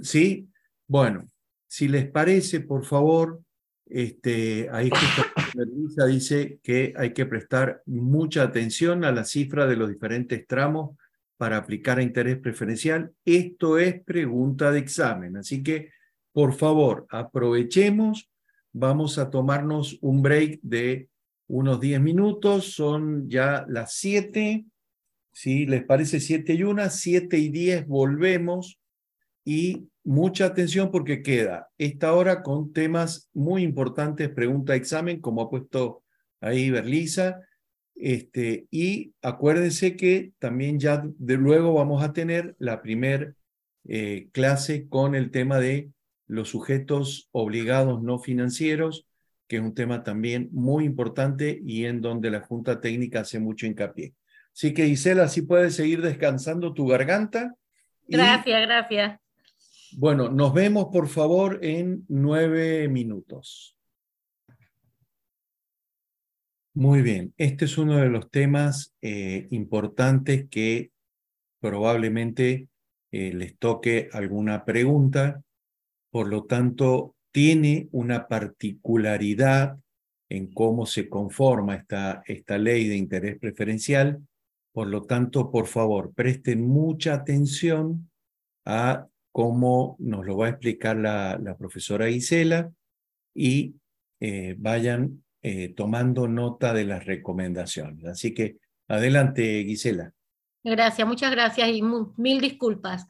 Sí, 0.01 0.47
bueno, 0.87 1.27
si 1.67 1.87
les 1.87 2.09
parece, 2.09 2.61
por 2.61 2.85
favor, 2.85 3.41
este, 3.85 4.69
ahí 4.71 4.89
justo 4.89 6.07
dice 6.07 6.59
que 6.63 6.93
hay 6.97 7.13
que 7.13 7.25
prestar 7.25 7.83
mucha 7.85 8.43
atención 8.43 9.03
a 9.03 9.11
la 9.11 9.25
cifra 9.25 9.67
de 9.67 9.75
los 9.75 9.89
diferentes 9.89 10.47
tramos 10.47 10.97
para 11.37 11.57
aplicar 11.57 11.99
a 11.99 12.03
interés 12.03 12.37
preferencial. 12.37 13.11
Esto 13.25 13.77
es 13.77 14.01
pregunta 14.03 14.71
de 14.71 14.79
examen, 14.79 15.37
así 15.37 15.61
que 15.61 15.89
por 16.31 16.53
favor, 16.53 17.05
aprovechemos, 17.11 18.31
vamos 18.71 19.19
a 19.19 19.29
tomarnos 19.29 19.99
un 20.01 20.23
break 20.23 20.59
de 20.63 21.09
unos 21.47 21.79
10 21.79 22.01
minutos, 22.01 22.73
son 22.73 23.29
ya 23.29 23.65
las 23.67 23.93
7, 23.95 24.65
si 25.31 25.65
les 25.65 25.83
parece 25.83 26.19
7 26.19 26.53
y 26.53 26.63
1, 26.63 26.89
7 26.89 27.37
y 27.37 27.49
10 27.49 27.87
volvemos. 27.87 28.79
Y 29.45 29.87
mucha 30.03 30.45
atención 30.45 30.91
porque 30.91 31.21
queda 31.21 31.69
esta 31.77 32.13
hora 32.13 32.43
con 32.43 32.71
temas 32.71 33.29
muy 33.33 33.63
importantes, 33.63 34.29
pregunta 34.29 34.75
examen, 34.75 35.19
como 35.19 35.41
ha 35.41 35.49
puesto 35.49 36.03
ahí 36.39 36.69
Berlisa, 36.69 37.41
este, 37.95 38.67
y 38.71 39.13
acuérdense 39.21 39.95
que 39.95 40.33
también 40.39 40.79
ya 40.79 41.03
de 41.05 41.37
luego 41.37 41.73
vamos 41.73 42.03
a 42.03 42.13
tener 42.13 42.55
la 42.57 42.81
primer 42.81 43.35
eh, 43.85 44.29
clase 44.31 44.87
con 44.87 45.15
el 45.15 45.31
tema 45.31 45.59
de 45.59 45.91
los 46.27 46.49
sujetos 46.49 47.29
obligados 47.31 48.01
no 48.01 48.19
financieros, 48.19 49.05
que 49.47 49.57
es 49.57 49.61
un 49.61 49.73
tema 49.73 50.03
también 50.03 50.49
muy 50.51 50.85
importante 50.85 51.59
y 51.65 51.85
en 51.85 52.01
donde 52.01 52.31
la 52.31 52.41
Junta 52.41 52.79
Técnica 52.81 53.21
hace 53.21 53.39
mucho 53.39 53.65
hincapié. 53.65 54.13
Así 54.53 54.73
que 54.73 54.87
Isela, 54.87 55.27
si 55.27 55.41
puedes 55.41 55.75
seguir 55.75 56.01
descansando 56.01 56.73
tu 56.73 56.87
garganta. 56.87 57.55
Gracias, 58.07 58.61
gracias. 58.61 59.19
Bueno, 59.97 60.29
nos 60.29 60.53
vemos 60.53 60.87
por 60.91 61.07
favor 61.07 61.59
en 61.61 62.05
nueve 62.07 62.87
minutos. 62.87 63.77
Muy 66.75 67.03
bien, 67.03 67.33
este 67.37 67.65
es 67.65 67.77
uno 67.77 67.97
de 67.97 68.09
los 68.09 68.31
temas 68.31 68.95
eh, 69.01 69.47
importantes 69.51 70.47
que 70.49 70.91
probablemente 71.59 72.67
eh, 73.11 73.31
les 73.33 73.57
toque 73.59 74.09
alguna 74.11 74.65
pregunta. 74.65 75.43
Por 76.09 76.29
lo 76.29 76.45
tanto, 76.45 77.15
tiene 77.33 77.89
una 77.91 78.27
particularidad 78.27 79.77
en 80.29 80.53
cómo 80.53 80.85
se 80.85 81.09
conforma 81.09 81.75
esta, 81.75 82.23
esta 82.25 82.57
ley 82.57 82.87
de 82.87 82.95
interés 82.95 83.39
preferencial. 83.39 84.21
Por 84.71 84.87
lo 84.87 85.03
tanto, 85.03 85.51
por 85.51 85.67
favor, 85.67 86.13
presten 86.13 86.65
mucha 86.65 87.15
atención 87.15 88.09
a 88.65 89.07
cómo 89.31 89.95
nos 89.99 90.25
lo 90.25 90.37
va 90.37 90.45
a 90.45 90.49
explicar 90.51 90.95
la, 90.95 91.55
profesora 91.57 92.07
Gisela 92.07 92.71
y 93.35 93.75
eh, 94.19 94.55
vayan 94.57 95.23
eh, 95.41 95.73
tomando 95.75 96.27
nota 96.27 96.71
de 96.71 96.85
las 96.85 97.03
recomendaciones. 97.03 98.05
Así 98.05 98.33
que 98.33 98.57
adelante, 98.87 99.63
Gisela. 99.65 100.13
Gracias, 100.63 101.07
muchas 101.07 101.31
gracias 101.31 101.67
y 101.69 101.81
mil 101.81 102.39
disculpas. 102.39 103.07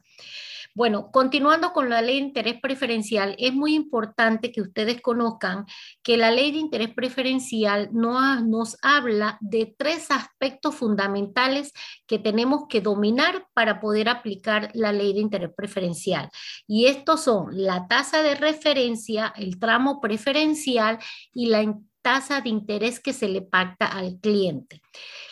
Bueno, 0.76 1.12
continuando 1.12 1.72
con 1.72 1.88
la 1.88 2.02
ley 2.02 2.16
de 2.16 2.26
interés 2.26 2.60
preferencial, 2.60 3.36
es 3.38 3.54
muy 3.54 3.76
importante 3.76 4.50
que 4.50 4.60
ustedes 4.60 5.00
conozcan 5.00 5.66
que 6.02 6.16
la 6.16 6.32
ley 6.32 6.50
de 6.50 6.58
interés 6.58 6.92
preferencial 6.92 7.90
nos 7.92 8.76
habla 8.82 9.38
de 9.40 9.72
tres 9.78 10.10
aspectos 10.10 10.74
fundamentales 10.74 11.72
que 12.08 12.18
tenemos 12.18 12.64
que 12.68 12.80
dominar 12.80 13.46
para 13.54 13.78
poder 13.78 14.08
aplicar 14.08 14.72
la 14.74 14.92
ley 14.92 15.12
de 15.12 15.20
interés 15.20 15.50
preferencial. 15.56 16.28
Y 16.66 16.86
estos 16.86 17.22
son 17.22 17.46
la 17.52 17.86
tasa 17.86 18.24
de 18.24 18.34
referencia, 18.34 19.32
el 19.36 19.60
tramo 19.60 20.00
preferencial 20.00 20.98
y 21.32 21.46
la 21.46 21.72
tasa 22.02 22.40
de 22.40 22.48
interés 22.48 22.98
que 22.98 23.12
se 23.12 23.28
le 23.28 23.42
pacta 23.42 23.86
al 23.86 24.18
cliente. 24.20 24.82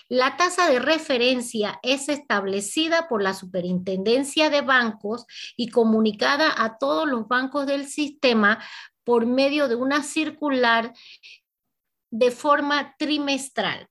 La 0.08 0.36
tasa 0.36 0.68
de 0.68 0.78
referencia 0.78 1.78
es 1.82 2.08
establecida 2.08 3.08
por 3.08 3.22
la 3.22 3.34
Superintendencia 3.34 4.50
de 4.50 4.60
Bancos 4.60 5.26
y 5.56 5.68
comunicada 5.68 6.52
a 6.56 6.78
todos 6.78 7.08
los 7.08 7.28
bancos 7.28 7.66
del 7.66 7.86
sistema 7.86 8.62
por 9.04 9.26
medio 9.26 9.68
de 9.68 9.76
una 9.76 10.02
circular 10.02 10.92
de 12.10 12.30
forma 12.30 12.94
trimestral. 12.98 13.88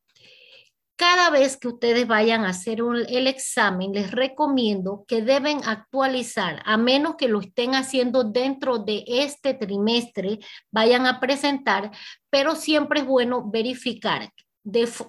Cada 0.96 1.32
vez 1.32 1.58
que 1.58 1.68
ustedes 1.68 2.06
vayan 2.06 2.46
a 2.46 2.50
hacer 2.50 2.80
el 2.80 3.26
examen, 3.26 3.92
les 3.92 4.12
recomiendo 4.12 5.04
que 5.08 5.24
deben 5.24 5.62
actualizar, 5.66 6.62
a 6.64 6.78
menos 6.78 7.16
que 7.16 7.28
lo 7.28 7.40
estén 7.40 7.74
haciendo 7.74 8.24
dentro 8.24 8.78
de 8.78 9.04
este 9.08 9.56
trimestre, 9.56 10.38
vayan 10.70 11.08
a 11.08 11.20
presentar, 11.20 11.90
pero 12.30 12.56
siempre 12.56 13.00
es 13.00 13.08
bueno 13.08 13.50
verificar 13.50 14.32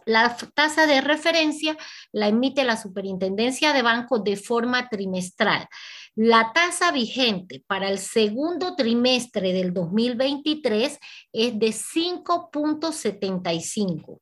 la 0.07 0.37
tasa 0.55 0.87
de 0.87 1.01
referencia 1.01 1.77
la 2.13 2.29
emite 2.29 2.63
la 2.65 2.77
Superintendencia 2.77 3.73
de 3.73 3.83
Bancos 3.83 4.23
de 4.25 4.37
forma 4.37 4.89
trimestral. 4.89 5.67
La 6.15 6.53
tasa 6.53 6.93
vigente 6.93 7.65
para 7.67 7.89
el 7.89 7.99
segundo 7.99 8.77
trimestre 8.77 9.53
del 9.53 9.73
2023 9.73 10.99
es 11.33 11.59
de 11.59 11.69
5.75. 11.69 14.21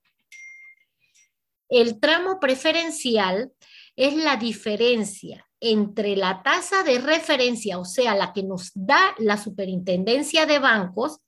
El 1.68 2.00
tramo 2.00 2.40
preferencial 2.40 3.52
es 3.96 4.16
la 4.16 4.36
diferencia 4.36 5.46
entre 5.60 6.16
la 6.16 6.42
tasa 6.42 6.82
de 6.82 6.98
referencia, 6.98 7.78
o 7.78 7.84
sea, 7.84 8.14
la 8.14 8.32
que 8.32 8.42
nos 8.42 8.70
da 8.74 9.14
la 9.18 9.36
Superintendencia 9.36 10.46
de 10.46 10.58
Bancos, 10.58 11.18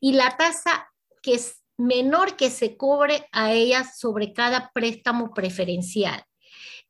y 0.00 0.12
la 0.12 0.36
tasa 0.36 0.92
que 1.22 1.34
es 1.34 1.57
menor 1.78 2.36
que 2.36 2.50
se 2.50 2.76
cobre 2.76 3.26
a 3.32 3.52
ellas 3.52 3.98
sobre 3.98 4.32
cada 4.32 4.70
préstamo 4.74 5.32
preferencial. 5.32 6.24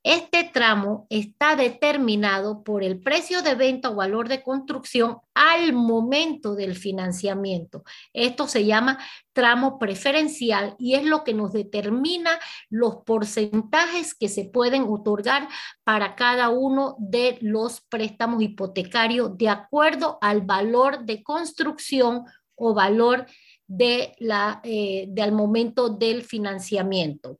Este 0.04 0.44
tramo 0.44 1.06
está 1.10 1.56
determinado 1.56 2.62
por 2.62 2.84
el 2.84 3.00
precio 3.00 3.42
de 3.42 3.56
venta 3.56 3.90
o 3.90 3.96
valor 3.96 4.28
de 4.28 4.42
construcción 4.42 5.18
al 5.34 5.72
momento 5.72 6.54
del 6.54 6.76
financiamiento. 6.76 7.82
Esto 8.12 8.46
se 8.46 8.64
llama 8.64 8.98
tramo 9.32 9.78
preferencial 9.78 10.76
y 10.78 10.94
es 10.94 11.04
lo 11.04 11.24
que 11.24 11.34
nos 11.34 11.52
determina 11.52 12.30
los 12.70 12.98
porcentajes 13.04 14.14
que 14.14 14.28
se 14.28 14.44
pueden 14.44 14.84
otorgar 14.88 15.48
para 15.82 16.14
cada 16.14 16.48
uno 16.48 16.94
de 17.00 17.36
los 17.40 17.80
préstamos 17.80 18.40
hipotecarios 18.40 19.36
de 19.36 19.48
acuerdo 19.48 20.18
al 20.20 20.42
valor 20.42 21.04
de 21.04 21.24
construcción 21.24 22.24
o 22.54 22.72
valor 22.72 23.26
la, 23.68 24.60
eh, 24.64 25.06
del 25.08 25.32
momento 25.32 25.90
del 25.90 26.22
financiamiento. 26.22 27.38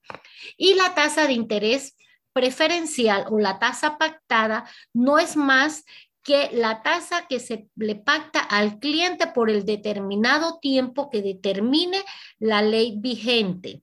Y 0.57 0.75
la 0.75 0.95
tasa 0.95 1.27
de 1.27 1.33
interés 1.33 1.97
preferencial 2.33 3.25
o 3.31 3.39
la 3.39 3.59
tasa 3.59 3.99
pactada 3.99 4.69
no 4.93 5.19
es 5.19 5.37
más 5.37 5.85
que 6.23 6.51
la 6.53 6.83
tasa 6.83 7.27
que 7.27 7.41
se 7.41 7.69
le 7.77 7.97
pacta 7.97 8.41
al 8.41 8.79
cliente 8.79 9.29
por 9.29 9.49
el 9.49 9.65
determinado 9.65 10.59
tiempo 10.61 11.09
que 11.11 11.23
determine 11.23 12.05
la 12.39 12.63
ley 12.63 12.99
vigente. 12.99 13.83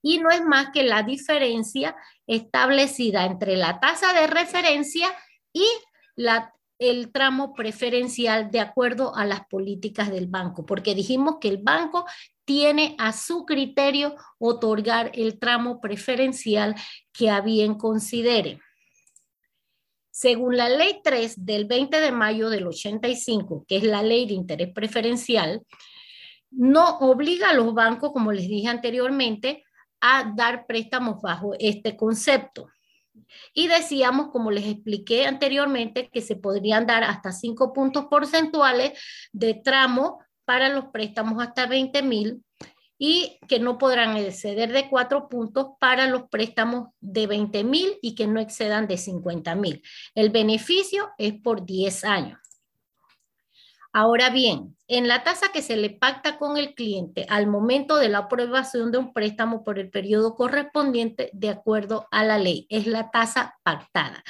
y 0.00 0.18
no 0.18 0.30
es 0.30 0.42
más 0.44 0.70
que 0.70 0.84
la 0.84 1.02
diferencia 1.02 1.96
establecida 2.28 3.26
entre 3.26 3.56
la 3.56 3.80
tasa 3.80 4.12
de 4.12 4.28
referencia 4.28 5.08
y 5.52 5.66
la, 6.14 6.54
el 6.78 7.10
tramo 7.10 7.54
preferencial 7.54 8.50
de 8.50 8.60
acuerdo 8.60 9.14
a 9.16 9.24
las 9.24 9.46
políticas 9.46 10.10
del 10.10 10.26
banco, 10.26 10.64
porque 10.64 10.94
dijimos 10.94 11.36
que 11.40 11.48
el 11.48 11.58
banco 11.58 12.04
tiene 12.44 12.94
a 12.98 13.12
su 13.12 13.44
criterio 13.44 14.14
otorgar 14.38 15.10
el 15.14 15.38
tramo 15.38 15.80
preferencial 15.80 16.74
que 17.12 17.30
a 17.30 17.40
bien 17.40 17.74
considere. 17.74 18.60
Según 20.10 20.56
la 20.56 20.68
ley 20.68 21.00
3 21.04 21.44
del 21.44 21.66
20 21.66 22.00
de 22.00 22.10
mayo 22.10 22.50
del 22.50 22.66
85, 22.66 23.64
que 23.68 23.76
es 23.76 23.84
la 23.84 24.02
ley 24.02 24.26
de 24.26 24.34
interés 24.34 24.72
preferencial, 24.72 25.62
no 26.50 26.98
obliga 26.98 27.50
a 27.50 27.54
los 27.54 27.74
bancos, 27.74 28.12
como 28.12 28.32
les 28.32 28.48
dije 28.48 28.68
anteriormente, 28.68 29.64
a 30.00 30.32
dar 30.34 30.66
préstamos 30.66 31.20
bajo 31.20 31.54
este 31.58 31.96
concepto. 31.96 32.68
Y 33.54 33.68
decíamos, 33.68 34.28
como 34.30 34.50
les 34.50 34.66
expliqué 34.66 35.26
anteriormente, 35.26 36.08
que 36.12 36.20
se 36.20 36.36
podrían 36.36 36.86
dar 36.86 37.04
hasta 37.04 37.32
5 37.32 37.72
puntos 37.72 38.06
porcentuales 38.06 38.98
de 39.32 39.54
tramo 39.54 40.20
para 40.44 40.68
los 40.68 40.86
préstamos 40.86 41.42
hasta 41.42 41.66
20 41.66 42.02
mil 42.02 42.42
y 42.98 43.38
que 43.46 43.60
no 43.60 43.78
podrán 43.78 44.16
exceder 44.16 44.72
de 44.72 44.88
4 44.88 45.28
puntos 45.28 45.68
para 45.78 46.08
los 46.08 46.24
préstamos 46.28 46.88
de 47.00 47.26
20 47.26 47.62
mil 47.64 47.98
y 48.02 48.14
que 48.14 48.26
no 48.26 48.40
excedan 48.40 48.88
de 48.88 48.96
50 48.96 49.54
mil. 49.54 49.82
El 50.14 50.30
beneficio 50.30 51.10
es 51.16 51.34
por 51.34 51.64
10 51.64 52.04
años. 52.04 52.47
Ahora 53.92 54.28
bien, 54.28 54.76
en 54.86 55.08
la 55.08 55.24
tasa 55.24 55.46
que 55.52 55.62
se 55.62 55.76
le 55.76 55.90
pacta 55.90 56.38
con 56.38 56.58
el 56.58 56.74
cliente 56.74 57.26
al 57.30 57.46
momento 57.46 57.96
de 57.96 58.10
la 58.10 58.18
aprobación 58.18 58.92
de 58.92 58.98
un 58.98 59.12
préstamo 59.14 59.64
por 59.64 59.78
el 59.78 59.90
periodo 59.90 60.34
correspondiente 60.34 61.30
de 61.32 61.48
acuerdo 61.48 62.06
a 62.10 62.22
la 62.22 62.38
ley, 62.38 62.66
es 62.68 62.86
la 62.86 63.10
tasa 63.10 63.58
pactada. 63.62 64.22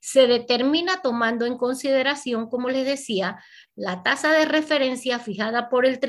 Se 0.00 0.26
determina 0.26 1.00
tomando 1.02 1.46
en 1.46 1.56
consideración, 1.56 2.48
como 2.48 2.68
les 2.68 2.86
decía, 2.86 3.42
la 3.74 4.02
tasa 4.02 4.32
de 4.32 4.44
referencia 4.44 5.18
fijada 5.18 5.68
para 5.70 5.88
el 5.88 6.00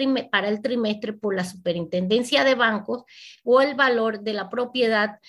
trimestre 0.62 1.14
por 1.14 1.36
la 1.36 1.46
Superintendencia 1.46 2.44
de 2.44 2.56
Bancos 2.56 3.04
o 3.44 3.62
el 3.62 3.76
valor 3.76 4.22
de 4.22 4.34
la 4.34 4.50
propiedad 4.50 5.20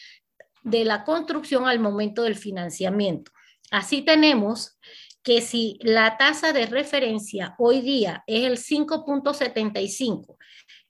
de 0.63 0.85
la 0.85 1.05
construcción 1.05 1.67
al 1.67 1.79
momento 1.79 2.23
del 2.23 2.37
financiamiento. 2.37 3.33
Así 3.71 4.03
tenemos 4.03 4.79
que 5.23 5.43
si 5.43 5.79
la 5.83 6.17
tasa 6.17 6.53
de 6.53 6.67
referencia 6.67 7.55
hoy 7.59 7.83
día 7.83 8.25
es 8.27 8.45
el 8.45 8.59
5.75 8.59 10.37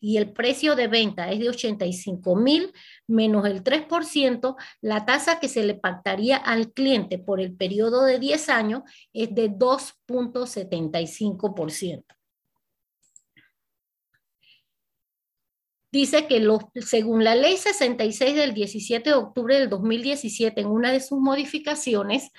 y 0.00 0.16
el 0.16 0.32
precio 0.32 0.74
de 0.76 0.88
venta 0.88 1.30
es 1.30 1.38
de 1.40 1.48
85 1.48 2.36
mil 2.36 2.72
menos 3.06 3.46
el 3.46 3.62
3%, 3.62 4.56
la 4.80 5.04
tasa 5.04 5.38
que 5.40 5.48
se 5.48 5.64
le 5.64 5.74
pactaría 5.74 6.36
al 6.36 6.72
cliente 6.72 7.18
por 7.18 7.40
el 7.40 7.54
periodo 7.54 8.04
de 8.04 8.18
10 8.18 8.48
años 8.48 8.82
es 9.12 9.34
de 9.34 9.50
2.75%. 9.50 12.04
Dice 15.92 16.28
que 16.28 16.38
los, 16.38 16.62
según 16.76 17.24
la 17.24 17.34
ley 17.34 17.56
66 17.56 18.36
del 18.36 18.54
17 18.54 19.10
de 19.10 19.16
octubre 19.16 19.58
del 19.58 19.68
2017, 19.68 20.60
en 20.60 20.68
una 20.68 20.92
de 20.92 21.00
sus 21.00 21.18
modificaciones, 21.18 22.30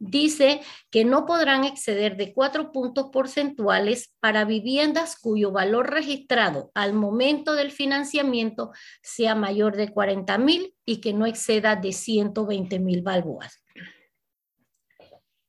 dice 0.00 0.62
que 0.90 1.04
no 1.04 1.26
podrán 1.26 1.64
exceder 1.64 2.16
de 2.16 2.32
cuatro 2.32 2.72
puntos 2.72 3.10
porcentuales 3.12 4.12
para 4.18 4.44
viviendas 4.44 5.16
cuyo 5.20 5.52
valor 5.52 5.90
registrado 5.90 6.72
al 6.74 6.94
momento 6.94 7.54
del 7.54 7.70
financiamiento 7.70 8.72
sea 9.02 9.34
mayor 9.34 9.76
de 9.76 9.92
40 9.92 10.38
mil 10.38 10.74
y 10.84 11.00
que 11.00 11.12
no 11.12 11.26
exceda 11.26 11.76
de 11.76 11.92
120 11.92 12.80
mil 12.80 13.02
balboas. 13.02 13.62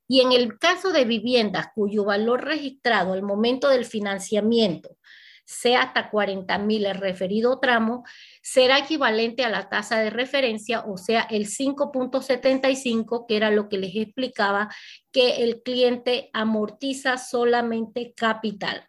Y 0.07 0.19
en 0.19 0.33
el 0.33 0.59
caso 0.59 0.91
de 0.91 1.05
viviendas 1.05 1.67
cuyo 1.73 2.03
valor 2.03 2.43
registrado 2.43 3.13
al 3.13 3.23
momento 3.23 3.69
del 3.69 3.85
financiamiento 3.85 4.97
sea 5.51 5.83
hasta 5.83 6.09
40 6.09 6.57
mil 6.59 6.85
el 6.85 6.95
referido 6.95 7.59
tramo, 7.59 8.05
será 8.41 8.79
equivalente 8.79 9.43
a 9.43 9.49
la 9.49 9.67
tasa 9.69 9.99
de 9.99 10.09
referencia, 10.09 10.81
o 10.85 10.97
sea, 10.97 11.21
el 11.29 11.47
5.75, 11.47 13.25
que 13.27 13.35
era 13.35 13.51
lo 13.51 13.67
que 13.67 13.77
les 13.77 13.95
explicaba, 13.95 14.73
que 15.11 15.43
el 15.43 15.61
cliente 15.61 16.29
amortiza 16.33 17.17
solamente 17.17 18.13
capital. 18.15 18.85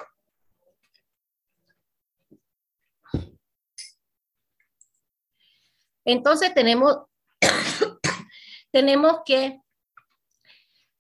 Entonces 6.04 6.54
tenemos, 6.54 6.96
tenemos 8.72 9.18
que 9.24 9.60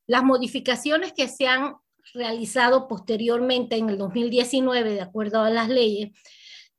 las 0.06 0.24
modificaciones 0.24 1.12
que 1.12 1.28
se 1.28 1.46
han 1.46 1.76
realizado 2.14 2.88
posteriormente 2.88 3.76
en 3.76 3.88
el 3.88 3.98
2019 3.98 4.94
de 4.94 5.00
acuerdo 5.00 5.42
a 5.42 5.50
las 5.50 5.68
leyes 5.68 6.10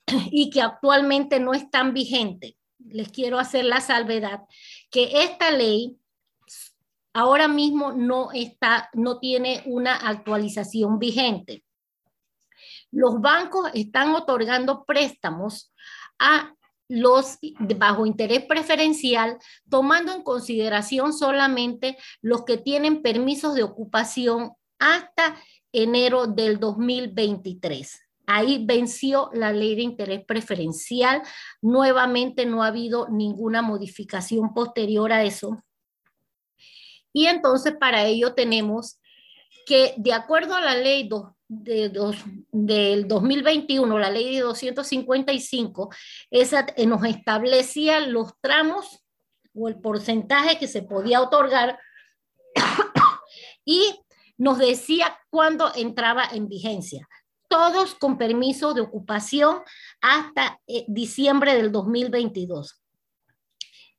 y 0.31 0.49
que 0.49 0.61
actualmente 0.61 1.39
no 1.39 1.53
están 1.53 1.93
vigentes. 1.93 2.55
Les 2.79 3.09
quiero 3.09 3.39
hacer 3.39 3.65
la 3.65 3.81
salvedad 3.81 4.41
que 4.91 5.23
esta 5.23 5.51
ley 5.51 5.97
ahora 7.13 7.47
mismo 7.47 7.93
no 7.93 8.31
está, 8.31 8.89
no 8.93 9.19
tiene 9.19 9.63
una 9.65 9.95
actualización 9.95 10.99
vigente. 10.99 11.63
Los 12.91 13.21
bancos 13.21 13.69
están 13.73 14.13
otorgando 14.13 14.83
préstamos 14.85 15.73
a 16.19 16.53
los 16.89 17.39
bajo 17.77 18.05
interés 18.05 18.45
preferencial, 18.45 19.37
tomando 19.69 20.13
en 20.13 20.21
consideración 20.21 21.13
solamente 21.13 21.97
los 22.21 22.43
que 22.43 22.57
tienen 22.57 23.01
permisos 23.01 23.55
de 23.55 23.63
ocupación 23.63 24.53
hasta 24.83 25.37
enero 25.71 26.27
del 26.27 26.59
2023. 26.59 28.01
Ahí 28.25 28.63
venció 28.65 29.29
la 29.33 29.51
ley 29.51 29.75
de 29.75 29.81
interés 29.81 30.25
preferencial. 30.25 31.21
Nuevamente 31.61 32.45
no 32.45 32.63
ha 32.63 32.67
habido 32.67 33.07
ninguna 33.09 33.61
modificación 33.61 34.53
posterior 34.53 35.11
a 35.11 35.23
eso. 35.23 35.63
Y 37.13 37.27
entonces 37.27 37.75
para 37.79 38.05
ello 38.05 38.33
tenemos 38.33 38.99
que 39.65 39.93
de 39.97 40.13
acuerdo 40.13 40.55
a 40.55 40.61
la 40.61 40.75
ley 40.75 41.07
de 41.07 41.89
del 42.51 43.07
2021, 43.07 43.99
la 43.99 44.09
ley 44.09 44.35
de 44.35 44.41
255, 44.41 45.89
esa 46.31 46.65
eh, 46.75 46.85
nos 46.85 47.05
establecía 47.05 47.99
los 47.99 48.33
tramos 48.41 49.03
o 49.53 49.67
el 49.67 49.79
porcentaje 49.79 50.57
que 50.57 50.67
se 50.67 50.81
podía 50.81 51.21
otorgar 51.21 51.77
y 53.65 54.02
nos 54.37 54.57
decía 54.57 55.17
cuándo 55.29 55.71
entraba 55.75 56.23
en 56.31 56.47
vigencia. 56.47 57.07
Todos 57.47 57.95
con 57.95 58.17
permiso 58.17 58.73
de 58.73 58.81
ocupación 58.81 59.59
hasta 60.01 60.59
eh, 60.67 60.85
diciembre 60.87 61.55
del 61.55 61.71
2022 61.71 62.83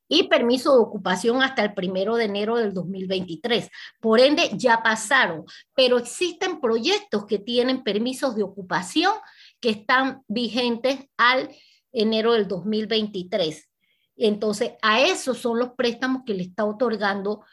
y 0.08 0.24
permiso 0.24 0.74
de 0.74 0.82
ocupación 0.82 1.42
hasta 1.42 1.62
el 1.62 1.74
primero 1.74 2.16
de 2.16 2.24
enero 2.24 2.56
del 2.56 2.74
2023. 2.74 3.70
Por 4.00 4.20
ende, 4.20 4.50
ya 4.54 4.82
pasaron, 4.82 5.44
pero 5.74 5.98
existen 5.98 6.60
proyectos 6.60 7.26
que 7.26 7.38
tienen 7.38 7.82
permisos 7.82 8.36
de 8.36 8.42
ocupación 8.42 9.12
que 9.60 9.70
están 9.70 10.22
vigentes 10.28 11.06
al 11.16 11.48
enero 11.92 12.32
del 12.32 12.46
2023. 12.48 13.68
Entonces, 14.16 14.72
a 14.82 15.00
esos 15.00 15.38
son 15.38 15.58
los 15.58 15.70
préstamos 15.70 16.22
que 16.24 16.34
le 16.34 16.44
está 16.44 16.64
otorgando 16.64 17.44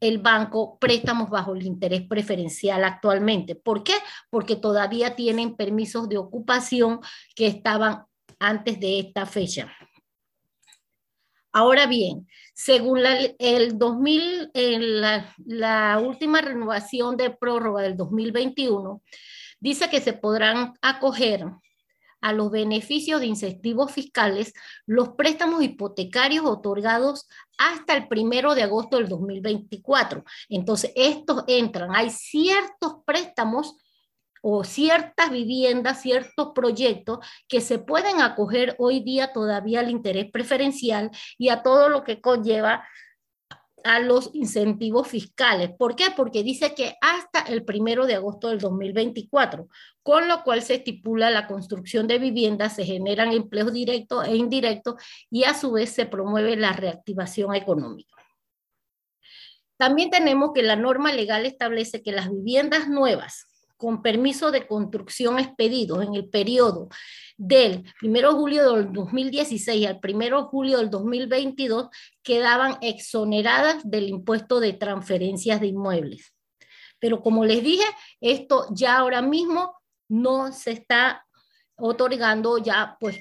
el 0.00 0.18
banco 0.18 0.78
préstamos 0.78 1.30
bajo 1.30 1.54
el 1.54 1.62
interés 1.62 2.02
preferencial 2.02 2.84
actualmente. 2.84 3.54
¿Por 3.54 3.84
qué? 3.84 3.94
Porque 4.30 4.56
todavía 4.56 5.14
tienen 5.14 5.56
permisos 5.56 6.08
de 6.08 6.18
ocupación 6.18 7.00
que 7.34 7.46
estaban 7.46 8.04
antes 8.38 8.80
de 8.80 9.00
esta 9.00 9.26
fecha. 9.26 9.70
Ahora 11.52 11.86
bien, 11.86 12.28
según 12.54 13.00
el 13.38 13.78
2000, 13.78 14.50
la, 14.54 15.34
la 15.44 15.98
última 15.98 16.40
renovación 16.40 17.16
de 17.16 17.30
prórroga 17.30 17.82
del 17.82 17.96
2021, 17.96 19.02
dice 19.58 19.90
que 19.90 20.00
se 20.00 20.12
podrán 20.12 20.74
acoger 20.80 21.44
a 22.20 22.32
los 22.32 22.50
beneficios 22.50 23.20
de 23.20 23.26
incentivos 23.26 23.92
fiscales 23.92 24.52
los 24.86 25.10
préstamos 25.10 25.62
hipotecarios 25.62 26.44
otorgados 26.44 27.28
hasta 27.58 27.94
el 27.94 28.08
primero 28.08 28.54
de 28.54 28.62
agosto 28.62 28.96
del 28.96 29.08
2024. 29.08 30.24
Entonces, 30.48 30.92
estos 30.96 31.44
entran, 31.46 31.94
hay 31.94 32.10
ciertos 32.10 32.96
préstamos 33.04 33.76
o 34.42 34.64
ciertas 34.64 35.30
viviendas, 35.30 36.00
ciertos 36.00 36.52
proyectos 36.54 37.18
que 37.48 37.60
se 37.60 37.78
pueden 37.78 38.20
acoger 38.20 38.74
hoy 38.78 39.00
día 39.00 39.32
todavía 39.32 39.80
al 39.80 39.90
interés 39.90 40.30
preferencial 40.30 41.10
y 41.36 41.50
a 41.50 41.62
todo 41.62 41.88
lo 41.88 42.04
que 42.04 42.20
conlleva 42.20 42.86
a 43.84 44.00
los 44.00 44.30
incentivos 44.34 45.08
fiscales. 45.08 45.70
¿Por 45.78 45.96
qué? 45.96 46.06
Porque 46.16 46.42
dice 46.42 46.74
que 46.74 46.96
hasta 47.00 47.40
el 47.40 47.64
primero 47.64 48.06
de 48.06 48.14
agosto 48.14 48.48
del 48.48 48.58
2024, 48.58 49.68
con 50.02 50.28
lo 50.28 50.42
cual 50.42 50.62
se 50.62 50.76
estipula 50.76 51.30
la 51.30 51.46
construcción 51.46 52.06
de 52.06 52.18
viviendas, 52.18 52.76
se 52.76 52.84
generan 52.84 53.32
empleos 53.32 53.72
directos 53.72 54.26
e 54.26 54.36
indirectos 54.36 55.02
y 55.30 55.44
a 55.44 55.54
su 55.54 55.72
vez 55.72 55.90
se 55.90 56.06
promueve 56.06 56.56
la 56.56 56.72
reactivación 56.72 57.54
económica. 57.54 58.14
También 59.76 60.10
tenemos 60.10 60.52
que 60.54 60.62
la 60.62 60.76
norma 60.76 61.12
legal 61.12 61.46
establece 61.46 62.02
que 62.02 62.12
las 62.12 62.30
viviendas 62.30 62.88
nuevas 62.88 63.49
con 63.80 64.02
permiso 64.02 64.50
de 64.50 64.66
construcción 64.66 65.38
expedidos 65.38 66.04
en 66.04 66.14
el 66.14 66.28
periodo 66.28 66.90
del 67.38 67.82
1 68.02 68.12
de 68.12 68.26
julio 68.26 68.74
del 68.74 68.92
2016 68.92 69.86
al 69.86 70.00
1 70.04 70.18
de 70.18 70.42
julio 70.48 70.76
del 70.76 70.90
2022 70.90 71.88
quedaban 72.22 72.76
exoneradas 72.82 73.80
del 73.82 74.10
impuesto 74.10 74.60
de 74.60 74.74
transferencias 74.74 75.62
de 75.62 75.68
inmuebles. 75.68 76.34
Pero 76.98 77.22
como 77.22 77.46
les 77.46 77.64
dije, 77.64 77.84
esto 78.20 78.66
ya 78.70 78.98
ahora 78.98 79.22
mismo 79.22 79.74
no 80.08 80.52
se 80.52 80.72
está 80.72 81.26
otorgando, 81.76 82.58
ya 82.58 82.98
pues 83.00 83.16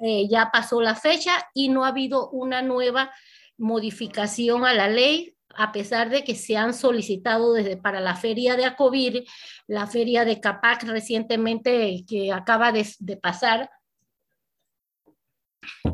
eh, 0.00 0.26
ya 0.28 0.50
pasó 0.52 0.80
la 0.80 0.96
fecha 0.96 1.48
y 1.54 1.68
no 1.68 1.84
ha 1.84 1.88
habido 1.88 2.30
una 2.30 2.62
nueva 2.62 3.12
modificación 3.56 4.64
a 4.64 4.74
la 4.74 4.88
ley 4.88 5.35
a 5.56 5.72
pesar 5.72 6.10
de 6.10 6.24
que 6.24 6.34
se 6.34 6.56
han 6.56 6.74
solicitado 6.74 7.52
desde 7.52 7.76
para 7.76 8.00
la 8.00 8.14
feria 8.14 8.56
de 8.56 8.64
Acovir, 8.64 9.24
la 9.66 9.86
feria 9.86 10.24
de 10.24 10.40
Capac 10.40 10.82
recientemente 10.84 12.04
que 12.06 12.32
acaba 12.32 12.72
de, 12.72 12.86
pasar, 13.20 13.70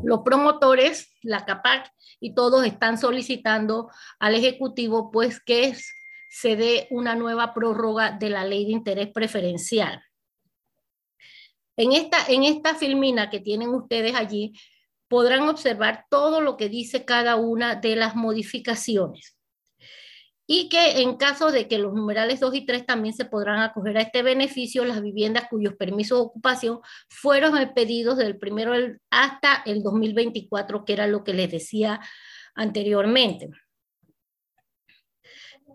los 0.03 0.19
promotores, 0.23 1.15
la 1.21 1.45
CAPAC 1.45 1.91
y 2.19 2.35
todos 2.35 2.65
están 2.65 2.97
solicitando 2.97 3.89
al 4.19 4.35
Ejecutivo 4.35 5.11
pues 5.11 5.39
que 5.39 5.75
se 6.29 6.55
dé 6.55 6.87
una 6.91 7.15
nueva 7.15 7.53
prórroga 7.53 8.11
de 8.11 8.29
la 8.29 8.45
ley 8.45 8.65
de 8.65 8.71
interés 8.71 9.09
preferencial. 9.11 10.03
En 11.75 11.93
esta, 11.93 12.25
en 12.27 12.43
esta 12.43 12.75
filmina 12.75 13.29
que 13.29 13.39
tienen 13.39 13.69
ustedes 13.69 14.13
allí, 14.15 14.53
podrán 15.07 15.49
observar 15.49 16.05
todo 16.09 16.41
lo 16.41 16.55
que 16.55 16.69
dice 16.69 17.05
cada 17.05 17.35
una 17.35 17.75
de 17.75 17.95
las 17.95 18.15
modificaciones 18.15 19.37
y 20.45 20.67
que 20.69 21.01
en 21.01 21.15
caso 21.15 21.51
de 21.51 21.67
que 21.67 21.77
los 21.77 21.93
numerales 21.93 22.39
2 22.39 22.55
y 22.55 22.65
3 22.65 22.85
también 22.85 23.13
se 23.13 23.25
podrán 23.25 23.61
acoger 23.61 23.97
a 23.97 24.01
este 24.01 24.23
beneficio 24.23 24.83
las 24.83 25.01
viviendas 25.01 25.47
cuyos 25.49 25.75
permisos 25.75 26.17
de 26.19 26.25
ocupación 26.25 26.79
fueron 27.09 27.53
pedidos 27.73 28.17
del 28.17 28.37
primero 28.37 28.73
hasta 29.09 29.63
el 29.65 29.83
2024, 29.83 30.83
que 30.85 30.93
era 30.93 31.07
lo 31.07 31.23
que 31.23 31.33
les 31.33 31.49
decía 31.49 32.01
anteriormente. 32.55 33.49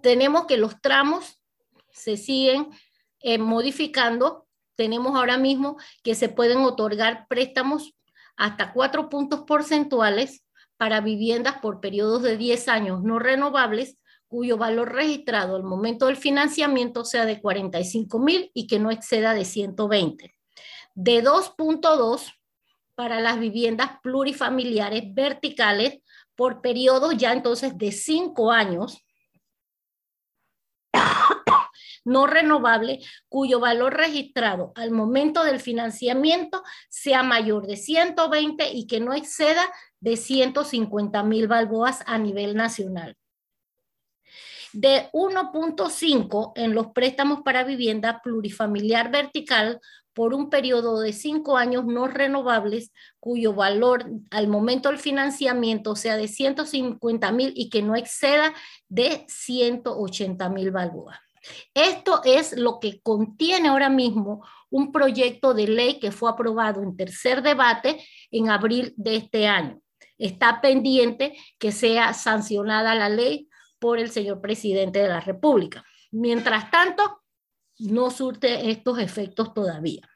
Tenemos 0.03 0.47
que 0.47 0.59
los 0.59 0.81
tramos 0.81 1.39
se 1.91 2.17
siguen 2.17 2.69
eh, 3.21 3.39
modificando. 3.39 4.47
Tenemos 4.77 5.17
ahora 5.17 5.39
mismo 5.39 5.77
que 6.05 6.15
se 6.15 6.29
pueden 6.29 6.59
otorgar 6.59 7.27
préstamos 7.29 7.95
hasta 8.37 8.73
cuatro 8.73 9.09
puntos 9.09 9.41
porcentuales 9.41 10.45
para 10.77 11.01
viviendas 11.01 11.57
por 11.59 11.81
periodos 11.81 12.23
de 12.23 12.37
10 12.37 12.69
años 12.69 13.03
no 13.03 13.19
renovables 13.19 13.99
cuyo 14.29 14.59
valor 14.59 14.93
registrado 14.93 15.57
al 15.57 15.65
momento 15.65 16.07
del 16.07 16.17
financiamiento 16.17 17.05
sea 17.05 17.25
de 17.25 17.41
45 17.41 18.19
mil 18.19 18.51
y 18.55 18.67
que 18.67 18.79
no 18.79 18.91
exceda 18.91 19.35
de 19.35 19.45
120. 19.45 20.35
De 20.95 21.25
2.2 21.25 22.35
para 22.95 23.21
las 23.21 23.41
viviendas 23.41 23.93
plurifamiliares 24.03 25.15
verticales 25.15 26.01
por 26.35 26.61
periodos 26.61 27.17
ya 27.17 27.33
entonces 27.33 27.77
de 27.79 27.91
5 27.91 28.53
años 28.53 29.05
no 32.05 32.27
renovable 32.27 33.01
cuyo 33.29 33.61
valor 33.61 33.95
registrado 33.95 34.73
al 34.75 34.91
momento 34.91 35.43
del 35.43 35.61
financiamiento 35.61 36.63
sea 36.91 37.23
mayor 37.23 37.67
de 37.67 37.77
120 37.77 38.73
y 38.73 38.87
que 38.87 39.01
no 39.01 39.15
exceda 39.15 39.63
de 40.01 40.17
150 40.17 41.23
mil 41.23 41.49
balboas 41.49 42.03
a 42.07 42.19
nivel 42.19 42.57
nacional 42.57 43.17
de 44.73 45.09
1.5 45.13 46.53
en 46.57 46.75
los 46.75 46.89
préstamos 46.89 47.41
para 47.45 47.65
vivienda 47.65 48.21
plurifamiliar 48.23 49.11
vertical 49.11 49.81
por 50.19 50.35
un 50.35 50.51
periodo 50.51 50.99
de 50.99 51.13
cinco 51.13 51.57
años 51.57 51.85
no 51.87 52.09
renovables, 52.09 52.93
cuyo 53.21 53.55
valor 53.55 54.05
al 54.31 54.49
momento 54.49 54.89
del 54.89 54.99
financiamiento 54.99 55.95
sea 55.95 56.17
de 56.17 56.27
150 56.27 57.31
mil 57.31 57.53
y 57.55 57.71
que 57.71 57.83
no 57.83 57.95
exceda 57.95 58.53
de 58.89 59.25
180 59.29 60.49
mil 60.49 60.73
balboas. 60.73 61.19
Esto 61.73 62.21
es 62.25 62.57
lo 62.57 62.81
que 62.81 63.01
contiene 63.01 63.69
ahora 63.69 63.89
mismo 63.89 64.45
un 64.71 64.93
proyecto 64.93 65.55
de 65.55 65.69
ley 65.69 65.99
que 66.01 66.11
fue 66.11 66.31
aprobado 66.31 66.83
en 66.83 66.97
tercer 66.97 67.43
debate 67.43 68.05
en 68.31 68.51
abril 68.51 68.95
de 68.97 69.17
este 69.17 69.47
año. 69.47 69.81
Está 70.19 70.61
pendiente 70.61 71.37
que 71.59 71.71
sea 71.71 72.13
sancionada 72.13 72.95
la 72.97 73.09
ley 73.09 73.48
por 73.79 73.99
el 73.99 74.11
señor 74.11 74.41
presidente 74.41 75.01
de 75.01 75.09
la 75.09 75.21
República. 75.21 75.85
Mientras 76.11 76.71
tanto, 76.71 77.23
no 77.79 78.11
surte 78.11 78.71
estos 78.71 78.99
efectos 78.99 79.55
todavía. 79.55 80.09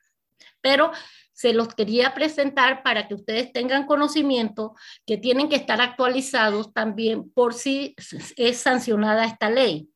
Pero 0.60 0.92
se 1.32 1.52
los 1.52 1.68
quería 1.74 2.14
presentar 2.14 2.82
para 2.82 3.08
que 3.08 3.14
ustedes 3.14 3.52
tengan 3.52 3.86
conocimiento 3.86 4.74
que 5.06 5.16
tienen 5.16 5.48
que 5.48 5.56
estar 5.56 5.80
actualizados 5.80 6.72
también 6.72 7.30
por 7.32 7.54
si 7.54 7.94
es 8.36 8.58
sancionada 8.58 9.24
esta 9.24 9.50
ley. 9.50 9.88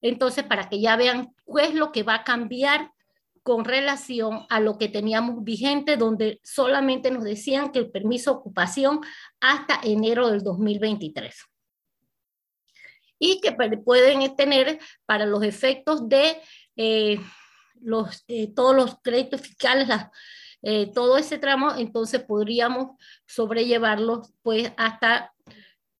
Entonces, 0.00 0.44
para 0.44 0.68
que 0.68 0.80
ya 0.80 0.96
vean 0.96 1.34
qué 1.46 1.64
es 1.64 1.74
lo 1.74 1.92
que 1.92 2.02
va 2.02 2.16
a 2.16 2.24
cambiar 2.24 2.90
con 3.42 3.64
relación 3.64 4.46
a 4.48 4.58
lo 4.58 4.78
que 4.78 4.88
teníamos 4.88 5.44
vigente, 5.44 5.96
donde 5.96 6.40
solamente 6.42 7.10
nos 7.10 7.24
decían 7.24 7.72
que 7.72 7.78
el 7.78 7.90
permiso 7.90 8.32
de 8.32 8.36
ocupación 8.38 9.00
hasta 9.40 9.80
enero 9.82 10.30
del 10.30 10.42
2023 10.42 11.44
y 13.18 13.40
que 13.40 13.52
pueden 13.52 14.36
tener 14.36 14.78
para 15.06 15.26
los 15.26 15.42
efectos 15.42 16.08
de 16.08 16.36
eh, 16.76 17.20
los, 17.80 18.24
eh, 18.28 18.52
todos 18.54 18.74
los 18.74 18.96
créditos 19.02 19.40
fiscales, 19.40 19.88
eh, 20.62 20.90
todo 20.92 21.18
ese 21.18 21.38
tramo, 21.38 21.74
entonces 21.76 22.22
podríamos 22.22 22.98
sobrellevarlos 23.26 24.32
pues 24.42 24.72
hasta 24.76 25.32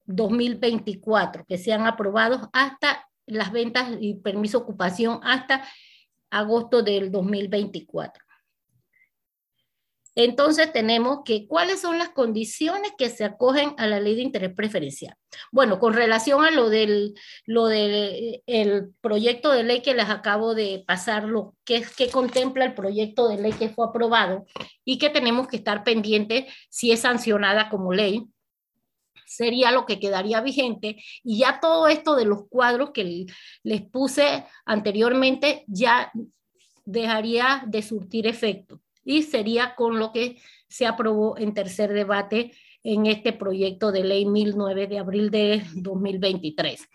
2024, 0.05 1.45
que 1.45 1.57
sean 1.57 1.85
aprobados 1.85 2.49
hasta 2.53 3.07
las 3.27 3.51
ventas 3.51 3.89
y 3.99 4.15
permiso 4.15 4.59
de 4.59 4.63
ocupación 4.63 5.19
hasta 5.23 5.67
agosto 6.29 6.81
del 6.81 7.11
2024. 7.11 8.24
Entonces 10.15 10.71
tenemos 10.71 11.19
que 11.25 11.45
cuáles 11.45 11.81
son 11.81 11.99
las 11.99 12.09
condiciones 12.09 12.93
que 12.97 13.09
se 13.09 13.25
acogen 13.25 13.73
a 13.77 13.85
la 13.85 13.99
ley 13.99 14.15
de 14.15 14.21
interés 14.21 14.53
preferencial. 14.55 15.15
Bueno, 15.51 15.77
con 15.79 15.93
relación 15.93 16.45
a 16.45 16.51
lo 16.51 16.69
del 16.69 17.13
lo 17.45 17.67
del 17.67 18.41
el 18.47 18.93
proyecto 19.01 19.51
de 19.51 19.63
ley 19.63 19.81
que 19.81 19.93
les 19.93 20.09
acabo 20.09 20.55
de 20.55 20.83
pasar, 20.87 21.25
lo 21.25 21.55
que 21.65 21.83
que 21.97 22.09
contempla 22.09 22.63
el 22.63 22.73
proyecto 22.73 23.27
de 23.27 23.41
ley 23.41 23.51
que 23.51 23.69
fue 23.69 23.85
aprobado 23.85 24.45
y 24.85 24.97
que 24.97 25.09
tenemos 25.09 25.47
que 25.47 25.57
estar 25.57 25.83
pendientes 25.83 26.45
si 26.69 26.91
es 26.91 27.01
sancionada 27.01 27.69
como 27.69 27.91
ley 27.91 28.25
sería 29.25 29.71
lo 29.71 29.85
que 29.85 29.99
quedaría 29.99 30.39
vigente 30.39 30.97
y 31.23 31.39
ya 31.39 31.59
todo 31.59 31.87
esto 31.87 32.15
de 32.15 32.25
los 32.25 32.47
cuadros 32.47 32.91
que 32.91 33.25
les 33.63 33.81
puse 33.81 34.45
anteriormente 34.65 35.65
ya 35.67 36.11
dejaría 36.85 37.63
de 37.67 37.81
surtir 37.81 38.27
efecto 38.27 38.81
y 39.05 39.23
sería 39.23 39.75
con 39.75 39.99
lo 39.99 40.11
que 40.11 40.41
se 40.67 40.87
aprobó 40.87 41.37
en 41.37 41.53
tercer 41.53 41.93
debate 41.93 42.51
en 42.83 43.05
este 43.05 43.31
proyecto 43.31 43.91
de 43.91 44.03
ley 44.03 44.25
1009 44.25 44.87
de 44.87 44.99
abril 44.99 45.31
de 45.31 45.63
2023. 45.75 46.89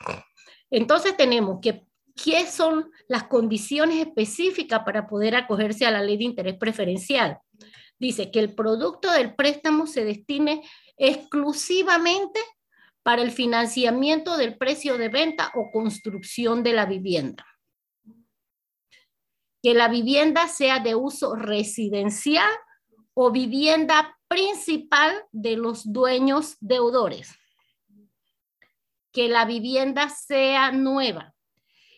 Entonces 0.70 1.16
tenemos 1.16 1.60
que 1.62 1.86
qué 2.22 2.46
son 2.46 2.90
las 3.08 3.24
condiciones 3.24 4.04
específicas 4.04 4.80
para 4.84 5.06
poder 5.06 5.36
acogerse 5.36 5.86
a 5.86 5.90
la 5.90 6.02
ley 6.02 6.18
de 6.18 6.24
interés 6.24 6.56
preferencial. 6.58 7.38
Dice 7.98 8.30
que 8.30 8.40
el 8.40 8.54
producto 8.54 9.10
del 9.10 9.34
préstamo 9.34 9.86
se 9.86 10.04
destine 10.04 10.62
exclusivamente 10.96 12.40
para 13.02 13.22
el 13.22 13.30
financiamiento 13.30 14.36
del 14.36 14.58
precio 14.58 14.98
de 14.98 15.08
venta 15.08 15.50
o 15.54 15.70
construcción 15.72 16.62
de 16.62 16.72
la 16.72 16.86
vivienda 16.86 17.46
que 19.62 19.74
la 19.74 19.88
vivienda 19.88 20.48
sea 20.48 20.78
de 20.78 20.94
uso 20.94 21.34
residencial 21.34 22.50
o 23.14 23.30
vivienda 23.30 24.16
principal 24.28 25.24
de 25.32 25.56
los 25.56 25.92
dueños 25.92 26.56
deudores. 26.60 27.34
Que 29.12 29.28
la 29.28 29.44
vivienda 29.44 30.08
sea 30.08 30.70
nueva 30.70 31.34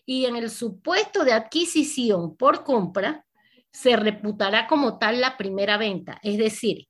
y 0.04 0.24
en 0.24 0.36
el 0.36 0.50
supuesto 0.50 1.24
de 1.24 1.32
adquisición 1.32 2.36
por 2.36 2.64
compra 2.64 3.24
se 3.70 3.96
reputará 3.96 4.66
como 4.66 4.98
tal 4.98 5.20
la 5.20 5.36
primera 5.36 5.78
venta. 5.78 6.18
Es 6.22 6.38
decir, 6.38 6.88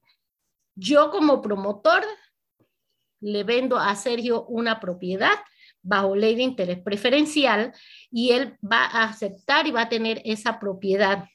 yo 0.74 1.10
como 1.10 1.42
promotor 1.42 2.02
le 3.20 3.44
vendo 3.44 3.76
a 3.78 3.94
Sergio 3.94 4.44
una 4.46 4.80
propiedad 4.80 5.38
bajo 5.82 6.16
ley 6.16 6.34
de 6.34 6.42
interés 6.42 6.78
preferencial 6.80 7.72
y 8.12 8.32
él 8.32 8.56
va 8.62 8.84
a 8.84 9.04
aceptar 9.04 9.66
y 9.66 9.70
va 9.70 9.82
a 9.82 9.88
tener 9.88 10.20
esa 10.24 10.60
propiedad. 10.60 11.28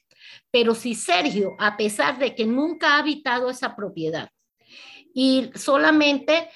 Pero 0.50 0.74
si 0.74 0.94
Sergio, 0.94 1.54
a 1.58 1.76
pesar 1.76 2.18
de 2.18 2.34
que 2.34 2.46
nunca 2.46 2.94
ha 2.94 2.98
habitado 2.98 3.50
esa 3.50 3.76
propiedad 3.76 4.30
y 5.12 5.50
solamente, 5.54 6.48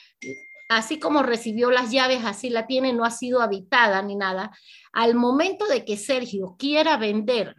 así 0.69 0.99
como 0.99 1.23
recibió 1.23 1.70
las 1.70 1.90
llaves, 1.90 2.24
así 2.24 2.49
la 2.49 2.66
tiene, 2.66 2.93
no 2.93 3.05
ha 3.05 3.11
sido 3.11 3.40
habitada 3.40 4.01
ni 4.03 4.15
nada, 4.15 4.57
al 4.93 5.15
momento 5.15 5.66
de 5.66 5.85
que 5.85 5.97
Sergio 5.97 6.57
quiera 6.59 6.97
vender 6.97 7.57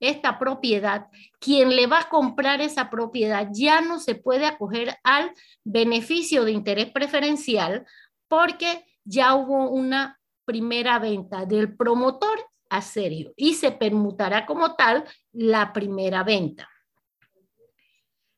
esta 0.00 0.38
propiedad, 0.38 1.06
quien 1.38 1.74
le 1.74 1.86
va 1.86 2.00
a 2.00 2.08
comprar 2.08 2.60
esa 2.60 2.90
propiedad 2.90 3.48
ya 3.52 3.80
no 3.80 3.98
se 3.98 4.14
puede 4.14 4.46
acoger 4.46 4.96
al 5.02 5.32
beneficio 5.64 6.44
de 6.44 6.52
interés 6.52 6.90
preferencial 6.90 7.86
porque 8.28 8.84
ya 9.04 9.34
hubo 9.34 9.70
una 9.70 10.15
primera 10.46 10.98
venta 10.98 11.44
del 11.44 11.76
promotor 11.76 12.38
a 12.70 12.80
Sergio 12.80 13.34
y 13.36 13.54
se 13.54 13.72
permutará 13.72 14.46
como 14.46 14.74
tal 14.74 15.04
la 15.32 15.74
primera 15.74 16.22
venta. 16.22 16.70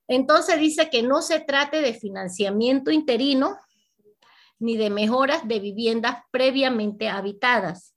Entonces 0.09 0.59
dice 0.59 0.91
que 0.91 1.03
no 1.03 1.23
se 1.23 1.39
trate 1.39 1.81
de 1.81 1.95
financiamiento 1.95 2.91
interino 2.91 3.57
ni 4.59 4.77
de 4.77 4.91
mejoras 4.91 5.47
de 5.47 5.61
viviendas 5.61 6.23
previamente 6.33 7.09
habitadas 7.09 7.95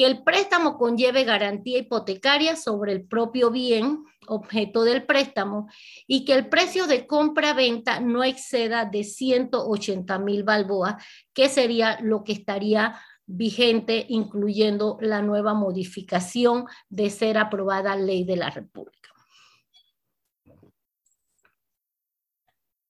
que 0.00 0.06
el 0.06 0.22
préstamo 0.22 0.78
conlleve 0.78 1.24
garantía 1.24 1.78
hipotecaria 1.78 2.56
sobre 2.56 2.92
el 2.92 3.06
propio 3.06 3.50
bien 3.50 4.04
objeto 4.30 4.84
del 4.84 5.04
préstamo 5.04 5.68
y 6.06 6.24
que 6.24 6.34
el 6.34 6.48
precio 6.48 6.86
de 6.86 7.06
compra-venta 7.06 8.00
no 8.00 8.24
exceda 8.24 8.84
de 8.84 9.04
180 9.04 10.18
mil 10.20 10.44
balboas, 10.44 11.04
que 11.34 11.48
sería 11.48 11.98
lo 12.00 12.24
que 12.24 12.32
estaría 12.32 12.98
vigente, 13.26 14.06
incluyendo 14.08 14.98
la 15.00 15.22
nueva 15.22 15.54
modificación 15.54 16.64
de 16.88 17.10
ser 17.10 17.38
aprobada 17.38 17.96
ley 17.96 18.24
de 18.24 18.36
la 18.36 18.50
República. 18.50 19.10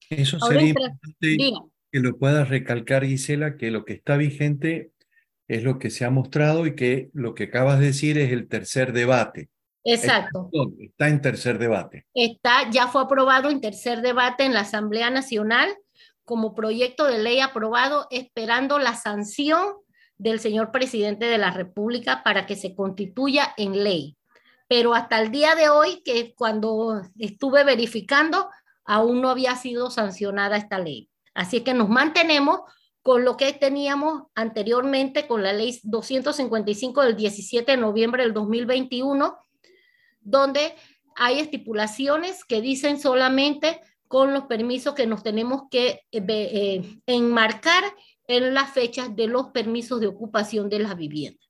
Eso 0.08 0.40
sería 0.40 0.68
importante 0.68 1.36
que 1.92 2.00
lo 2.00 2.18
puedas 2.18 2.48
recalcar, 2.48 3.04
Gisela, 3.04 3.56
que 3.56 3.70
lo 3.70 3.84
que 3.84 3.92
está 3.92 4.16
vigente 4.16 4.92
es 5.46 5.62
lo 5.62 5.78
que 5.78 5.90
se 5.90 6.04
ha 6.04 6.10
mostrado 6.10 6.66
y 6.66 6.74
que 6.74 7.10
lo 7.12 7.34
que 7.34 7.44
acabas 7.44 7.80
de 7.80 7.86
decir 7.86 8.18
es 8.18 8.32
el 8.32 8.48
tercer 8.48 8.92
debate. 8.92 9.50
Exacto. 9.84 10.50
Está 10.78 11.08
en 11.08 11.20
tercer 11.20 11.58
debate. 11.58 12.06
Está, 12.14 12.70
ya 12.70 12.88
fue 12.88 13.02
aprobado 13.02 13.50
en 13.50 13.60
tercer 13.60 14.02
debate 14.02 14.44
en 14.44 14.52
la 14.52 14.60
Asamblea 14.60 15.10
Nacional 15.10 15.74
como 16.24 16.54
proyecto 16.54 17.06
de 17.06 17.18
ley 17.18 17.40
aprobado, 17.40 18.06
esperando 18.10 18.78
la 18.78 18.94
sanción 18.94 19.74
del 20.16 20.38
señor 20.38 20.70
presidente 20.70 21.26
de 21.26 21.38
la 21.38 21.50
República 21.50 22.22
para 22.22 22.46
que 22.46 22.56
se 22.56 22.74
constituya 22.74 23.52
en 23.56 23.82
ley. 23.82 24.16
Pero 24.68 24.94
hasta 24.94 25.20
el 25.20 25.32
día 25.32 25.54
de 25.56 25.70
hoy, 25.70 26.02
que 26.04 26.34
cuando 26.36 27.02
estuve 27.18 27.64
verificando, 27.64 28.48
aún 28.84 29.20
no 29.20 29.30
había 29.30 29.56
sido 29.56 29.90
sancionada 29.90 30.56
esta 30.56 30.78
ley. 30.78 31.10
Así 31.34 31.62
que 31.62 31.74
nos 31.74 31.88
mantenemos 31.88 32.60
con 33.02 33.24
lo 33.24 33.36
que 33.36 33.52
teníamos 33.52 34.24
anteriormente 34.34 35.26
con 35.26 35.42
la 35.42 35.52
ley 35.52 35.80
255 35.82 37.02
del 37.02 37.16
17 37.16 37.72
de 37.72 37.78
noviembre 37.78 38.22
del 38.22 38.34
2021, 38.34 39.38
donde 40.20 40.74
hay 41.16 41.40
estipulaciones 41.40 42.44
que 42.44 42.60
dicen 42.60 43.00
solamente 43.00 43.80
con 44.08 44.32
los 44.32 44.44
permisos 44.44 44.94
que 44.94 45.06
nos 45.06 45.22
tenemos 45.22 45.62
que 45.70 46.02
eh, 46.10 46.24
eh, 46.28 46.98
enmarcar 47.06 47.84
en 48.26 48.54
las 48.54 48.72
fechas 48.72 49.14
de 49.14 49.26
los 49.26 49.48
permisos 49.48 50.00
de 50.00 50.06
ocupación 50.06 50.68
de 50.68 50.78
las 50.80 50.96
viviendas. 50.96 51.48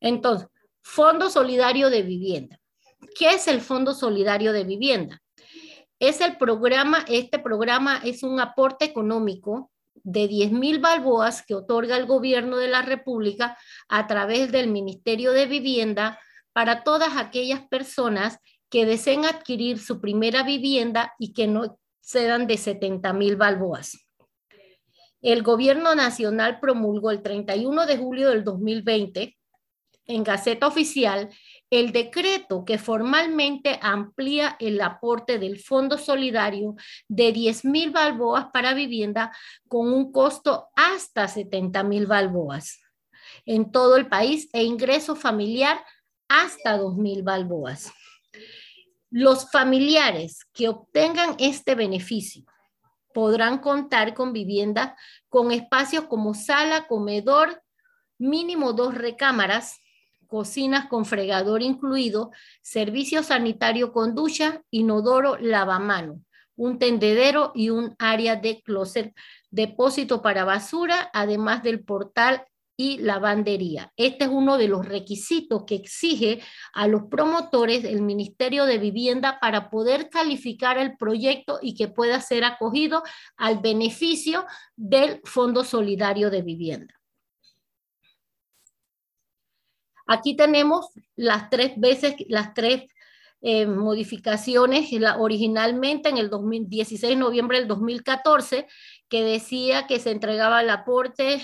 Entonces, 0.00 0.48
Fondo 0.82 1.30
Solidario 1.30 1.90
de 1.90 2.02
Vivienda. 2.02 2.58
¿Qué 3.16 3.30
es 3.30 3.48
el 3.48 3.60
Fondo 3.60 3.94
Solidario 3.94 4.52
de 4.52 4.64
Vivienda? 4.64 5.22
Es 5.98 6.20
el 6.20 6.36
programa, 6.36 7.04
este 7.08 7.38
programa 7.38 8.00
es 8.04 8.22
un 8.22 8.40
aporte 8.40 8.84
económico 8.86 9.70
de 10.02 10.28
10 10.28 10.52
mil 10.52 10.78
balboas 10.78 11.42
que 11.42 11.54
otorga 11.54 11.96
el 11.96 12.06
gobierno 12.06 12.56
de 12.56 12.68
la 12.68 12.82
República 12.82 13.56
a 13.88 14.06
través 14.06 14.52
del 14.52 14.68
Ministerio 14.68 15.32
de 15.32 15.46
Vivienda 15.46 16.18
para 16.52 16.82
todas 16.82 17.16
aquellas 17.16 17.66
personas 17.68 18.38
que 18.68 18.86
deseen 18.86 19.24
adquirir 19.24 19.78
su 19.78 20.00
primera 20.00 20.42
vivienda 20.42 21.14
y 21.18 21.32
que 21.32 21.46
no 21.46 21.78
sean 22.00 22.46
de 22.46 22.56
70 22.56 23.12
mil 23.12 23.36
balboas. 23.36 24.06
El 25.22 25.42
gobierno 25.42 25.94
nacional 25.94 26.60
promulgó 26.60 27.10
el 27.10 27.22
31 27.22 27.86
de 27.86 27.98
julio 27.98 28.30
del 28.30 28.42
2020 28.42 29.36
en 30.06 30.24
Gaceta 30.24 30.66
Oficial 30.66 31.28
el 31.70 31.92
decreto 31.92 32.64
que 32.64 32.78
formalmente 32.78 33.78
amplía 33.80 34.56
el 34.58 34.80
aporte 34.80 35.38
del 35.38 35.60
Fondo 35.60 35.98
Solidario 35.98 36.74
de 37.08 37.32
10 37.32 37.64
mil 37.64 37.90
balboas 37.90 38.46
para 38.52 38.74
vivienda 38.74 39.32
con 39.68 39.92
un 39.92 40.12
costo 40.12 40.68
hasta 40.74 41.28
70 41.28 41.84
mil 41.84 42.06
balboas 42.06 42.80
en 43.46 43.70
todo 43.70 43.96
el 43.96 44.08
país 44.08 44.48
e 44.52 44.64
ingreso 44.64 45.14
familiar 45.14 45.82
hasta 46.28 46.76
2 46.76 46.96
mil 46.96 47.22
balboas. 47.22 47.92
Los 49.10 49.50
familiares 49.50 50.46
que 50.52 50.68
obtengan 50.68 51.36
este 51.38 51.74
beneficio 51.74 52.44
podrán 53.12 53.58
contar 53.58 54.14
con 54.14 54.32
vivienda 54.32 54.96
con 55.28 55.50
espacios 55.50 56.04
como 56.04 56.34
sala, 56.34 56.86
comedor, 56.86 57.62
mínimo 58.18 58.72
dos 58.72 58.94
recámaras, 58.94 59.80
cocinas 60.30 60.86
con 60.86 61.04
fregador 61.04 61.60
incluido, 61.60 62.30
servicio 62.62 63.22
sanitario 63.22 63.92
con 63.92 64.14
ducha, 64.14 64.62
inodoro, 64.70 65.36
lavamano, 65.36 66.22
un 66.56 66.78
tendedero 66.78 67.52
y 67.54 67.70
un 67.70 67.94
área 67.98 68.36
de 68.36 68.62
closet, 68.62 69.14
depósito 69.50 70.22
para 70.22 70.44
basura, 70.44 71.10
además 71.12 71.62
del 71.62 71.84
portal 71.84 72.46
y 72.76 72.96
lavandería. 72.96 73.92
Este 73.96 74.24
es 74.24 74.30
uno 74.30 74.56
de 74.56 74.68
los 74.68 74.86
requisitos 74.86 75.64
que 75.66 75.74
exige 75.74 76.40
a 76.72 76.86
los 76.86 77.02
promotores 77.10 77.82
del 77.82 78.00
Ministerio 78.00 78.64
de 78.64 78.78
Vivienda 78.78 79.38
para 79.38 79.68
poder 79.68 80.08
calificar 80.08 80.78
el 80.78 80.96
proyecto 80.96 81.58
y 81.60 81.74
que 81.74 81.88
pueda 81.88 82.20
ser 82.22 82.44
acogido 82.44 83.02
al 83.36 83.58
beneficio 83.58 84.46
del 84.76 85.20
Fondo 85.24 85.62
Solidario 85.62 86.30
de 86.30 86.40
Vivienda. 86.40 86.99
Aquí 90.10 90.34
tenemos 90.34 90.88
las 91.14 91.50
tres 91.50 91.74
veces, 91.76 92.16
las 92.26 92.52
tres 92.52 92.82
eh, 93.42 93.66
modificaciones, 93.66 94.90
originalmente 95.16 96.08
en 96.08 96.18
el 96.18 96.28
2016 96.30 97.10
de 97.10 97.16
noviembre 97.16 97.60
del 97.60 97.68
2014, 97.68 98.66
que 99.08 99.22
decía 99.22 99.86
que 99.86 100.00
se 100.00 100.10
entregaba 100.10 100.62
el 100.62 100.70
aporte 100.70 101.40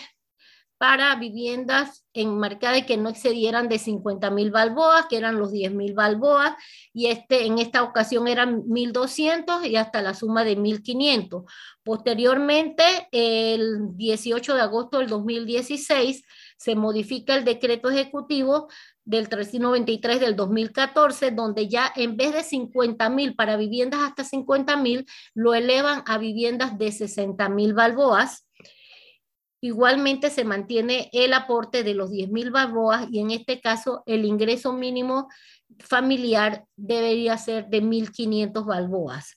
para 0.78 1.14
viviendas 1.14 2.04
enmarcadas 2.12 2.86
que 2.86 2.96
no 2.96 3.08
excedieran 3.08 3.68
de 3.68 3.78
50 3.78 4.30
mil 4.30 4.50
balboas, 4.50 5.06
que 5.08 5.16
eran 5.16 5.38
los 5.38 5.52
10 5.52 5.72
mil 5.72 5.94
balboas, 5.94 6.56
y 6.92 7.06
este, 7.06 7.46
en 7.46 7.58
esta 7.58 7.84
ocasión 7.84 8.26
eran 8.26 8.64
1.200 8.64 9.64
y 9.64 9.76
hasta 9.76 10.02
la 10.02 10.12
suma 10.12 10.42
de 10.42 10.58
1.500. 10.58 11.44
Posteriormente, 11.84 12.82
el 13.12 13.96
18 13.96 14.54
de 14.54 14.60
agosto 14.60 14.98
del 14.98 15.06
2016, 15.06 16.24
se 16.56 16.74
modifica 16.74 17.34
el 17.34 17.44
decreto 17.44 17.90
ejecutivo 17.90 18.68
del 19.04 19.28
393 19.28 20.20
del 20.20 20.36
2014, 20.36 21.30
donde 21.30 21.68
ya 21.68 21.92
en 21.94 22.16
vez 22.16 22.32
de 22.32 22.42
50 22.42 23.08
mil 23.10 23.34
para 23.34 23.56
viviendas 23.56 24.00
hasta 24.00 24.24
50 24.24 24.76
mil, 24.76 25.06
lo 25.34 25.54
elevan 25.54 26.02
a 26.06 26.18
viviendas 26.18 26.78
de 26.78 26.90
60 26.92 27.48
mil 27.48 27.74
balboas. 27.74 28.46
Igualmente 29.60 30.30
se 30.30 30.44
mantiene 30.44 31.08
el 31.12 31.32
aporte 31.32 31.82
de 31.82 31.94
los 31.94 32.10
10 32.10 32.30
mil 32.30 32.50
balboas 32.50 33.06
y 33.10 33.20
en 33.20 33.30
este 33.30 33.60
caso 33.60 34.02
el 34.06 34.24
ingreso 34.24 34.72
mínimo 34.72 35.28
familiar 35.78 36.64
debería 36.76 37.36
ser 37.38 37.66
de 37.68 37.82
1.500 37.82 38.64
balboas. 38.64 39.34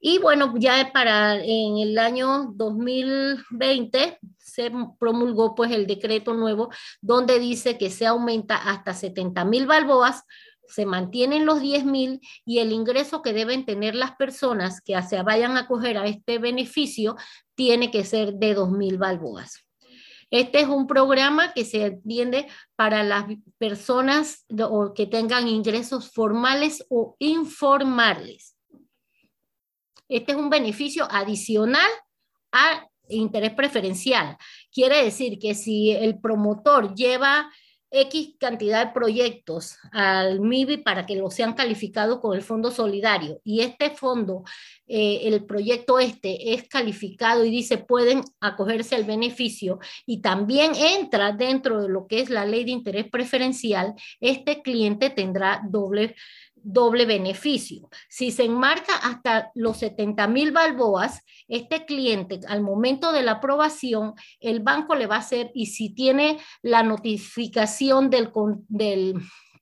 Y 0.00 0.18
bueno, 0.18 0.52
ya 0.58 0.90
para 0.92 1.42
en 1.42 1.78
el 1.78 1.98
año 1.98 2.52
2020 2.54 4.18
se 4.54 4.70
promulgó 4.98 5.54
pues 5.54 5.72
el 5.72 5.86
decreto 5.86 6.34
nuevo 6.34 6.70
donde 7.00 7.38
dice 7.38 7.76
que 7.76 7.90
se 7.90 8.06
aumenta 8.06 8.56
hasta 8.56 8.94
70 8.94 9.44
mil 9.44 9.66
balboas, 9.66 10.22
se 10.68 10.86
mantienen 10.86 11.44
los 11.44 11.60
10 11.60 11.84
mil 11.84 12.20
y 12.44 12.60
el 12.60 12.72
ingreso 12.72 13.20
que 13.20 13.32
deben 13.32 13.66
tener 13.66 13.94
las 13.94 14.16
personas 14.16 14.80
que 14.80 15.00
se 15.02 15.22
vayan 15.22 15.56
a 15.56 15.66
coger 15.66 15.98
a 15.98 16.06
este 16.06 16.38
beneficio 16.38 17.16
tiene 17.54 17.90
que 17.90 18.04
ser 18.04 18.34
de 18.34 18.54
2 18.54 18.70
mil 18.70 18.98
balboas. 18.98 19.64
Este 20.30 20.60
es 20.60 20.68
un 20.68 20.86
programa 20.86 21.52
que 21.52 21.64
se 21.64 21.84
entiende 21.84 22.48
para 22.76 23.02
las 23.02 23.26
personas 23.58 24.46
que 24.94 25.06
tengan 25.06 25.48
ingresos 25.48 26.10
formales 26.12 26.84
o 26.88 27.14
informales. 27.18 28.56
Este 30.08 30.32
es 30.32 30.38
un 30.38 30.50
beneficio 30.50 31.06
adicional 31.10 31.90
a 32.52 32.88
interés 33.08 33.52
preferencial. 33.52 34.36
Quiere 34.72 35.04
decir 35.04 35.38
que 35.38 35.54
si 35.54 35.90
el 35.90 36.18
promotor 36.18 36.94
lleva 36.94 37.50
X 37.94 38.34
cantidad 38.40 38.86
de 38.86 38.92
proyectos 38.92 39.76
al 39.92 40.40
MIBI 40.40 40.78
para 40.78 41.06
que 41.06 41.14
lo 41.14 41.30
sean 41.30 41.52
calificados 41.54 42.18
con 42.18 42.34
el 42.36 42.42
fondo 42.42 42.72
solidario 42.72 43.40
y 43.44 43.60
este 43.60 43.90
fondo, 43.90 44.42
eh, 44.88 45.20
el 45.24 45.44
proyecto 45.44 46.00
este 46.00 46.54
es 46.54 46.68
calificado 46.68 47.44
y 47.44 47.50
dice 47.50 47.78
pueden 47.78 48.22
acogerse 48.40 48.96
al 48.96 49.04
beneficio 49.04 49.78
y 50.06 50.20
también 50.20 50.72
entra 50.74 51.32
dentro 51.32 51.82
de 51.82 51.88
lo 51.88 52.06
que 52.08 52.20
es 52.20 52.30
la 52.30 52.44
ley 52.44 52.64
de 52.64 52.72
interés 52.72 53.08
preferencial, 53.08 53.94
este 54.20 54.60
cliente 54.60 55.10
tendrá 55.10 55.62
doble 55.68 56.16
doble 56.64 57.06
beneficio. 57.06 57.88
Si 58.08 58.32
se 58.32 58.44
enmarca 58.44 58.96
hasta 58.96 59.50
los 59.54 59.76
70 59.76 60.26
mil 60.28 60.50
balboas, 60.50 61.22
este 61.46 61.84
cliente 61.84 62.40
al 62.48 62.62
momento 62.62 63.12
de 63.12 63.22
la 63.22 63.32
aprobación, 63.32 64.14
el 64.40 64.60
banco 64.60 64.94
le 64.94 65.06
va 65.06 65.16
a 65.16 65.20
hacer, 65.20 65.50
y 65.54 65.66
si 65.66 65.90
tiene 65.90 66.38
la 66.62 66.82
notificación 66.82 68.10
del, 68.10 68.32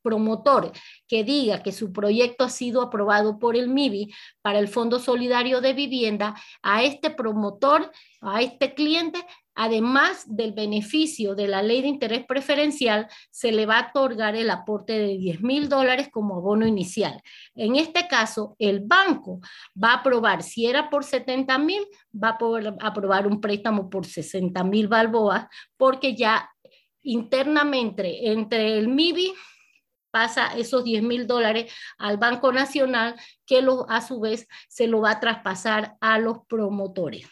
promotor 0.03 0.73
que 1.07 1.23
diga 1.23 1.63
que 1.63 1.71
su 1.71 1.93
proyecto 1.93 2.43
ha 2.43 2.51
sido 2.51 2.83
aprobado 2.83 3.39
por 3.39 3.55
el 3.55 3.69
MIBI 3.69 4.13
para 4.41 4.59
el 4.59 4.67
Fondo 4.67 4.99
Solidario 4.99 5.61
de 5.61 5.75
Vivienda, 5.75 6.35
a 6.61 6.83
este 6.83 7.11
promotor, 7.11 7.93
a 8.21 8.43
este 8.43 8.75
cliente, 8.75 9.25
además 9.55 10.25
del 10.27 10.53
beneficio 10.53 11.35
de 11.35 11.49
la 11.49 11.63
ley 11.63 11.83
de 11.83 11.89
interés 11.89 12.25
preferencial, 12.27 13.09
se 13.31 13.53
le 13.53 13.67
va 13.67 13.79
a 13.79 13.89
otorgar 13.89 14.37
el 14.37 14.51
aporte 14.51 14.93
de 14.95 15.19
10 15.19 15.43
mil 15.43 15.69
dólares 15.69 16.09
como 16.11 16.37
abono 16.37 16.67
inicial. 16.67 17.21
En 17.55 17.77
este 17.77 18.09
caso, 18.09 18.57
el 18.59 18.81
banco 18.81 19.41
va 19.83 19.93
a 19.93 19.97
aprobar, 19.97 20.43
si 20.43 20.67
era 20.67 20.91
por 20.91 21.05
70 21.05 21.59
mil, 21.59 21.83
va 22.13 22.31
a 22.31 22.39
poder 22.39 22.75
aprobar 22.81 23.27
un 23.27 23.41
préstamo 23.41 23.91
por 23.91 24.07
60 24.07 24.65
mil 24.65 24.89
balboas, 24.89 25.47
porque 25.77 26.15
ya 26.15 26.49
internamente 27.03 28.31
entre 28.31 28.79
el 28.79 28.89
MIBI 28.89 29.35
pasa 30.11 30.55
esos 30.57 30.85
10 30.85 31.03
mil 31.03 31.27
dólares 31.27 31.73
al 31.99 32.19
Banco 32.19 32.53
Nacional, 32.53 33.17
que 33.47 33.65
a 33.89 34.01
su 34.01 34.21
vez 34.21 34.47
se 34.69 34.87
lo 34.87 35.01
va 35.01 35.13
a 35.13 35.21
traspasar 35.21 35.97
a 36.01 36.19
los 36.19 36.47
promotores. 36.47 37.27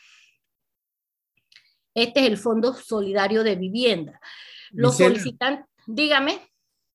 Este 1.94 2.20
es 2.20 2.26
el 2.26 2.36
Fondo 2.36 2.72
Solidario 2.74 3.42
de 3.42 3.56
Vivienda. 3.56 4.20
Los 4.70 4.96
solicitantes, 4.96 5.66
dígame. 5.86 6.40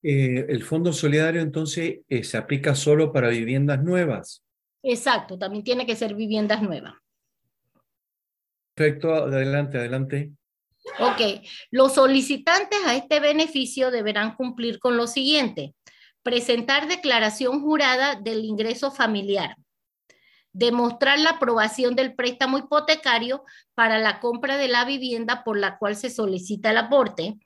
Eh, 0.02 0.46
el 0.48 0.62
Fondo 0.62 0.92
Solidario 0.92 1.40
entonces 1.40 2.00
eh, 2.08 2.24
se 2.24 2.36
aplica 2.36 2.74
solo 2.74 3.12
para 3.12 3.28
viviendas 3.28 3.82
nuevas. 3.82 4.42
Exacto, 4.82 5.38
también 5.38 5.64
tiene 5.64 5.84
que 5.84 5.96
ser 5.96 6.14
viviendas 6.14 6.62
nuevas. 6.62 6.94
Perfecto, 8.74 9.12
adelante, 9.14 9.78
adelante. 9.78 10.32
Ok, 11.00 11.42
los 11.70 11.94
solicitantes 11.94 12.78
a 12.86 12.94
este 12.94 13.20
beneficio 13.20 13.90
deberán 13.90 14.36
cumplir 14.36 14.78
con 14.78 14.96
lo 14.96 15.06
siguiente. 15.06 15.74
Presentar 16.22 16.86
declaración 16.88 17.60
jurada 17.60 18.14
del 18.14 18.44
ingreso 18.44 18.90
familiar 18.90 19.56
demostrar 20.56 21.20
la 21.20 21.30
aprobación 21.30 21.94
del 21.96 22.14
préstamo 22.14 22.56
hipotecario 22.56 23.44
para 23.74 23.98
la 23.98 24.20
compra 24.20 24.56
de 24.56 24.68
la 24.68 24.86
vivienda 24.86 25.44
por 25.44 25.58
la 25.58 25.76
cual 25.76 25.96
se 25.96 26.08
solicita 26.08 26.70
el 26.70 26.78
aporte, 26.78 27.38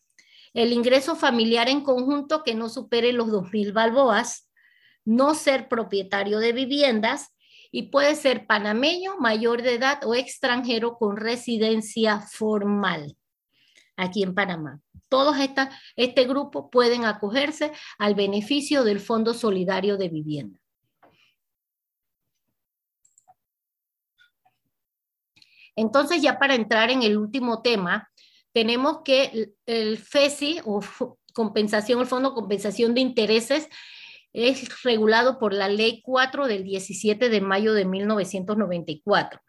el 0.55 0.73
ingreso 0.73 1.17
familiar 1.17 1.69
en 1.69 1.81
conjunto 1.83 2.45
que 2.45 2.55
no 2.55 2.69
supere 2.69 3.13
los 3.13 3.29
2.000 3.29 3.73
balboas, 3.73 4.49
no 5.05 5.35
ser 5.35 5.69
propietario 5.69 6.39
de 6.39 6.53
viviendas 6.53 7.35
y 7.73 7.91
puede 7.91 8.15
ser 8.15 8.47
panameño, 8.47 9.17
mayor 9.19 9.63
de 9.63 9.75
edad 9.75 10.05
o 10.05 10.15
extranjero 10.15 10.97
con 10.97 11.17
residencia 11.17 12.21
formal 12.21 13.17
aquí 13.97 14.23
en 14.23 14.35
Panamá. 14.35 14.81
Todos 15.09 15.37
esta, 15.41 15.71
este 15.97 16.27
grupo 16.27 16.71
pueden 16.71 17.05
acogerse 17.05 17.73
al 17.99 18.15
beneficio 18.15 18.85
del 18.85 19.01
Fondo 19.01 19.35
Solidario 19.35 19.97
de 19.97 20.09
Vivienda. 20.09 20.61
Entonces, 25.81 26.21
ya 26.21 26.39
para 26.39 26.55
entrar 26.55 26.91
en 26.91 27.03
el 27.03 27.17
último 27.17 27.63
tema, 27.63 28.11
tenemos 28.53 28.99
que 29.03 29.55
el 29.65 29.97
FESI 29.97 30.61
o 30.67 30.81
compensación, 31.33 32.01
el 32.01 32.07
Fondo 32.07 32.31
de 32.31 32.35
Compensación 32.35 32.95
de 32.95 33.01
Intereses, 33.01 33.67
es 34.35 34.83
regulado 34.83 35.39
por 35.39 35.55
la 35.55 35.69
Ley 35.69 36.03
4 36.03 36.49
del 36.49 36.65
17 36.65 37.31
de 37.31 37.41
mayo 37.41 37.73
de 37.73 37.87
1994. 37.87 39.41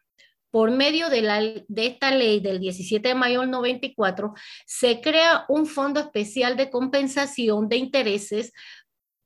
Por 0.51 0.71
medio 0.71 1.09
de, 1.09 1.21
la, 1.21 1.41
de 1.41 1.85
esta 1.85 2.11
ley 2.11 2.39
del 2.39 2.59
17 2.59 3.09
de 3.09 3.15
mayo 3.15 3.41
del 3.41 3.51
94, 3.51 4.33
se 4.65 5.01
crea 5.01 5.45
un 5.49 5.65
fondo 5.65 5.99
especial 5.99 6.55
de 6.55 6.69
compensación 6.69 7.67
de 7.67 7.75
intereses 7.75 8.53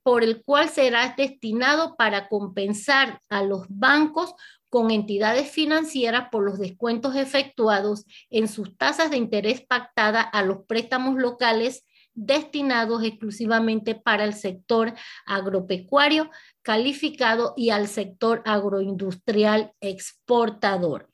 por 0.03 0.23
el 0.23 0.43
cual 0.43 0.69
será 0.69 1.13
destinado 1.15 1.95
para 1.95 2.29
compensar 2.29 3.21
a 3.29 3.43
los 3.43 3.65
bancos 3.69 4.33
con 4.75 4.91
entidades 4.91 5.49
financieras 5.49 6.27
por 6.29 6.43
los 6.43 6.59
descuentos 6.59 7.15
efectuados 7.15 8.03
en 8.29 8.49
sus 8.49 8.75
tasas 8.75 9.09
de 9.09 9.15
interés 9.15 9.61
pactada 9.61 10.19
a 10.19 10.43
los 10.43 10.65
préstamos 10.67 11.15
locales 11.15 11.85
destinados 12.13 13.01
exclusivamente 13.01 13.95
para 13.95 14.25
el 14.25 14.33
sector 14.33 14.93
agropecuario 15.25 16.29
calificado 16.61 17.53
y 17.55 17.69
al 17.69 17.87
sector 17.87 18.41
agroindustrial 18.43 19.71
exportador. 19.79 21.09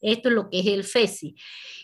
Esto 0.00 0.28
es 0.28 0.34
lo 0.34 0.50
que 0.50 0.60
es 0.60 0.66
el 0.66 0.84
FESI. 0.84 1.34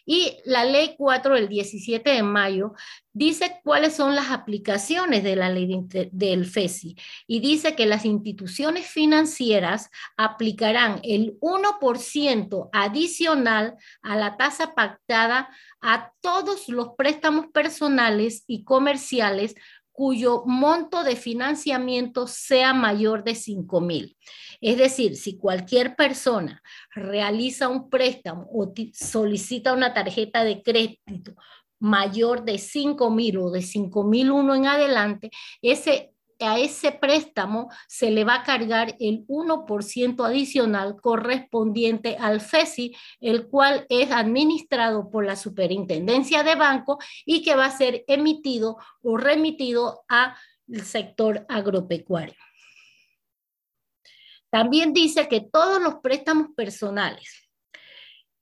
Y 0.04 0.36
la 0.44 0.64
ley 0.64 0.94
4 0.98 1.34
del 1.34 1.48
17 1.48 2.10
de 2.10 2.22
mayo 2.22 2.74
dice 3.12 3.60
cuáles 3.62 3.94
son 3.94 4.14
las 4.14 4.30
aplicaciones 4.30 5.22
de 5.22 5.36
la 5.36 5.50
ley 5.50 5.68
del 6.10 6.44
FESI 6.46 6.96
y 7.26 7.40
dice 7.40 7.76
que 7.76 7.86
las 7.86 8.04
instituciones 8.04 8.86
financieras 8.86 9.90
aplicarán 10.16 11.00
el 11.04 11.38
1% 11.40 12.70
adicional 12.72 13.76
a 14.02 14.16
la 14.16 14.36
tasa 14.36 14.74
pactada 14.74 15.48
a 15.80 16.12
todos 16.20 16.68
los 16.68 16.90
préstamos 16.96 17.46
personales 17.52 18.44
y 18.46 18.64
comerciales 18.64 19.54
cuyo 19.92 20.42
monto 20.46 21.04
de 21.04 21.16
financiamiento 21.16 22.26
sea 22.26 22.72
mayor 22.72 23.24
de 23.24 23.34
5 23.34 23.80
mil. 23.80 24.16
Es 24.60 24.78
decir, 24.78 25.16
si 25.16 25.36
cualquier 25.36 25.96
persona 25.96 26.62
realiza 26.94 27.68
un 27.68 27.90
préstamo 27.90 28.48
o 28.52 28.72
solicita 28.92 29.72
una 29.72 29.92
tarjeta 29.92 30.44
de 30.44 30.62
crédito 30.62 31.34
mayor 31.78 32.44
de 32.44 32.58
5 32.58 33.10
mil 33.10 33.38
o 33.38 33.50
de 33.50 33.60
5 33.60 34.04
mil 34.04 34.30
uno 34.30 34.54
en 34.54 34.66
adelante, 34.66 35.30
ese 35.60 36.11
a 36.44 36.58
ese 36.58 36.92
préstamo 36.92 37.70
se 37.88 38.10
le 38.10 38.24
va 38.24 38.36
a 38.36 38.42
cargar 38.42 38.96
el 39.00 39.26
1% 39.26 40.26
adicional 40.26 41.00
correspondiente 41.00 42.16
al 42.18 42.40
FESI, 42.40 42.94
el 43.20 43.48
cual 43.48 43.86
es 43.88 44.10
administrado 44.10 45.10
por 45.10 45.24
la 45.24 45.36
Superintendencia 45.36 46.42
de 46.42 46.54
Banco 46.54 46.98
y 47.24 47.42
que 47.42 47.54
va 47.54 47.66
a 47.66 47.76
ser 47.76 48.04
emitido 48.06 48.78
o 49.02 49.16
remitido 49.16 50.04
al 50.08 50.34
sector 50.84 51.44
agropecuario. 51.48 52.36
También 54.50 54.92
dice 54.92 55.28
que 55.28 55.40
todos 55.40 55.82
los 55.82 55.94
préstamos 55.96 56.48
personales, 56.54 57.48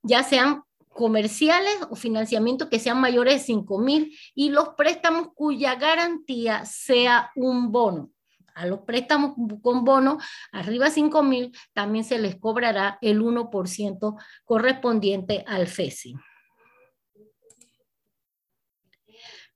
ya 0.03 0.23
sean 0.23 0.63
comerciales 0.93 1.73
o 1.89 1.95
financiamiento 1.95 2.69
que 2.69 2.79
sean 2.79 2.99
mayores 2.99 3.35
de 3.35 3.39
5 3.39 3.79
mil 3.79 4.17
y 4.35 4.49
los 4.49 4.69
préstamos 4.69 5.29
cuya 5.33 5.75
garantía 5.75 6.65
sea 6.65 7.31
un 7.35 7.71
bono. 7.71 8.11
A 8.53 8.65
los 8.65 8.81
préstamos 8.81 9.35
con 9.61 9.85
bono 9.85 10.17
arriba 10.51 10.85
de 10.85 10.91
5 10.91 11.23
mil 11.23 11.57
también 11.73 12.03
se 12.03 12.19
les 12.19 12.35
cobrará 12.35 12.97
el 13.01 13.21
1% 13.21 14.21
correspondiente 14.43 15.43
al 15.47 15.67
FESI. 15.67 16.15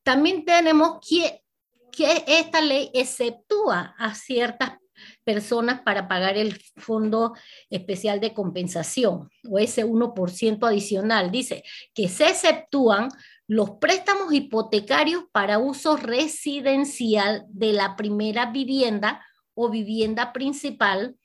También 0.01 0.45
tenemos 0.45 0.99
que, 1.07 1.43
que 1.91 2.23
esta 2.27 2.61
ley 2.61 2.91
exceptúa 2.93 3.95
a 3.97 4.13
ciertas 4.13 4.77
personas 5.25 5.81
para 5.81 6.07
pagar 6.07 6.37
el 6.37 6.57
Fondo 6.77 7.33
Especial 7.69 8.21
de 8.21 8.33
Compensación 8.33 9.29
o 9.49 9.59
ese 9.59 9.85
1% 9.85 10.67
adicional. 10.67 11.31
Dice 11.31 11.63
que 11.93 12.07
se 12.07 12.29
exceptúan 12.29 13.09
los 13.47 13.71
préstamos 13.71 14.31
hipotecarios 14.31 15.23
para 15.31 15.57
uso 15.57 15.97
residencial 15.97 17.43
de 17.49 17.73
la 17.73 17.95
primera 17.95 18.51
vivienda 18.51 19.25
o 19.53 19.69
vivienda 19.69 20.31
principal 20.31 21.17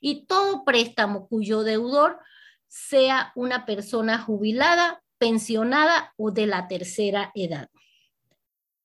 y 0.00 0.26
todo 0.26 0.64
préstamo 0.64 1.26
cuyo 1.26 1.62
deudor 1.62 2.18
sea 2.68 3.32
una 3.34 3.64
persona 3.64 4.18
jubilada, 4.18 5.02
pensionada 5.18 6.12
o 6.16 6.30
de 6.30 6.46
la 6.46 6.68
tercera 6.68 7.32
edad 7.34 7.70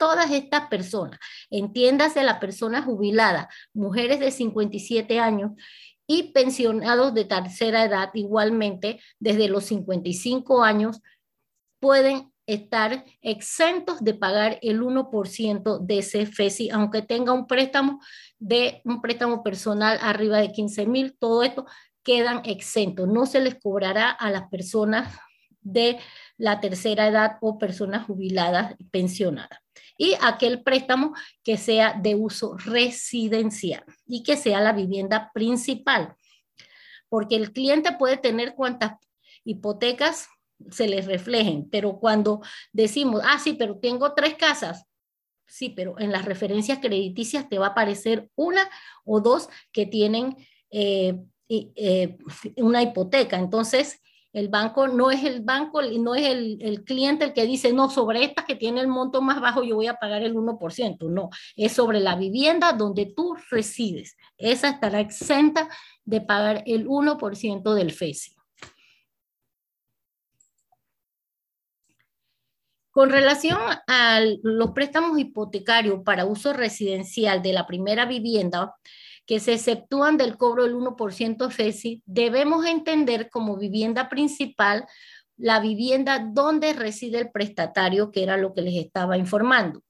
todas 0.01 0.31
estas 0.31 0.67
personas, 0.67 1.19
entiéndase 1.51 2.23
la 2.23 2.39
persona 2.39 2.81
jubilada, 2.81 3.49
mujeres 3.71 4.19
de 4.19 4.31
57 4.31 5.19
años 5.19 5.51
y 6.07 6.31
pensionados 6.33 7.13
de 7.13 7.25
tercera 7.25 7.85
edad 7.85 8.09
igualmente 8.15 8.99
desde 9.19 9.47
los 9.47 9.65
55 9.65 10.63
años 10.63 11.01
pueden 11.79 12.33
estar 12.47 13.05
exentos 13.21 14.03
de 14.03 14.15
pagar 14.15 14.57
el 14.63 14.81
1% 14.81 15.77
de 15.77 15.99
ese 15.99 16.25
FESI, 16.25 16.71
aunque 16.71 17.03
tenga 17.03 17.31
un 17.31 17.45
préstamo 17.45 17.99
de 18.39 18.81
un 18.83 19.01
préstamo 19.01 19.43
personal 19.43 19.99
arriba 20.01 20.39
de 20.39 20.51
15 20.51 20.87
mil, 20.87 21.15
todo 21.19 21.43
esto 21.43 21.67
quedan 22.01 22.41
exentos. 22.45 23.07
No 23.07 23.27
se 23.27 23.39
les 23.39 23.53
cobrará 23.53 24.09
a 24.09 24.31
las 24.31 24.49
personas 24.49 25.15
de 25.61 25.99
la 26.37 26.59
tercera 26.59 27.07
edad 27.07 27.37
o 27.39 27.59
personas 27.59 28.07
jubiladas 28.07 28.73
y 28.79 28.85
pensionadas. 28.85 29.60
Y 29.97 30.15
aquel 30.21 30.63
préstamo 30.63 31.13
que 31.43 31.57
sea 31.57 31.93
de 31.93 32.15
uso 32.15 32.57
residencial 32.57 33.83
y 34.05 34.23
que 34.23 34.37
sea 34.37 34.61
la 34.61 34.73
vivienda 34.73 35.31
principal. 35.33 36.15
Porque 37.09 37.35
el 37.35 37.53
cliente 37.53 37.91
puede 37.93 38.17
tener 38.17 38.55
cuantas 38.55 38.93
hipotecas 39.43 40.27
se 40.69 40.87
les 40.87 41.05
reflejen, 41.05 41.67
pero 41.69 41.99
cuando 41.99 42.41
decimos, 42.71 43.21
ah, 43.25 43.39
sí, 43.39 43.53
pero 43.53 43.77
tengo 43.79 44.13
tres 44.13 44.35
casas, 44.35 44.85
sí, 45.47 45.69
pero 45.69 45.99
en 45.99 46.11
las 46.11 46.25
referencias 46.25 46.79
crediticias 46.79 47.49
te 47.49 47.57
va 47.57 47.67
a 47.67 47.69
aparecer 47.69 48.29
una 48.35 48.69
o 49.03 49.19
dos 49.19 49.49
que 49.71 49.85
tienen 49.85 50.35
eh, 50.69 51.17
eh, 51.49 52.17
una 52.57 52.81
hipoteca. 52.81 53.37
Entonces, 53.37 54.01
el 54.33 54.47
banco 54.47 54.87
no 54.87 55.11
es 55.11 55.23
el 55.23 55.41
banco, 55.41 55.81
no 55.81 56.15
es 56.15 56.27
el, 56.27 56.57
el, 56.61 56.83
cliente 56.83 57.25
el 57.25 57.33
que 57.33 57.45
dice, 57.45 57.73
no, 57.73 57.89
sobre 57.89 58.23
esta 58.23 58.45
que 58.45 58.55
tiene 58.55 58.81
el 58.81 58.87
monto 58.87 59.21
más 59.21 59.41
bajo 59.41 59.63
yo 59.63 59.75
voy 59.75 59.87
a 59.87 59.95
pagar 59.95 60.23
el 60.23 60.35
1%. 60.35 61.09
No, 61.09 61.29
es 61.55 61.73
sobre 61.73 61.99
la 61.99 62.15
vivienda 62.15 62.73
donde 62.73 63.11
tú 63.15 63.35
resides. 63.49 64.15
Esa 64.37 64.69
estará 64.69 64.99
exenta 64.99 65.67
de 66.05 66.21
pagar 66.21 66.63
el 66.65 66.87
1% 66.87 67.73
del 67.73 67.91
FESI. 67.91 68.35
Con 72.91 73.09
relación 73.09 73.57
a 73.87 74.19
los 74.43 74.71
préstamos 74.71 75.17
hipotecarios 75.17 76.01
para 76.03 76.25
uso 76.25 76.51
residencial 76.51 77.41
de 77.41 77.53
la 77.53 77.65
primera 77.65 78.05
vivienda, 78.05 78.75
que 79.25 79.39
se 79.39 79.53
exceptúan 79.53 80.17
del 80.17 80.37
cobro 80.37 80.63
del 80.63 80.75
1% 80.75 81.49
FESI, 81.49 82.03
debemos 82.05 82.65
entender 82.65 83.29
como 83.29 83.57
vivienda 83.57 84.09
principal 84.09 84.85
la 85.37 85.59
vivienda 85.59 86.19
donde 86.19 86.73
reside 86.73 87.19
el 87.19 87.31
prestatario, 87.31 88.11
que 88.11 88.23
era 88.23 88.37
lo 88.37 88.53
que 88.53 88.61
les 88.61 88.75
estaba 88.75 89.17
informando. 89.17 89.83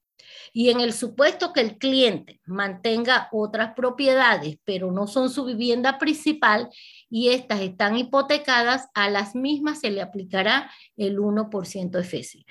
Y 0.54 0.70
en 0.70 0.82
el 0.82 0.94
supuesto 0.94 1.54
que 1.54 1.62
el 1.62 1.78
cliente 1.78 2.42
mantenga 2.46 3.30
otras 3.32 3.74
propiedades, 3.74 4.58
pero 4.66 4.92
no 4.92 5.08
son 5.08 5.30
su 5.30 5.46
vivienda 5.46 5.98
principal 5.98 6.70
y 7.10 7.30
estas 7.30 7.62
están 7.62 7.98
hipotecadas, 7.98 8.90
a 8.94 9.10
las 9.10 9.36
mismas 9.36 9.80
se 9.80 9.92
le 9.92 10.02
aplicará 10.02 10.72
el 10.98 11.20
1% 11.20 11.90
de 11.90 12.04
FESI. 12.04 12.46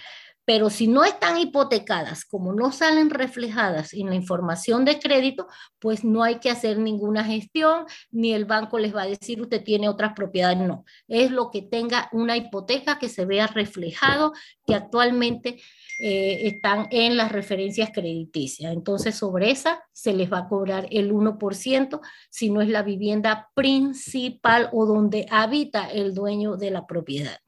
Pero 0.51 0.69
si 0.69 0.89
no 0.89 1.05
están 1.05 1.39
hipotecadas, 1.39 2.25
como 2.25 2.53
no 2.53 2.73
salen 2.73 3.09
reflejadas 3.09 3.95
en 3.95 4.09
la 4.09 4.17
información 4.17 4.85
de 4.85 4.99
crédito, 4.99 5.47
pues 5.79 6.03
no 6.03 6.25
hay 6.25 6.41
que 6.41 6.51
hacer 6.51 6.77
ninguna 6.81 7.23
gestión, 7.23 7.85
ni 8.11 8.33
el 8.33 8.47
banco 8.47 8.81
les 8.81 8.93
va 8.93 9.03
a 9.03 9.07
decir 9.07 9.41
usted 9.41 9.63
tiene 9.63 9.89
otras 9.89 10.13
propiedades, 10.13 10.59
no. 10.59 10.85
Es 11.07 11.31
lo 11.31 11.53
que 11.53 11.63
tenga 11.63 12.09
una 12.11 12.37
hipoteca 12.37 12.99
que 12.99 13.09
se 13.09 13.27
vea 13.27 13.47
reflejado, 13.47 14.33
que 14.67 14.75
actualmente 14.75 15.61
eh, 16.01 16.49
están 16.49 16.89
en 16.91 17.17
las 17.17 17.31
referencias 17.31 17.91
crediticias. 17.95 18.73
Entonces, 18.73 19.15
sobre 19.15 19.53
esa 19.53 19.85
se 19.93 20.15
les 20.15 20.33
va 20.33 20.39
a 20.39 20.49
cobrar 20.49 20.89
el 20.91 21.13
1% 21.13 22.01
si 22.29 22.51
no 22.51 22.61
es 22.61 22.69
la 22.69 22.83
vivienda 22.83 23.51
principal 23.55 24.69
o 24.73 24.85
donde 24.85 25.27
habita 25.31 25.89
el 25.93 26.13
dueño 26.13 26.57
de 26.57 26.73
la 26.73 26.89
propiedad. 26.89 27.39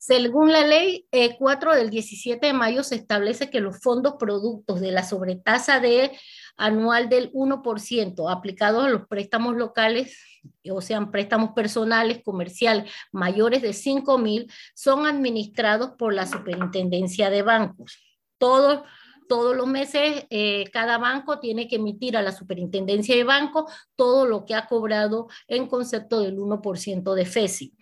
Según 0.00 0.50
la 0.50 0.66
ley 0.66 1.06
4 1.38 1.74
eh, 1.74 1.76
del 1.76 1.90
17 1.90 2.46
de 2.46 2.52
mayo 2.54 2.82
se 2.82 2.94
establece 2.94 3.50
que 3.50 3.60
los 3.60 3.82
fondos 3.82 4.14
productos 4.18 4.80
de 4.80 4.92
la 4.92 5.04
sobretasa 5.04 5.78
de 5.78 6.18
anual 6.56 7.10
del 7.10 7.30
1% 7.32 8.32
aplicados 8.32 8.86
a 8.86 8.88
los 8.88 9.06
préstamos 9.08 9.56
locales, 9.56 10.18
o 10.70 10.80
sean 10.80 11.10
préstamos 11.10 11.50
personales, 11.50 12.22
comerciales, 12.24 12.90
mayores 13.12 13.60
de 13.60 13.74
5 13.74 14.16
mil, 14.16 14.50
son 14.74 15.04
administrados 15.04 15.90
por 15.98 16.14
la 16.14 16.26
Superintendencia 16.26 17.28
de 17.28 17.42
Bancos. 17.42 17.98
Todos 18.38 18.80
todos 19.30 19.54
los 19.54 19.68
meses 19.68 20.26
eh, 20.28 20.64
cada 20.72 20.98
banco 20.98 21.38
tiene 21.38 21.68
que 21.68 21.76
emitir 21.76 22.16
a 22.16 22.22
la 22.22 22.32
superintendencia 22.32 23.14
de 23.14 23.22
banco 23.22 23.70
todo 23.94 24.26
lo 24.26 24.44
que 24.44 24.56
ha 24.56 24.66
cobrado 24.66 25.28
en 25.46 25.68
concepto 25.68 26.18
del 26.18 26.36
1% 26.36 27.14
de 27.14 27.24
FESI. 27.24 27.72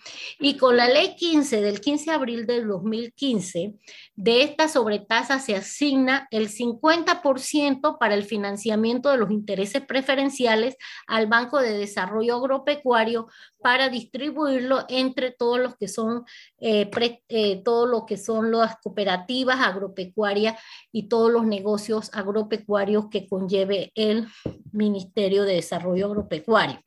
Y 0.41 0.59
con 0.59 0.77
la 0.77 0.89
ley 0.89 1.17
15 1.17 1.62
del 1.62 1.81
15 1.81 2.10
de 2.10 2.17
abril 2.17 2.47
del 2.47 2.68
2015, 2.68 3.77
de 4.15 4.43
esta 4.43 4.68
sobretasa 4.68 5.39
se 5.39 5.57
asigna 5.57 6.28
el 6.31 6.51
50% 6.51 7.97
para 7.99 8.15
el 8.15 8.25
financiamiento 8.25 9.10
de 9.10 9.17
los 9.17 9.31
intereses 9.31 9.81
preferenciales 9.81 10.77
al 11.07 11.28
Banco 11.28 11.60
de 11.60 11.78
Desarrollo 11.78 12.36
Agropecuario 12.36 13.28
para 13.61 13.89
distribuirlo 13.89 14.85
entre 14.89 15.31
todos 15.31 15.59
los 15.59 15.77
que 15.77 15.89
son 15.89 16.25
eh, 16.59 16.91
eh, 17.28 17.62
todo 17.65 18.07
que 18.07 18.17
son 18.17 18.51
las 18.53 18.77
cooperativas 18.81 19.61
agropecuarias 19.61 20.61
y 20.93 21.09
todos 21.09 21.31
los 21.31 21.47
negocios 21.47 22.11
agropecuarios 22.12 23.09
que 23.11 23.27
conlleve 23.27 23.93
el 23.95 24.27
Ministerio 24.73 25.45
de 25.45 25.55
Desarrollo 25.55 26.07
Agropecuario. 26.07 26.81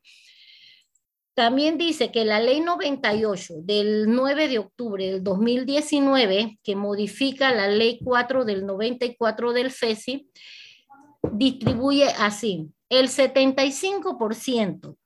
También 1.34 1.78
dice 1.78 2.12
que 2.12 2.26
la 2.26 2.40
ley 2.40 2.60
98 2.60 3.54
del 3.62 4.10
9 4.10 4.48
de 4.48 4.58
octubre 4.58 5.10
del 5.10 5.24
2019, 5.24 6.58
que 6.62 6.76
modifica 6.76 7.54
la 7.54 7.68
ley 7.68 8.00
4 8.04 8.44
del 8.44 8.66
94 8.66 9.52
del 9.54 9.70
FESI, 9.70 10.28
distribuye 11.32 12.08
así 12.18 12.68
el 12.90 13.08
75% 13.08 14.96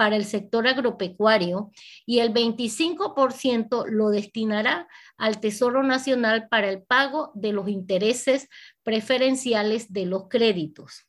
para 0.00 0.16
el 0.16 0.24
sector 0.24 0.66
agropecuario 0.66 1.72
y 2.06 2.20
el 2.20 2.32
25% 2.32 3.84
lo 3.86 4.08
destinará 4.08 4.88
al 5.18 5.40
Tesoro 5.40 5.82
Nacional 5.82 6.48
para 6.48 6.70
el 6.70 6.82
pago 6.82 7.32
de 7.34 7.52
los 7.52 7.68
intereses 7.68 8.48
preferenciales 8.82 9.92
de 9.92 10.06
los 10.06 10.28
créditos. 10.30 11.06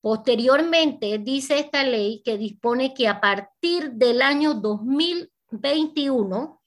Posteriormente, 0.00 1.18
dice 1.18 1.58
esta 1.58 1.82
ley 1.82 2.22
que 2.24 2.38
dispone 2.38 2.94
que 2.94 3.08
a 3.08 3.20
partir 3.20 3.94
del 3.94 4.22
año 4.22 4.54
2021, 4.54 6.62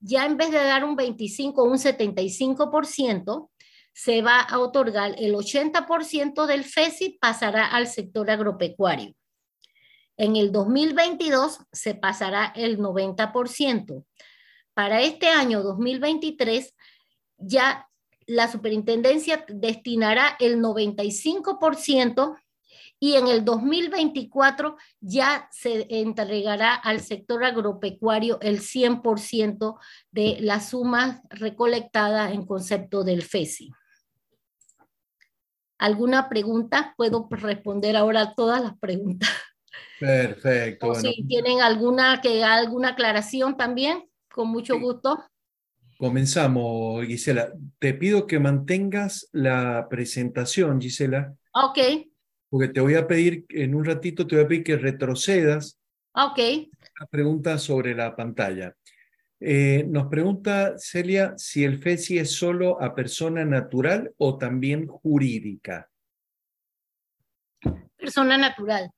ya 0.00 0.26
en 0.26 0.36
vez 0.36 0.50
de 0.50 0.58
dar 0.58 0.84
un 0.84 0.96
25 0.96 1.62
o 1.62 1.66
un 1.66 1.78
75%, 1.78 3.48
se 3.92 4.22
va 4.22 4.40
a 4.40 4.58
otorgar 4.58 5.14
el 5.18 5.36
80% 5.36 6.46
del 6.46 6.64
FESI 6.64 7.16
pasará 7.20 7.66
al 7.66 7.86
sector 7.86 8.28
agropecuario. 8.28 9.14
En 10.18 10.34
el 10.34 10.50
2022 10.50 11.60
se 11.72 11.94
pasará 11.94 12.52
el 12.56 12.78
90%. 12.78 14.04
Para 14.74 15.00
este 15.00 15.28
año 15.28 15.62
2023 15.62 16.74
ya 17.38 17.88
la 18.26 18.50
superintendencia 18.50 19.44
destinará 19.48 20.36
el 20.40 20.58
95% 20.58 22.36
y 23.00 23.14
en 23.14 23.28
el 23.28 23.44
2024 23.44 24.76
ya 25.00 25.48
se 25.52 25.86
entregará 25.88 26.74
al 26.74 27.00
sector 27.00 27.44
agropecuario 27.44 28.40
el 28.40 28.60
100% 28.60 29.78
de 30.10 30.38
las 30.40 30.70
sumas 30.70 31.20
recolectadas 31.30 32.32
en 32.32 32.44
concepto 32.44 33.04
del 33.04 33.22
FESI. 33.22 33.70
¿Alguna 35.78 36.28
pregunta? 36.28 36.92
Puedo 36.96 37.28
responder 37.30 37.96
ahora 37.96 38.34
todas 38.34 38.60
las 38.60 38.76
preguntas. 38.78 39.30
Perfecto. 39.98 40.94
si 40.94 41.24
tienen 41.26 41.60
alguna, 41.60 42.20
que, 42.20 42.44
alguna 42.44 42.90
aclaración 42.90 43.56
también, 43.56 44.08
con 44.30 44.48
mucho 44.48 44.78
gusto. 44.78 45.24
Comenzamos, 45.98 47.04
Gisela. 47.06 47.52
Te 47.80 47.94
pido 47.94 48.26
que 48.26 48.38
mantengas 48.38 49.28
la 49.32 49.88
presentación, 49.90 50.80
Gisela. 50.80 51.34
Ok. 51.52 51.78
Porque 52.48 52.68
te 52.68 52.80
voy 52.80 52.94
a 52.94 53.06
pedir, 53.06 53.44
en 53.48 53.74
un 53.74 53.84
ratito 53.84 54.26
te 54.26 54.36
voy 54.36 54.44
a 54.44 54.48
pedir 54.48 54.62
que 54.62 54.76
retrocedas. 54.76 55.78
Ok. 56.12 56.38
La 57.00 57.06
pregunta 57.10 57.58
sobre 57.58 57.94
la 57.94 58.14
pantalla. 58.14 58.74
Eh, 59.40 59.84
nos 59.88 60.06
pregunta 60.06 60.74
Celia 60.78 61.34
si 61.36 61.64
el 61.64 61.78
FESI 61.78 62.18
es 62.18 62.32
solo 62.32 62.80
a 62.82 62.94
persona 62.94 63.44
natural 63.44 64.12
o 64.18 64.36
también 64.36 64.86
jurídica. 64.86 65.88
Persona 67.96 68.38
natural. 68.38 68.90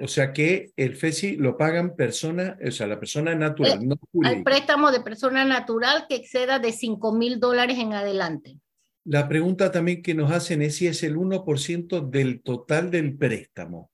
O 0.00 0.08
sea 0.08 0.32
que 0.32 0.72
el 0.76 0.96
FESI 0.96 1.36
lo 1.36 1.56
pagan 1.56 1.96
persona, 1.96 2.58
o 2.64 2.70
sea, 2.70 2.86
la 2.86 2.98
persona 2.98 3.34
natural, 3.34 3.78
eh, 3.82 3.86
no 3.86 3.96
Hay 4.24 4.42
préstamo 4.42 4.90
de 4.90 5.00
persona 5.00 5.44
natural 5.44 6.06
que 6.08 6.16
exceda 6.16 6.58
de 6.58 6.72
5 6.72 7.12
mil 7.12 7.40
dólares 7.40 7.78
en 7.78 7.94
adelante. 7.94 8.58
La 9.04 9.28
pregunta 9.28 9.70
también 9.70 10.02
que 10.02 10.14
nos 10.14 10.32
hacen 10.32 10.62
es 10.62 10.76
si 10.76 10.86
es 10.86 11.02
el 11.02 11.16
1% 11.16 12.10
del 12.10 12.42
total 12.42 12.90
del 12.90 13.16
préstamo. 13.16 13.90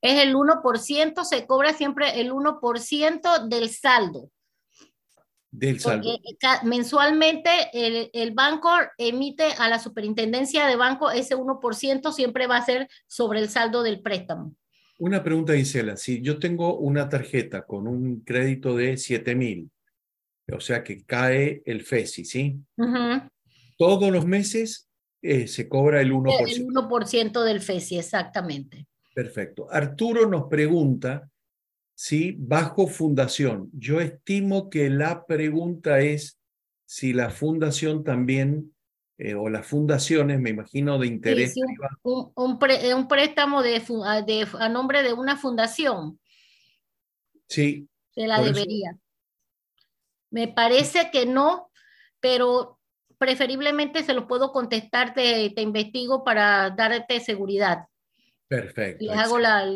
Es 0.00 0.22
el 0.22 0.34
1%, 0.34 1.24
se 1.24 1.46
cobra 1.46 1.74
siempre 1.74 2.20
el 2.20 2.32
1% 2.32 3.48
del 3.48 3.68
saldo. 3.68 4.30
Del 5.50 5.78
saldo. 5.78 6.08
Porque 6.08 6.66
mensualmente 6.66 7.50
el, 7.74 8.10
el, 8.14 8.32
banco 8.32 8.70
emite 8.96 9.52
a 9.58 9.68
la 9.68 9.78
superintendencia 9.78 10.66
de 10.66 10.76
banco 10.76 11.10
ese 11.10 11.36
1% 11.36 12.12
siempre 12.12 12.46
va 12.46 12.56
a 12.56 12.64
ser 12.64 12.88
sobre 13.06 13.40
el 13.40 13.50
saldo 13.50 13.82
del 13.82 14.00
préstamo. 14.00 14.54
Una 15.00 15.24
pregunta, 15.24 15.56
Isela. 15.56 15.96
Si 15.96 16.20
yo 16.20 16.38
tengo 16.38 16.76
una 16.76 17.08
tarjeta 17.08 17.62
con 17.62 17.88
un 17.88 18.20
crédito 18.20 18.76
de 18.76 18.98
7 18.98 19.34
mil, 19.34 19.70
o 20.52 20.60
sea 20.60 20.84
que 20.84 21.04
cae 21.04 21.62
el 21.64 21.82
FESI, 21.82 22.24
¿sí? 22.26 22.60
Todos 23.78 24.12
los 24.12 24.26
meses 24.26 24.90
eh, 25.22 25.46
se 25.46 25.70
cobra 25.70 26.02
el 26.02 26.12
1%. 26.12 26.46
El 26.46 26.66
1% 26.66 27.44
del 27.44 27.62
FESI, 27.62 27.98
exactamente. 27.98 28.86
Perfecto. 29.14 29.68
Arturo 29.70 30.28
nos 30.28 30.48
pregunta 30.48 31.30
si 31.94 32.32
bajo 32.38 32.86
fundación. 32.86 33.70
Yo 33.72 34.02
estimo 34.02 34.68
que 34.68 34.90
la 34.90 35.24
pregunta 35.24 36.00
es 36.00 36.38
si 36.84 37.14
la 37.14 37.30
fundación 37.30 38.04
también, 38.04 38.74
eh, 39.22 39.34
o 39.34 39.50
las 39.50 39.66
fundaciones, 39.66 40.40
me 40.40 40.48
imagino, 40.48 40.98
de 40.98 41.06
interés. 41.06 41.52
Sí, 41.52 41.60
un, 42.02 42.32
un, 42.34 42.58
préstamo 43.08 43.62
de, 43.62 43.80
de, 44.26 44.48
a 44.58 44.68
nombre 44.70 45.02
de 45.02 45.12
una 45.12 45.36
fundación. 45.36 46.18
Sí. 47.46 47.86
Se 48.14 48.26
la 48.26 48.40
debería. 48.40 48.96
Me 50.30 50.48
parece 50.48 51.10
que 51.12 51.26
no, 51.26 51.70
pero 52.18 52.78
preferiblemente 53.18 54.02
se 54.04 54.14
lo 54.14 54.26
puedo 54.26 54.52
contestar, 54.52 55.12
te, 55.12 55.50
te 55.50 55.60
investigo 55.60 56.24
para 56.24 56.70
darte 56.70 57.20
seguridad. 57.20 57.88
Perfecto. 58.48 59.04
Les 59.04 59.18
hago 59.18 59.38
la, 59.38 59.66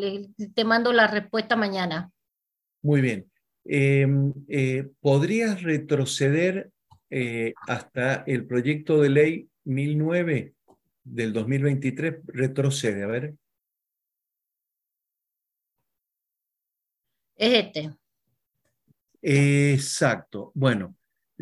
te 0.55 0.65
mando 0.65 0.91
la 0.91 1.05
respuesta 1.05 1.55
mañana. 1.55 2.11
Muy 2.81 3.01
bien. 3.01 3.31
Em, 3.63 4.33
eh, 4.47 4.89
¿Podrías 5.01 5.61
retroceder 5.61 6.71
eh, 7.09 7.53
hasta 7.67 8.23
el 8.27 8.45
proyecto 8.45 9.01
de 9.01 9.09
ley 9.09 9.49
1009 9.65 10.53
del 11.03 11.33
2023? 11.33 12.15
Retrocede, 12.27 13.03
a 13.03 13.07
ver. 13.07 13.35
Es 17.35 17.65
este. 17.65 17.93
Exacto. 19.21 20.51
Bueno, 20.53 20.95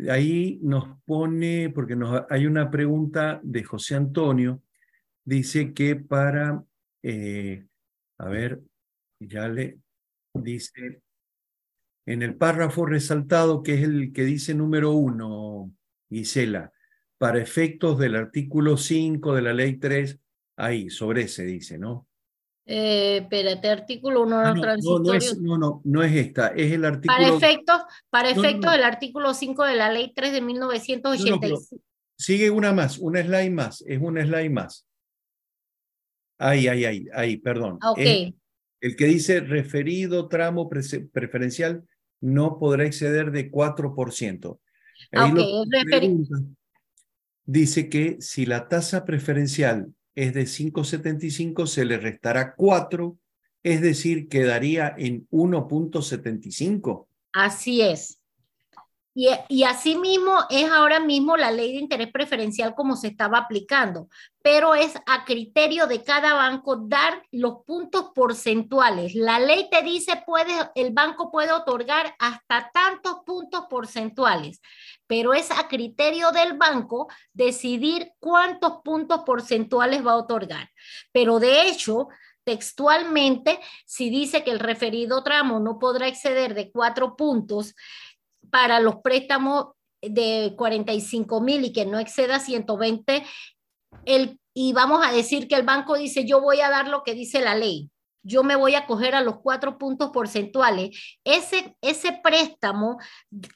ahí 0.08 0.58
nos 0.62 0.98
pone, 1.04 1.70
porque 1.70 1.96
nos, 1.96 2.24
hay 2.30 2.46
una 2.46 2.70
pregunta 2.70 3.40
de 3.42 3.62
José 3.62 3.94
Antonio, 3.94 4.62
dice 5.24 5.72
que 5.72 5.96
para, 5.96 6.64
eh, 7.02 7.66
a 8.18 8.28
ver, 8.28 8.60
ya 9.20 9.48
le 9.48 9.78
dice, 10.32 11.02
en 12.06 12.22
el 12.22 12.36
párrafo 12.36 12.86
resaltado, 12.86 13.62
que 13.62 13.74
es 13.74 13.82
el 13.82 14.12
que 14.12 14.24
dice 14.24 14.54
número 14.54 14.92
uno, 14.92 15.72
Gisela, 16.10 16.72
para 17.18 17.40
efectos 17.40 17.98
del 17.98 18.16
artículo 18.16 18.76
5 18.76 19.34
de 19.34 19.42
la 19.42 19.52
ley 19.52 19.78
3, 19.78 20.18
ahí, 20.56 20.90
sobre 20.90 21.22
ese 21.22 21.44
dice, 21.44 21.78
¿no? 21.78 22.06
Eh, 22.66 23.18
espérate, 23.22 23.68
artículo 23.68 24.22
1 24.22 24.38
ah, 24.38 24.54
no, 24.54 24.98
no, 24.98 25.14
es, 25.14 25.38
no, 25.38 25.58
no, 25.58 25.82
no 25.84 26.02
es 26.02 26.14
esta, 26.14 26.48
es 26.48 26.72
el 26.72 26.84
artículo... 26.84 27.16
Para 27.16 27.36
efectos, 27.36 27.82
para 28.10 28.30
efectos 28.30 28.72
del 28.72 28.84
artículo 28.84 29.34
5 29.34 29.64
de 29.64 29.76
la 29.76 29.92
ley 29.92 30.12
3 30.14 30.32
de 30.32 30.40
1985. 30.40 31.60
sigue 32.16 32.50
una 32.50 32.72
más, 32.72 32.98
una 32.98 33.22
slide 33.22 33.50
más, 33.50 33.82
es 33.86 34.00
una 34.00 34.24
slide 34.24 34.50
más. 34.50 34.86
Ahí, 36.38 36.68
ahí, 36.68 36.84
ahí, 36.84 37.06
ahí, 37.14 37.36
perdón. 37.36 37.78
Ok. 37.86 37.98
el 38.80 38.96
que 38.96 39.06
dice 39.06 39.40
referido 39.40 40.28
tramo 40.28 40.68
preferencial 40.68 41.84
no 42.24 42.58
podrá 42.58 42.86
exceder 42.86 43.30
de 43.30 43.50
4%. 43.50 44.58
Ahí 45.12 45.30
okay, 45.30 46.26
dice 47.44 47.90
que 47.90 48.16
si 48.20 48.46
la 48.46 48.66
tasa 48.68 49.04
preferencial 49.04 49.92
es 50.14 50.32
de 50.32 50.44
5,75, 50.44 51.66
se 51.66 51.84
le 51.84 51.98
restará 51.98 52.54
4, 52.54 53.18
es 53.62 53.82
decir, 53.82 54.28
quedaría 54.28 54.94
en 54.96 55.28
1.75. 55.30 57.06
Así 57.34 57.82
es. 57.82 58.18
Y, 59.14 59.28
y 59.48 59.62
así 59.62 59.96
mismo 59.96 60.40
es 60.50 60.68
ahora 60.70 60.98
mismo 60.98 61.36
la 61.36 61.52
ley 61.52 61.72
de 61.72 61.78
interés 61.78 62.10
preferencial 62.10 62.74
como 62.74 62.96
se 62.96 63.08
estaba 63.08 63.38
aplicando, 63.38 64.08
pero 64.42 64.74
es 64.74 64.94
a 65.06 65.24
criterio 65.24 65.86
de 65.86 66.02
cada 66.02 66.34
banco 66.34 66.76
dar 66.76 67.22
los 67.30 67.64
puntos 67.64 68.10
porcentuales. 68.14 69.14
La 69.14 69.38
ley 69.38 69.68
te 69.70 69.82
dice, 69.82 70.22
puede, 70.26 70.52
el 70.74 70.92
banco 70.92 71.30
puede 71.30 71.52
otorgar 71.52 72.14
hasta 72.18 72.70
tantos 72.72 73.18
puntos 73.24 73.66
porcentuales, 73.70 74.60
pero 75.06 75.32
es 75.32 75.50
a 75.50 75.68
criterio 75.68 76.32
del 76.32 76.54
banco 76.54 77.08
decidir 77.32 78.12
cuántos 78.18 78.80
puntos 78.84 79.20
porcentuales 79.24 80.04
va 80.04 80.12
a 80.12 80.16
otorgar. 80.16 80.68
Pero 81.12 81.38
de 81.38 81.68
hecho, 81.68 82.08
textualmente, 82.44 83.58
si 83.86 84.10
dice 84.10 84.44
que 84.44 84.50
el 84.50 84.60
referido 84.60 85.22
tramo 85.24 85.60
no 85.60 85.78
podrá 85.78 86.08
exceder 86.08 86.54
de 86.54 86.70
cuatro 86.70 87.16
puntos, 87.16 87.74
para 88.54 88.78
los 88.78 89.00
préstamos 89.02 89.72
de 90.00 90.54
45 90.56 91.40
mil 91.40 91.64
y 91.64 91.72
que 91.72 91.86
no 91.86 91.98
exceda 91.98 92.38
120, 92.38 93.24
el, 94.04 94.38
y 94.54 94.72
vamos 94.72 95.04
a 95.04 95.10
decir 95.10 95.48
que 95.48 95.56
el 95.56 95.64
banco 95.64 95.96
dice, 95.96 96.24
yo 96.24 96.40
voy 96.40 96.60
a 96.60 96.70
dar 96.70 96.86
lo 96.86 97.02
que 97.02 97.14
dice 97.14 97.40
la 97.40 97.56
ley, 97.56 97.90
yo 98.22 98.44
me 98.44 98.54
voy 98.54 98.76
a 98.76 98.86
coger 98.86 99.16
a 99.16 99.22
los 99.22 99.40
cuatro 99.40 99.76
puntos 99.76 100.10
porcentuales. 100.10 101.18
Ese, 101.24 101.76
ese 101.80 102.20
préstamo 102.22 102.98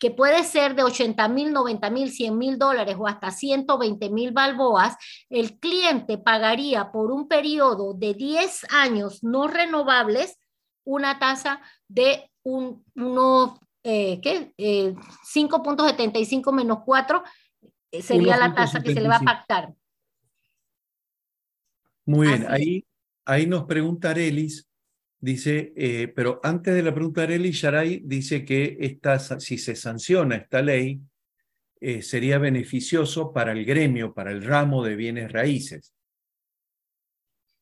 que 0.00 0.10
puede 0.10 0.42
ser 0.42 0.74
de 0.74 0.82
80 0.82 1.28
mil, 1.28 1.52
90 1.52 1.90
mil, 1.90 2.10
100 2.10 2.36
mil 2.36 2.58
dólares 2.58 2.96
o 2.98 3.06
hasta 3.06 3.30
120 3.30 4.10
mil 4.10 4.32
balboas, 4.32 4.96
el 5.30 5.60
cliente 5.60 6.18
pagaría 6.18 6.90
por 6.90 7.12
un 7.12 7.28
periodo 7.28 7.94
de 7.94 8.14
10 8.14 8.66
años 8.70 9.22
no 9.22 9.46
renovables 9.46 10.40
una 10.84 11.20
tasa 11.20 11.60
de 11.86 12.32
un, 12.42 12.84
unos 12.96 13.60
eh, 13.90 14.20
¿qué? 14.22 14.52
5.75 14.58 16.50
eh, 16.50 16.52
menos 16.54 16.80
4 16.84 17.22
eh, 17.90 18.02
sería 18.02 18.36
la 18.36 18.54
tasa 18.54 18.82
que 18.82 18.92
se 18.92 19.00
le 19.00 19.08
va 19.08 19.16
a 19.16 19.20
pactar. 19.20 19.72
Muy 22.04 22.26
bien, 22.26 22.44
ahí, 22.50 22.86
ahí 23.24 23.46
nos 23.46 23.64
pregunta 23.64 24.10
Arelis, 24.10 24.68
dice, 25.18 25.72
pero 26.14 26.38
antes 26.42 26.74
de 26.74 26.82
la 26.82 26.92
pregunta 26.92 27.22
de 27.22 27.28
Arelis, 27.28 27.56
Sharay 27.56 28.02
dice 28.04 28.44
que 28.44 28.76
esta, 28.78 29.18
si 29.40 29.56
se 29.56 29.74
sanciona 29.74 30.36
esta 30.36 30.60
ley, 30.60 31.00
sería 32.02 32.38
beneficioso 32.38 33.32
para 33.32 33.52
el 33.52 33.64
gremio, 33.64 34.12
para 34.12 34.32
el 34.32 34.44
ramo 34.44 34.84
de 34.84 34.96
bienes 34.96 35.32
raíces. 35.32 35.94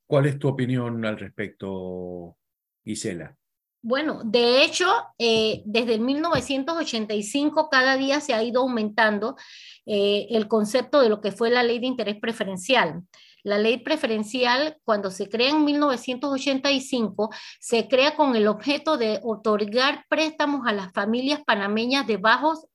¿Cuál 0.07 0.27
es 0.27 0.41
tu 0.41 0.49
opinión 0.49 1.05
al 1.05 1.19
respecto, 1.19 2.37
Gisela? 2.85 3.37
Bueno, 3.83 4.23
de 4.25 4.65
hecho, 4.65 4.87
eh, 5.19 5.63
desde 5.65 5.99
1985 5.99 7.69
cada 7.71 7.97
día 7.97 8.21
se 8.21 8.35
ha 8.35 8.43
ido 8.43 8.63
aumentando 8.63 9.37
eh, 9.85 10.27
el 10.31 10.49
concepto 10.49 11.01
de 11.01 11.09
lo 11.09 11.21
que 11.21 11.31
fue 11.31 11.51
la 11.51 11.63
ley 11.63 11.79
de 11.79 11.87
interés 11.87 12.17
preferencial. 12.21 13.03
La 13.45 13.59
ley 13.59 13.79
preferencial, 13.79 14.77
cuando 14.83 15.13
se 15.13 15.29
crea 15.29 15.51
en 15.51 15.65
1985, 15.65 17.31
se 17.61 17.87
crea 17.87 18.17
con 18.17 18.35
el 18.35 18.49
objeto 18.49 18.99
de 18.99 19.21
otorgar 19.23 20.05
préstamos 20.09 20.67
a 20.67 20.73
las 20.73 20.93
familias 20.93 21.43
panameñas 21.47 22.09
de 22.09 22.17
bajos 22.17 22.67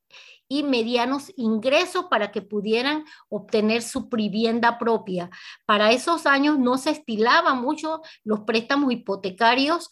y 0.47 0.63
medianos 0.63 1.31
ingresos 1.37 2.05
para 2.09 2.31
que 2.31 2.41
pudieran 2.41 3.05
obtener 3.29 3.81
su 3.81 4.09
vivienda 4.09 4.77
propia. 4.77 5.29
Para 5.65 5.91
esos 5.91 6.25
años 6.25 6.59
no 6.59 6.77
se 6.77 6.89
estilaban 6.91 7.61
mucho 7.61 8.01
los 8.23 8.41
préstamos 8.41 8.91
hipotecarios 8.91 9.91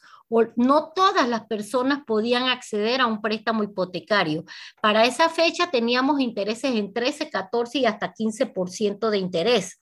no 0.56 0.92
todas 0.96 1.28
las 1.28 1.46
personas 1.48 2.04
podían 2.06 2.44
acceder 2.44 3.02
a 3.02 3.08
un 3.08 3.22
préstamo 3.22 3.64
hipotecario. 3.64 4.46
Para 4.82 5.06
esa 5.06 5.30
fecha 5.30 5.72
teníamos 5.72 6.20
intereses 6.20 6.76
en 6.76 6.94
13, 6.94 7.30
14 7.30 7.80
y 7.80 7.86
hasta 7.86 8.14
15% 8.14 9.10
de 9.10 9.18
interés. 9.18 9.82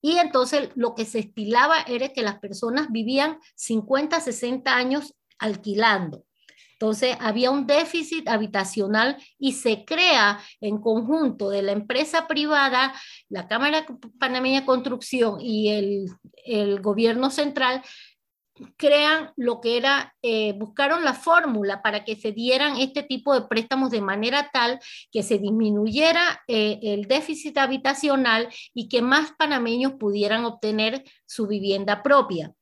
Y 0.00 0.18
entonces 0.18 0.68
lo 0.74 0.94
que 0.94 1.06
se 1.06 1.20
estilaba 1.20 1.80
era 1.80 2.10
que 2.10 2.22
las 2.22 2.38
personas 2.38 2.88
vivían 2.90 3.38
50, 3.54 4.20
60 4.20 4.74
años 4.74 5.14
alquilando. 5.38 6.24
Entonces 6.74 7.16
había 7.20 7.50
un 7.50 7.66
déficit 7.66 8.28
habitacional 8.28 9.16
y 9.38 9.52
se 9.52 9.84
crea 9.84 10.40
en 10.60 10.78
conjunto 10.78 11.48
de 11.48 11.62
la 11.62 11.72
empresa 11.72 12.26
privada, 12.26 12.92
la 13.28 13.48
Cámara 13.48 13.86
Panameña 14.18 14.60
de 14.60 14.66
Construcción 14.66 15.40
y 15.40 15.70
el, 15.70 16.06
el 16.44 16.82
gobierno 16.82 17.30
central 17.30 17.82
crean 18.76 19.32
lo 19.36 19.60
que 19.60 19.76
era, 19.76 20.14
eh, 20.22 20.52
buscaron 20.52 21.04
la 21.04 21.14
fórmula 21.14 21.82
para 21.82 22.04
que 22.04 22.16
se 22.16 22.32
dieran 22.32 22.76
este 22.76 23.02
tipo 23.02 23.34
de 23.34 23.46
préstamos 23.46 23.90
de 23.90 24.00
manera 24.00 24.50
tal 24.52 24.78
que 25.10 25.22
se 25.22 25.38
disminuyera 25.38 26.42
eh, 26.46 26.78
el 26.82 27.06
déficit 27.06 27.58
habitacional 27.58 28.48
y 28.72 28.88
que 28.88 29.02
más 29.02 29.32
panameños 29.36 29.94
pudieran 29.94 30.44
obtener 30.44 31.04
su 31.26 31.46
vivienda 31.46 32.02
propia. 32.02 32.52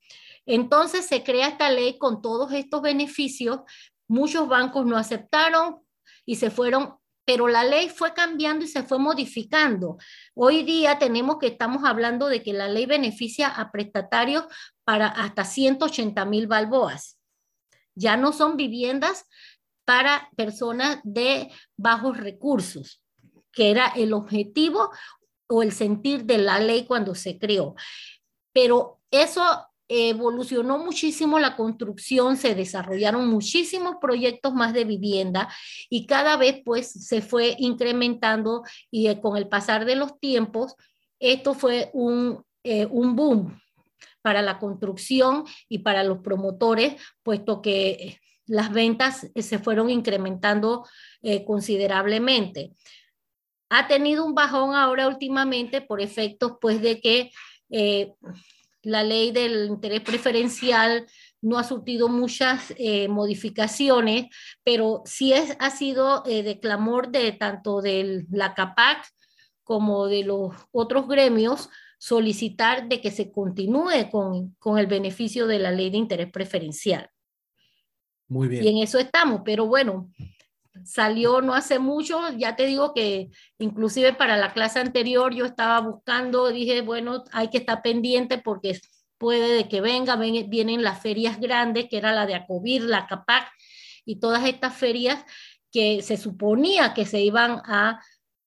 Entonces 0.46 1.06
se 1.06 1.22
crea 1.22 1.48
esta 1.48 1.70
ley 1.70 1.98
con 1.98 2.22
todos 2.22 2.52
estos 2.52 2.82
beneficios. 2.82 3.60
Muchos 4.08 4.48
bancos 4.48 4.86
no 4.86 4.96
aceptaron 4.96 5.80
y 6.24 6.36
se 6.36 6.50
fueron 6.50 6.96
pero 7.24 7.48
la 7.48 7.64
ley 7.64 7.88
fue 7.88 8.14
cambiando 8.14 8.64
y 8.64 8.68
se 8.68 8.82
fue 8.82 8.98
modificando. 8.98 9.96
Hoy 10.34 10.64
día 10.64 10.98
tenemos 10.98 11.38
que 11.38 11.46
estamos 11.46 11.84
hablando 11.84 12.28
de 12.28 12.42
que 12.42 12.52
la 12.52 12.68
ley 12.68 12.86
beneficia 12.86 13.48
a 13.48 13.70
prestatarios 13.70 14.44
para 14.84 15.06
hasta 15.08 15.44
180 15.44 16.24
mil 16.24 16.46
balboas. 16.46 17.18
Ya 17.94 18.16
no 18.16 18.32
son 18.32 18.56
viviendas 18.56 19.26
para 19.84 20.30
personas 20.36 21.00
de 21.04 21.50
bajos 21.76 22.16
recursos, 22.16 23.02
que 23.52 23.70
era 23.70 23.88
el 23.88 24.12
objetivo 24.12 24.90
o 25.48 25.62
el 25.62 25.72
sentir 25.72 26.24
de 26.24 26.38
la 26.38 26.58
ley 26.58 26.86
cuando 26.86 27.14
se 27.14 27.38
creó. 27.38 27.74
Pero 28.52 29.00
eso 29.10 29.42
evolucionó 29.88 30.78
muchísimo 30.78 31.38
la 31.38 31.54
construcción, 31.54 32.36
se 32.36 32.54
desarrollaron 32.54 33.28
muchísimos 33.28 33.96
proyectos 34.00 34.54
más 34.54 34.72
de 34.72 34.84
vivienda 34.84 35.52
y 35.90 36.06
cada 36.06 36.36
vez 36.36 36.62
pues 36.64 36.90
se 36.90 37.20
fue 37.20 37.56
incrementando 37.58 38.62
y 38.90 39.08
eh, 39.08 39.20
con 39.20 39.36
el 39.36 39.48
pasar 39.48 39.84
de 39.84 39.96
los 39.96 40.18
tiempos, 40.18 40.76
esto 41.18 41.52
fue 41.52 41.90
un, 41.92 42.42
eh, 42.64 42.86
un 42.86 43.14
boom 43.14 43.61
para 44.22 44.42
la 44.42 44.58
construcción 44.58 45.44
y 45.68 45.80
para 45.80 46.04
los 46.04 46.18
promotores, 46.18 47.00
puesto 47.22 47.60
que 47.60 48.18
las 48.46 48.72
ventas 48.72 49.28
se 49.34 49.58
fueron 49.58 49.90
incrementando 49.90 50.86
eh, 51.22 51.44
considerablemente. 51.44 52.72
Ha 53.68 53.86
tenido 53.88 54.24
un 54.24 54.34
bajón 54.34 54.74
ahora 54.74 55.08
últimamente 55.08 55.80
por 55.80 56.00
efectos 56.00 56.54
pues 56.60 56.80
de 56.82 57.00
que 57.00 57.30
la 58.82 59.02
ley 59.02 59.30
del 59.30 59.66
interés 59.66 60.00
preferencial 60.00 61.06
no 61.40 61.58
ha 61.58 61.64
surtido 61.64 62.08
muchas 62.08 62.72
eh, 62.78 63.08
modificaciones, 63.08 64.26
pero 64.64 65.02
sí 65.04 65.32
es, 65.32 65.56
ha 65.58 65.70
sido 65.70 66.24
eh, 66.26 66.42
de 66.42 66.60
clamor 66.60 67.10
de 67.10 67.32
tanto 67.32 67.80
de 67.80 68.24
la 68.30 68.54
CAPAC 68.54 69.06
como 69.64 70.06
de 70.06 70.24
los 70.24 70.54
otros 70.70 71.08
gremios 71.08 71.68
solicitar 72.02 72.88
de 72.88 73.00
que 73.00 73.12
se 73.12 73.30
continúe 73.30 74.10
con, 74.10 74.56
con 74.58 74.76
el 74.76 74.88
beneficio 74.88 75.46
de 75.46 75.60
la 75.60 75.70
ley 75.70 75.88
de 75.88 75.98
interés 75.98 76.32
preferencial. 76.32 77.08
Muy 78.26 78.48
bien. 78.48 78.64
Y 78.64 78.68
en 78.70 78.78
eso 78.78 78.98
estamos, 78.98 79.42
pero 79.44 79.66
bueno, 79.66 80.10
salió 80.82 81.40
no 81.40 81.54
hace 81.54 81.78
mucho, 81.78 82.18
ya 82.36 82.56
te 82.56 82.66
digo 82.66 82.92
que 82.92 83.30
inclusive 83.58 84.14
para 84.14 84.36
la 84.36 84.52
clase 84.52 84.80
anterior 84.80 85.32
yo 85.32 85.44
estaba 85.44 85.78
buscando, 85.78 86.48
dije, 86.48 86.80
bueno, 86.80 87.22
hay 87.30 87.50
que 87.50 87.58
estar 87.58 87.82
pendiente 87.82 88.38
porque 88.38 88.80
puede 89.16 89.54
de 89.54 89.68
que 89.68 89.80
venga, 89.80 90.16
vienen 90.16 90.82
las 90.82 91.00
ferias 91.00 91.38
grandes, 91.38 91.88
que 91.88 91.98
era 91.98 92.10
la 92.10 92.26
de 92.26 92.34
Acovir, 92.34 92.82
la 92.82 93.06
CAPAC 93.06 93.48
y 94.04 94.18
todas 94.18 94.44
estas 94.44 94.74
ferias 94.74 95.24
que 95.70 96.02
se 96.02 96.16
suponía 96.16 96.94
que 96.94 97.06
se 97.06 97.20
iban 97.20 97.62
a 97.64 98.00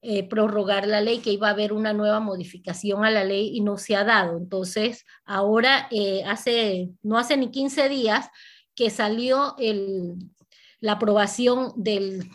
eh, 0.07 0.29
prorrogar 0.29 0.85
la 0.85 1.01
ley, 1.01 1.17
que 1.17 1.31
iba 1.31 1.47
a 1.47 1.51
haber 1.51 1.73
una 1.73 1.91
nueva 1.91 2.19
modificación 2.19 3.03
a 3.05 3.09
la 3.09 3.23
ley 3.23 3.57
y 3.57 3.61
no 3.61 3.79
se 3.79 3.95
ha 3.95 4.03
dado. 4.03 4.37
Entonces, 4.37 5.03
ahora, 5.25 5.87
eh, 5.89 6.23
hace, 6.25 6.91
no 7.01 7.17
hace 7.17 7.37
ni 7.37 7.49
15 7.49 7.89
días 7.89 8.29
que 8.75 8.91
salió 8.91 9.55
el, 9.57 10.13
la 10.79 10.91
aprobación 10.91 11.73
del, 11.75 12.29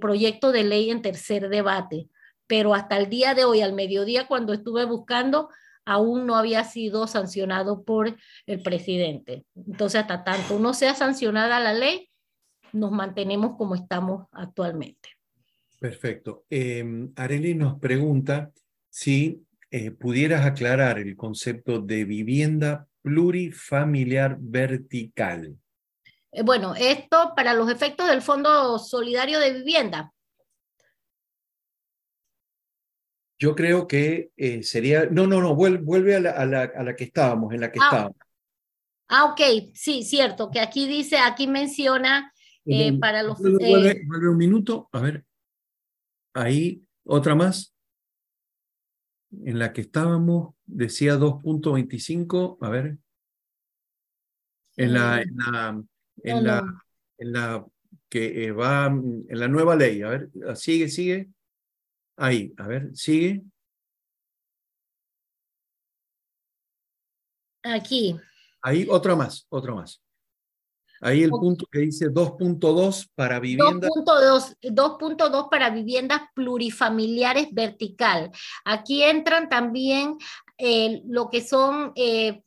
proyecto 0.00 0.52
de 0.52 0.62
ley 0.62 0.90
en 0.90 1.02
tercer 1.02 1.48
debate, 1.48 2.08
pero 2.46 2.72
hasta 2.72 2.96
el 2.96 3.10
día 3.10 3.34
de 3.34 3.44
hoy, 3.44 3.62
al 3.62 3.72
mediodía, 3.72 4.28
cuando 4.28 4.52
estuve 4.52 4.84
buscando, 4.84 5.48
aún 5.84 6.24
no 6.24 6.36
había 6.36 6.62
sido 6.62 7.08
sancionado 7.08 7.82
por 7.82 8.16
el 8.46 8.62
presidente. 8.62 9.44
Entonces, 9.56 10.02
hasta 10.02 10.22
tanto 10.22 10.60
no 10.60 10.72
sea 10.72 10.94
sancionada 10.94 11.58
la 11.58 11.72
ley, 11.72 12.10
nos 12.72 12.92
mantenemos 12.92 13.56
como 13.56 13.74
estamos 13.74 14.28
actualmente. 14.30 15.17
Perfecto. 15.78 16.44
Eh, 16.50 16.84
Areli 17.16 17.54
nos 17.54 17.78
pregunta 17.78 18.50
si 18.88 19.44
eh, 19.70 19.90
pudieras 19.90 20.46
aclarar 20.46 20.98
el 20.98 21.14
concepto 21.14 21.78
de 21.78 22.04
vivienda 22.04 22.88
plurifamiliar 23.02 24.38
vertical. 24.40 25.56
Eh, 26.32 26.42
bueno, 26.42 26.74
esto 26.74 27.32
para 27.36 27.52
los 27.52 27.70
efectos 27.70 28.08
del 28.08 28.22
Fondo 28.22 28.78
Solidario 28.78 29.38
de 29.38 29.52
Vivienda. 29.52 30.12
Yo 33.38 33.54
creo 33.54 33.86
que 33.86 34.30
eh, 34.36 34.62
sería, 34.62 35.06
no, 35.06 35.26
no, 35.26 35.40
no, 35.40 35.54
vuelve, 35.54 36.16
a, 36.16 36.20
la, 36.20 36.30
a, 36.30 36.46
la, 36.46 36.62
a, 36.62 36.82
la, 36.82 36.96
que 36.96 37.04
estábamos, 37.04 37.52
en 37.52 37.60
la 37.60 37.70
que 37.70 37.78
ah, 37.80 37.84
estábamos. 37.84 38.16
Ah, 39.08 39.24
ok, 39.26 39.70
sí, 39.74 40.02
cierto, 40.02 40.50
que 40.50 40.60
aquí 40.60 40.88
dice, 40.88 41.18
aquí 41.18 41.46
menciona 41.46 42.32
para 43.00 43.22
los... 43.22 43.38
Vuelve, 43.38 44.02
vuelve, 44.06 44.28
un 44.28 44.36
minuto, 44.36 44.88
a 44.92 45.00
ver, 45.00 45.24
ahí, 46.38 46.84
otra 47.04 47.34
más. 47.34 47.74
En 49.30 49.58
la 49.58 49.72
que 49.72 49.82
estábamos, 49.82 50.54
decía 50.64 51.16
2.25, 51.16 52.58
a 52.60 52.70
ver. 52.70 52.98
En 54.76 54.94
la, 54.94 55.20
en 55.20 55.36
la, 55.36 55.84
en, 56.22 56.44
la, 56.44 56.84
en 57.18 57.32
la 57.32 57.66
que 58.08 58.44
eh, 58.44 58.52
va 58.52 58.86
en 58.86 59.26
la 59.28 59.48
nueva 59.48 59.76
ley. 59.76 60.02
A 60.02 60.08
ver, 60.08 60.30
sigue, 60.54 60.88
sigue. 60.88 61.28
Ahí, 62.16 62.54
a 62.56 62.66
ver, 62.66 62.90
sigue. 62.94 63.42
Aquí. 67.62 68.16
Ahí, 68.62 68.86
otra 68.88 69.14
más, 69.14 69.46
otra 69.50 69.74
más. 69.74 70.00
Ahí 71.00 71.22
el 71.22 71.30
punto 71.30 71.66
que 71.70 71.80
dice 71.80 72.06
2.2 72.06 73.10
para 73.14 73.38
viviendas. 73.38 73.90
2.2 73.90 75.48
para 75.50 75.70
viviendas 75.70 76.22
plurifamiliares 76.34 77.48
vertical. 77.52 78.30
Aquí 78.64 79.02
entran 79.02 79.48
también 79.48 80.16
eh, 80.56 81.02
lo 81.06 81.30
que 81.30 81.42
son 81.42 81.92
eh, 81.94 82.42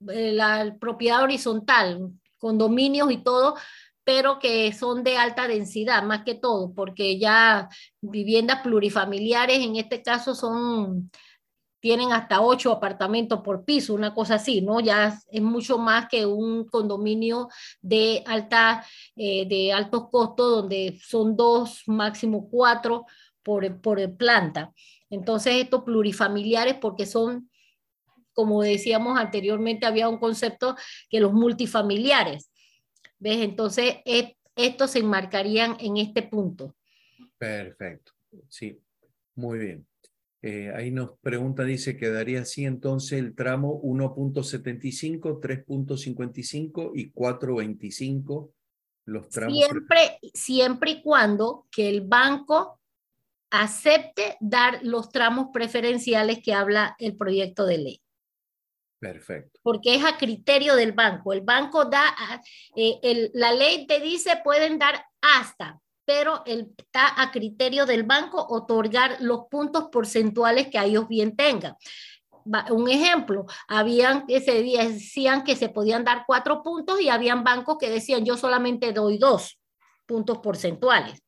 la 0.00 0.76
propiedad 0.80 1.22
horizontal, 1.22 2.10
condominios 2.38 3.10
y 3.10 3.18
todo, 3.18 3.56
pero 4.04 4.38
que 4.38 4.72
son 4.72 5.02
de 5.02 5.16
alta 5.16 5.48
densidad, 5.48 6.02
más 6.02 6.24
que 6.24 6.34
todo, 6.34 6.72
porque 6.74 7.18
ya 7.18 7.68
viviendas 8.02 8.60
plurifamiliares 8.62 9.58
en 9.58 9.76
este 9.76 10.02
caso 10.02 10.34
son 10.34 11.10
tienen 11.84 12.12
hasta 12.12 12.40
ocho 12.40 12.72
apartamentos 12.72 13.42
por 13.42 13.62
piso, 13.62 13.92
una 13.92 14.14
cosa 14.14 14.36
así, 14.36 14.62
¿no? 14.62 14.80
Ya 14.80 15.20
es 15.30 15.42
mucho 15.42 15.76
más 15.76 16.08
que 16.08 16.24
un 16.24 16.64
condominio 16.64 17.50
de 17.82 18.22
alta, 18.24 18.82
eh, 19.14 19.46
de 19.46 19.70
altos 19.70 20.08
costos, 20.08 20.62
donde 20.62 20.98
son 21.04 21.36
dos, 21.36 21.82
máximo 21.86 22.48
cuatro 22.48 23.04
por, 23.42 23.82
por 23.82 24.16
planta. 24.16 24.72
Entonces, 25.10 25.56
estos 25.56 25.82
plurifamiliares, 25.84 26.76
porque 26.76 27.04
son 27.04 27.50
como 28.32 28.62
decíamos 28.62 29.20
anteriormente, 29.20 29.84
había 29.84 30.08
un 30.08 30.16
concepto 30.16 30.76
que 31.10 31.20
los 31.20 31.34
multifamiliares, 31.34 32.50
¿ves? 33.18 33.42
Entonces, 33.42 33.96
e, 34.06 34.38
estos 34.56 34.92
se 34.92 35.00
enmarcarían 35.00 35.76
en 35.80 35.98
este 35.98 36.22
punto. 36.22 36.74
Perfecto, 37.36 38.12
sí, 38.48 38.80
muy 39.34 39.58
bien. 39.58 39.86
Eh, 40.46 40.70
ahí 40.76 40.90
nos 40.90 41.18
pregunta, 41.20 41.64
dice, 41.64 41.96
quedaría 41.96 42.42
así 42.42 42.66
entonces 42.66 43.18
el 43.18 43.34
tramo 43.34 43.80
1.75, 43.80 45.40
3.55 45.40 46.90
y 46.94 47.10
4.25, 47.12 48.52
los 49.06 49.30
tramos. 49.30 49.56
Siempre, 49.56 50.18
siempre 50.34 50.90
y 50.90 51.02
cuando 51.02 51.66
que 51.70 51.88
el 51.88 52.02
banco 52.02 52.78
acepte 53.50 54.36
dar 54.38 54.80
los 54.82 55.08
tramos 55.08 55.46
preferenciales 55.50 56.42
que 56.42 56.52
habla 56.52 56.94
el 56.98 57.16
proyecto 57.16 57.64
de 57.64 57.78
ley. 57.78 58.02
Perfecto. 58.98 59.60
Porque 59.62 59.94
es 59.94 60.04
a 60.04 60.18
criterio 60.18 60.76
del 60.76 60.92
banco. 60.92 61.32
El 61.32 61.40
banco 61.40 61.86
da, 61.86 62.14
eh, 62.76 63.30
la 63.32 63.54
ley 63.54 63.86
te 63.86 63.98
dice 63.98 64.42
pueden 64.44 64.78
dar 64.78 65.06
hasta, 65.22 65.80
pero 66.04 66.42
está 66.46 67.20
a 67.20 67.30
criterio 67.30 67.86
del 67.86 68.02
banco 68.02 68.44
otorgar 68.48 69.16
los 69.20 69.46
puntos 69.50 69.88
porcentuales 69.90 70.68
que 70.68 70.78
ellos 70.78 71.08
bien 71.08 71.36
tengan. 71.36 71.76
Un 72.70 72.90
ejemplo, 72.90 73.46
habían 73.68 74.26
que 74.26 74.40
se 74.40 74.62
decían 74.62 75.44
que 75.44 75.56
se 75.56 75.70
podían 75.70 76.04
dar 76.04 76.24
cuatro 76.26 76.62
puntos 76.62 77.00
y 77.00 77.08
habían 77.08 77.42
bancos 77.42 77.78
que 77.78 77.88
decían 77.88 78.24
yo 78.24 78.36
solamente 78.36 78.92
doy 78.92 79.16
dos 79.16 79.58
puntos 80.06 80.38
porcentuales. 80.38 81.22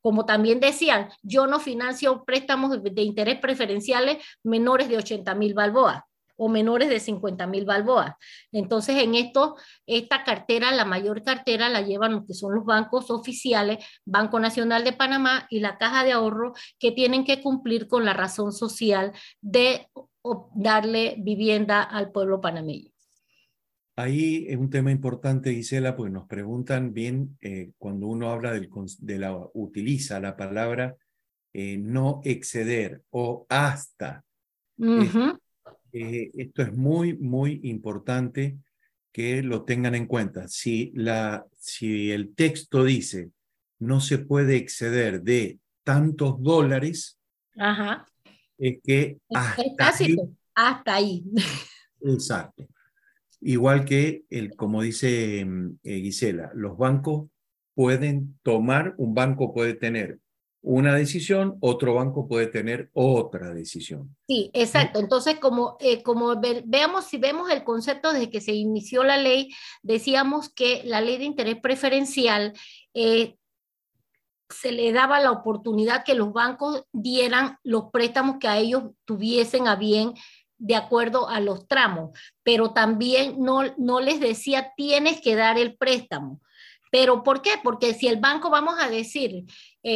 Como 0.00 0.26
también 0.26 0.58
decían, 0.60 1.10
yo 1.22 1.46
no 1.46 1.60
financio 1.60 2.24
préstamos 2.24 2.82
de 2.82 3.02
interés 3.02 3.38
preferenciales 3.40 4.24
menores 4.42 4.88
de 4.88 4.96
80 4.96 5.34
mil 5.34 5.54
balboas 5.54 6.02
o 6.38 6.48
menores 6.48 6.88
de 6.88 7.00
50 7.00 7.46
mil 7.46 7.66
balboas. 7.66 8.14
Entonces, 8.52 8.96
en 9.02 9.14
esto, 9.14 9.56
esta 9.86 10.24
cartera, 10.24 10.72
la 10.72 10.84
mayor 10.84 11.22
cartera 11.22 11.68
la 11.68 11.82
llevan 11.82 12.12
los 12.12 12.26
que 12.26 12.34
son 12.34 12.54
los 12.54 12.64
bancos 12.64 13.10
oficiales, 13.10 13.84
Banco 14.06 14.40
Nacional 14.40 14.84
de 14.84 14.92
Panamá 14.92 15.46
y 15.50 15.60
la 15.60 15.76
Caja 15.76 16.04
de 16.04 16.12
Ahorro, 16.12 16.54
que 16.78 16.92
tienen 16.92 17.24
que 17.24 17.42
cumplir 17.42 17.88
con 17.88 18.04
la 18.04 18.14
razón 18.14 18.52
social 18.52 19.12
de 19.40 19.88
darle 20.54 21.16
vivienda 21.18 21.82
al 21.82 22.12
pueblo 22.12 22.40
panameño. 22.40 22.90
Ahí 23.96 24.46
es 24.48 24.56
un 24.56 24.70
tema 24.70 24.92
importante, 24.92 25.52
Gisela, 25.52 25.96
porque 25.96 26.12
nos 26.12 26.28
preguntan 26.28 26.94
bien 26.94 27.36
eh, 27.40 27.72
cuando 27.78 28.06
uno 28.06 28.30
habla 28.30 28.52
del, 28.52 28.70
de 29.00 29.18
la, 29.18 29.36
utiliza 29.54 30.20
la 30.20 30.36
palabra 30.36 30.96
eh, 31.52 31.78
no 31.78 32.20
exceder 32.24 33.02
o 33.10 33.44
hasta. 33.48 34.24
Eh, 35.92 36.30
esto 36.36 36.62
es 36.62 36.72
muy, 36.72 37.16
muy 37.16 37.60
importante 37.64 38.58
que 39.12 39.42
lo 39.42 39.64
tengan 39.64 39.94
en 39.94 40.06
cuenta. 40.06 40.48
Si, 40.48 40.92
la, 40.94 41.46
si 41.58 42.10
el 42.10 42.34
texto 42.34 42.84
dice 42.84 43.30
no 43.78 44.00
se 44.00 44.18
puede 44.18 44.56
exceder 44.56 45.22
de 45.22 45.58
tantos 45.84 46.42
dólares, 46.42 47.18
es 48.58 48.78
que 48.82 49.18
hasta, 49.32 49.62
ahí, 49.88 50.16
hasta 50.54 50.94
ahí. 50.96 51.24
Exacto. 52.00 52.66
Igual 53.40 53.84
que, 53.84 54.24
el, 54.30 54.56
como 54.56 54.82
dice 54.82 55.44
mm, 55.44 55.78
eh, 55.84 56.00
Gisela, 56.00 56.50
los 56.54 56.76
bancos 56.76 57.30
pueden 57.74 58.38
tomar, 58.42 58.94
un 58.98 59.14
banco 59.14 59.54
puede 59.54 59.74
tener 59.74 60.18
una 60.60 60.94
decisión, 60.94 61.56
otro 61.60 61.94
banco 61.94 62.26
puede 62.26 62.48
tener 62.48 62.90
otra 62.92 63.54
decisión. 63.54 64.16
Sí, 64.26 64.50
exacto. 64.52 64.98
Entonces, 64.98 65.38
como, 65.38 65.76
eh, 65.80 66.02
como 66.02 66.40
veamos, 66.66 67.06
si 67.06 67.16
vemos 67.16 67.50
el 67.50 67.64
concepto 67.64 68.12
desde 68.12 68.30
que 68.30 68.40
se 68.40 68.52
inició 68.52 69.04
la 69.04 69.16
ley, 69.16 69.54
decíamos 69.82 70.52
que 70.52 70.82
la 70.84 71.00
ley 71.00 71.18
de 71.18 71.24
interés 71.24 71.60
preferencial 71.60 72.54
eh, 72.94 73.36
se 74.50 74.72
le 74.72 74.92
daba 74.92 75.20
la 75.20 75.30
oportunidad 75.30 76.04
que 76.04 76.14
los 76.14 76.32
bancos 76.32 76.84
dieran 76.92 77.58
los 77.62 77.90
préstamos 77.92 78.38
que 78.40 78.48
a 78.48 78.58
ellos 78.58 78.84
tuviesen 79.04 79.68
a 79.68 79.76
bien 79.76 80.14
de 80.56 80.74
acuerdo 80.74 81.28
a 81.28 81.38
los 81.38 81.68
tramos, 81.68 82.10
pero 82.42 82.72
también 82.72 83.36
no, 83.38 83.62
no 83.76 84.00
les 84.00 84.18
decía 84.18 84.72
tienes 84.76 85.20
que 85.20 85.36
dar 85.36 85.56
el 85.56 85.76
préstamo. 85.76 86.40
¿Pero 86.90 87.22
por 87.22 87.42
qué? 87.42 87.52
Porque 87.62 87.94
si 87.94 88.08
el 88.08 88.16
banco, 88.16 88.50
vamos 88.50 88.76
a 88.80 88.88
decir, 88.88 89.44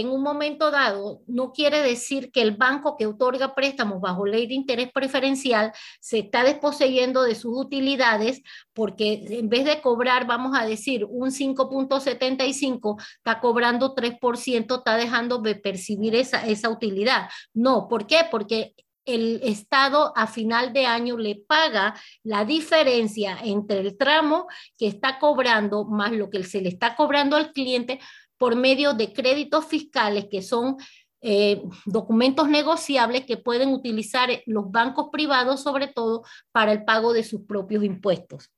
en 0.01 0.09
un 0.09 0.23
momento 0.23 0.71
dado, 0.71 1.23
no 1.27 1.53
quiere 1.53 1.83
decir 1.83 2.31
que 2.33 2.43
el 2.43 2.57
banco 2.57 2.97
que 2.97 3.07
otorga 3.07 3.55
préstamos 3.55 4.01
bajo 4.01 4.27
ley 4.27 4.47
de 4.47 4.55
interés 4.55 4.91
preferencial 4.93 5.73
se 6.01 6.21
está 6.21 6.45
desposeyendo 6.45 7.23
de 7.23 7.35
sus 7.35 7.53
utilidades 7.57 8.43
porque 8.73 9.25
en 9.29 9.49
vez 9.49 9.65
de 9.65 9.81
cobrar, 9.81 10.27
vamos 10.27 10.59
a 10.59 10.65
decir, 10.65 11.05
un 11.05 11.31
5.75, 11.31 13.03
está 13.17 13.41
cobrando 13.41 13.95
3%, 13.95 14.79
está 14.79 14.97
dejando 14.97 15.39
de 15.39 15.55
percibir 15.57 16.15
esa, 16.15 16.47
esa 16.47 16.71
utilidad. 16.71 17.29
No, 17.53 17.89
¿por 17.89 18.07
qué? 18.07 18.21
Porque 18.31 18.75
el 19.05 19.41
Estado 19.43 20.13
a 20.17 20.27
final 20.27 20.73
de 20.73 20.87
año 20.87 21.17
le 21.17 21.37
paga 21.37 21.95
la 22.23 22.45
diferencia 22.45 23.39
entre 23.43 23.81
el 23.81 23.97
tramo 23.97 24.47
que 24.79 24.87
está 24.87 25.19
cobrando 25.19 25.85
más 25.85 26.13
lo 26.13 26.31
que 26.31 26.45
se 26.45 26.61
le 26.61 26.69
está 26.69 26.95
cobrando 26.95 27.37
al 27.37 27.53
cliente 27.53 28.01
por 28.43 28.57
medio 28.57 28.93
de 28.93 29.13
créditos 29.13 29.67
fiscales 29.67 30.27
que 30.29 30.43
son 30.43 30.77
eh, 31.21 31.63
documentos 31.87 32.49
negociables 32.49 33.25
que 33.25 33.37
pueden 33.37 33.69
utilizar 33.69 34.31
los 34.47 34.69
bancos 34.69 35.11
privados 35.13 35.63
sobre 35.63 35.87
todo 35.87 36.25
para 36.51 36.73
el 36.73 36.83
pago 36.83 37.13
de 37.13 37.23
sus 37.23 37.43
propios 37.43 37.85
impuestos. 37.85 38.51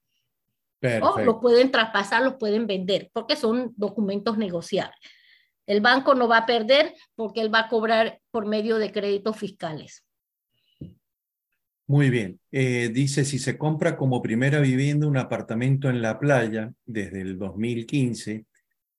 O 1.02 1.20
los 1.20 1.36
pueden 1.36 1.70
traspasar, 1.70 2.22
los 2.22 2.36
pueden 2.36 2.66
vender, 2.66 3.10
porque 3.12 3.36
son 3.36 3.74
documentos 3.76 4.38
negociables. 4.38 4.96
El 5.66 5.82
banco 5.82 6.14
no 6.14 6.28
va 6.28 6.38
a 6.38 6.46
perder 6.46 6.94
porque 7.14 7.42
él 7.42 7.54
va 7.54 7.58
a 7.58 7.68
cobrar 7.68 8.20
por 8.30 8.46
medio 8.46 8.78
de 8.78 8.90
créditos 8.90 9.36
fiscales. 9.36 10.02
Muy 11.86 12.08
bien. 12.08 12.40
Eh, 12.50 12.88
dice, 12.90 13.26
si 13.26 13.38
se 13.38 13.58
compra 13.58 13.98
como 13.98 14.22
primera 14.22 14.60
vivienda 14.60 15.06
un 15.06 15.18
apartamento 15.18 15.90
en 15.90 16.00
la 16.00 16.18
playa 16.18 16.72
desde 16.86 17.20
el 17.20 17.38
2015 17.38 18.46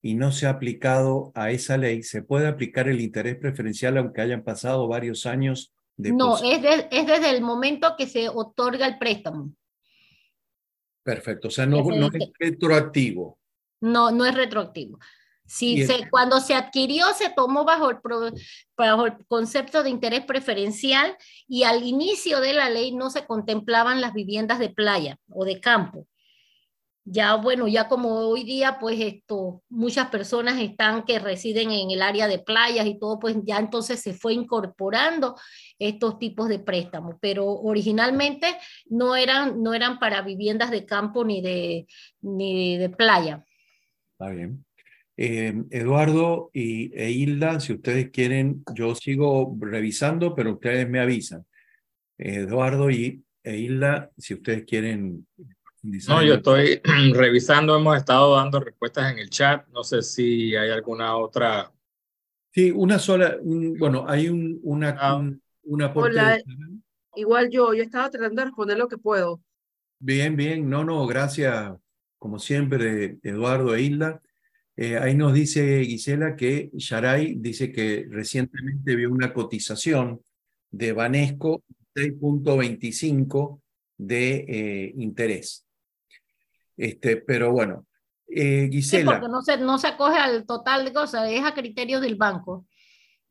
y 0.06 0.14
no 0.14 0.32
se 0.32 0.45
ha 0.45 0.51
aplicado 0.51 1.32
a 1.34 1.50
esa 1.50 1.77
ley, 1.77 2.03
¿se 2.03 2.22
puede 2.22 2.48
aplicar 2.48 2.88
el 2.88 3.01
interés 3.01 3.38
preferencial 3.38 3.98
aunque 3.98 4.22
hayan 4.22 4.43
pasado 4.43 4.88
varios 4.88 5.25
años? 5.25 5.74
De 5.98 6.11
no, 6.11 6.38
es, 6.38 6.64
es, 6.92 7.08
desde 7.08 7.32
el 7.32 7.42
momento 7.42 7.95
que 7.98 8.06
se 8.06 8.30
otorga 8.30 8.85
el 8.85 9.00
préstamo. 9.00 9.51
Perfecto, 11.01 11.48
o 11.48 11.51
sea, 11.51 11.66
no, 11.66 11.82
no 11.82 12.06
es 12.14 12.32
retroactivo. 12.38 13.40
No, 13.82 14.11
no 14.11 14.27
es 14.27 14.35
retroactivo. 14.35 15.00
Si 15.43 15.84
se, 15.88 16.08
cuando 16.11 16.40
se 16.40 16.53
adquirió, 16.53 17.08
se 17.16 17.32
tomó 17.32 17.66
bajo 17.66 17.90
el, 17.90 17.98
bajo 18.77 19.08
el 19.08 19.14
concepto 19.27 19.82
de 19.82 19.90
interés 19.90 20.24
preferencial 20.24 21.17
y 21.48 21.64
al 21.64 21.82
inicio 21.82 22.42
de 22.42 22.53
la 22.53 22.69
ley 22.69 22.92
no 22.92 23.09
se 23.09 23.25
contemplaban 23.25 24.01
las 24.01 24.14
viviendas 24.14 24.59
de 24.59 24.69
playa 24.69 25.17
o 25.32 25.45
de 25.45 25.59
campo. 25.59 26.06
Ya, 27.08 27.35
bueno, 27.35 27.67
ya 27.67 27.88
como 27.88 28.09
hoy 28.16 28.43
día, 28.43 28.77
pues 28.80 29.00
esto, 29.00 29.64
muchas 29.69 30.09
personas 30.09 30.59
están 30.59 31.06
que 31.06 31.19
residen 31.19 31.69
en 31.69 31.92
el 31.92 32.01
área 32.01 32.27
de 32.27 32.40
playas 32.40 32.88
y 32.88 32.98
todo, 32.98 33.19
pues 33.19 33.35
ya 33.43 33.59
entonces 33.59 34.01
se 34.01 34.16
fue 34.16 34.34
incorporando 34.34 35.35
estos 35.77 36.17
tipos 36.17 36.50
de 36.50 36.58
préstamos, 36.58 37.16
pero 37.22 37.45
originalmente 37.45 38.48
no 38.88 39.16
eran, 39.16 39.61
no 39.61 39.75
eran 39.75 40.00
para 40.00 40.24
viviendas 40.24 40.72
de 40.72 40.88
campo 40.88 41.24
ni 41.24 41.42
de, 41.43 41.85
ni 42.22 42.77
de 42.77 42.90
playa. 42.90 43.45
Está 44.14 44.32
bien. 44.32 44.66
Eh, 45.17 45.53
Eduardo 45.69 46.50
y, 46.53 46.92
e 47.00 47.11
Hilda, 47.11 47.59
si 47.59 47.74
ustedes 47.74 48.09
quieren, 48.09 48.64
yo 48.74 48.95
sigo 48.95 49.56
revisando, 49.61 50.34
pero 50.34 50.53
ustedes 50.53 50.90
me 50.90 51.00
avisan. 51.00 51.45
Eduardo 52.17 52.90
y 52.90 53.24
e 53.43 53.58
Hilda, 53.58 54.11
si 54.17 54.34
ustedes 54.34 54.66
quieren. 54.66 55.27
No, 56.07 56.23
yo 56.23 56.35
estoy 56.35 56.81
revisando, 57.14 57.77
hemos 57.77 57.97
estado 57.97 58.35
dando 58.35 58.59
respuestas 58.59 59.11
en 59.11 59.19
el 59.19 59.30
chat, 59.30 59.67
no 59.69 59.83
sé 59.83 60.01
si 60.01 60.55
hay 60.55 60.72
alguna 60.72 61.15
otra. 61.15 61.72
Sí, 62.51 62.72
una 62.72 62.97
sola, 62.97 63.38
bueno, 63.43 64.05
hay 64.07 64.30
un, 64.30 64.59
una, 64.64 64.97
ah. 64.99 65.31
una 65.64 65.91
Hola, 65.93 66.41
igual 67.15 67.51
yo, 67.51 67.73
yo 67.75 67.83
estaba 67.83 68.09
tratando 68.09 68.41
de 68.41 68.45
responder 68.45 68.77
lo 68.77 68.88
que 68.88 68.97
puedo. 68.97 69.41
Bien, 69.99 70.35
bien, 70.35 70.67
no, 70.67 70.83
no, 70.83 71.05
gracias, 71.05 71.73
como 72.17 72.39
siempre, 72.39 73.19
Eduardo 73.22 73.75
e 73.75 73.83
Hilda. 73.83 74.22
Eh, 74.77 74.97
ahí 74.97 75.15
nos 75.15 75.33
dice 75.33 75.85
Gisela 75.85 76.35
que 76.35 76.72
Sharay 76.73 77.35
dice 77.35 77.72
que 77.72 78.07
recientemente 78.09 78.95
vio 78.95 79.11
una 79.11 79.31
cotización 79.33 80.22
de 80.72 80.91
Banesco 80.93 81.64
6.25 81.93 83.61
de 83.97 84.45
eh, 84.47 84.93
interés. 84.97 85.65
Este, 86.77 87.17
pero 87.17 87.51
bueno, 87.51 87.85
eh, 88.27 88.69
Gisela. 88.71 89.13
porque 89.13 89.27
no 89.27 89.41
se, 89.41 89.57
no 89.57 89.77
se 89.77 89.87
acoge 89.87 90.17
al 90.17 90.45
total 90.45 90.85
de 90.85 90.93
cosas, 90.93 91.29
es 91.29 91.43
a 91.43 91.53
criterio 91.53 91.99
del 91.99 92.15
banco. 92.15 92.65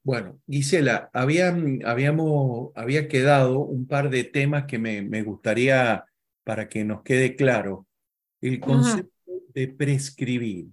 Bueno, 0.02 0.38
Gisela, 0.46 1.10
había, 1.12 1.56
habíamos, 1.84 2.72
había 2.74 3.08
quedado 3.08 3.60
un 3.60 3.86
par 3.86 4.10
de 4.10 4.24
temas 4.24 4.66
que 4.66 4.78
me, 4.78 5.02
me 5.02 5.22
gustaría 5.22 6.04
para 6.44 6.68
que 6.68 6.84
nos 6.84 7.02
quede 7.02 7.36
claro. 7.36 7.86
El 8.40 8.60
concepto 8.60 9.10
de 9.54 9.68
prescribir. 9.68 10.66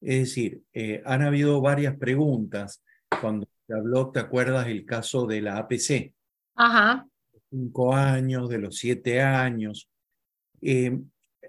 Es 0.00 0.20
decir, 0.20 0.62
eh, 0.72 1.02
han 1.04 1.22
habido 1.22 1.60
varias 1.60 1.96
preguntas 1.96 2.82
cuando 3.20 3.46
se 3.66 3.74
habló, 3.74 4.10
¿te 4.10 4.20
acuerdas 4.20 4.68
el 4.68 4.84
caso 4.84 5.26
de 5.26 5.42
la 5.42 5.58
APC? 5.58 6.12
Ajá. 6.54 7.06
Cinco 7.50 7.94
años, 7.94 8.48
de 8.48 8.58
los 8.58 8.76
siete 8.76 9.20
años. 9.20 9.88
Eh, 10.60 10.98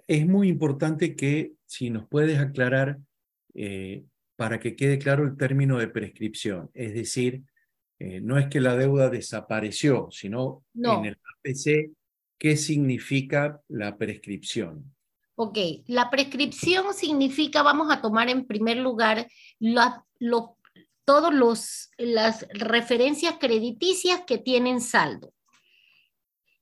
es 0.07 0.27
muy 0.27 0.49
importante 0.49 1.15
que, 1.15 1.53
si 1.65 1.89
nos 1.89 2.07
puedes 2.07 2.39
aclarar, 2.39 2.99
eh, 3.53 4.03
para 4.35 4.59
que 4.59 4.75
quede 4.75 4.97
claro 4.97 5.23
el 5.23 5.37
término 5.37 5.77
de 5.77 5.87
prescripción. 5.87 6.69
Es 6.73 6.93
decir, 6.93 7.43
no 7.99 8.37
es 8.37 8.47
que 8.47 8.59
la 8.59 8.75
deuda 8.75 9.09
desapareció, 9.09 10.09
sino 10.11 10.65
en 10.73 11.05
el 11.05 11.13
APC, 11.13 11.91
¿qué 12.37 12.57
significa 12.57 13.61
la 13.69 13.95
prescripción? 13.95 14.93
Ok, 15.35 15.57
la 15.87 16.09
prescripción 16.09 16.93
significa, 16.93 17.63
vamos 17.63 17.91
a 17.91 18.01
tomar 18.01 18.29
en 18.29 18.45
primer 18.45 18.77
lugar 18.77 19.27
la, 19.59 20.03
lo, 20.19 20.57
todos 21.05 21.33
los 21.33 21.89
las 21.97 22.47
referencias 22.49 23.35
crediticias 23.39 24.21
que 24.27 24.37
tienen 24.37 24.79
saldo 24.79 25.33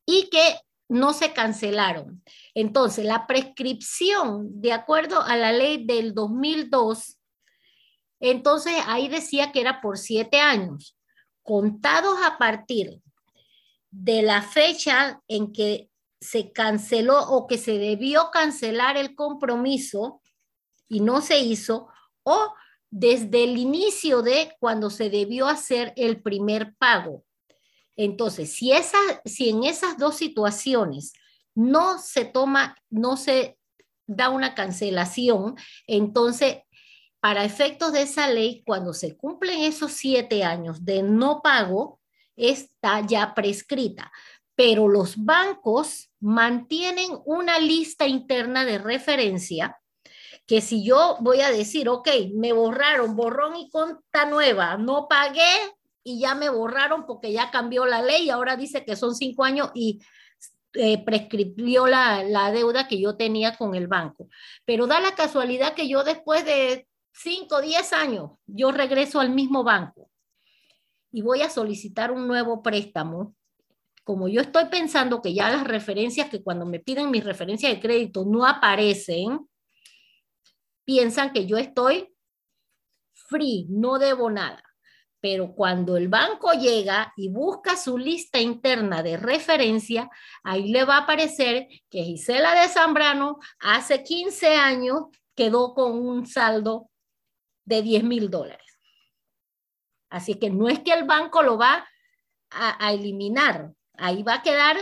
y 0.05 0.29
que 0.29 0.55
no 0.91 1.13
se 1.13 1.31
cancelaron. 1.31 2.21
Entonces, 2.53 3.05
la 3.05 3.25
prescripción, 3.25 4.61
de 4.61 4.73
acuerdo 4.73 5.21
a 5.21 5.37
la 5.37 5.53
ley 5.53 5.85
del 5.85 6.13
2002, 6.13 7.17
entonces 8.19 8.73
ahí 8.85 9.07
decía 9.07 9.53
que 9.53 9.61
era 9.61 9.79
por 9.79 9.97
siete 9.97 10.41
años, 10.41 10.97
contados 11.43 12.19
a 12.25 12.37
partir 12.37 12.99
de 13.89 14.21
la 14.21 14.41
fecha 14.41 15.21
en 15.29 15.53
que 15.53 15.89
se 16.19 16.51
canceló 16.51 17.21
o 17.29 17.47
que 17.47 17.57
se 17.57 17.77
debió 17.77 18.29
cancelar 18.29 18.97
el 18.97 19.15
compromiso 19.15 20.21
y 20.89 20.99
no 20.99 21.21
se 21.21 21.39
hizo, 21.39 21.87
o 22.23 22.53
desde 22.89 23.45
el 23.45 23.57
inicio 23.57 24.23
de 24.23 24.57
cuando 24.59 24.89
se 24.89 25.09
debió 25.09 25.47
hacer 25.47 25.93
el 25.95 26.21
primer 26.21 26.75
pago. 26.75 27.23
Entonces, 27.95 28.53
si, 28.53 28.71
esa, 28.71 28.97
si 29.25 29.49
en 29.49 29.63
esas 29.63 29.97
dos 29.97 30.15
situaciones 30.15 31.13
no 31.53 31.99
se 31.99 32.25
toma, 32.25 32.75
no 32.89 33.17
se 33.17 33.57
da 34.07 34.29
una 34.29 34.55
cancelación, 34.55 35.55
entonces, 35.87 36.57
para 37.19 37.45
efectos 37.45 37.93
de 37.93 38.03
esa 38.03 38.29
ley, 38.29 38.63
cuando 38.65 38.93
se 38.93 39.15
cumplen 39.15 39.61
esos 39.61 39.91
siete 39.91 40.43
años 40.43 40.83
de 40.83 41.03
no 41.03 41.41
pago, 41.41 41.99
está 42.35 43.05
ya 43.05 43.33
prescrita. 43.33 44.11
Pero 44.55 44.87
los 44.87 45.23
bancos 45.23 46.09
mantienen 46.19 47.09
una 47.25 47.59
lista 47.59 48.07
interna 48.07 48.65
de 48.65 48.79
referencia 48.79 49.77
que 50.45 50.61
si 50.61 50.83
yo 50.83 51.17
voy 51.21 51.41
a 51.41 51.51
decir, 51.51 51.87
ok, 51.87 52.09
me 52.33 52.51
borraron, 52.51 53.15
borrón 53.15 53.55
y 53.55 53.69
cuenta 53.69 54.25
nueva, 54.25 54.77
no 54.77 55.07
pagué 55.07 55.49
y 56.03 56.19
ya 56.19 56.35
me 56.35 56.49
borraron 56.49 57.05
porque 57.05 57.31
ya 57.31 57.51
cambió 57.51 57.85
la 57.85 58.01
ley 58.01 58.25
y 58.25 58.30
ahora 58.30 58.55
dice 58.55 58.85
que 58.85 58.95
son 58.95 59.15
cinco 59.15 59.43
años 59.43 59.71
y 59.73 60.01
eh, 60.73 61.03
prescribió 61.03 61.88
la, 61.88 62.23
la 62.23 62.51
deuda 62.51 62.88
que 62.88 62.99
yo 62.99 63.17
tenía 63.17 63.57
con 63.57 63.75
el 63.75 63.88
banco. 63.88 64.30
Pero 64.65 64.88
da 64.88 64.99
la 64.99 65.15
casualidad 65.15 65.73
que 65.73 65.88
yo 65.88 66.03
después 66.03 66.45
de 66.45 66.88
cinco 67.13 67.57
o 67.57 67.61
diez 67.61 67.93
años, 67.93 68.31
yo 68.47 68.71
regreso 68.71 69.19
al 69.19 69.30
mismo 69.31 69.63
banco 69.63 70.09
y 71.11 71.21
voy 71.21 71.41
a 71.41 71.49
solicitar 71.49 72.11
un 72.11 72.27
nuevo 72.27 72.63
préstamo. 72.63 73.35
Como 74.03 74.27
yo 74.27 74.41
estoy 74.41 74.65
pensando 74.65 75.21
que 75.21 75.33
ya 75.33 75.49
las 75.49 75.67
referencias 75.67 76.30
que 76.30 76.41
cuando 76.41 76.65
me 76.65 76.80
piden 76.80 77.11
mis 77.11 77.23
referencias 77.23 77.71
de 77.71 77.80
crédito 77.80 78.25
no 78.25 78.45
aparecen, 78.45 79.47
piensan 80.85 81.31
que 81.31 81.45
yo 81.45 81.57
estoy 81.57 82.15
free, 83.13 83.67
no 83.69 83.99
debo 83.99 84.31
nada. 84.31 84.63
Pero 85.22 85.53
cuando 85.53 85.98
el 85.98 86.08
banco 86.08 86.51
llega 86.53 87.14
y 87.16 87.30
busca 87.30 87.77
su 87.77 87.98
lista 87.98 88.40
interna 88.40 89.03
de 89.03 89.17
referencia, 89.17 90.09
ahí 90.43 90.69
le 90.69 90.83
va 90.83 90.95
a 90.95 91.01
aparecer 91.01 91.67
que 91.90 92.03
Gisela 92.03 92.59
de 92.59 92.67
Zambrano 92.67 93.38
hace 93.59 94.03
15 94.03 94.56
años 94.56 95.03
quedó 95.35 95.75
con 95.75 95.93
un 95.93 96.25
saldo 96.25 96.90
de 97.66 97.83
10 97.83 98.03
mil 98.03 98.30
dólares. 98.32 98.80
Así 100.09 100.35
que 100.35 100.50
no 100.50 100.67
es 100.67 100.80
que 100.80 100.91
el 100.91 101.06
banco 101.06 101.43
lo 101.43 101.58
va 101.58 101.88
a, 102.50 102.85
a 102.85 102.91
eliminar, 102.91 103.72
ahí 103.93 104.24
va 104.24 104.35
a 104.35 104.41
quedar 104.41 104.75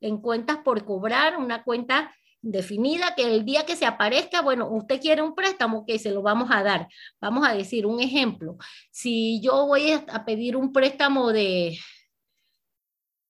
en 0.00 0.18
cuentas 0.18 0.58
por 0.58 0.84
cobrar, 0.84 1.36
una 1.36 1.62
cuenta 1.62 2.14
definida 2.42 3.14
que 3.14 3.24
el 3.24 3.44
día 3.44 3.66
que 3.66 3.76
se 3.76 3.86
aparezca, 3.86 4.42
bueno, 4.42 4.68
usted 4.70 5.00
quiere 5.00 5.22
un 5.22 5.34
préstamo, 5.34 5.84
que 5.84 5.98
se 5.98 6.10
lo 6.10 6.22
vamos 6.22 6.50
a 6.50 6.62
dar. 6.62 6.88
Vamos 7.20 7.46
a 7.46 7.54
decir 7.54 7.86
un 7.86 8.00
ejemplo. 8.00 8.56
Si 8.90 9.40
yo 9.42 9.66
voy 9.66 9.92
a 9.92 10.24
pedir 10.24 10.56
un 10.56 10.72
préstamo 10.72 11.32
de, 11.32 11.78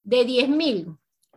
de 0.03 0.25
10 0.25 0.49
mil 0.49 0.87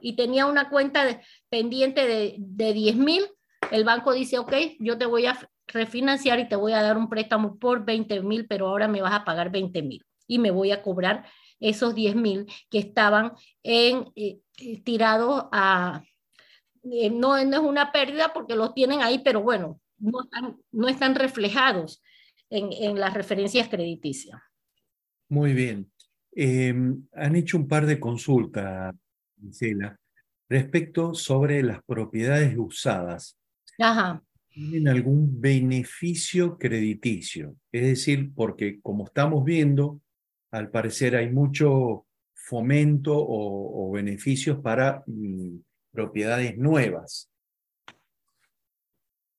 y 0.01 0.15
tenía 0.15 0.45
una 0.45 0.69
cuenta 0.69 1.21
pendiente 1.49 2.05
de, 2.05 2.35
de 2.37 2.73
10 2.73 2.95
mil, 2.95 3.23
el 3.71 3.83
banco 3.83 4.13
dice, 4.13 4.37
ok, 4.39 4.53
yo 4.79 4.97
te 4.97 5.05
voy 5.05 5.25
a 5.25 5.37
refinanciar 5.67 6.39
y 6.39 6.47
te 6.47 6.55
voy 6.55 6.73
a 6.73 6.83
dar 6.83 6.97
un 6.97 7.09
préstamo 7.09 7.57
por 7.57 7.85
20 7.85 8.21
mil, 8.21 8.45
pero 8.47 8.67
ahora 8.67 8.87
me 8.87 9.01
vas 9.01 9.13
a 9.13 9.23
pagar 9.23 9.49
20 9.49 9.81
mil 9.81 10.05
y 10.27 10.39
me 10.39 10.51
voy 10.51 10.71
a 10.71 10.81
cobrar 10.81 11.25
esos 11.59 11.95
10 11.95 12.15
mil 12.15 12.45
que 12.69 12.79
estaban 12.79 13.33
en, 13.63 14.11
eh, 14.15 14.39
eh, 14.59 14.81
tirados 14.83 15.45
a, 15.51 16.03
eh, 16.91 17.09
no, 17.09 17.37
es 17.37 17.45
una 17.59 17.91
pérdida 17.91 18.33
porque 18.33 18.55
los 18.55 18.73
tienen 18.73 19.01
ahí, 19.01 19.19
pero 19.23 19.41
bueno, 19.41 19.79
no 19.99 20.23
están, 20.23 20.57
no 20.71 20.87
están 20.87 21.15
reflejados 21.15 22.01
en, 22.49 22.99
las 22.99 23.13
referencias 23.13 23.67
crediticias. 23.67 24.39
Muy 25.29 25.53
bien. 25.53 25.91
Em, 26.35 27.05
han 27.13 27.35
hecho 27.35 27.57
un 27.57 27.67
par 27.67 27.85
de 27.85 27.99
consultas, 27.99 28.93
Gisela, 29.41 29.97
respecto 30.49 31.13
sobre 31.13 31.63
las 31.63 31.81
propiedades 31.83 32.55
usadas. 32.57 33.37
Ajá. 33.79 34.21
¿Tienen 34.49 34.87
algún 34.87 35.41
beneficio 35.41 36.57
crediticio? 36.59 37.55
Es 37.71 37.83
decir, 37.83 38.31
porque 38.35 38.79
como 38.81 39.05
estamos 39.05 39.43
viendo, 39.43 40.01
al 40.51 40.69
parecer 40.69 41.15
hay 41.15 41.31
mucho 41.31 42.05
fomento 42.35 43.13
o, 43.15 43.91
beneficios 43.91 44.59
para 44.59 45.03
mm, 45.07 45.57
propiedades 45.93 46.57
nuevas. 46.57 47.31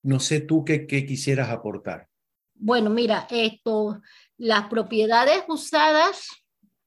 No 0.02 0.20
sé 0.20 0.41
tú 0.41 0.65
qué, 0.65 0.86
quisieras 0.86 1.50
aportar. 1.50 2.08
Bueno, 2.55 2.89
mira, 2.89 3.26
esto, 3.31 4.00
las 4.39 4.68
propiedades 4.68 5.42
usadas 5.49 6.28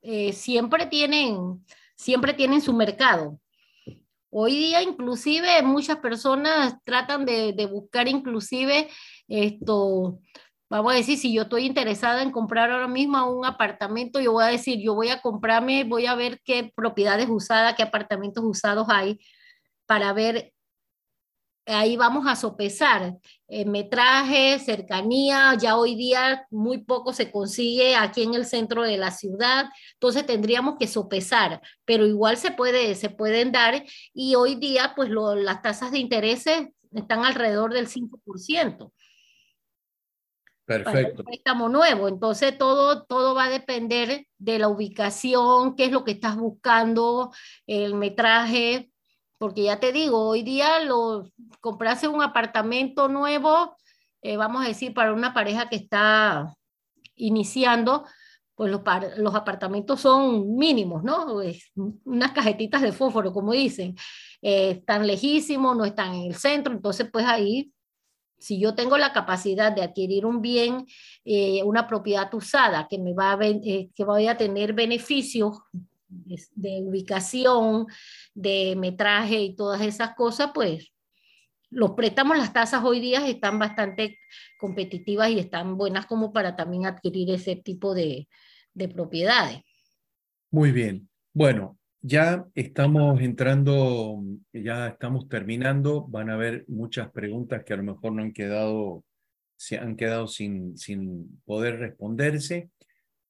eh, 0.02 0.32
siempre 0.34 0.86
tienen, 0.86 1.64
siempre 1.96 2.34
tienen 2.34 2.62
su 2.62 2.74
mercado. 2.74 3.40
Hoy 4.30 4.56
día 4.56 4.82
inclusive 4.82 5.62
muchas 5.64 5.98
personas 5.98 6.76
tratan 6.84 7.26
de, 7.26 7.54
de, 7.54 7.66
buscar 7.66 8.08
inclusive 8.08 8.90
esto, 9.28 10.20
vamos 10.70 10.94
a 10.94 10.96
decir, 10.96 11.18
si 11.18 11.34
yo 11.34 11.44
estoy 11.44 11.66
interesada 11.66 12.22
en 12.22 12.32
comprar 12.32 12.70
ahora 12.70 12.88
mismo 12.88 13.26
un 13.32 13.46
apartamento, 13.46 14.20
yo 14.20 14.34
voy 14.34 14.44
a 14.44 14.48
decir, 14.48 14.80
yo 14.82 14.94
voy 14.94 15.10
a 15.10 15.22
comprarme, 15.22 15.86
voy 15.86 16.06
a 16.06 16.16
ver 16.16 16.40
qué 16.44 16.72
propiedades 16.76 17.28
usadas, 17.30 17.76
qué 17.76 17.84
apartamentos 17.84 18.44
usados 18.44 18.88
hay, 18.90 19.20
para 19.88 20.14
ver, 20.14 20.54
ahí 21.66 21.98
vamos 21.98 22.28
a 22.28 22.36
sopesar 22.36 23.18
eh, 23.48 23.66
metraje, 23.66 24.60
cercanía, 24.60 25.56
ya 25.60 25.78
hoy 25.78 25.96
día 25.96 26.46
muy 26.50 26.80
poco 26.80 27.14
se 27.14 27.32
consigue 27.32 27.96
aquí 27.96 28.24
en 28.24 28.34
el 28.34 28.46
centro 28.46 28.84
de 28.84 28.98
la 28.98 29.12
ciudad, 29.12 29.66
entonces 29.94 30.26
tendríamos 30.26 30.76
que 30.80 30.88
sopesar, 30.88 31.62
pero 31.86 32.06
igual 32.06 32.38
se, 32.38 32.52
puede, 32.52 32.96
se 32.96 33.10
pueden 33.10 33.52
dar 33.52 33.84
y 34.14 34.36
hoy 34.36 34.56
día 34.56 34.94
pues 34.96 35.10
las 35.10 35.62
tasas 35.62 35.92
de 35.92 36.00
interés 36.00 36.46
están 36.94 37.26
alrededor 37.26 37.74
del 37.74 37.88
5%. 37.88 38.92
Perfecto. 40.66 41.24
préstamo 41.24 41.70
nuevo. 41.70 42.10
Entonces, 42.10 42.58
todo, 42.58 43.06
todo 43.06 43.34
va 43.34 43.46
a 43.46 43.50
depender 43.50 44.28
de 44.38 44.60
la 44.60 44.68
ubicación, 44.68 45.78
qué 45.78 45.86
es 45.86 45.94
lo 45.94 46.04
que 46.04 46.12
estás 46.12 46.36
buscando, 46.36 47.32
el 47.66 47.96
metraje, 47.96 48.92
porque 49.38 49.64
ya 49.64 49.80
te 49.80 49.92
digo, 49.92 50.28
hoy 50.28 50.44
día 50.44 50.80
lo, 50.80 51.30
comprarse 51.62 52.08
un 52.08 52.22
apartamento 52.22 53.08
nuevo, 53.08 53.76
eh, 54.22 54.38
vamos 54.38 54.66
a 54.66 54.68
decir, 54.68 54.94
para 54.94 55.14
una 55.14 55.34
pareja 55.34 55.70
que 55.70 55.76
está 55.76 56.54
iniciando, 57.16 58.06
pues 58.56 58.72
los, 58.72 59.36
apartamentos 59.36 60.02
son 60.02 60.56
mínimos, 60.56 61.04
¿no? 61.04 61.40
unas 62.04 62.32
cajetitas 62.32 62.82
de 62.82 62.92
fósforo, 62.92 63.32
como 63.32 63.54
dicen. 63.54 63.96
Eh, 64.42 64.72
están 64.72 65.06
lejísimos, 65.06 65.78
no 65.78 65.86
están 65.86 66.16
en 66.16 66.32
el 66.32 66.36
centro, 66.36 66.74
entonces 66.74 67.08
pues 67.12 67.26
ahí, 67.26 67.72
si 68.40 68.60
yo 68.60 68.74
tengo 68.74 68.98
la 68.98 69.14
capacidad 69.14 69.72
de 69.72 69.84
adquirir 69.84 70.26
un 70.26 70.42
bien, 70.42 70.88
eh, 71.24 71.62
una 71.64 71.88
propiedad 71.88 72.34
usada 72.34 72.88
que 72.88 72.98
me 72.98 73.14
va 73.14 73.34
a, 73.34 73.40
que 73.40 74.04
vaya 74.06 74.32
a 74.32 74.38
tener 74.38 74.74
beneficios 74.74 75.60
de 76.08 76.82
ubicación, 76.84 77.88
de 78.34 78.76
metraje 78.78 79.42
y 79.42 79.56
todas 79.56 79.82
esas 79.82 80.16
cosas, 80.16 80.52
pues 80.54 80.92
los 81.70 81.92
préstamos, 81.92 82.38
las 82.38 82.54
tasas 82.54 82.84
hoy 82.84 83.00
día 83.00 83.28
están 83.28 83.60
bastante 83.60 84.18
competitivas 84.58 85.30
y 85.30 85.40
están 85.40 85.78
buenas 85.78 86.06
como 86.06 86.32
para 86.32 86.56
también 86.56 86.86
adquirir 86.86 87.30
ese 87.32 87.56
tipo 87.58 87.94
de, 87.94 88.28
de 88.74 88.88
propiedades. 88.88 89.62
Muy 90.50 90.72
bien. 90.72 91.10
Bueno, 91.34 91.78
ya 92.02 92.46
estamos 92.56 93.22
entrando, 93.22 94.24
ya 94.54 94.88
estamos 94.88 95.28
terminando. 95.28 96.08
Van 96.08 96.30
a 96.30 96.36
haber 96.36 96.64
muchas 96.68 97.12
preguntas 97.12 97.64
que 97.66 97.74
a 97.74 97.78
lo 97.78 97.84
mejor 97.84 98.14
no 98.14 98.22
han 98.22 98.32
quedado, 98.32 99.04
se 99.58 99.78
han 99.78 99.98
quedado 99.98 100.28
sin, 100.28 100.78
sin 100.78 101.42
poder 101.44 101.80
responderse 101.80 102.70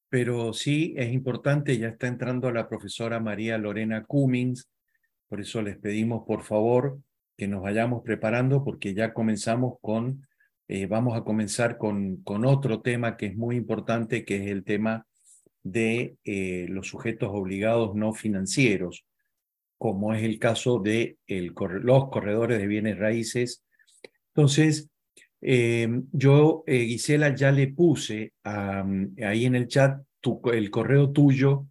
pero 0.09 0.53
sí 0.53 0.93
es 0.97 1.11
importante, 1.11 1.77
ya 1.77 1.89
está 1.89 2.07
entrando 2.07 2.51
la 2.51 2.67
profesora 2.67 3.19
María 3.19 3.57
Lorena 3.57 4.05
Cummings, 4.05 4.69
por 5.27 5.41
eso 5.41 5.61
les 5.61 5.77
pedimos 5.77 6.23
por 6.25 6.43
favor 6.43 6.99
que 7.35 7.47
nos 7.47 7.61
vayamos 7.61 8.03
preparando 8.03 8.63
porque 8.63 8.93
ya 8.93 9.13
comenzamos 9.13 9.75
con, 9.81 10.25
eh, 10.67 10.87
vamos 10.87 11.17
a 11.17 11.23
comenzar 11.23 11.77
con, 11.77 12.17
con 12.23 12.45
otro 12.45 12.81
tema 12.81 13.17
que 13.17 13.27
es 13.27 13.35
muy 13.35 13.55
importante, 13.55 14.25
que 14.25 14.37
es 14.37 14.47
el 14.51 14.63
tema 14.63 15.05
de 15.63 16.17
eh, 16.23 16.65
los 16.69 16.87
sujetos 16.87 17.29
obligados 17.31 17.95
no 17.95 18.13
financieros, 18.13 19.05
como 19.77 20.13
es 20.13 20.23
el 20.23 20.39
caso 20.39 20.79
de 20.79 21.17
los 21.27 22.09
corredores 22.09 22.57
de 22.57 22.67
bienes 22.67 22.97
raíces. 22.97 23.63
Entonces, 24.29 24.89
eh, 25.41 25.87
yo, 26.11 26.63
eh, 26.65 26.85
Gisela, 26.85 27.35
ya 27.35 27.51
le 27.51 27.67
puse 27.67 28.33
ahí 28.43 29.45
en 29.45 29.55
el 29.55 29.67
chat 29.67 30.01
tu, 30.19 30.41
el 30.51 30.69
correo 30.71 31.11
tuyo 31.11 31.67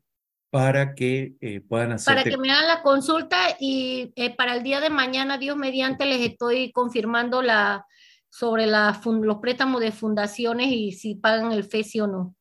para 0.51 0.95
que 0.95 1.35
eh, 1.41 1.61
puedan 1.61 1.93
hacer. 1.93 2.15
Para 2.15 2.25
que 2.25 2.39
me 2.39 2.51
hagan 2.51 2.67
la 2.67 2.83
consulta 2.83 3.36
y 3.61 4.12
eh, 4.17 4.35
para 4.35 4.57
el 4.57 4.62
día 4.62 4.81
de 4.81 4.91
mañana, 4.91 5.39
Dios 5.39 5.57
mediante, 5.57 6.07
les 6.07 6.20
estoy 6.20 6.73
confirmando 6.73 7.43
la, 7.43 7.85
sobre 8.31 8.67
la, 8.67 8.99
los 9.20 9.36
préstamos 9.39 9.81
de 9.81 9.93
fundaciones 9.93 10.69
y 10.69 10.93
si 10.93 11.15
pagan 11.15 11.53
el 11.53 11.65
FESI 11.65 12.01
o 12.01 12.07
no. 12.07 12.35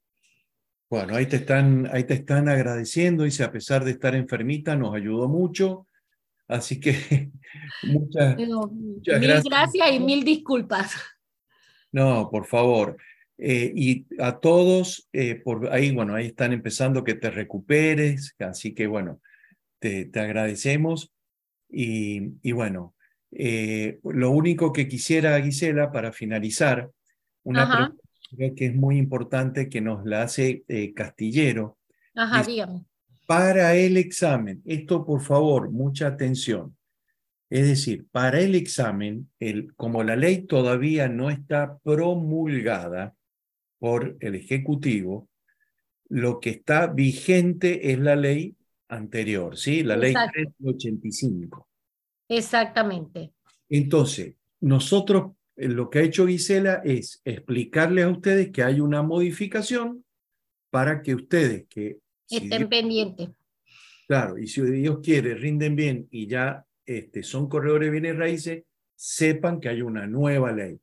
Bueno, 0.89 1.15
ahí 1.15 1.25
te 1.25 1.37
están, 1.37 1.89
ahí 1.91 2.03
te 2.03 2.13
están 2.13 2.47
agradeciendo, 2.47 3.23
dice, 3.23 3.43
a 3.43 3.51
pesar 3.51 3.83
de 3.83 3.91
estar 3.91 4.15
enfermita, 4.15 4.75
nos 4.75 4.95
ayudó 4.95 5.27
mucho. 5.27 5.87
Así 6.47 6.79
que 6.79 7.31
muchas, 7.83 8.37
mil 8.37 9.41
gracias. 9.43 9.91
y 9.91 9.99
mil 9.99 10.23
disculpas. 10.23 10.95
No, 11.95 12.29
por 12.29 12.45
favor. 12.45 12.97
Eh, 13.37 13.71
y 13.73 14.05
a 14.19 14.37
todos, 14.39 15.07
eh, 15.13 15.35
por 15.35 15.71
ahí, 15.71 15.93
bueno, 15.93 16.13
ahí 16.13 16.25
están 16.25 16.51
empezando 16.51 17.05
que 17.05 17.15
te 17.15 17.31
recuperes, 17.31 18.35
así 18.37 18.73
que 18.73 18.85
bueno, 18.85 19.21
te, 19.79 20.03
te 20.03 20.19
agradecemos. 20.19 21.13
Y, 21.69 22.33
y 22.41 22.51
bueno, 22.51 22.95
eh, 23.31 23.99
lo 24.03 24.31
único 24.31 24.73
que 24.73 24.89
quisiera, 24.89 25.41
Gisela, 25.41 25.89
para 25.93 26.11
finalizar, 26.11 26.91
una 27.43 27.65
pregunta 27.65 28.55
que 28.57 28.65
es 28.65 28.75
muy 28.75 28.97
importante 28.97 29.69
que 29.69 29.79
nos 29.79 30.05
la 30.05 30.23
hace 30.23 30.65
Castillero. 30.93 31.77
Ajá, 32.13 32.43
dígame. 32.43 32.83
Para 33.25 33.73
el 33.73 33.95
examen, 33.95 34.61
esto 34.65 35.05
por 35.05 35.21
favor, 35.21 35.71
mucha 35.71 36.07
atención. 36.07 36.75
Es 37.49 37.67
decir, 37.67 38.07
para 38.11 38.39
el 38.39 38.55
examen, 38.55 39.29
el, 39.39 39.73
como 39.75 40.03
la 40.03 40.15
ley 40.15 40.43
todavía 40.43 41.07
no 41.07 41.29
está 41.29 41.77
promulgada, 41.83 43.15
por 43.85 44.17
el 44.19 44.33
Ejecutivo, 44.33 45.29
lo 46.09 46.39
que 46.39 46.49
está 46.49 46.87
vigente 46.87 47.91
es 47.91 47.99
la 47.99 48.15
ley 48.15 48.55
anterior, 48.87 49.57
¿sí? 49.57 49.83
La 49.83 49.95
ley 49.95 50.13
385. 50.13 51.67
Exactamente. 52.29 53.31
Entonces, 53.69 54.35
nosotros, 54.61 55.33
eh, 55.55 55.67
lo 55.67 55.89
que 55.91 55.99
ha 55.99 56.01
hecho 56.01 56.25
Gisela 56.25 56.81
es 56.83 57.21
explicarles 57.25 58.05
a 58.05 58.09
ustedes 58.09 58.51
que 58.51 58.63
hay 58.63 58.79
una 58.79 59.03
modificación 59.03 60.03
para 60.71 61.03
que 61.03 61.13
ustedes 61.13 61.67
que... 61.67 61.99
Estén 62.27 62.67
pendientes. 62.67 63.29
Claro, 64.07 64.39
y 64.39 64.47
si 64.47 64.61
Dios 64.61 64.99
quiere, 65.03 65.35
rinden 65.35 65.75
bien 65.75 66.07
y 66.09 66.25
ya 66.25 66.64
este, 66.85 67.23
son 67.23 67.49
corredores 67.49 67.87
de 67.87 67.91
bienes 67.91 68.17
raíces, 68.17 68.63
sepan 68.95 69.59
que 69.59 69.69
hay 69.69 69.81
una 69.81 70.07
nueva 70.07 70.51
ley. 70.51 70.79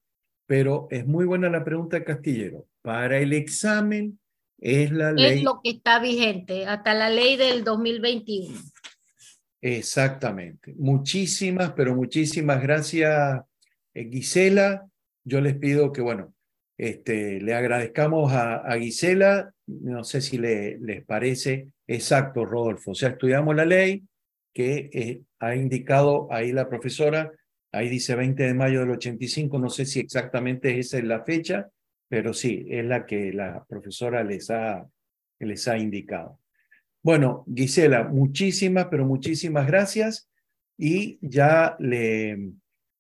Pero 0.47 0.89
es 0.91 1.07
muy 1.07 1.25
buena 1.25 1.49
la 1.49 1.65
pregunta 1.65 1.99
de 1.99 2.05
Castillero. 2.05 2.67
Para 2.83 3.19
el 3.19 3.33
examen 3.33 4.19
es 4.59 4.91
la 4.91 5.13
ley. 5.13 5.39
Es 5.39 5.43
lo 5.43 5.61
que 5.63 5.71
está 5.71 5.99
vigente, 5.99 6.67
hasta 6.67 6.95
la 6.95 7.11
ley 7.11 7.37
del 7.37 7.65
2021. 7.65 8.59
Exactamente. 9.61 10.75
Muchísimas, 10.77 11.73
pero 11.73 11.95
muchísimas 11.95 12.61
gracias, 12.61 13.41
eh, 13.95 14.09
Gisela. 14.11 14.87
Yo 15.25 15.41
les 15.41 15.57
pido 15.57 15.93
que, 15.93 16.01
bueno, 16.01 16.35
este, 16.77 17.41
le 17.41 17.55
agradezcamos 17.55 18.33
a, 18.33 18.57
a 18.57 18.79
Gisela. 18.79 19.55
No 19.67 20.03
sé 20.03 20.21
si 20.21 20.37
le, 20.37 20.79
les 20.79 21.05
parece 21.05 21.69
exacto, 21.87 22.45
Rodolfo. 22.45 22.91
O 22.91 22.95
sea, 22.95 23.11
estudiamos 23.11 23.55
la 23.55 23.65
ley 23.65 24.03
que 24.53 24.91
eh, 24.93 25.23
ha 25.43 25.57
indicado 25.57 26.29
ahí 26.31 26.53
la 26.53 26.69
profesora. 26.69 27.33
Ahí 27.73 27.89
dice 27.89 28.15
20 28.15 28.45
de 28.45 28.55
mayo 28.55 28.81
del 28.81 28.91
85. 28.91 29.59
No 29.59 29.69
sé 29.69 29.85
si 29.87 29.99
exactamente 29.99 30.79
esa 30.79 30.99
es 30.99 31.05
la 31.05 31.25
fecha, 31.25 31.69
pero 32.09 32.33
sí, 32.33 32.65
es 32.69 32.85
la 32.85 33.05
que 33.05 33.33
la 33.33 33.65
profesora 33.69 34.23
les 34.23 34.51
ha, 34.51 34.87
les 35.41 35.67
ha 35.67 35.77
indicado. 35.77 36.39
Bueno, 37.03 37.45
Gisela, 37.53 38.05
muchísimas, 38.05 38.87
pero 38.87 39.05
muchísimas 39.05 39.67
gracias 39.67 40.31
y 40.79 41.19
ya 41.21 41.75
le, 41.81 42.53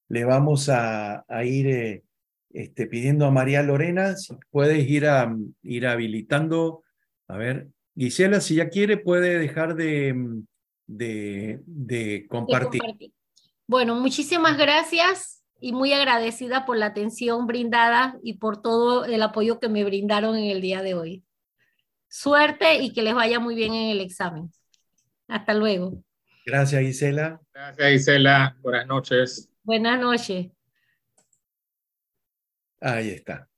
le 0.09 0.25
vamos 0.25 0.69
a, 0.69 1.25
a 1.29 1.45
ir 1.45 1.69
eh, 1.69 2.03
este, 2.51 2.89
pidiendo 2.89 3.25
a 3.27 3.31
María 3.31 3.63
Lorena 3.63 4.17
si 4.17 4.35
puedes 4.51 4.89
ir, 4.89 5.07
a, 5.07 5.33
ir 5.63 5.87
habilitando. 5.87 6.83
A 7.29 7.37
ver, 7.37 7.69
Gisela, 7.95 8.41
si 8.41 8.57
ya 8.57 8.69
quiere, 8.69 8.97
puede 8.97 9.39
dejar 9.39 9.77
de, 9.77 10.43
de, 10.97 11.61
de 11.67 12.27
compartir. 12.29 12.83
Bueno, 13.67 13.95
muchísimas 13.95 14.59
gracias 14.59 15.43
y 15.61 15.73
muy 15.73 15.93
agradecida 15.93 16.67
por 16.67 16.77
la 16.77 16.87
atención 16.87 17.47
brindada 17.47 18.19
y 18.23 18.35
por 18.35 18.61
todo 18.61 19.05
el 19.05 19.23
apoyo 19.23 19.61
que 19.61 19.69
me 19.69 19.85
brindaron 19.85 20.37
en 20.37 20.51
el 20.51 20.61
día 20.61 20.83
de 20.83 20.95
hoy. 20.95 21.25
Suerte 22.09 22.83
y 22.83 22.93
que 22.93 23.03
les 23.03 23.15
vaya 23.15 23.41
muy 23.41 23.55
bien 23.55 23.73
en 23.73 23.91
el 23.91 24.01
examen. 24.01 24.53
Hasta 25.29 25.55
luego. 25.55 26.03
Gracias, 26.45 26.83
Gisela. 26.83 27.41
Gracias, 27.55 27.93
Gisela. 27.93 28.57
Buenas 28.61 28.87
noches. 28.87 29.49
Buenas 29.63 29.99
noches. 29.99 30.49
Ahí 32.81 33.11
está. 33.11 33.49